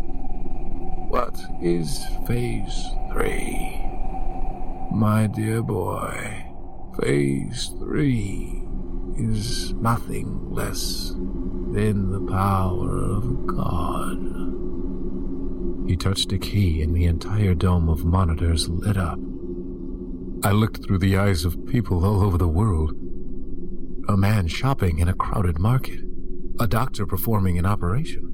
What 1.10 1.36
is 1.60 2.00
Phase 2.26 2.86
3? 3.12 3.80
My 4.92 5.26
dear 5.26 5.62
boy, 5.62 6.46
Phase 7.00 7.72
3 7.80 8.61
is 9.16 9.72
nothing 9.74 10.50
less 10.50 11.10
than 11.72 12.10
the 12.10 12.32
power 12.32 12.98
of 12.98 13.46
God. 13.46 14.18
He 15.88 15.96
touched 15.96 16.32
a 16.32 16.38
key 16.38 16.82
and 16.82 16.94
the 16.94 17.06
entire 17.06 17.54
dome 17.54 17.88
of 17.88 18.04
monitors 18.04 18.68
lit 18.68 18.96
up. 18.96 19.18
I 20.44 20.52
looked 20.52 20.84
through 20.84 20.98
the 20.98 21.16
eyes 21.16 21.44
of 21.44 21.66
people 21.66 22.04
all 22.04 22.22
over 22.22 22.38
the 22.38 22.48
world. 22.48 22.92
A 24.08 24.16
man 24.16 24.48
shopping 24.48 24.98
in 24.98 25.08
a 25.08 25.14
crowded 25.14 25.58
market. 25.58 26.00
A 26.60 26.66
doctor 26.66 27.06
performing 27.06 27.58
an 27.58 27.66
operation. 27.66 28.28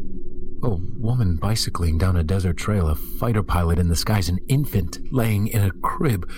A 0.63 0.71
woman 0.71 1.37
bicycling 1.37 1.99
down 1.99 2.17
a 2.17 2.25
desert 2.25 2.57
trail, 2.57 2.89
a 2.89 2.95
fighter 2.95 3.43
pilot 3.43 3.79
in 3.79 3.89
the 3.89 3.97
skies, 3.97 4.29
an 4.29 4.39
infant 4.49 4.99
laying 5.13 5.49
in 5.49 5.63
a 5.63 5.71
crib. 5.71 6.29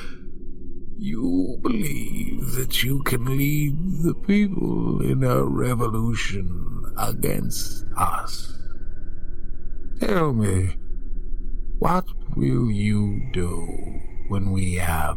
You 1.03 1.59
believe 1.63 2.53
that 2.57 2.83
you 2.83 3.03
can 3.05 3.25
lead 3.25 4.03
the 4.03 4.13
people 4.13 5.01
in 5.01 5.25
a 5.25 5.43
revolution 5.43 6.93
against 6.99 7.87
us. 7.97 8.59
Tell 9.99 10.35
me, 10.35 10.77
what 11.79 12.05
will 12.37 12.71
you 12.71 13.31
do 13.33 13.67
when 14.29 14.53
we 14.53 14.75
have 14.75 15.17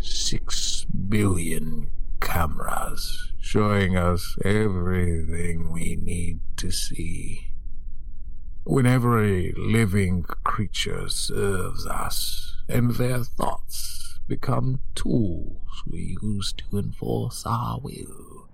six 0.00 0.86
billion 0.86 1.90
cameras 2.22 3.30
showing 3.38 3.98
us 3.98 4.34
everything 4.46 5.70
we 5.74 5.96
need 5.96 6.40
to 6.56 6.70
see? 6.70 7.44
when 8.64 8.84
every 8.84 9.54
living 9.56 10.22
creature 10.44 11.08
serves 11.08 11.86
us, 11.86 12.54
and 12.68 12.90
their 12.96 13.24
thoughts 13.24 13.97
become 14.28 14.80
tools 14.94 15.82
we 15.90 16.16
use 16.22 16.52
to 16.52 16.78
enforce 16.78 17.44
our 17.46 17.80
will. 17.82 18.48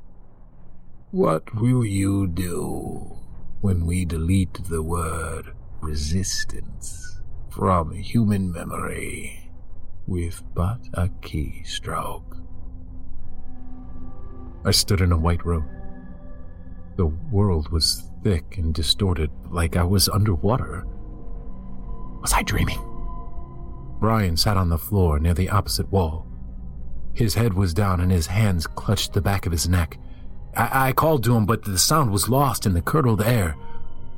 What 1.11 1.55
will 1.55 1.85
you 1.85 2.29
do 2.29 3.19
when 3.61 3.85
we 3.85 4.05
delete 4.05 4.69
the 4.69 4.83
word 4.83 5.53
resistance 5.81 7.21
from 7.51 7.93
human 7.93 8.53
memory 8.53 9.51
with 10.07 10.43
but 10.55 10.79
a 10.95 11.09
keystroke? 11.09 12.41
I 14.65 14.71
stood 14.71 15.01
in 15.01 15.13
a 15.13 15.19
white 15.19 15.45
room. 15.45 15.69
The 16.97 17.07
world 17.07 17.71
was 17.71 18.09
thick 18.23 18.57
and 18.57 18.73
distorted, 18.73 19.31
like 19.51 19.77
I 19.77 19.83
was 19.83 20.09
underwater. 20.09 20.87
Was 22.23 22.33
I 22.33 22.43
dreaming? 22.43 22.94
Brian 24.01 24.37
sat 24.37 24.57
on 24.57 24.69
the 24.69 24.79
floor 24.79 25.19
near 25.19 25.35
the 25.35 25.51
opposite 25.51 25.91
wall. 25.91 26.27
His 27.13 27.35
head 27.35 27.55
was 27.55 27.73
down 27.73 28.01
and 28.01 28.11
his 28.11 28.27
hands 28.27 28.67
clutched 28.67 29.13
the 29.13 29.23
back 29.23 29.47
of 29.47 29.53
his 29.53 29.69
neck. 29.69 29.99
I, 30.57 30.89
I 30.89 30.93
called 30.93 31.23
to 31.25 31.37
him, 31.37 31.47
but 31.47 31.65
the 31.65 31.79
sound 31.79 32.11
was 32.11 32.29
lost 32.29 32.67
in 32.67 32.75
the 32.75 32.83
curdled 32.83 33.23
air. 33.23 33.57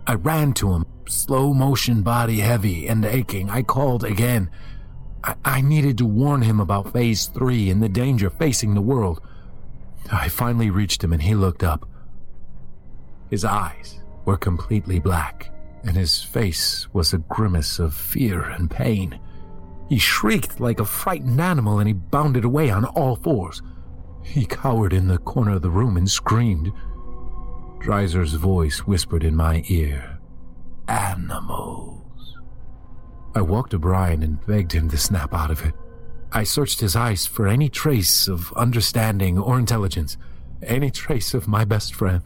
I 0.06 0.14
ran 0.14 0.52
to 0.54 0.72
him, 0.72 0.86
slow 1.08 1.52
motion 1.52 2.02
body 2.02 2.40
heavy 2.40 2.86
and 2.86 3.04
aching. 3.04 3.50
I 3.50 3.62
called 3.62 4.04
again. 4.04 4.50
I, 5.22 5.34
I 5.44 5.60
needed 5.60 5.98
to 5.98 6.06
warn 6.06 6.42
him 6.42 6.60
about 6.60 6.92
phase 6.92 7.26
three 7.26 7.70
and 7.70 7.82
the 7.82 7.88
danger 7.88 8.30
facing 8.30 8.74
the 8.74 8.80
world. 8.80 9.20
I 10.10 10.28
finally 10.28 10.70
reached 10.70 11.02
him 11.02 11.12
and 11.12 11.22
he 11.22 11.34
looked 11.34 11.64
up. 11.64 11.88
His 13.30 13.44
eyes 13.44 14.00
were 14.24 14.36
completely 14.36 15.00
black, 15.00 15.52
and 15.82 15.96
his 15.96 16.22
face 16.22 16.86
was 16.92 17.12
a 17.12 17.18
grimace 17.18 17.78
of 17.78 17.94
fear 17.94 18.42
and 18.42 18.70
pain. 18.70 19.18
He 19.88 19.98
shrieked 19.98 20.60
like 20.60 20.80
a 20.80 20.84
frightened 20.84 21.40
animal 21.40 21.78
and 21.78 21.86
he 21.86 21.94
bounded 21.94 22.44
away 22.44 22.70
on 22.70 22.84
all 22.84 23.16
fours. 23.16 23.62
He 24.22 24.44
cowered 24.44 24.92
in 24.92 25.08
the 25.08 25.18
corner 25.18 25.52
of 25.52 25.62
the 25.62 25.70
room 25.70 25.96
and 25.96 26.10
screamed. 26.10 26.72
Dreiser's 27.80 28.34
voice 28.34 28.80
whispered 28.80 29.22
in 29.22 29.36
my 29.36 29.62
ear, 29.68 30.18
Animals. 30.88 32.36
I 33.34 33.42
walked 33.42 33.70
to 33.70 33.78
Brian 33.78 34.22
and 34.22 34.44
begged 34.46 34.72
him 34.72 34.88
to 34.90 34.96
snap 34.96 35.32
out 35.32 35.50
of 35.50 35.64
it. 35.64 35.74
I 36.32 36.42
searched 36.42 36.80
his 36.80 36.96
eyes 36.96 37.26
for 37.26 37.46
any 37.46 37.68
trace 37.68 38.26
of 38.26 38.52
understanding 38.54 39.38
or 39.38 39.58
intelligence, 39.58 40.16
any 40.62 40.90
trace 40.90 41.34
of 41.34 41.46
my 41.46 41.64
best 41.64 41.94
friend 41.94 42.22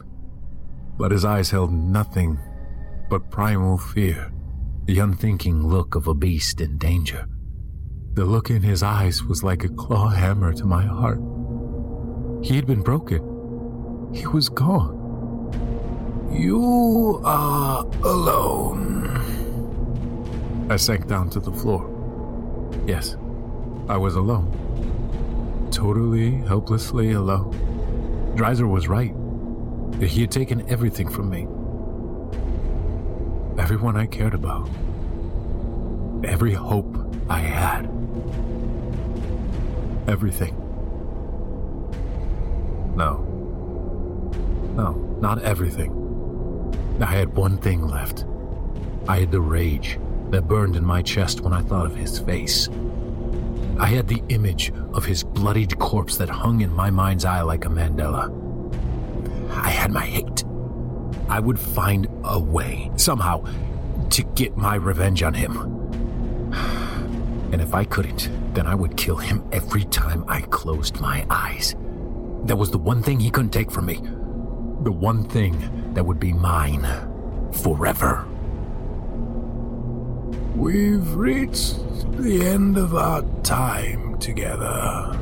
but 1.01 1.11
his 1.11 1.25
eyes 1.25 1.49
held 1.49 1.73
nothing 1.73 2.37
but 3.09 3.31
primal 3.31 3.75
fear, 3.75 4.31
the 4.85 4.99
unthinking 4.99 5.67
look 5.67 5.95
of 5.95 6.05
a 6.05 6.13
beast 6.13 6.61
in 6.61 6.77
danger. 6.77 7.27
The 8.13 8.25
look 8.25 8.49
in 8.49 8.61
his 8.61 8.83
eyes 8.83 9.23
was 9.23 9.41
like 9.41 9.63
a 9.63 9.69
claw 9.69 10.09
hammer 10.09 10.51
to 10.53 10.65
my 10.65 10.83
heart. 10.83 11.21
He 12.43 12.57
had 12.57 12.67
been 12.67 12.81
broken. 12.81 13.21
He 14.13 14.27
was 14.27 14.49
gone. 14.49 14.97
You 16.29 17.21
are 17.23 17.85
alone. 18.03 19.07
I 20.69 20.75
sank 20.75 21.07
down 21.07 21.29
to 21.29 21.39
the 21.39 21.53
floor. 21.53 21.87
Yes, 22.85 23.15
I 23.87 23.95
was 23.95 24.15
alone. 24.15 25.69
Totally, 25.71 26.31
helplessly 26.31 27.13
alone. 27.13 27.53
Dreiser 28.35 28.67
was 28.67 28.89
right. 28.89 29.15
He 30.01 30.19
had 30.19 30.31
taken 30.31 30.69
everything 30.69 31.07
from 31.07 31.29
me. 31.29 31.47
Everyone 33.57 33.95
I 33.95 34.05
cared 34.05 34.33
about. 34.33 34.69
Every 36.25 36.53
hope 36.53 37.00
I 37.31 37.39
had. 37.39 37.85
Everything. 40.05 40.53
No. 42.97 43.23
No, 44.75 44.91
not 45.21 45.41
everything. 45.41 45.93
I 46.99 47.05
had 47.05 47.33
one 47.33 47.57
thing 47.57 47.87
left. 47.87 48.25
I 49.07 49.19
had 49.19 49.31
the 49.31 49.39
rage 49.39 49.97
that 50.31 50.49
burned 50.49 50.75
in 50.75 50.83
my 50.83 51.01
chest 51.01 51.39
when 51.39 51.53
I 51.53 51.61
thought 51.61 51.85
of 51.85 51.95
his 51.95 52.19
face. 52.19 52.67
I 53.79 53.85
had 53.85 54.09
the 54.09 54.21
image 54.27 54.73
of 54.93 55.05
his 55.05 55.23
bloodied 55.23 55.79
corpse 55.79 56.17
that 56.17 56.27
hung 56.27 56.59
in 56.59 56.73
my 56.73 56.91
mind's 56.91 57.23
eye 57.23 57.43
like 57.43 57.63
a 57.63 57.69
mandala. 57.69 58.27
I 59.51 59.69
had 59.69 59.93
my 59.93 60.05
hate. 60.05 60.43
I 61.29 61.39
would 61.39 61.57
find 61.57 62.09
a 62.25 62.37
way, 62.37 62.91
somehow, 62.97 63.45
to 64.09 64.23
get 64.35 64.57
my 64.57 64.75
revenge 64.75 65.23
on 65.23 65.33
him. 65.33 65.71
And 67.51 67.61
if 67.61 67.73
I 67.73 67.83
couldn't, 67.83 68.29
then 68.53 68.65
I 68.67 68.75
would 68.75 68.97
kill 68.97 69.17
him 69.17 69.43
every 69.51 69.83
time 69.85 70.23
I 70.27 70.41
closed 70.41 70.99
my 70.99 71.25
eyes. 71.29 71.75
That 72.45 72.55
was 72.55 72.71
the 72.71 72.77
one 72.77 73.03
thing 73.03 73.19
he 73.19 73.29
couldn't 73.29 73.51
take 73.51 73.71
from 73.71 73.85
me. 73.85 73.95
The 74.83 74.91
one 74.91 75.25
thing 75.25 75.93
that 75.93 76.05
would 76.05 76.19
be 76.19 76.33
mine 76.33 76.87
forever. 77.63 78.25
We've 80.55 81.13
reached 81.13 81.75
the 82.17 82.45
end 82.45 82.77
of 82.77 82.95
our 82.95 83.23
time 83.43 84.17
together. 84.19 85.17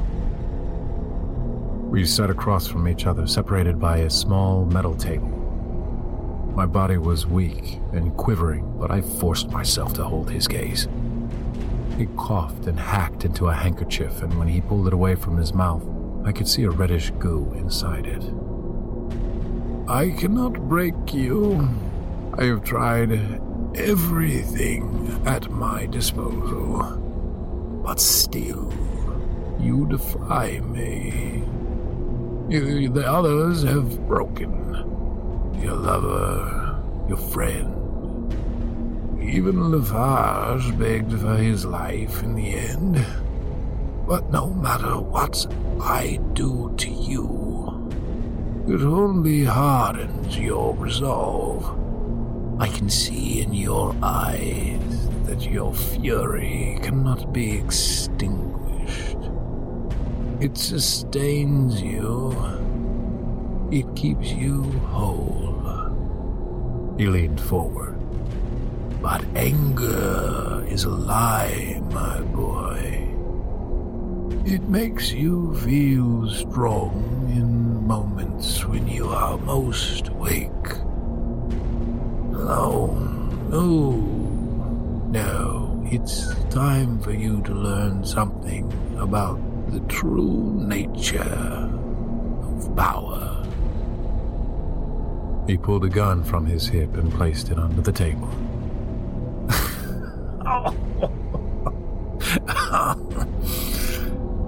We 1.90 2.06
sat 2.06 2.30
across 2.30 2.68
from 2.68 2.88
each 2.88 3.06
other, 3.08 3.26
separated 3.26 3.80
by 3.80 3.98
a 3.98 4.10
small 4.10 4.66
metal 4.66 4.96
table. 4.96 5.30
My 6.56 6.66
body 6.66 6.98
was 6.98 7.26
weak 7.26 7.80
and 7.94 8.16
quivering, 8.16 8.78
but 8.78 8.92
I 8.92 9.02
forced 9.02 9.50
myself 9.50 9.94
to 9.94 10.04
hold 10.04 10.30
his 10.30 10.48
gaze. 10.48 10.88
He 12.00 12.08
coughed 12.16 12.66
and 12.66 12.80
hacked 12.80 13.26
into 13.26 13.50
a 13.50 13.54
handkerchief, 13.54 14.24
and 14.24 14.40
when 14.40 14.48
he 14.48 14.62
pulled 14.62 14.88
it 14.88 14.94
away 14.94 15.16
from 15.16 15.36
his 15.36 15.54
mouth, 15.54 15.86
I 16.24 16.32
could 16.32 16.48
see 16.48 16.64
a 16.64 16.70
reddish 16.70 17.12
goo 17.20 17.52
inside 17.58 18.08
it. 18.08 18.24
I 19.86 20.12
cannot 20.12 20.54
break 20.70 21.14
you. 21.14 21.68
I 22.38 22.46
have 22.46 22.64
tried 22.64 23.12
everything 23.76 25.22
at 25.26 25.52
my 25.52 25.88
disposal. 25.88 26.84
But 27.84 28.00
still, 28.00 28.74
you 29.60 29.86
defy 29.88 30.62
me. 30.62 31.44
The 32.48 33.04
others 33.06 33.64
have 33.64 34.08
broken. 34.08 34.74
Your 35.62 35.76
lover, 35.76 36.82
your 37.10 37.18
friend. 37.18 37.79
Even 39.32 39.70
Lafarge 39.70 40.76
begged 40.80 41.14
for 41.20 41.36
his 41.38 41.64
life 41.64 42.24
in 42.24 42.34
the 42.34 42.50
end. 42.50 43.06
But 44.08 44.32
no 44.32 44.48
matter 44.48 45.00
what 45.00 45.46
I 45.80 46.20
do 46.34 46.74
to 46.78 46.90
you, 46.90 47.92
it 48.68 48.82
only 48.82 49.44
hardens 49.44 50.36
your 50.36 50.76
resolve. 50.76 51.64
I 52.60 52.70
can 52.70 52.90
see 52.90 53.42
in 53.42 53.54
your 53.54 53.96
eyes 54.02 55.08
that 55.26 55.44
your 55.44 55.76
fury 55.76 56.80
cannot 56.82 57.32
be 57.32 57.56
extinguished. 57.56 59.30
It 60.40 60.58
sustains 60.58 61.80
you. 61.80 62.34
It 63.70 63.96
keeps 63.96 64.32
you 64.32 64.64
whole. 64.90 65.86
He 66.98 67.06
leaned 67.06 67.40
forward. 67.40 67.99
But 69.02 69.24
anger 69.36 70.66
is 70.68 70.84
a 70.84 70.90
lie, 70.90 71.82
my 71.92 72.20
boy. 72.22 73.08
It 74.46 74.64
makes 74.64 75.12
you 75.12 75.56
feel 75.56 76.30
strong 76.30 77.30
in 77.32 77.88
moments 77.88 78.66
when 78.66 78.88
you 78.88 79.08
are 79.08 79.38
most 79.38 80.10
weak. 80.12 80.50
No, 82.32 82.90
oh, 83.52 83.52
no, 83.52 83.92
no. 85.12 85.88
It's 85.92 86.34
time 86.50 87.00
for 87.00 87.14
you 87.14 87.42
to 87.44 87.54
learn 87.54 88.04
something 88.04 88.72
about 89.00 89.40
the 89.72 89.80
true 89.82 90.54
nature 90.68 91.72
of 92.44 92.76
power. 92.76 93.46
He 95.48 95.58
pulled 95.58 95.86
a 95.86 95.90
gun 95.90 96.24
from 96.24 96.46
his 96.46 96.68
hip 96.68 96.96
and 96.96 97.12
placed 97.14 97.50
it 97.50 97.58
under 97.58 97.82
the 97.82 97.92
table. 97.92 98.30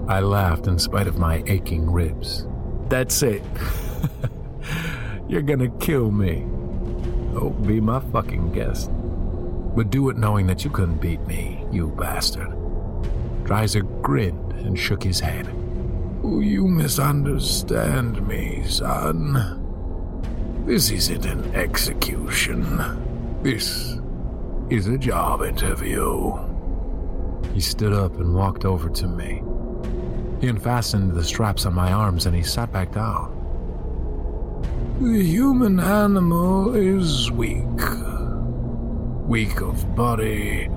I 0.08 0.20
laughed 0.20 0.66
in 0.66 0.78
spite 0.78 1.06
of 1.06 1.18
my 1.18 1.44
aching 1.46 1.90
ribs. 1.90 2.46
That's 2.88 3.22
it. 3.22 3.42
You're 5.28 5.42
gonna 5.42 5.70
kill 5.78 6.10
me. 6.10 6.44
Oh, 7.34 7.50
be 7.50 7.80
my 7.80 8.00
fucking 8.00 8.52
guest. 8.52 8.90
But 9.76 9.90
do 9.90 10.08
it 10.10 10.16
knowing 10.16 10.48
that 10.48 10.64
you 10.64 10.70
couldn't 10.70 11.00
beat 11.00 11.24
me, 11.26 11.64
you 11.70 11.88
bastard. 11.88 12.50
Dreiser 13.44 13.82
grinned 14.02 14.52
and 14.54 14.76
shook 14.78 15.02
his 15.04 15.20
head. 15.20 15.46
You 16.24 16.66
misunderstand 16.66 18.26
me, 18.26 18.64
son. 18.66 19.60
This 20.66 20.90
isn't 20.90 21.24
an 21.24 21.54
execution. 21.54 23.40
This 23.42 23.98
is 24.72 24.88
a 24.88 24.96
job 24.96 25.42
interview. 25.42 26.32
He 27.52 27.60
stood 27.60 27.92
up 27.92 28.14
and 28.18 28.34
walked 28.34 28.64
over 28.64 28.88
to 28.88 29.06
me. 29.06 29.42
He 30.40 30.48
unfastened 30.48 31.12
the 31.12 31.22
straps 31.22 31.66
on 31.66 31.74
my 31.74 31.92
arms 31.92 32.24
and 32.24 32.34
he 32.34 32.42
sat 32.42 32.72
back 32.72 32.92
down. 32.92 33.38
The 34.98 35.22
human 35.22 35.78
animal 35.78 36.74
is 36.74 37.30
weak. 37.30 37.66
Weak 39.26 39.60
of 39.60 39.94
body, 39.94 40.70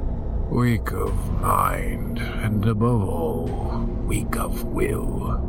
weak 0.50 0.92
of 0.92 1.42
mind, 1.42 2.20
and 2.20 2.66
above 2.68 3.08
all, 3.08 3.46
weak 4.06 4.36
of 4.36 4.62
will. 4.66 5.40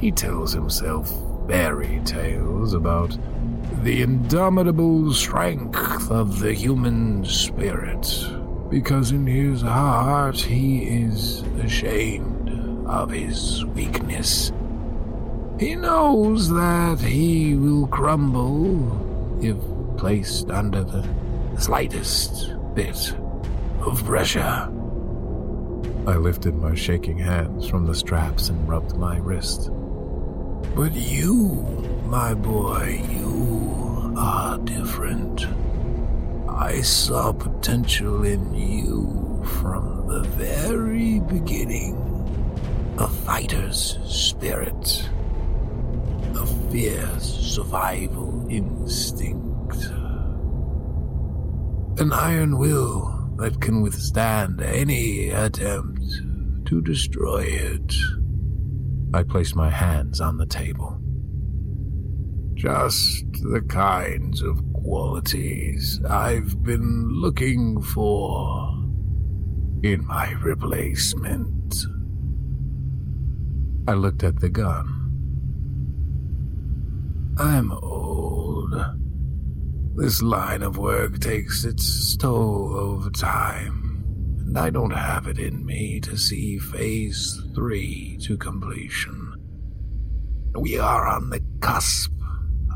He 0.00 0.10
tells 0.10 0.54
himself 0.54 1.12
fairy 1.46 2.00
tales 2.06 2.72
about 2.72 3.18
the 3.82 4.00
indomitable 4.02 5.12
strength 5.12 6.08
of 6.08 6.38
the 6.38 6.54
human 6.54 7.24
spirit, 7.24 8.06
because 8.70 9.10
in 9.10 9.26
his 9.26 9.60
heart 9.60 10.36
he 10.36 10.84
is 10.84 11.42
ashamed 11.60 12.48
of 12.86 13.10
his 13.10 13.64
weakness. 13.66 14.52
He 15.58 15.74
knows 15.74 16.48
that 16.50 17.00
he 17.00 17.56
will 17.56 17.88
crumble 17.88 19.42
if 19.44 19.56
placed 19.98 20.48
under 20.50 20.84
the 20.84 21.04
slightest 21.58 22.54
bit 22.74 23.16
of 23.80 24.04
pressure. 24.04 24.70
I 26.06 26.16
lifted 26.16 26.54
my 26.54 26.76
shaking 26.76 27.18
hands 27.18 27.68
from 27.68 27.86
the 27.86 27.96
straps 27.96 28.48
and 28.48 28.68
rubbed 28.68 28.96
my 28.96 29.18
wrist. 29.18 29.70
But 30.76 30.92
you, 30.92 31.66
my 32.06 32.34
boy, 32.34 33.02
you 33.10 33.61
are 34.16 34.58
different. 34.58 35.46
I 36.48 36.80
saw 36.80 37.32
potential 37.32 38.24
in 38.24 38.54
you 38.54 39.42
from 39.60 40.06
the 40.06 40.22
very 40.36 41.20
beginning. 41.20 41.98
A 42.98 43.08
fighter's 43.08 43.98
spirit. 44.04 45.08
A 46.34 46.46
fierce 46.70 47.24
survival 47.24 48.46
instinct. 48.50 49.76
An 51.98 52.12
iron 52.12 52.58
will 52.58 53.30
that 53.36 53.60
can 53.60 53.82
withstand 53.82 54.60
any 54.60 55.30
attempt 55.30 56.02
to 56.66 56.80
destroy 56.80 57.42
it. 57.42 57.94
I 59.12 59.24
placed 59.24 59.56
my 59.56 59.68
hands 59.68 60.20
on 60.20 60.38
the 60.38 60.46
table. 60.46 61.01
Just 62.62 63.24
the 63.42 63.60
kinds 63.60 64.40
of 64.40 64.62
qualities 64.72 66.00
I've 66.08 66.62
been 66.62 67.08
looking 67.08 67.82
for 67.82 68.68
in 69.82 70.06
my 70.06 70.30
replacement. 70.40 71.74
I 73.88 73.94
looked 73.94 74.22
at 74.22 74.38
the 74.38 74.48
gun. 74.48 74.86
I'm 77.36 77.72
old. 77.72 78.80
This 79.96 80.22
line 80.22 80.62
of 80.62 80.78
work 80.78 81.18
takes 81.18 81.64
its 81.64 82.16
toll 82.16 82.76
over 82.76 83.10
time, 83.10 84.04
and 84.46 84.56
I 84.56 84.70
don't 84.70 84.94
have 84.94 85.26
it 85.26 85.40
in 85.40 85.66
me 85.66 85.98
to 86.02 86.16
see 86.16 86.60
Phase 86.60 87.42
3 87.56 88.18
to 88.22 88.36
completion. 88.36 89.34
We 90.54 90.78
are 90.78 91.08
on 91.08 91.30
the 91.30 91.40
cusp 91.58 92.11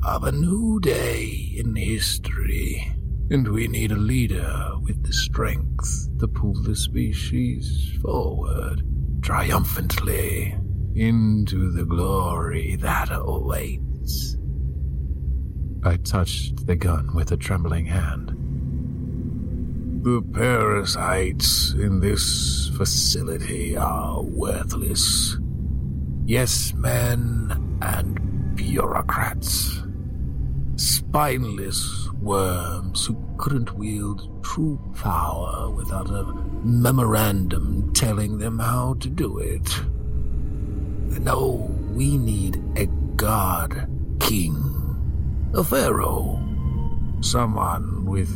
of 0.07 0.23
a 0.23 0.31
new 0.31 0.79
day 0.79 1.53
in 1.57 1.75
history, 1.75 2.93
and 3.29 3.49
we 3.49 3.67
need 3.67 3.91
a 3.91 3.97
leader 3.97 4.71
with 4.83 5.03
the 5.05 5.13
strength 5.13 6.09
to 6.21 6.29
pull 6.29 6.55
the 6.63 6.77
species 6.77 7.99
forward 8.01 8.83
triumphantly 9.21 10.57
into 10.95 11.73
the 11.73 11.85
glory 11.85 12.77
that 12.77 13.09
awaits. 13.11 14.37
I 15.83 15.97
touched 15.97 16.69
the 16.69 16.77
gun 16.77 17.13
with 17.13 17.33
a 17.33 17.37
trembling 17.37 17.87
hand. 17.87 18.29
The 20.05 20.23
parasites 20.23 21.73
in 21.73 21.99
this 21.99 22.69
facility 22.77 23.77
are 23.77 24.23
worthless. 24.23 25.37
Yes 26.27 26.73
men 26.75 27.79
and 27.83 28.55
bureaucrats. 28.55 29.83
Spineless 30.77 32.11
worms 32.21 33.07
who 33.07 33.17
couldn't 33.39 33.79
wield 33.79 34.45
true 34.45 34.79
power 34.95 35.71
without 35.71 36.11
a 36.11 36.25
memorandum 36.63 37.95
telling 37.95 38.37
them 38.37 38.59
how 38.59 38.95
to 39.01 39.09
do 39.09 39.39
it. 39.39 39.81
No, 41.19 41.75
we 41.95 42.19
need 42.19 42.63
a 42.77 42.87
god 43.17 43.89
king, 44.21 44.55
a 45.55 45.65
pharaoh, 45.65 46.39
someone 47.23 48.05
with 48.05 48.29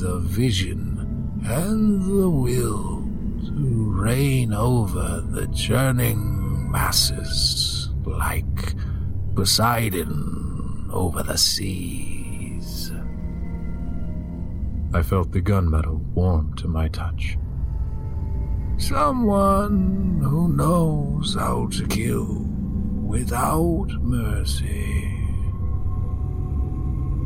the 0.00 0.18
vision 0.18 1.40
and 1.46 2.02
the 2.02 2.28
will 2.28 3.08
to 3.46 3.90
reign 3.90 4.52
over 4.52 5.22
the 5.30 5.46
churning 5.54 6.70
masses 6.70 7.88
like 8.04 8.74
Poseidon 9.34 10.45
over 10.90 11.22
the 11.22 11.36
seas. 11.36 12.92
I 14.94 15.02
felt 15.02 15.32
the 15.32 15.42
gunmetal 15.42 16.00
warm 16.14 16.54
to 16.54 16.68
my 16.68 16.88
touch. 16.88 17.36
Someone 18.78 20.20
who 20.22 20.48
knows 20.48 21.34
how 21.34 21.68
to 21.72 21.86
kill 21.86 22.46
without 23.04 23.88
mercy. 24.00 25.12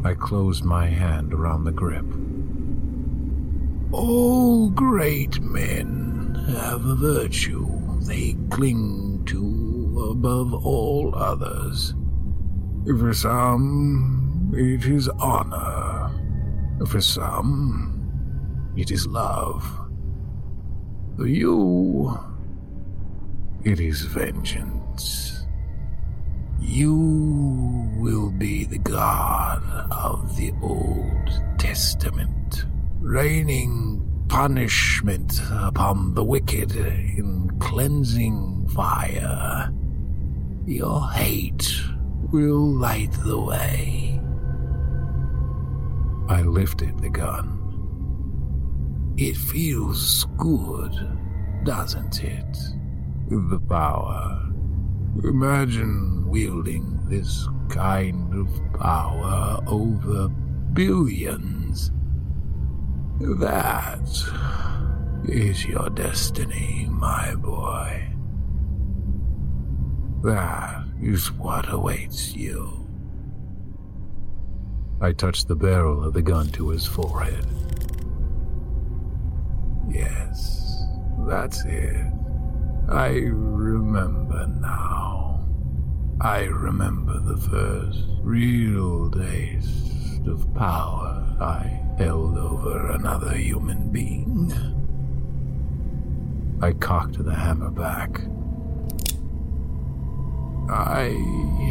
I 0.04 0.14
closed 0.14 0.64
my 0.64 0.86
hand 0.86 1.34
around 1.34 1.64
the 1.64 1.72
grip. 1.72 2.06
All 3.92 4.70
great 4.70 5.40
men 5.40 6.46
have 6.56 6.86
a 6.86 6.94
virtue 6.94 7.68
they 8.06 8.36
cling 8.50 9.22
to 9.26 10.08
above 10.10 10.54
all 10.64 11.14
others. 11.14 11.94
For 12.86 13.12
some, 13.12 14.50
um, 14.52 14.54
it 14.54 14.86
is 14.86 15.08
honor. 15.20 16.10
For 16.86 17.00
some, 17.00 17.24
um, 17.26 18.74
it 18.76 18.90
is 18.90 19.06
love. 19.06 19.64
For 21.16 21.26
you, 21.26 22.18
it 23.64 23.80
is 23.80 24.02
vengeance. 24.02 25.44
You 26.58 26.94
will 27.96 28.30
be 28.30 28.64
the 28.64 28.78
God 28.78 29.62
of 29.90 30.36
the 30.36 30.52
Old 30.62 31.58
Testament, 31.58 32.64
raining 33.00 34.24
punishment 34.28 35.38
upon 35.50 36.14
the 36.14 36.24
wicked 36.24 36.74
in 36.74 37.50
cleansing 37.58 38.68
fire. 38.68 39.70
Your 40.64 41.10
hate 41.10 41.70
will 42.32 42.64
light 42.64 43.12
the 43.24 43.40
way. 43.40 44.20
I 46.28 46.42
lifted 46.42 47.00
the 47.00 47.10
gun. 47.10 47.56
It 49.16 49.36
feels 49.36 50.26
good, 50.36 50.92
doesn't 51.64 52.22
it? 52.22 52.56
The 53.28 53.60
power. 53.68 54.40
Imagine 55.24 56.28
wielding 56.28 57.00
this 57.08 57.48
kind 57.68 58.32
of 58.34 58.48
power 58.78 59.60
over 59.66 60.28
billions. 60.72 61.90
That 63.20 64.08
is 65.24 65.66
your 65.66 65.90
destiny, 65.90 66.86
my 66.90 67.34
boy. 67.34 68.06
That 70.22 70.79
is 71.02 71.32
what 71.32 71.72
awaits 71.72 72.34
you. 72.34 72.86
I 75.00 75.12
touched 75.12 75.48
the 75.48 75.56
barrel 75.56 76.04
of 76.04 76.12
the 76.12 76.22
gun 76.22 76.48
to 76.50 76.68
his 76.68 76.86
forehead. 76.86 77.46
Yes, 79.88 80.84
that's 81.26 81.64
it. 81.64 82.06
I 82.88 83.08
remember 83.32 84.46
now. 84.60 85.46
I 86.20 86.42
remember 86.42 87.18
the 87.18 87.38
first 87.38 88.04
real 88.22 89.10
taste 89.10 90.26
of 90.26 90.52
power 90.54 91.24
I 91.40 91.80
held 91.96 92.36
over 92.36 92.90
another 92.90 93.32
human 93.32 93.90
being. 93.90 94.52
I 96.60 96.72
cocked 96.72 97.24
the 97.24 97.34
hammer 97.34 97.70
back. 97.70 98.20
I 100.72 101.08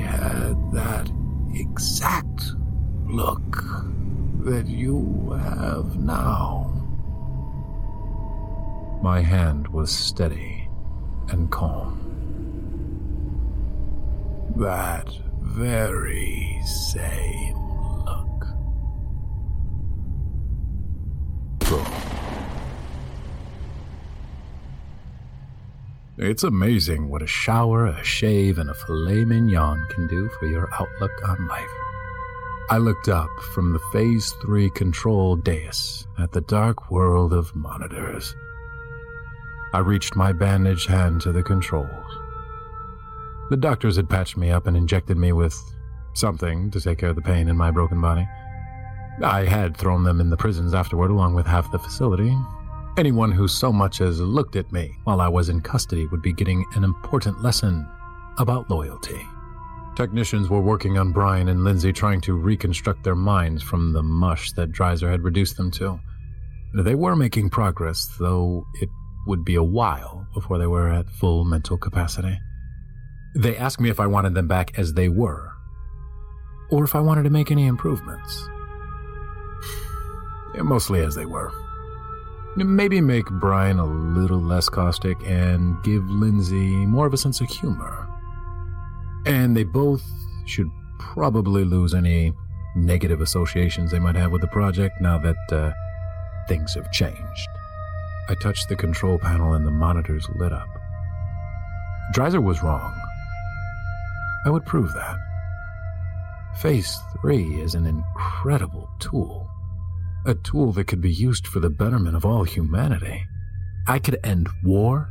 had 0.03 0.71
that 0.73 1.09
exact 1.53 2.51
look 3.07 3.63
that 4.43 4.67
you 4.67 5.31
have 5.41 5.95
now. 5.97 6.65
My 9.01 9.21
hand 9.21 9.69
was 9.69 9.89
steady 9.89 10.67
and 11.29 11.49
calm. 11.49 11.95
That 14.57 15.09
very 15.41 16.59
same 16.65 17.55
look. 18.05 18.47
It's 26.21 26.43
amazing 26.43 27.07
what 27.07 27.21
a 27.21 27.27
shower, 27.27 27.85
a 27.85 28.03
shave, 28.03 28.57
and 28.57 28.69
a 28.69 28.73
filet 28.73 29.23
mignon 29.23 29.85
can 29.87 30.05
do 30.05 30.27
for 30.37 30.47
your 30.47 30.67
outlook 30.73 31.13
on 31.25 31.47
life. 31.47 31.69
I 32.69 32.77
looked 32.77 33.07
up 33.07 33.29
from 33.53 33.71
the 33.71 33.79
Phase 33.93 34.33
3 34.41 34.69
control 34.71 35.37
dais 35.37 36.05
at 36.17 36.33
the 36.33 36.41
dark 36.41 36.91
world 36.91 37.31
of 37.31 37.55
monitors. 37.55 38.35
I 39.71 39.79
reached 39.79 40.17
my 40.17 40.33
bandaged 40.33 40.89
hand 40.89 41.21
to 41.21 41.31
the 41.31 41.41
controls. 41.41 42.19
The 43.49 43.55
doctors 43.55 43.95
had 43.95 44.09
patched 44.09 44.35
me 44.35 44.51
up 44.51 44.67
and 44.67 44.75
injected 44.75 45.15
me 45.15 45.31
with 45.31 45.57
something 46.15 46.69
to 46.71 46.81
take 46.81 46.97
care 46.97 47.11
of 47.11 47.15
the 47.15 47.21
pain 47.21 47.47
in 47.47 47.55
my 47.55 47.71
broken 47.71 48.01
body. 48.01 48.27
I 49.23 49.45
had 49.45 49.77
thrown 49.77 50.03
them 50.03 50.19
in 50.19 50.29
the 50.29 50.37
prisons 50.37 50.73
afterward, 50.73 51.11
along 51.11 51.35
with 51.35 51.47
half 51.47 51.71
the 51.71 51.79
facility. 51.79 52.35
Anyone 52.97 53.31
who 53.31 53.47
so 53.47 53.71
much 53.71 54.01
as 54.01 54.19
looked 54.19 54.55
at 54.55 54.71
me 54.71 54.97
while 55.03 55.21
I 55.21 55.27
was 55.27 55.47
in 55.49 55.61
custody 55.61 56.07
would 56.07 56.21
be 56.21 56.33
getting 56.33 56.65
an 56.75 56.83
important 56.83 57.41
lesson 57.41 57.87
about 58.37 58.69
loyalty. 58.69 59.25
Technicians 59.95 60.49
were 60.49 60.61
working 60.61 60.97
on 60.97 61.11
Brian 61.11 61.49
and 61.49 61.63
Lindsay 61.63 61.93
trying 61.93 62.21
to 62.21 62.33
reconstruct 62.33 63.03
their 63.03 63.15
minds 63.15 63.61
from 63.61 63.93
the 63.93 64.03
mush 64.03 64.51
that 64.53 64.71
Dreiser 64.71 65.09
had 65.09 65.23
reduced 65.23 65.57
them 65.57 65.71
to. 65.71 65.99
They 66.73 66.95
were 66.95 67.15
making 67.15 67.49
progress, 67.51 68.09
though 68.19 68.65
it 68.81 68.89
would 69.27 69.45
be 69.45 69.55
a 69.55 69.63
while 69.63 70.27
before 70.33 70.57
they 70.57 70.67
were 70.67 70.89
at 70.89 71.09
full 71.09 71.43
mental 71.43 71.77
capacity. 71.77 72.37
They 73.35 73.55
asked 73.57 73.79
me 73.79 73.89
if 73.89 73.99
I 73.99 74.07
wanted 74.07 74.33
them 74.33 74.47
back 74.47 74.77
as 74.77 74.93
they 74.93 75.09
were, 75.09 75.51
or 76.71 76.83
if 76.83 76.95
I 76.95 76.99
wanted 76.99 77.23
to 77.23 77.29
make 77.29 77.51
any 77.51 77.65
improvements. 77.67 78.47
Mostly 80.55 81.01
as 81.01 81.15
they 81.15 81.25
were. 81.25 81.51
Maybe 82.55 82.99
make 82.99 83.25
Brian 83.25 83.79
a 83.79 83.85
little 83.85 84.41
less 84.41 84.69
caustic 84.69 85.17
and 85.25 85.81
give 85.83 86.03
Lindsay 86.09 86.85
more 86.85 87.05
of 87.05 87.13
a 87.13 87.17
sense 87.17 87.41
of 87.41 87.49
humor. 87.49 88.07
And 89.25 89.55
they 89.55 89.63
both 89.63 90.03
should 90.45 90.69
probably 90.99 91.63
lose 91.63 91.93
any 91.93 92.33
negative 92.75 93.21
associations 93.21 93.91
they 93.91 93.99
might 93.99 94.15
have 94.15 94.31
with 94.31 94.41
the 94.41 94.47
project 94.47 94.99
now 94.99 95.17
that 95.19 95.37
uh, 95.51 95.71
things 96.47 96.73
have 96.73 96.91
changed. 96.91 97.47
I 98.29 98.35
touched 98.35 98.69
the 98.69 98.75
control 98.75 99.17
panel 99.17 99.53
and 99.53 99.65
the 99.65 99.71
monitors 99.71 100.27
lit 100.35 100.53
up. 100.53 100.67
Dreiser 102.13 102.43
was 102.43 102.61
wrong. 102.61 102.93
I 104.45 104.49
would 104.49 104.65
prove 104.65 104.93
that. 104.93 105.17
Phase 106.57 106.97
3 107.21 107.61
is 107.61 107.75
an 107.75 107.85
incredible 107.85 108.89
tool. 108.99 109.48
A 110.29 110.35
tool 110.35 110.71
that 110.73 110.85
could 110.85 111.01
be 111.01 111.11
used 111.11 111.47
for 111.47 111.59
the 111.59 111.71
betterment 111.71 112.15
of 112.15 112.23
all 112.23 112.43
humanity. 112.43 113.25
I 113.87 113.97
could 113.97 114.19
end 114.23 114.47
war, 114.63 115.09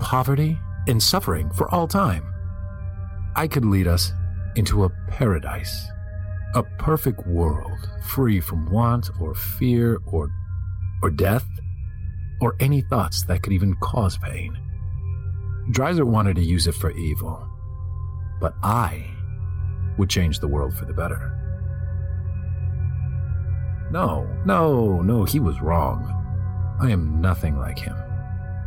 poverty, 0.00 0.58
and 0.88 1.00
suffering 1.00 1.52
for 1.52 1.72
all 1.72 1.86
time. 1.86 2.24
I 3.36 3.46
could 3.46 3.64
lead 3.64 3.86
us 3.86 4.12
into 4.56 4.82
a 4.82 4.90
paradise, 5.06 5.86
a 6.56 6.64
perfect 6.80 7.24
world 7.28 7.78
free 8.02 8.40
from 8.40 8.68
want 8.72 9.08
or 9.20 9.36
fear 9.36 10.00
or, 10.06 10.28
or 11.00 11.10
death 11.10 11.46
or 12.40 12.56
any 12.58 12.80
thoughts 12.80 13.22
that 13.26 13.44
could 13.44 13.52
even 13.52 13.76
cause 13.76 14.18
pain. 14.18 14.58
Dreiser 15.70 16.04
wanted 16.04 16.34
to 16.34 16.42
use 16.42 16.66
it 16.66 16.74
for 16.74 16.90
evil, 16.90 17.48
but 18.40 18.54
I 18.64 19.06
would 19.96 20.10
change 20.10 20.40
the 20.40 20.48
world 20.48 20.74
for 20.74 20.86
the 20.86 20.92
better. 20.92 21.39
No, 23.90 24.26
no, 24.44 25.02
no, 25.02 25.24
he 25.24 25.40
was 25.40 25.60
wrong. 25.60 26.16
I 26.80 26.90
am 26.90 27.20
nothing 27.20 27.58
like 27.58 27.78
him. 27.78 27.96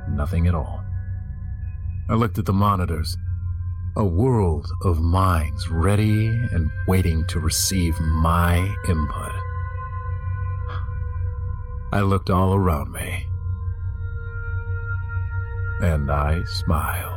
Nothing 0.09 0.47
at 0.47 0.55
all. 0.55 0.83
I 2.09 2.15
looked 2.15 2.37
at 2.37 2.45
the 2.45 2.53
monitors. 2.53 3.15
A 3.95 4.03
world 4.03 4.67
of 4.83 4.99
minds 4.99 5.69
ready 5.69 6.27
and 6.27 6.69
waiting 6.87 7.25
to 7.27 7.39
receive 7.39 7.97
my 7.99 8.57
input. 8.89 9.31
I 11.93 12.01
looked 12.01 12.29
all 12.29 12.55
around 12.55 12.91
me. 12.91 13.27
And 15.81 16.11
I 16.11 16.43
smiled. 16.45 17.12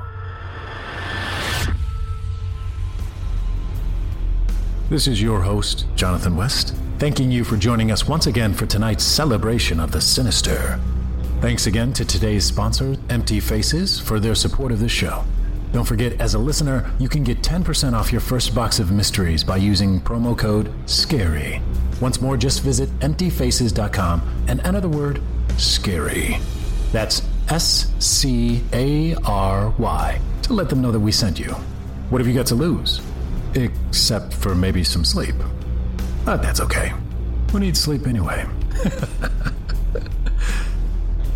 This 4.89 5.09
is 5.09 5.21
your 5.21 5.41
host, 5.41 5.85
Jonathan 5.97 6.37
West, 6.37 6.73
thanking 7.01 7.29
you 7.29 7.43
for 7.43 7.57
joining 7.57 7.91
us 7.91 8.07
once 8.07 8.29
again 8.29 8.55
for 8.55 8.67
tonight's 8.67 9.03
celebration 9.03 9.81
of 9.81 9.91
the 9.91 10.01
sinister. 10.01 10.79
Thanks 11.41 11.67
again 11.67 11.93
to 11.95 12.05
today's 12.05 12.45
sponsor, 12.45 12.95
Empty 13.11 13.41
Faces, 13.41 13.99
for 13.99 14.21
their 14.21 14.37
support 14.37 14.71
of 14.71 14.79
this 14.79 14.93
show. 14.93 15.25
Don't 15.73 15.85
forget, 15.85 16.21
as 16.21 16.35
a 16.35 16.39
listener, 16.39 16.89
you 17.01 17.09
can 17.09 17.25
get 17.25 17.43
10% 17.43 17.95
off 17.95 18.13
your 18.13 18.21
first 18.21 18.55
box 18.55 18.79
of 18.79 18.93
mysteries 18.93 19.43
by 19.43 19.57
using 19.57 20.01
promo 20.01 20.39
code 20.39 20.73
SCARY. 20.89 21.61
Once 22.01 22.21
more, 22.21 22.37
just 22.37 22.63
visit 22.63 22.89
emptyfaces.com 23.01 24.45
and 24.47 24.65
enter 24.65 24.81
the 24.81 24.89
word 24.89 25.21
SCARY. 25.57 26.39
That's 26.93 27.23
S 27.49 27.93
C 27.99 28.63
A 28.73 29.17
R 29.25 29.75
Y 29.79 30.21
to 30.43 30.53
let 30.53 30.71
them 30.71 30.81
know 30.81 30.93
that 30.93 31.01
we 31.01 31.11
sent 31.11 31.41
you. 31.41 31.51
What 32.09 32.21
have 32.21 32.29
you 32.29 32.35
got 32.35 32.47
to 32.47 32.55
lose? 32.55 33.01
Except 33.55 34.33
for 34.33 34.55
maybe 34.55 34.85
some 34.85 35.05
sleep. 35.05 35.35
But 36.25 36.43
that's 36.43 36.61
okay. 36.61 36.93
Who 37.53 37.61
needs 37.61 37.81
sleep 37.81 38.07
anyway? 38.07 38.47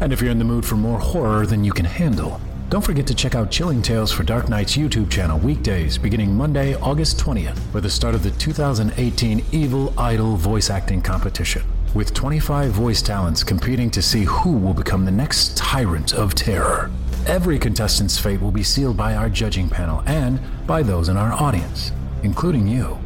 and 0.01 0.13
if 0.13 0.21
you're 0.21 0.31
in 0.31 0.39
the 0.39 0.45
mood 0.45 0.65
for 0.65 0.77
more 0.77 0.99
horror 0.99 1.47
than 1.47 1.65
you 1.65 1.73
can 1.73 1.85
handle, 1.85 2.41
don't 2.71 2.85
forget 2.85 3.07
to 3.09 3.15
check 3.15 3.35
out 3.35 3.51
Chilling 3.51 3.83
Tales 3.83 4.13
for 4.13 4.23
Dark 4.23 4.49
Nights 4.49 4.77
YouTube 4.77 5.11
channel 5.11 5.41
weekdays 5.41 5.99
beginning 5.99 6.37
Monday, 6.37 6.77
August 6.77 7.19
20th, 7.19 7.59
for 7.73 7.81
the 7.81 7.91
start 7.91 8.15
of 8.15 8.23
the 8.23 8.31
2018 8.31 9.45
Evil 9.51 9.93
Idol 9.99 10.37
voice 10.37 10.71
acting 10.71 11.03
competition. 11.03 11.63
With 11.95 12.15
25 12.15 12.71
voice 12.71 13.03
talents 13.03 13.43
competing 13.43 13.91
to 13.91 14.01
see 14.01 14.23
who 14.23 14.53
will 14.53 14.73
become 14.73 15.05
the 15.05 15.11
next 15.11 15.57
tyrant 15.57 16.15
of 16.15 16.37
terror. 16.37 16.93
Every 17.27 17.59
contestant's 17.59 18.17
fate 18.17 18.41
will 18.41 18.53
be 18.53 18.63
sealed 18.63 18.97
by 18.97 19.17
our 19.17 19.29
judging 19.29 19.69
panel 19.69 20.05
and 20.07 20.41
by 20.65 20.85
those 20.85 21.09
in 21.09 21.17
our 21.17 21.33
audience, 21.33 21.91
including 22.23 22.67
you. 22.67 22.99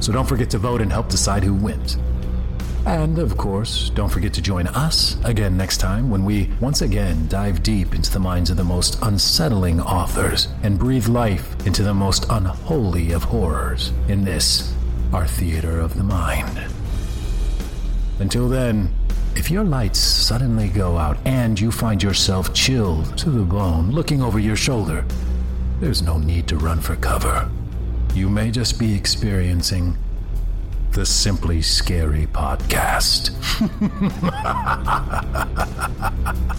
So 0.00 0.12
don't 0.12 0.28
forget 0.28 0.50
to 0.50 0.58
vote 0.58 0.80
and 0.80 0.90
help 0.90 1.08
decide 1.08 1.44
who 1.44 1.54
wins. 1.54 1.96
And 2.84 3.20
of 3.20 3.36
course, 3.36 3.90
don't 3.90 4.08
forget 4.08 4.34
to 4.34 4.42
join 4.42 4.66
us 4.66 5.16
again 5.24 5.56
next 5.56 5.78
time 5.78 6.10
when 6.10 6.24
we 6.24 6.50
once 6.60 6.82
again 6.82 7.28
dive 7.28 7.62
deep 7.62 7.94
into 7.94 8.10
the 8.10 8.18
minds 8.18 8.50
of 8.50 8.56
the 8.56 8.64
most 8.64 8.98
unsettling 9.02 9.80
authors 9.80 10.48
and 10.64 10.80
breathe 10.80 11.06
life 11.06 11.54
into 11.64 11.84
the 11.84 11.94
most 11.94 12.26
unholy 12.28 13.12
of 13.12 13.22
horrors 13.22 13.92
in 14.08 14.24
this, 14.24 14.74
our 15.12 15.28
theater 15.28 15.78
of 15.78 15.94
the 15.96 16.02
mind. 16.02 16.60
Until 18.18 18.48
then, 18.48 18.92
if 19.36 19.48
your 19.48 19.64
lights 19.64 20.00
suddenly 20.00 20.68
go 20.68 20.98
out 20.98 21.18
and 21.24 21.58
you 21.58 21.70
find 21.70 22.02
yourself 22.02 22.52
chilled 22.52 23.16
to 23.18 23.30
the 23.30 23.44
bone 23.44 23.92
looking 23.92 24.20
over 24.20 24.40
your 24.40 24.56
shoulder, 24.56 25.04
there's 25.78 26.02
no 26.02 26.18
need 26.18 26.48
to 26.48 26.56
run 26.56 26.80
for 26.80 26.96
cover. 26.96 27.48
You 28.14 28.28
may 28.28 28.50
just 28.50 28.78
be 28.78 28.94
experiencing 28.94 29.96
the 30.90 31.06
Simply 31.06 31.62
Scary 31.62 32.26
podcast. 32.26 33.30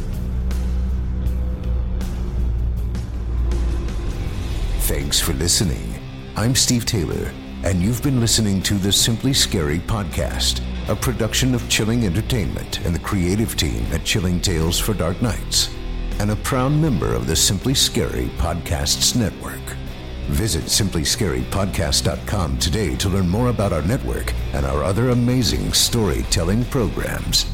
Thanks 4.79 5.19
for 5.19 5.33
listening. 5.33 5.93
I'm 6.35 6.55
Steve 6.55 6.87
Taylor, 6.87 7.31
and 7.63 7.79
you've 7.79 8.01
been 8.01 8.19
listening 8.19 8.63
to 8.63 8.73
the 8.73 8.91
Simply 8.91 9.33
Scary 9.33 9.77
podcast, 9.77 10.61
a 10.89 10.95
production 10.95 11.53
of 11.53 11.69
Chilling 11.69 12.05
Entertainment 12.05 12.83
and 12.83 12.95
the 12.95 12.99
creative 12.99 13.55
team 13.55 13.85
at 13.91 14.03
Chilling 14.03 14.41
Tales 14.41 14.79
for 14.79 14.95
Dark 14.95 15.21
Nights, 15.21 15.69
and 16.19 16.31
a 16.31 16.35
proud 16.37 16.71
member 16.71 17.13
of 17.13 17.27
the 17.27 17.35
Simply 17.35 17.75
Scary 17.75 18.31
Podcasts 18.37 19.15
Network. 19.15 19.61
Visit 20.29 20.63
simplyscarypodcast.com 20.63 22.57
today 22.57 22.95
to 22.95 23.09
learn 23.09 23.27
more 23.29 23.49
about 23.49 23.73
our 23.73 23.81
network 23.83 24.33
and 24.53 24.65
our 24.65 24.83
other 24.83 25.09
amazing 25.09 25.73
storytelling 25.73 26.65
programs. 26.65 27.51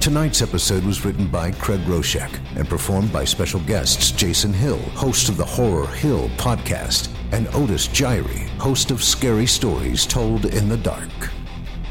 Tonight's 0.00 0.42
episode 0.42 0.84
was 0.84 1.04
written 1.04 1.26
by 1.26 1.50
Craig 1.50 1.80
Groshek 1.80 2.38
and 2.56 2.68
performed 2.68 3.12
by 3.12 3.24
special 3.24 3.60
guests 3.60 4.10
Jason 4.10 4.52
Hill, 4.52 4.78
host 4.90 5.28
of 5.28 5.36
the 5.36 5.44
Horror 5.44 5.86
Hill 5.86 6.28
podcast, 6.36 7.08
and 7.32 7.48
Otis 7.54 7.88
Jiry, 7.88 8.48
host 8.58 8.90
of 8.90 9.02
Scary 9.02 9.46
Stories 9.46 10.04
Told 10.06 10.44
in 10.44 10.68
the 10.68 10.76
Dark. 10.76 11.08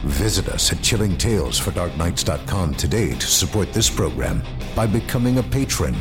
Visit 0.04 0.50
us 0.50 0.72
at 0.72 0.78
chillingtalesfordarknights.com 0.80 2.76
today 2.76 3.16
to 3.16 3.26
support 3.26 3.74
this 3.74 3.90
program 3.90 4.44
by 4.76 4.86
becoming 4.86 5.40
a 5.40 5.44
patron. 5.44 5.96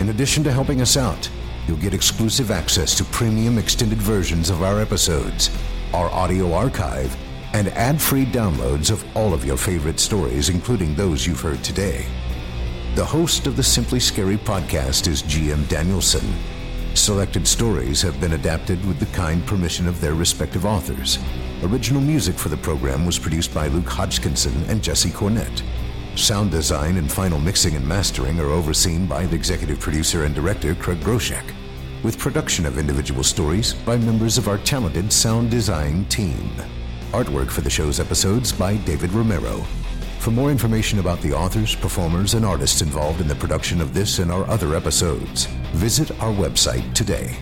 In 0.00 0.10
addition 0.10 0.44
to 0.44 0.52
helping 0.52 0.82
us 0.82 0.96
out, 0.96 1.28
you'll 1.66 1.76
get 1.76 1.94
exclusive 1.94 2.50
access 2.50 2.94
to 2.96 3.04
premium 3.04 3.58
extended 3.58 3.98
versions 3.98 4.50
of 4.50 4.62
our 4.62 4.80
episodes, 4.80 5.50
our 5.92 6.10
audio 6.10 6.52
archive, 6.52 7.16
and 7.52 7.68
ad 7.68 8.00
free 8.00 8.26
downloads 8.26 8.90
of 8.90 9.04
all 9.16 9.32
of 9.32 9.44
your 9.44 9.56
favorite 9.56 9.98
stories, 9.98 10.48
including 10.48 10.94
those 10.94 11.26
you've 11.26 11.40
heard 11.40 11.62
today. 11.64 12.06
The 12.94 13.04
host 13.04 13.46
of 13.46 13.56
the 13.56 13.62
Simply 13.62 14.00
Scary 14.00 14.36
podcast 14.36 15.08
is 15.08 15.22
GM 15.22 15.68
Danielson. 15.68 16.26
Selected 16.94 17.46
stories 17.46 18.00
have 18.00 18.20
been 18.20 18.32
adapted 18.32 18.82
with 18.86 18.98
the 18.98 19.06
kind 19.16 19.46
permission 19.46 19.86
of 19.86 20.00
their 20.00 20.14
respective 20.14 20.64
authors. 20.64 21.18
Original 21.62 22.00
music 22.00 22.36
for 22.36 22.48
the 22.48 22.56
program 22.56 23.04
was 23.04 23.18
produced 23.18 23.52
by 23.52 23.68
Luke 23.68 23.88
Hodgkinson 23.88 24.54
and 24.68 24.82
Jesse 24.82 25.10
Cornett. 25.10 25.62
Sound 26.16 26.50
design 26.50 26.96
and 26.96 27.12
final 27.12 27.38
mixing 27.38 27.76
and 27.76 27.86
mastering 27.86 28.40
are 28.40 28.48
overseen 28.48 29.06
by 29.06 29.26
the 29.26 29.36
executive 29.36 29.78
producer 29.78 30.24
and 30.24 30.34
director 30.34 30.74
Craig 30.74 30.98
Groshek, 31.00 31.44
with 32.02 32.18
production 32.18 32.64
of 32.64 32.78
individual 32.78 33.22
stories 33.22 33.74
by 33.74 33.98
members 33.98 34.38
of 34.38 34.48
our 34.48 34.56
talented 34.56 35.12
sound 35.12 35.50
design 35.50 36.06
team. 36.06 36.50
Artwork 37.12 37.50
for 37.50 37.60
the 37.60 37.68
show's 37.68 38.00
episodes 38.00 38.50
by 38.50 38.78
David 38.78 39.12
Romero. 39.12 39.62
For 40.18 40.30
more 40.30 40.50
information 40.50 41.00
about 41.00 41.20
the 41.20 41.34
authors, 41.34 41.74
performers, 41.76 42.32
and 42.32 42.46
artists 42.46 42.80
involved 42.80 43.20
in 43.20 43.28
the 43.28 43.34
production 43.34 43.82
of 43.82 43.92
this 43.92 44.18
and 44.18 44.32
our 44.32 44.48
other 44.48 44.74
episodes, 44.74 45.44
visit 45.74 46.10
our 46.22 46.32
website 46.32 46.94
today. 46.94 47.36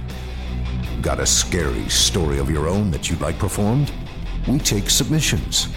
Got 1.01 1.21
a 1.21 1.27
scary 1.27 1.89
story 1.89 2.41
of 2.41 2.51
your 2.51 2.69
own 2.69 2.91
that 2.91 3.09
you'd 3.09 3.21
like 3.21 3.39
performed? 3.39 3.93
We 4.49 4.59
take 4.59 4.91
submissions. 4.91 5.69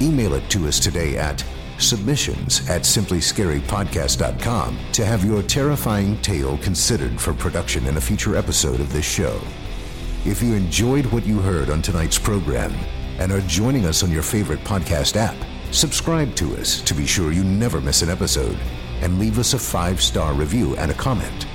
Email 0.00 0.34
it 0.34 0.48
to 0.50 0.68
us 0.68 0.78
today 0.78 1.18
at 1.18 1.44
submissions 1.78 2.68
at 2.68 2.82
simplyscarypodcast.com 2.82 4.78
to 4.92 5.04
have 5.04 5.24
your 5.24 5.42
terrifying 5.42 6.20
tale 6.22 6.58
considered 6.58 7.20
for 7.20 7.34
production 7.34 7.86
in 7.86 7.96
a 7.96 8.00
future 8.00 8.36
episode 8.36 8.80
of 8.80 8.92
this 8.92 9.04
show. 9.04 9.40
If 10.24 10.42
you 10.42 10.54
enjoyed 10.54 11.06
what 11.06 11.26
you 11.26 11.38
heard 11.40 11.70
on 11.70 11.82
tonight's 11.82 12.18
program 12.18 12.72
and 13.18 13.30
are 13.30 13.40
joining 13.42 13.84
us 13.84 14.02
on 14.02 14.10
your 14.10 14.22
favorite 14.22 14.60
podcast 14.60 15.16
app, 15.16 15.36
subscribe 15.70 16.34
to 16.36 16.56
us 16.56 16.80
to 16.82 16.94
be 16.94 17.06
sure 17.06 17.32
you 17.32 17.44
never 17.44 17.80
miss 17.80 18.02
an 18.02 18.10
episode 18.10 18.58
and 19.00 19.18
leave 19.18 19.38
us 19.38 19.54
a 19.54 19.58
five 19.58 20.02
star 20.02 20.32
review 20.34 20.76
and 20.76 20.90
a 20.90 20.94
comment. 20.94 21.46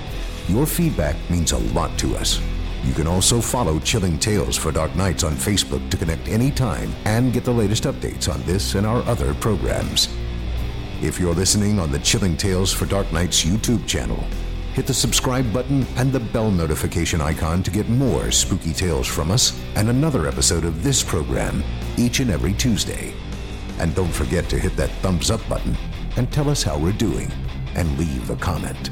Your 0.47 0.65
feedback 0.65 1.15
means 1.29 1.51
a 1.51 1.57
lot 1.57 1.97
to 1.99 2.15
us. 2.15 2.41
You 2.83 2.93
can 2.93 3.07
also 3.07 3.41
follow 3.41 3.79
Chilling 3.79 4.17
Tales 4.17 4.55
for 4.55 4.71
Dark 4.71 4.95
Nights 4.95 5.23
on 5.23 5.33
Facebook 5.33 5.89
to 5.89 5.97
connect 5.97 6.27
anytime 6.29 6.93
and 7.05 7.33
get 7.33 7.43
the 7.43 7.51
latest 7.51 7.83
updates 7.83 8.33
on 8.33 8.41
this 8.43 8.75
and 8.75 8.87
our 8.87 9.01
other 9.03 9.33
programs. 9.35 10.07
If 11.01 11.19
you're 11.19 11.33
listening 11.33 11.79
on 11.79 11.91
the 11.91 11.99
Chilling 11.99 12.37
Tales 12.37 12.71
for 12.71 12.85
Dark 12.85 13.11
Nights 13.11 13.43
YouTube 13.43 13.85
channel, 13.85 14.23
hit 14.73 14.87
the 14.87 14.93
subscribe 14.93 15.51
button 15.51 15.85
and 15.97 16.11
the 16.11 16.19
bell 16.19 16.51
notification 16.51 17.19
icon 17.19 17.63
to 17.63 17.71
get 17.71 17.89
more 17.89 18.31
spooky 18.31 18.73
tales 18.73 19.07
from 19.07 19.29
us 19.29 19.59
and 19.75 19.89
another 19.89 20.27
episode 20.27 20.63
of 20.63 20.81
this 20.83 21.03
program 21.03 21.63
each 21.97 22.21
and 22.21 22.29
every 22.29 22.53
Tuesday. 22.53 23.13
And 23.79 23.93
don't 23.93 24.11
forget 24.11 24.47
to 24.49 24.59
hit 24.59 24.75
that 24.77 24.91
thumbs 25.01 25.31
up 25.31 25.47
button 25.49 25.75
and 26.15 26.31
tell 26.31 26.49
us 26.49 26.63
how 26.63 26.77
we're 26.77 26.91
doing 26.93 27.31
and 27.75 27.97
leave 27.97 28.29
a 28.29 28.35
comment. 28.37 28.89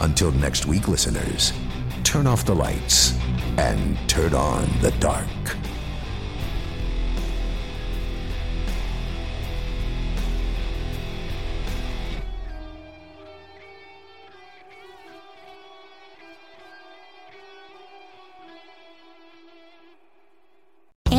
Until 0.00 0.32
next 0.32 0.66
week, 0.66 0.88
listeners 0.88 1.52
turn 2.12 2.26
off 2.26 2.44
the 2.44 2.54
lights 2.54 3.18
and 3.56 3.96
turn 4.06 4.34
on 4.34 4.68
the 4.82 4.90
dark. 5.00 5.71